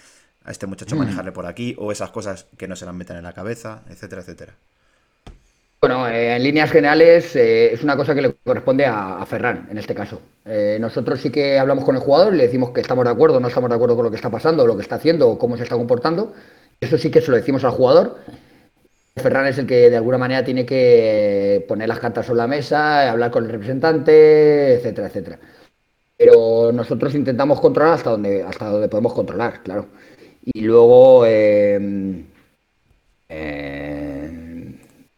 a 0.43 0.51
este 0.51 0.67
muchacho 0.67 0.95
manejarle 0.97 1.31
por 1.31 1.45
aquí 1.45 1.73
o 1.79 1.91
esas 1.93 2.09
cosas 2.11 2.47
que 2.57 2.67
no 2.67 2.75
se 2.75 2.85
las 2.85 2.93
metan 2.95 3.15
en 3.15 3.23
la 3.23 3.33
cabeza, 3.33 3.83
etcétera, 3.89 4.21
etcétera? 4.23 4.55
Bueno, 5.81 6.07
eh, 6.07 6.35
en 6.35 6.43
líneas 6.43 6.69
generales 6.71 7.35
eh, 7.35 7.73
es 7.73 7.83
una 7.83 7.97
cosa 7.97 8.13
que 8.13 8.21
le 8.21 8.33
corresponde 8.35 8.85
a, 8.85 9.17
a 9.19 9.25
Ferran, 9.25 9.67
en 9.71 9.79
este 9.79 9.95
caso. 9.95 10.21
Eh, 10.45 10.77
nosotros 10.79 11.19
sí 11.19 11.31
que 11.31 11.57
hablamos 11.57 11.83
con 11.85 11.95
el 11.95 12.01
jugador 12.01 12.33
le 12.33 12.43
decimos 12.43 12.69
que 12.71 12.81
estamos 12.81 13.03
de 13.03 13.09
acuerdo, 13.11 13.39
no 13.39 13.47
estamos 13.47 13.69
de 13.69 13.75
acuerdo 13.75 13.95
con 13.95 14.05
lo 14.05 14.11
que 14.11 14.17
está 14.17 14.29
pasando, 14.29 14.67
lo 14.67 14.75
que 14.75 14.83
está 14.83 14.95
haciendo 14.95 15.39
cómo 15.39 15.57
se 15.57 15.63
está 15.63 15.75
comportando. 15.75 16.33
Eso 16.79 16.97
sí 16.99 17.09
que 17.09 17.21
se 17.21 17.31
lo 17.31 17.37
decimos 17.37 17.63
al 17.63 17.71
jugador. 17.71 18.17
Ferran 19.15 19.47
es 19.47 19.57
el 19.57 19.67
que 19.67 19.89
de 19.89 19.97
alguna 19.97 20.17
manera 20.19 20.43
tiene 20.43 20.65
que 20.65 21.65
poner 21.67 21.87
las 21.89 21.99
cartas 21.99 22.25
sobre 22.27 22.37
la 22.37 22.47
mesa, 22.47 23.09
hablar 23.09 23.31
con 23.31 23.45
el 23.45 23.51
representante, 23.51 24.75
etcétera, 24.75 25.07
etcétera. 25.07 25.39
Pero 26.17 26.71
nosotros 26.71 27.15
intentamos 27.15 27.59
controlar 27.61 27.95
hasta 27.95 28.11
donde, 28.11 28.43
hasta 28.43 28.69
donde 28.69 28.89
podemos 28.89 29.13
controlar, 29.13 29.63
claro. 29.63 29.87
Y 30.43 30.61
luego, 30.61 31.25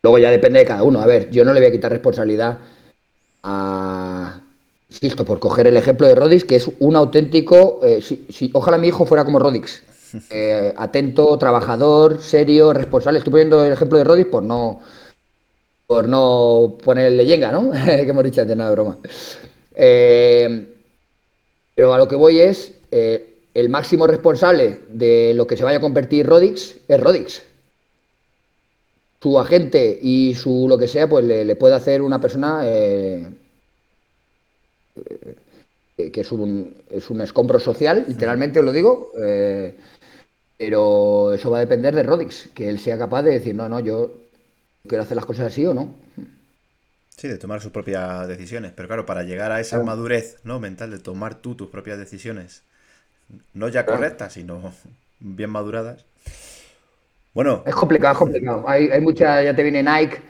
luego 0.04 0.18
ya 0.18 0.30
depende 0.30 0.60
de 0.60 0.66
cada 0.66 0.84
uno. 0.84 1.02
A 1.02 1.06
ver, 1.08 1.30
yo 1.32 1.46
no 1.46 1.54
le 1.54 1.62
voy 1.62 1.70
a 1.70 1.72
quitar 1.72 1.92
responsabilidad 1.92 2.60
a, 3.44 4.42
insisto, 4.90 5.26
por 5.26 5.40
coger 5.40 5.68
el 5.68 5.78
ejemplo 5.78 6.08
de 6.08 6.16
Rodix, 6.16 6.44
que 6.44 6.58
es 6.58 6.70
un 6.80 6.96
auténtico, 6.96 7.80
eh, 7.84 8.02
si- 8.02 8.26
si- 8.30 8.52
ojalá 8.54 8.78
mi 8.78 8.90
hijo 8.90 9.06
fuera 9.06 9.26
como 9.26 9.40
Rodix. 9.40 9.84
Eh, 10.30 10.72
atento, 10.78 11.36
trabajador, 11.40 12.22
serio, 12.22 12.72
responsable. 12.72 13.18
Estoy 13.18 13.32
poniendo 13.32 13.66
el 13.66 13.74
ejemplo 13.74 13.98
de 13.98 14.04
Rodix 14.04 14.28
por 14.30 14.44
no 14.44 14.80
por 15.88 16.08
no 16.08 16.78
ponerle 16.84 17.26
yenga, 17.26 17.52
¿no? 17.52 17.72
que 17.86 18.02
hemos 18.10 18.24
dicho 18.24 18.42
antes, 18.42 18.56
nada 18.56 18.70
de 18.70 18.76
broma. 18.76 18.98
Eh, 19.76 20.68
pero 21.76 21.94
a 21.94 21.98
lo 21.98 22.08
que 22.08 22.16
voy 22.16 22.40
es, 22.40 22.74
el 22.92 23.70
máximo 23.70 24.06
responsable 24.08 24.82
de 24.90 25.34
lo 25.36 25.48
que 25.48 25.58
se 25.58 25.64
vaya 25.64 25.78
a 25.78 25.82
convertir 25.82 26.26
Rodix 26.28 26.76
es 26.88 27.00
Rodix. 27.00 27.42
Su 29.24 29.40
agente 29.40 29.98
y 30.02 30.36
su 30.36 30.68
lo 30.68 30.78
que 30.78 30.90
sea, 30.90 31.08
pues 31.08 31.24
le, 31.24 31.45
le 31.45 31.56
puede 31.56 31.76
hacer 31.76 32.02
una 32.02 32.20
persona 32.20 32.62
eh, 32.66 33.26
eh, 35.98 36.12
que 36.12 36.22
es 36.22 36.32
un, 36.32 36.76
es 36.90 37.10
un 37.10 37.22
escombro 37.22 37.60
social, 37.60 38.06
literalmente 38.08 38.60
os 38.60 38.66
lo 38.66 38.72
digo, 38.72 39.12
eh, 39.24 39.76
pero 40.58 41.34
eso 41.34 41.52
va 41.52 41.58
a 41.58 41.62
depender 41.68 41.95
de 41.95 42.04
Rodix, 42.04 42.50
que 42.54 42.70
él 42.70 42.80
sea 42.80 42.98
capaz 42.98 43.24
de 43.24 43.32
decir, 43.32 43.56
no, 43.56 43.70
no, 43.70 43.80
yo 43.80 44.12
quiero 44.88 45.04
hacer 45.04 45.16
las 45.16 45.26
cosas 45.26 45.48
así 45.48 45.66
o 45.66 45.74
no. 45.74 45.95
Sí, 47.18 47.28
de 47.28 47.38
tomar 47.38 47.62
sus 47.62 47.72
propias 47.72 48.28
decisiones. 48.28 48.74
Pero 48.76 48.88
claro, 48.88 49.06
para 49.06 49.24
llegar 49.24 49.52
a 49.52 49.60
esa 49.60 49.82
madurez 49.84 50.40
¿no? 50.44 50.60
mental 50.60 50.91
de 50.91 51.00
tomar 51.00 51.36
tú 51.36 51.56
tus 51.56 51.70
propias 51.70 51.98
decisiones, 51.98 52.64
no 53.54 53.70
ya 53.70 53.86
correctas, 53.86 54.34
sino 54.34 54.74
bien 55.20 55.50
maduradas. 55.50 56.06
Bueno, 57.34 57.64
Es 57.66 57.76
complicado, 57.76 58.14
es 58.14 58.20
complicado. 58.20 58.64
Hay, 58.68 58.90
hay 58.90 59.02
mucha, 59.02 59.42
ya 59.44 59.56
te 59.56 59.64
viene 59.64 59.82
Nike 59.84 60.22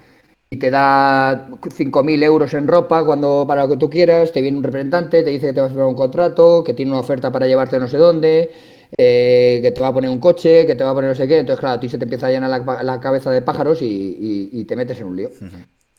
y 0.49 0.57
te 0.57 0.69
da 0.69 1.49
5.000 1.71 2.21
euros 2.23 2.53
en 2.53 2.67
ropa 2.67 3.03
cuando 3.05 3.45
para 3.47 3.63
lo 3.63 3.69
que 3.69 3.77
tú 3.77 3.89
quieras, 3.89 4.31
te 4.31 4.41
viene 4.41 4.57
un 4.57 4.63
representante, 4.63 5.23
te 5.23 5.29
dice 5.31 5.47
que 5.47 5.53
te 5.53 5.61
va 5.61 5.67
a 5.67 5.69
firmar 5.69 5.87
un 5.87 5.95
contrato, 5.95 6.63
que 6.63 6.73
tiene 6.73 6.91
una 6.91 7.01
oferta 7.01 7.31
para 7.31 7.47
llevarte 7.47 7.79
no 7.79 7.87
sé 7.87 7.97
dónde, 7.97 8.51
eh, 8.97 9.59
que 9.63 9.71
te 9.71 9.81
va 9.81 9.87
a 9.87 9.93
poner 9.93 10.09
un 10.11 10.19
coche, 10.19 10.65
que 10.67 10.75
te 10.75 10.83
va 10.83 10.91
a 10.91 10.93
poner 10.93 11.09
no 11.09 11.15
sé 11.15 11.27
qué. 11.27 11.39
Entonces, 11.39 11.59
claro, 11.59 11.77
a 11.77 11.79
ti 11.79 11.89
se 11.89 11.97
te 11.97 12.03
empieza 12.05 12.27
a 12.27 12.31
llenar 12.31 12.49
la, 12.49 12.83
la 12.83 12.99
cabeza 12.99 13.31
de 13.31 13.41
pájaros 13.41 13.81
y, 13.81 13.85
y- 13.87 14.49
y 14.61 14.65
te 14.65 14.75
metes 14.75 14.99
en 14.99 15.07
un 15.07 15.15
lío. 15.15 15.29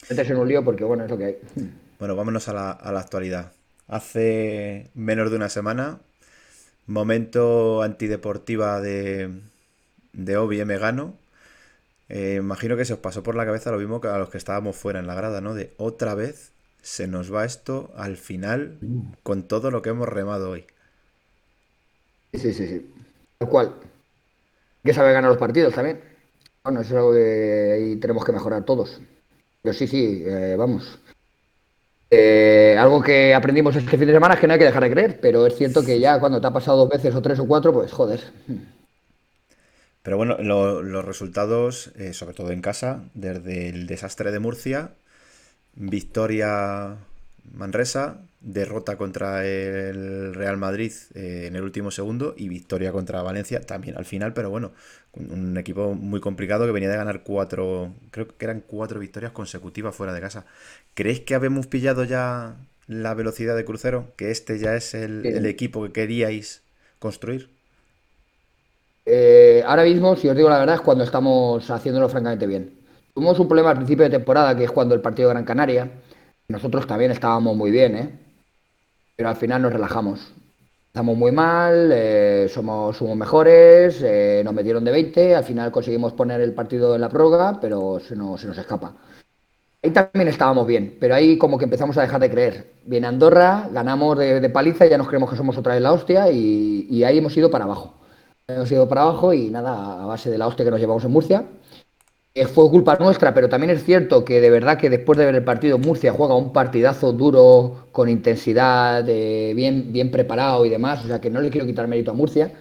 Te 0.09 0.15
metes 0.15 0.31
en 0.31 0.37
un 0.39 0.49
lío 0.49 0.65
porque, 0.65 0.85
bueno, 0.85 1.05
es 1.05 1.11
lo 1.11 1.19
que 1.19 1.25
hay. 1.25 1.37
Bueno, 1.99 2.17
vámonos 2.17 2.49
a 2.49 2.53
la, 2.55 2.71
a 2.73 2.93
la 2.93 3.01
actualidad. 3.01 3.53
Hace 3.89 4.91
menos 4.95 5.31
de 5.31 5.37
una 5.37 5.49
semana, 5.49 6.01
momento 6.87 7.83
antideportiva 7.83 8.81
de, 8.81 9.31
de 10.15 10.37
Obi 10.37 10.61
M. 10.61 10.77
Gano. 10.79 11.15
Eh, 12.09 12.37
imagino 12.39 12.77
que 12.77 12.85
se 12.85 12.95
os 12.95 12.99
pasó 12.99 13.23
por 13.23 13.35
la 13.35 13.47
cabeza 13.47 13.71
lo 13.71 13.79
mismo 13.79 14.01
que 14.01 14.09
a 14.09 14.19
los 14.19 14.31
que 14.31 14.39
estábamos 14.39 14.77
fuera 14.77 15.01
en 15.01 15.07
la 15.07 15.15
grada, 15.15 15.41
¿no? 15.41 15.55
De 15.55 15.73
otra 15.77 16.15
vez 16.15 16.53
se 16.83 17.07
nos 17.07 17.33
va 17.33 17.45
esto 17.45 17.93
al 17.97 18.17
final 18.17 18.79
con 19.23 19.45
todo 19.45 19.71
lo 19.71 19.83
que 19.83 19.91
hemos 19.91 20.09
remado 20.09 20.51
hoy. 20.51 20.67
Sí, 22.33 22.53
sí, 22.53 22.67
sí. 22.67 22.91
Tal 23.39 23.49
cual. 23.49 23.75
Que 24.83 24.93
saber 24.93 25.15
ganar 25.15 25.31
los 25.31 25.39
partidos 25.39 25.75
también. 25.75 26.01
Bueno, 26.63 26.81
eso 26.81 26.91
es 26.91 26.97
algo 26.97 27.13
que 27.13 27.73
ahí 27.73 27.97
tenemos 27.97 28.25
que 28.25 28.33
mejorar 28.33 28.65
todos. 28.65 29.01
Pero 29.63 29.73
sí, 29.75 29.87
sí, 29.87 30.23
eh, 30.27 30.57
vamos. 30.59 30.99
Eh, 32.11 32.77
algo 32.79 33.03
que 33.03 33.35
aprendimos 33.35 33.75
este 33.77 33.97
fin 33.97 34.07
de 34.07 34.13
semana 34.13 34.35
es 34.35 34.41
que 34.41 34.47
no 34.47 34.53
hay 34.53 34.59
que 34.59 34.67
dejar 34.67 34.83
de 34.83 34.91
creer, 34.91 35.19
pero 35.21 35.47
es 35.47 35.57
cierto 35.57 35.83
que 35.85 35.99
ya 35.99 36.21
cuando 36.21 36.41
te 36.41 36.47
ha 36.47 36.53
pasado 36.53 36.79
dos 36.79 36.89
veces 36.91 37.15
o 37.15 37.23
tres 37.23 37.39
o 37.39 37.47
cuatro, 37.47 37.73
pues 37.73 37.91
joder. 37.93 38.21
Pero 40.05 40.19
bueno, 40.19 40.39
lo- 40.41 40.83
los 40.85 41.05
resultados, 41.05 41.93
eh, 41.97 42.15
sobre 42.15 42.35
todo 42.37 42.53
en 42.53 42.63
casa, 42.63 43.05
desde 43.15 43.71
el 43.71 43.89
desastre 43.89 44.33
de 44.33 44.41
Murcia, 44.41 44.93
victoria 45.75 46.97
Manresa, 47.53 48.21
derrota 48.41 48.97
contra 48.97 49.47
el 49.47 50.35
Real 50.35 50.57
Madrid 50.59 50.93
eh, 51.15 51.47
en 51.49 51.57
el 51.57 51.63
último 51.63 51.91
segundo 51.91 52.35
y 52.37 52.49
victoria 52.49 52.93
contra 52.93 53.23
Valencia 53.23 53.61
también 53.61 53.97
al 53.99 54.05
final, 54.07 54.33
pero 54.35 54.51
bueno, 54.51 54.73
un 55.15 55.57
equipo 55.59 55.95
muy 55.95 56.21
complicado 56.21 56.67
que 56.67 56.73
venía 56.73 56.91
de 56.91 56.97
ganar 56.97 57.23
cuatro, 57.23 57.95
creo 58.11 58.29
que 58.29 58.45
eran 58.45 58.61
cuatro 58.61 59.01
victorias 59.01 59.33
consecutivas 59.33 59.95
fuera 59.95 60.13
de 60.15 60.21
casa. 60.21 60.47
¿Creéis 60.95 61.21
que 61.21 61.35
habemos 61.35 61.67
pillado 61.67 62.05
ya 62.05 62.57
la 62.87 63.15
velocidad 63.15 63.57
de 63.57 63.65
crucero? 63.65 64.13
¿Que 64.17 64.31
este 64.31 64.59
ya 64.59 64.75
es 64.77 64.95
el 64.95 65.45
equipo 65.47 65.85
que 65.85 65.93
queríais 65.93 66.63
construir? 66.99 67.54
Eh, 69.07 69.63
ahora 69.67 69.85
mismo, 69.85 70.17
si 70.17 70.29
os 70.29 70.37
digo 70.37 70.49
la 70.49 70.59
verdad, 70.59 70.77
es 70.77 70.81
cuando 70.81 71.05
estamos 71.05 71.69
haciéndolo 71.71 72.09
francamente 72.09 72.47
bien. 72.47 72.81
Tuvimos 73.13 73.39
un 73.39 73.49
problema 73.49 73.71
al 73.71 73.77
principio 73.77 74.05
de 74.05 74.11
temporada, 74.11 74.57
que 74.57 74.65
es 74.65 74.71
cuando 74.71 74.95
el 74.95 75.01
partido 75.01 75.31
Gran 75.31 75.45
Canaria. 75.45 75.91
Nosotros 76.49 76.87
también 76.87 77.11
estábamos 77.11 77.57
muy 77.57 77.71
bien, 77.71 77.97
¿eh? 77.97 78.19
Pero 79.17 79.29
al 79.29 79.37
final 79.37 79.63
nos 79.63 79.73
relajamos. 79.73 80.33
Estamos 80.89 81.17
muy 81.17 81.33
mal, 81.33 81.91
eh, 81.93 82.49
somos, 82.53 82.97
somos 82.97 83.17
mejores, 83.17 84.01
eh, 84.03 84.43
nos 84.45 84.55
metieron 84.55 84.85
de 84.85 84.93
20, 84.93 85.35
al 85.35 85.45
final 85.45 85.73
conseguimos 85.73 86.13
poner 86.13 86.41
el 86.41 86.55
partido 86.55 86.95
en 86.95 87.01
la 87.01 87.09
prórroga, 87.09 87.59
pero 87.61 87.99
se 88.01 88.15
nos, 88.17 88.41
se 88.41 88.47
nos 88.47 88.59
escapa. 88.59 88.95
Ahí 89.83 89.91
también 89.91 90.29
estábamos 90.29 90.67
bien, 90.67 90.97
pero 91.01 91.15
ahí 91.15 91.37
como 91.39 91.59
que 91.59 91.65
empezamos 91.65 91.99
a 91.99 92.03
dejar 92.03 92.21
de 92.21 92.31
creer. 92.31 92.73
Viene 92.85 93.07
Andorra, 93.07 93.69
ganamos 93.73 94.19
de, 94.19 94.41
de 94.41 94.51
paliza, 94.51 94.87
ya 94.87 94.99
nos 94.99 95.09
creemos 95.09 95.31
que 95.31 95.37
somos 95.37 95.59
otra 95.59 95.75
vez 95.75 95.83
la 95.83 95.93
hostia 95.93 96.31
y, 96.31 96.87
y 96.91 97.05
ahí 97.05 97.19
hemos 97.19 97.37
ido 97.37 97.51
para 97.51 97.65
abajo. 97.65 97.95
Hemos 98.47 98.71
ido 98.71 98.87
para 98.87 99.03
abajo 99.03 99.33
y 99.33 99.49
nada, 99.49 100.03
a 100.03 100.05
base 100.05 100.31
de 100.31 100.37
la 100.37 100.47
hostia 100.47 100.67
que 100.67 100.71
nos 100.71 100.79
llevamos 100.79 101.03
en 101.05 101.11
Murcia. 101.13 101.47
Eh, 102.35 102.47
fue 102.47 102.69
culpa 102.69 102.97
nuestra, 103.01 103.33
pero 103.33 103.49
también 103.49 103.71
es 103.71 103.85
cierto 103.85 104.23
que 104.23 104.39
de 104.43 104.51
verdad 104.51 104.77
que 104.77 104.91
después 104.91 105.19
de 105.19 105.25
ver 105.25 105.35
el 105.35 105.45
partido, 105.45 105.79
Murcia 105.79 106.13
juega 106.13 106.35
un 106.35 106.53
partidazo 106.53 107.13
duro, 107.15 107.89
con 107.91 108.11
intensidad, 108.11 109.03
bien, 109.03 109.93
bien 109.95 110.11
preparado 110.11 110.67
y 110.67 110.69
demás. 110.69 111.03
O 111.05 111.09
sea 111.09 111.23
que 111.23 111.31
no 111.31 111.41
le 111.41 111.49
quiero 111.49 111.67
quitar 111.67 111.89
mérito 111.89 112.11
a 112.11 112.15
Murcia. 112.15 112.53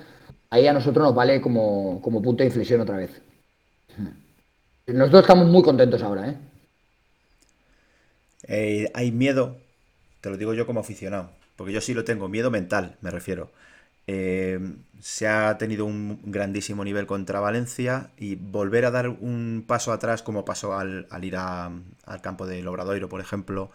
Ahí 0.52 0.68
a 0.68 0.74
nosotros 0.74 1.04
nos 1.04 1.16
vale 1.16 1.42
como, 1.42 2.00
como 2.02 2.22
punto 2.22 2.44
de 2.44 2.48
inflexión 2.48 2.80
otra 2.80 2.96
vez. 2.96 3.22
Nosotros 4.88 5.24
estamos 5.24 5.48
muy 5.48 5.64
contentos 5.64 6.02
ahora, 6.02 6.30
¿eh? 6.30 6.38
Eh, 8.48 8.90
hay 8.94 9.12
miedo, 9.12 9.58
te 10.22 10.30
lo 10.30 10.38
digo 10.38 10.54
yo 10.54 10.66
como 10.66 10.80
aficionado, 10.80 11.32
porque 11.58 11.74
yo 11.74 11.82
sí 11.82 11.94
lo 11.94 12.06
tengo, 12.06 12.30
miedo 12.30 12.52
mental, 12.52 12.96
me 13.02 13.12
refiero. 13.12 13.52
Eh, 14.08 14.60
se 15.02 15.28
ha 15.28 15.58
tenido 15.58 15.86
un 15.86 16.20
grandísimo 16.24 16.84
nivel 16.84 17.06
contra 17.06 17.42
Valencia 17.42 18.10
y 18.18 18.36
volver 18.36 18.86
a 18.86 18.92
dar 18.92 19.10
un 19.10 19.66
paso 19.68 19.92
atrás 19.92 20.24
como 20.24 20.46
pasó 20.46 20.78
al, 20.78 21.08
ir 21.22 21.36
al 21.36 22.22
campo 22.22 22.48
de 22.48 22.62
Lobradoiro, 22.62 23.10
por 23.10 23.20
ejemplo, 23.20 23.70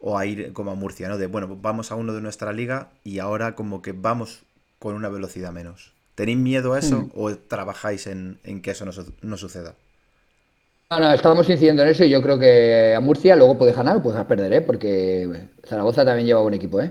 o 0.00 0.18
a 0.18 0.26
ir 0.26 0.52
como 0.52 0.72
a 0.72 0.74
Murcia, 0.74 1.08
¿no? 1.08 1.18
De, 1.18 1.28
bueno, 1.28 1.56
vamos 1.62 1.92
a 1.92 1.94
uno 1.94 2.12
de 2.12 2.20
nuestra 2.20 2.52
liga 2.52 2.88
y 3.04 3.20
ahora 3.20 3.54
como 3.54 3.80
que 3.80 3.92
vamos 3.92 4.42
con 4.80 4.96
una 4.96 5.08
velocidad 5.08 5.52
menos. 5.52 5.92
¿Tenéis 6.16 6.38
miedo 6.38 6.74
a 6.74 6.80
eso 6.80 7.02
mm. 7.02 7.10
o 7.14 7.36
trabajáis 7.36 8.08
en, 8.08 8.38
que 8.62 8.72
eso 8.72 8.84
no, 8.84 9.36
suceda? 9.36 9.74
No, 10.90 10.98
no, 10.98 11.12
estábamos 11.12 11.48
incidiendo 11.48 11.82
en 11.84 11.88
eso 11.90 12.04
y 12.04 12.10
yo 12.10 12.20
creo 12.20 12.38
que 12.38 12.94
a 12.94 13.00
Murcia 13.00 13.36
luego 13.36 13.56
puede 13.56 13.72
ganar 13.72 13.98
o 13.98 14.02
puede 14.02 14.22
perder, 14.24 14.52
¿eh? 14.52 14.60
porque 14.60 15.48
Zaragoza 15.64 16.04
también 16.04 16.26
lleva 16.26 16.42
buen 16.42 16.54
equipo. 16.54 16.80
¿eh? 16.82 16.90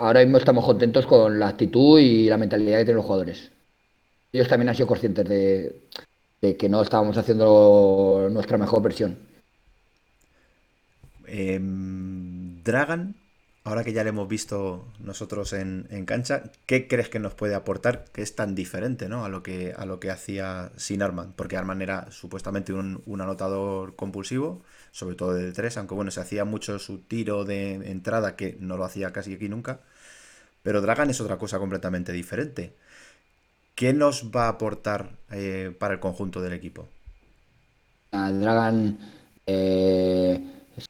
Ahora 0.00 0.20
mismo 0.20 0.38
estamos 0.38 0.64
contentos 0.64 1.06
con 1.06 1.38
la 1.38 1.48
actitud 1.48 2.00
y 2.00 2.28
la 2.28 2.38
mentalidad 2.38 2.78
que 2.78 2.84
tienen 2.84 2.96
los 2.96 3.04
jugadores. 3.04 3.50
Ellos 4.32 4.48
también 4.48 4.68
han 4.70 4.74
sido 4.74 4.86
conscientes 4.86 5.28
de, 5.28 6.56
que 6.56 6.68
no 6.68 6.82
estábamos 6.82 7.16
haciendo 7.18 8.28
nuestra 8.30 8.58
mejor 8.58 8.82
versión. 8.82 9.18
Em, 11.26 12.62
Dragan 12.64 13.14
ahora 13.70 13.84
que 13.84 13.92
ya 13.92 14.02
le 14.02 14.10
hemos 14.10 14.28
visto 14.28 14.84
nosotros 14.98 15.52
en, 15.52 15.86
cancha, 16.04 16.42
¿qué 16.66 16.88
crees 16.88 17.08
que 17.08 17.20
nos 17.20 17.34
puede 17.34 17.54
aportar 17.54 18.04
que 18.12 18.20
es 18.20 18.34
tan 18.34 18.56
diferente 18.56 19.08
¿no? 19.08 19.24
a, 19.24 19.28
lo 19.28 19.44
que, 19.44 19.72
a 19.76 19.86
lo 19.86 20.00
que 20.00 20.10
hacía 20.10 20.72
sin 20.76 21.02
Arman? 21.02 21.32
Porque 21.36 21.56
Arman 21.56 21.80
era 21.80 22.10
supuestamente 22.10 22.72
un, 22.72 23.20
anotador 23.20 23.94
compulsivo, 23.94 24.62
sobre 24.90 25.14
todo 25.14 25.34
de 25.34 25.52
tres, 25.52 25.76
aunque 25.76 25.94
bueno, 25.94 26.10
se 26.10 26.20
hacía 26.20 26.44
mucho 26.44 26.80
su 26.80 26.98
tiro 26.98 27.44
de 27.44 27.74
entrada, 27.90 28.34
que 28.34 28.56
no 28.58 28.76
lo 28.76 28.84
hacía 28.84 29.12
casi 29.12 29.34
aquí 29.34 29.48
nunca. 29.48 29.80
Pero 30.62 30.80
Dragan 30.80 31.08
es 31.08 31.20
otra 31.20 31.38
cosa 31.38 31.58
completamente 31.58 32.12
diferente. 32.12 32.74
¿Qué 33.76 33.92
nos 33.92 34.30
va 34.34 34.46
a 34.46 34.48
aportar 34.48 35.10
eh, 35.30 35.72
para 35.78 35.94
el 35.94 36.00
conjunto 36.00 36.42
del 36.42 36.54
equipo? 36.54 36.88
Dragan, 38.10 38.98
eh, 39.46 40.40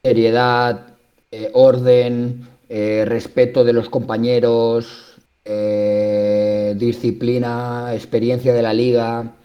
seriedad, 0.03 0.97
eh, 1.31 1.49
orden, 1.53 2.50
eh, 2.73 3.03
respeto 3.05 3.65
de 3.65 3.73
los 3.73 3.89
compañeros, 3.89 5.17
eh, 5.43 6.73
disciplina, 6.77 7.93
experiencia 7.93 8.53
de 8.53 8.61
la 8.61 8.73
liga. 8.73 9.35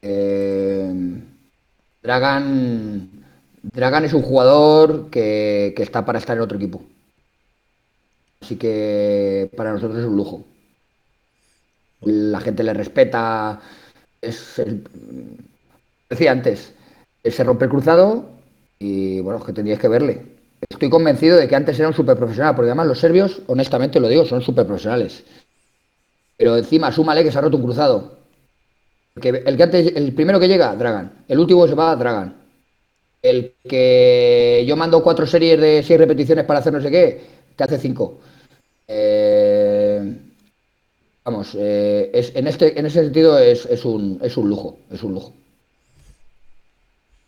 Eh, 0.00 0.92
Dragan, 2.04 3.10
Dragan 3.62 4.04
es 4.04 4.12
un 4.14 4.22
jugador 4.22 5.10
que, 5.10 5.74
está 5.76 6.04
para 6.04 6.20
estar 6.20 6.36
en 6.36 6.42
otro 6.44 6.56
equipo. 6.56 6.84
Así 8.40 8.54
que 8.54 9.50
para 9.56 9.72
nosotros 9.72 9.98
es 9.98 10.06
un 10.06 10.16
lujo. 10.16 10.44
La 12.02 12.38
gente 12.40 12.62
le 12.62 12.74
respeta. 12.74 13.60
Es 14.20 14.62
decía 16.08 16.30
antes, 16.30 16.72
se 17.24 17.42
rompe 17.42 17.64
el 17.64 17.72
cruzado 17.72 18.24
y 18.78 19.20
bueno, 19.20 19.44
que 19.44 19.52
tendríais 19.52 19.80
que 19.80 19.88
verle 19.88 20.31
estoy 20.68 20.90
convencido 20.90 21.36
de 21.36 21.48
que 21.48 21.56
antes 21.56 21.78
era 21.78 21.88
un 21.88 21.94
súper 21.94 22.16
profesional, 22.16 22.54
porque 22.54 22.70
además 22.70 22.86
los 22.86 22.98
serbios, 22.98 23.42
honestamente 23.46 24.00
lo 24.00 24.08
digo, 24.08 24.24
son 24.24 24.42
súper 24.42 24.66
profesionales. 24.66 25.24
Pero 26.36 26.56
encima, 26.56 26.92
súmale 26.92 27.22
que 27.24 27.30
se 27.32 27.38
ha 27.38 27.40
roto 27.40 27.56
un 27.56 27.62
cruzado. 27.64 28.18
el, 29.16 29.56
que 29.56 29.78
el 29.96 30.12
primero 30.14 30.40
que 30.40 30.48
llega, 30.48 30.74
Dragan. 30.74 31.24
El 31.28 31.38
último 31.38 31.66
se 31.66 31.74
va, 31.74 31.94
Dragan. 31.96 32.34
El 33.22 33.54
que 33.68 34.64
yo 34.66 34.76
mando 34.76 35.02
cuatro 35.02 35.26
series 35.26 35.60
de 35.60 35.82
seis 35.82 35.98
repeticiones 35.98 36.44
para 36.44 36.60
hacer 36.60 36.72
no 36.72 36.80
sé 36.80 36.90
qué, 36.90 37.20
te 37.56 37.64
hace 37.64 37.78
cinco. 37.78 38.20
Eh, 38.88 40.16
vamos, 41.24 41.56
eh, 41.58 42.10
en, 42.34 42.46
este, 42.46 42.78
ese 42.78 42.90
sentido 42.90 43.38
es, 43.38 43.66
un, 43.84 44.18
es 44.22 44.36
un 44.36 44.48
lujo, 44.48 44.78
es 44.90 45.02
un 45.02 45.14
lujo. 45.14 45.32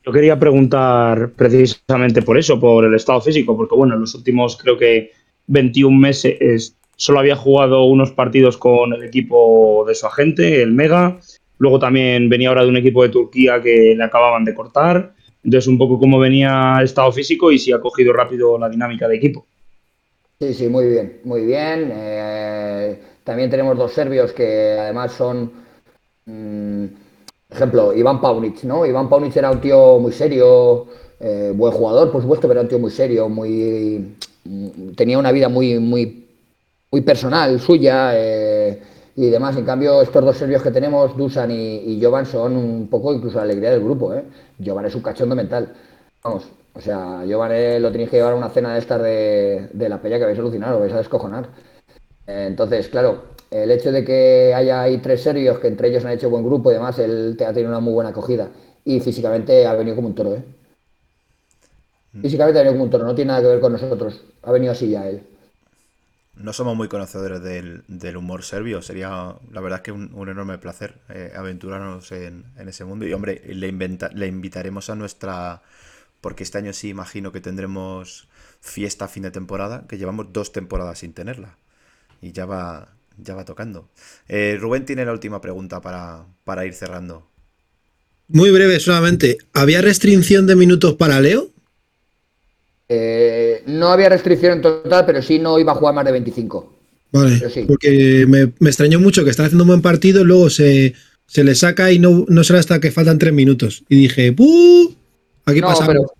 Yo 0.05 0.13
quería 0.13 0.39
preguntar 0.39 1.31
precisamente 1.31 2.21
por 2.21 2.37
eso, 2.37 2.61
por 2.61 2.85
el 2.85 2.95
estado 2.95 3.21
físico, 3.21 3.57
porque 3.57 3.75
bueno, 3.75 3.95
en 3.95 4.01
los 4.01 4.15
últimos 4.15 4.57
creo 4.57 4.77
que 4.77 5.13
21 5.47 5.99
meses 5.99 6.77
solo 6.97 7.21
había 7.21 7.37
jugado 7.37 7.85
unos 7.85 8.13
partidos 8.13 8.59
con 8.59 8.93
el 8.93 9.03
equipo 9.03 9.85
de 9.87 9.95
su 9.95 10.07
agente, 10.07 10.63
el 10.63 10.73
Mega. 10.73 11.19
Luego 11.59 11.79
también 11.79 12.29
venía 12.29 12.51
ahora 12.51 12.65
de 12.65 12.69
un 12.69 12.77
equipo 12.77 13.03
de 13.03 13.09
Turquía 13.09 13.63
que 13.63 13.95
le 13.97 14.05
acababan 14.05 14.45
de 14.45 14.55
cortar. 14.55 15.15
Entonces, 15.43 15.69
un 15.69 15.79
poco 15.79 15.99
cómo 15.99 16.19
venía 16.19 16.75
el 16.79 16.85
estado 16.85 17.11
físico 17.13 17.51
y 17.53 17.59
si 17.59 17.73
ha 17.73 17.81
cogido 17.81 18.13
rápido 18.13 18.59
la 18.59 18.69
dinámica 18.69 19.09
de 19.09 19.17
equipo. 19.17 19.47
Sí, 20.41 20.53
sí, 20.53 20.69
muy 20.69 20.87
bien, 20.89 21.21
muy 21.25 21.45
bien. 21.47 21.91
Eh, 21.93 22.99
también 23.23 23.51
tenemos 23.51 23.77
dos 23.77 23.93
serbios 23.93 24.33
que 24.33 24.77
además 24.79 25.13
son 25.13 25.53
mm, 26.27 26.85
ejemplo, 27.55 27.95
Iván 27.95 28.21
Paunic, 28.21 28.63
¿no? 28.65 28.87
Iván 28.87 29.09
Paunic 29.09 29.37
era 29.37 29.51
un 29.51 29.61
tío 29.61 29.99
muy 29.99 30.13
serio, 30.13 30.87
eh, 31.21 31.53
buen 31.55 31.73
jugador, 31.73 32.11
por 32.11 32.23
supuesto, 32.23 32.49
pero 32.49 32.61
era 32.61 32.63
un 32.63 32.69
tío 32.69 32.79
muy 32.79 32.91
serio, 32.91 33.29
muy 33.29 34.17
mm, 34.45 34.93
tenía 34.97 35.19
una 35.19 35.33
vida 35.33 35.49
muy, 35.49 35.79
muy, 35.79 36.27
muy 36.91 37.01
personal 37.03 37.61
suya 37.61 38.13
eh, 38.15 38.83
y 39.17 39.31
demás. 39.31 39.57
En 39.57 39.65
cambio, 39.65 40.03
estos 40.03 40.25
dos 40.25 40.37
serbios 40.37 40.63
que 40.63 40.71
tenemos, 40.71 41.17
Dusan 41.17 41.51
y, 41.51 42.01
Jovan, 42.03 42.27
son 42.27 42.57
un 42.57 42.89
poco 42.89 43.13
incluso 43.13 43.37
la 43.39 43.45
alegría 43.45 43.71
del 43.71 43.85
grupo. 43.85 44.15
¿eh? 44.15 44.25
Jovan 44.65 44.87
es 44.87 44.95
un 44.95 45.03
cachondo 45.03 45.35
mental. 45.35 45.73
Vamos, 46.23 46.47
o 46.75 46.81
sea, 46.81 47.25
Jovan 47.29 47.53
eh, 47.53 47.81
lo 47.81 47.91
tenéis 47.93 48.11
que 48.11 48.17
llevar 48.17 48.33
a 48.33 48.37
una 48.37 48.51
cena 48.51 48.75
de 48.75 48.81
estas 48.81 49.03
de, 49.03 49.69
de 49.73 49.89
la 49.89 50.01
pella 50.01 50.19
que 50.19 50.25
vais 50.25 50.39
a 50.39 50.41
alucinar, 50.41 50.75
o 50.75 50.81
vais 50.81 50.93
a 50.93 50.99
descojonar. 50.99 51.49
entonces, 52.27 52.89
claro, 52.89 53.34
el 53.63 53.71
hecho 53.71 53.93
de 53.93 54.05
que 54.05 54.53
haya 54.53 54.83
ahí 54.83 54.99
tres 54.99 55.23
serios, 55.23 55.61
que 55.61 55.69
entre 55.69 55.89
ellos 55.89 56.05
han 56.05 56.11
hecho 56.11 56.29
buen 56.29 56.45
grupo 56.45 56.71
y 56.71 56.75
demás, 56.75 56.99
él 56.99 57.37
te 57.39 57.47
ha 57.47 57.53
tenido 57.53 57.71
una 57.71 57.79
muy 57.79 57.93
buena 57.93 58.11
acogida. 58.11 58.51
Y 58.85 58.99
físicamente 58.99 59.65
ha 59.65 59.75
venido 59.75 59.95
como 59.95 60.09
un 60.09 60.15
toro, 60.15 60.35
¿eh? 60.35 60.45
Mm. 62.15 62.23
Físicamente 62.23 62.59
ha 62.59 62.63
venido 62.63 62.75
como 62.75 62.85
un 62.85 62.91
toro, 62.91 63.05
no 63.05 63.15
tiene 63.15 63.29
nada 63.29 63.43
que 63.43 63.47
ver 63.47 63.61
con 63.61 63.73
nosotros. 63.73 64.25
Ha 64.43 64.51
venido 64.51 64.73
así 64.73 64.91
ya 64.91 65.09
él. 65.09 65.23
No 66.35 66.53
somos 66.53 66.77
muy 66.77 66.89
conocedores 66.89 67.43
del, 67.43 68.17
humor 68.17 68.43
serbio. 68.43 68.83
Sería, 68.83 69.37
la 69.53 69.61
verdad, 69.61 69.83
que 69.83 69.93
un, 69.93 70.11
enorme 70.29 70.59
placer 70.59 70.97
eh, 71.09 71.33
aventurarnos 71.37 72.11
en, 72.11 72.45
ese 72.59 72.85
mundo. 72.85 73.07
Y, 73.07 73.13
hombre, 73.13 73.41
le, 73.47 73.71
le 73.71 74.27
invitaremos 74.27 74.91
a 74.91 74.97
nuestra. 74.97 75.63
Porque 76.21 76.43
este 76.43 76.59
año 76.59 76.73
sí 76.73 76.89
imagino 76.89 77.31
que 77.31 77.41
tendremos 77.41 78.27
fiesta 78.61 79.05
a 79.05 79.09
fin 79.09 79.23
de 79.23 79.31
temporada, 79.31 79.85
que 79.89 79.97
llevamos 79.97 80.33
dos 80.33 80.51
temporadas 80.51 80.99
sin 80.99 81.13
tenerla. 81.13 81.57
Y 82.21 82.33
ya 82.33 82.47
va, 82.47 82.89
ya 83.19 83.35
va 83.35 83.45
tocando. 83.45 83.89
Eh, 84.29 84.57
Rubén 84.61 84.85
tiene 84.85 85.05
la 85.05 85.13
última 85.13 85.41
pregunta 85.41 85.81
para, 85.81 86.67
ir 86.67 86.75
cerrando. 86.75 87.29
Muy 88.29 88.51
breve 88.51 88.81
solamente. 88.81 89.39
¿Había 89.53 89.81
restricción 89.81 90.47
de 90.47 90.57
minutos 90.57 90.95
para 90.95 91.21
Leo? 91.21 91.51
Eh, 92.89 93.63
no 93.67 93.89
había 93.89 94.09
restricción 94.09 94.55
en 94.55 94.63
total, 94.63 95.07
pero 95.07 95.23
sí 95.23 95.39
no 95.39 95.59
iba 95.59 95.73
a 95.73 95.77
jugar 95.77 95.95
más 95.95 96.05
de 96.05 96.13
25. 96.13 96.73
Vale, 97.13 97.41
porque 97.69 98.27
me, 98.27 98.53
extrañó 98.69 98.99
mucho 98.99 99.23
que 99.23 99.31
estaba 99.31 99.47
haciendo 99.47 99.63
un 99.63 99.69
buen 99.69 99.83
partido, 99.83 100.25
luego 100.25 100.51
se, 100.51 100.95
le 101.33 101.55
saca 101.55 101.93
y 101.93 102.01
no, 102.01 102.25
no 102.29 102.43
será 102.43 102.59
hasta 102.59 102.81
que 102.81 102.91
faltan 102.91 103.19
tres 103.19 103.33
minutos. 103.33 103.85
Y 103.89 103.97
dije, 103.97 104.31
¡Buh! 104.33 104.93
Aquí 105.45 105.61
no, 105.61 105.73
Pero 105.87 106.13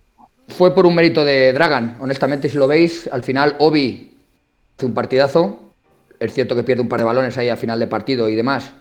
fue 0.47 0.73
por 0.73 0.85
un 0.85 0.95
mérito 0.95 1.25
de 1.25 1.51
Dragan. 1.51 1.97
Honestamente, 1.99 2.49
si 2.49 2.57
lo 2.57 2.67
veis, 2.67 3.09
al 3.11 3.23
final 3.23 3.55
Obi 3.59 4.11
hace 4.77 4.85
un 4.85 4.93
partidazo 4.93 5.64
es 6.19 6.33
cierto 6.33 6.55
que 6.55 6.63
pierde 6.63 6.81
un 6.81 6.89
par 6.89 6.99
de 6.99 7.05
balones 7.05 7.37
ahí 7.37 7.49
al 7.49 7.57
final 7.57 7.79
de 7.79 7.87
partido 7.87 8.29
y 8.29 8.35
demás. 8.35 8.71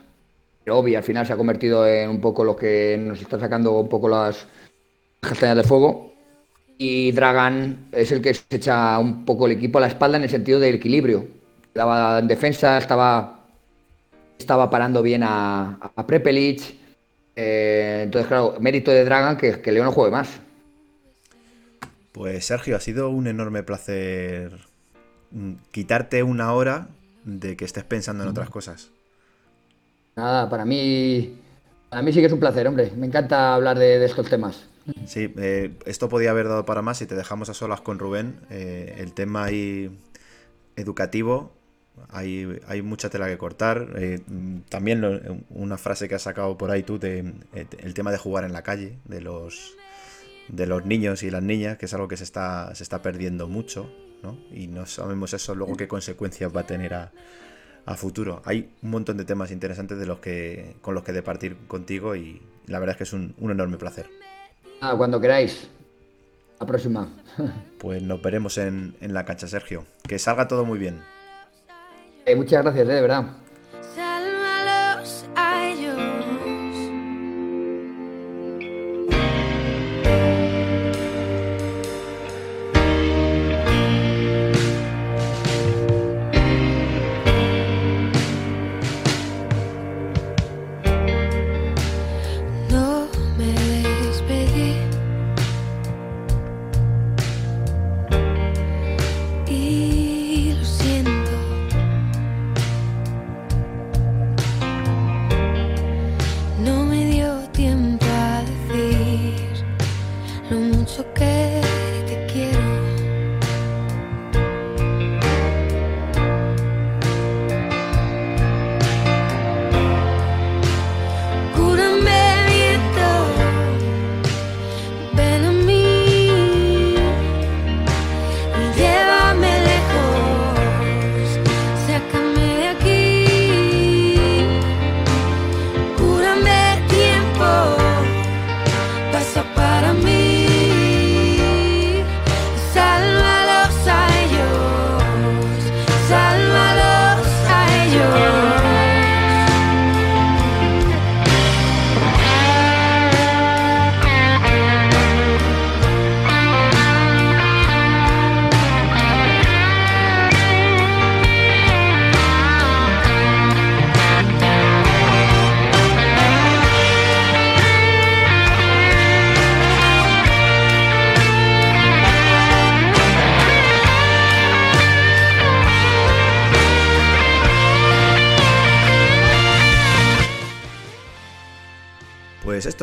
Pero 0.65 0.79
Obi 0.79 0.95
al 0.95 1.03
final 1.03 1.27
se 1.27 1.33
ha 1.33 1.37
convertido 1.37 1.87
en 1.87 2.09
un 2.09 2.21
poco 2.21 2.45
lo 2.45 2.57
que 2.57 2.97
nos 2.99 3.21
está 3.21 3.39
sacando 3.39 3.73
un 3.73 3.89
poco 3.89 4.09
las 4.09 4.47
castañas 5.21 5.57
de 5.57 5.65
fuego. 5.65 6.15
Y 6.79 7.13
Dragan 7.13 7.89
es 7.93 8.11
el 8.13 8.21
que 8.21 8.35
se 8.35 8.45
echa 8.51 8.99
un 8.99 9.25
poco 9.25 9.47
el 9.47 9.53
equipo 9.53 9.79
a 9.79 9.83
la 9.83 9.87
espalda 9.89 10.17
en 10.17 10.25
el 10.25 10.31
sentido 10.31 10.59
del 10.59 10.77
equilibrio. 10.77 11.27
Estaba 11.67 12.19
en 12.19 12.29
defensa, 12.29 12.79
estaba, 12.79 13.45
estaba 14.39 14.71
parando 14.71 15.03
bien 15.03 15.23
a, 15.23 15.79
a 15.95 16.07
Prepelic. 16.07 16.77
Eh, 17.37 18.03
entonces, 18.05 18.29
claro, 18.29 18.57
mérito 18.61 18.91
de 18.91 19.05
Dragan 19.05 19.37
que, 19.37 19.61
que 19.61 19.73
Leo 19.73 19.85
no 19.85 19.93
juegue 19.93 20.11
más. 20.11 20.41
Pues 22.13 22.47
Sergio, 22.47 22.77
ha 22.77 22.81
sido 22.81 23.11
un 23.11 23.27
enorme 23.27 23.63
placer 23.65 24.53
mm, 25.33 25.55
quitarte 25.73 26.23
una 26.23 26.53
hora 26.53 26.89
de 27.25 27.57
que 27.57 27.65
estés 27.65 27.85
pensando 27.85 28.23
en 28.23 28.31
otras 28.31 28.51
cosas. 28.51 28.91
Nada, 30.17 30.49
para 30.49 30.65
mí, 30.65 31.39
para 31.89 32.03
mí 32.03 32.13
sí 32.13 32.21
que 32.21 32.27
es 32.27 32.33
un 32.33 32.41
placer, 32.41 32.67
hombre. 32.69 32.93
Me 32.97 33.07
encanta 33.07 33.55
hablar 33.55 33.79
de, 33.79 34.05
estos 34.05 34.29
temas. 34.29 34.65
Sí, 35.07 35.33
eh, 35.39 35.75
esto 35.87 36.09
podía 36.09 36.31
haber 36.31 36.49
dado 36.49 36.65
para 36.67 36.83
más 36.83 36.99
si 36.99 37.07
te 37.07 37.15
dejamos 37.15 37.49
a 37.49 37.55
solas 37.55 37.81
con 37.81 37.99
Rubén. 37.99 38.41
Eh, 38.51 38.97
el 38.99 39.13
tema 39.13 39.45
ahí 39.45 39.99
educativo, 40.77 41.53
hay, 42.11 42.61
hay, 42.69 42.83
mucha 42.83 43.11
tela 43.11 43.27
que 43.27 43.39
cortar. 43.39 43.89
Eh, 43.97 44.21
también 44.69 45.47
una 45.51 45.79
frase 45.79 46.09
que 46.09 46.15
has 46.15 46.23
sacado 46.23 46.57
por 46.59 46.71
ahí 46.71 46.83
tú 46.83 46.99
de 46.99 47.33
el 47.79 47.95
tema 47.95 48.13
de 48.13 48.19
jugar 48.19 48.45
en 48.45 48.53
la 48.53 48.63
calle, 48.63 48.99
de 49.07 49.21
los 49.21 49.75
de 50.49 50.67
los 50.67 50.85
niños 50.85 51.23
y 51.23 51.31
las 51.31 51.43
niñas, 51.43 51.79
que 51.79 51.87
es 51.87 51.95
algo 51.95 52.09
que 52.09 52.17
se 52.17 52.25
está, 52.25 52.75
se 52.75 52.83
está 52.83 53.03
perdiendo 53.03 53.49
mucho. 53.49 53.91
Y 54.53 54.67
no 54.67 54.87
sabemos 54.87 55.33
eso 55.35 55.55
luego 55.55 55.77
qué 55.77 55.89
consecuencias 55.89 56.55
va 56.55 56.63
a 56.63 56.67
tener 56.67 56.95
a, 56.95 57.13
a 57.87 57.97
futuro. 57.97 58.43
Hay 58.45 58.71
un 58.83 58.91
montón 58.91 59.17
de 59.17 59.25
temas 59.25 59.51
interesantes 59.51 59.99
de 59.99 60.07
los 60.07 60.19
que, 60.21 60.77
con 60.81 60.95
los 60.95 61.05
que 61.05 61.13
departir 61.13 61.57
contigo 61.67 62.17
y 62.17 62.43
la 62.67 62.79
verdad 62.79 62.95
es 62.95 62.99
que 62.99 63.05
es 63.05 63.13
un, 63.13 63.35
un 63.39 63.51
enorme 63.51 63.77
placer. 63.77 64.09
Ah, 64.81 64.95
cuando 64.97 65.21
queráis. 65.21 65.69
La 66.61 66.67
próxima. 66.67 67.09
Pues 67.79 68.03
nos 68.03 68.23
veremos 68.23 68.57
en, 68.57 68.97
en 69.03 69.13
la 69.13 69.27
cancha, 69.27 69.47
Sergio. 69.47 69.85
Que 70.09 70.19
salga 70.19 70.49
todo 70.49 70.65
muy 70.65 70.79
bien. 70.79 71.03
Eh, 72.25 72.35
muchas 72.35 72.63
gracias, 72.63 72.89
eh, 72.89 72.93
de 72.95 73.01
verdad. 73.03 73.25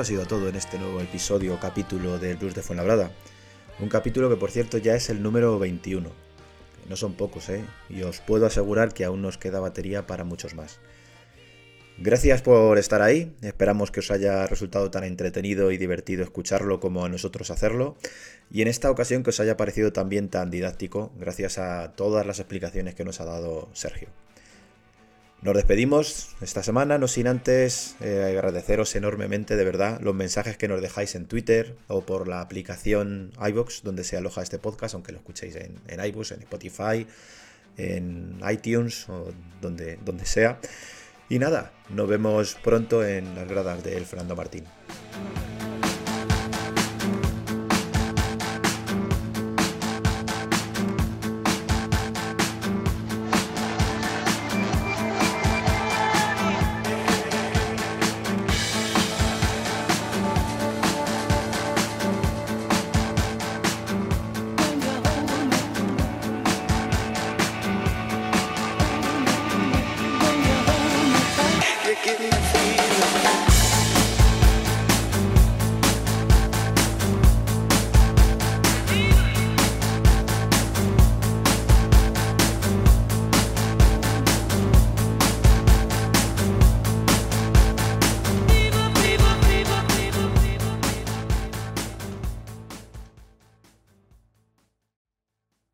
Ha 0.01 0.05
sido 0.05 0.25
todo 0.25 0.49
en 0.49 0.55
este 0.55 0.79
nuevo 0.79 0.99
episodio, 0.99 1.59
capítulo 1.59 2.17
del 2.17 2.35
Blues 2.37 2.55
de 2.55 2.63
Fuenlabrada. 2.63 3.11
Un 3.79 3.87
capítulo 3.87 4.31
que, 4.31 4.35
por 4.35 4.49
cierto, 4.49 4.79
ya 4.79 4.95
es 4.95 5.11
el 5.11 5.21
número 5.21 5.59
21. 5.59 6.09
No 6.89 6.95
son 6.95 7.13
pocos, 7.13 7.49
¿eh? 7.49 7.63
Y 7.87 8.01
os 8.01 8.19
puedo 8.19 8.47
asegurar 8.47 8.95
que 8.95 9.05
aún 9.05 9.21
nos 9.21 9.37
queda 9.37 9.59
batería 9.59 10.07
para 10.07 10.23
muchos 10.23 10.55
más. 10.55 10.79
Gracias 11.99 12.41
por 12.41 12.79
estar 12.79 13.03
ahí. 13.03 13.35
Esperamos 13.43 13.91
que 13.91 13.99
os 13.99 14.09
haya 14.09 14.47
resultado 14.47 14.89
tan 14.89 15.03
entretenido 15.03 15.71
y 15.71 15.77
divertido 15.77 16.23
escucharlo 16.23 16.79
como 16.79 17.05
a 17.05 17.09
nosotros 17.09 17.51
hacerlo. 17.51 17.95
Y 18.51 18.63
en 18.63 18.69
esta 18.69 18.89
ocasión 18.89 19.21
que 19.21 19.29
os 19.29 19.39
haya 19.39 19.55
parecido 19.55 19.93
también 19.93 20.29
tan 20.29 20.49
didáctico, 20.49 21.11
gracias 21.19 21.59
a 21.59 21.93
todas 21.95 22.25
las 22.25 22.39
explicaciones 22.39 22.95
que 22.95 23.05
nos 23.05 23.21
ha 23.21 23.25
dado 23.25 23.69
Sergio. 23.73 24.07
Nos 25.41 25.55
despedimos 25.55 26.35
esta 26.39 26.61
semana, 26.61 26.99
no 26.99 27.07
sin 27.07 27.25
antes 27.25 27.95
eh, 27.99 28.27
agradeceros 28.29 28.95
enormemente 28.95 29.55
de 29.55 29.65
verdad 29.65 29.99
los 29.99 30.13
mensajes 30.13 30.55
que 30.55 30.67
nos 30.67 30.81
dejáis 30.81 31.15
en 31.15 31.25
Twitter 31.25 31.75
o 31.87 32.01
por 32.01 32.27
la 32.27 32.41
aplicación 32.41 33.31
iBox 33.49 33.81
donde 33.81 34.03
se 34.03 34.17
aloja 34.17 34.43
este 34.43 34.59
podcast, 34.59 34.93
aunque 34.93 35.11
lo 35.11 35.17
escuchéis 35.17 35.55
en, 35.55 35.79
en 35.87 36.05
iBooks, 36.05 36.33
en 36.33 36.41
Spotify, 36.41 37.07
en 37.77 38.39
iTunes 38.51 39.09
o 39.09 39.31
donde, 39.61 39.97
donde 40.05 40.27
sea. 40.27 40.59
Y 41.27 41.39
nada, 41.39 41.71
nos 41.89 42.07
vemos 42.07 42.55
pronto 42.63 43.03
en 43.03 43.33
las 43.33 43.47
gradas 43.47 43.83
del 43.83 44.05
Fernando 44.05 44.35
Martín. 44.35 44.65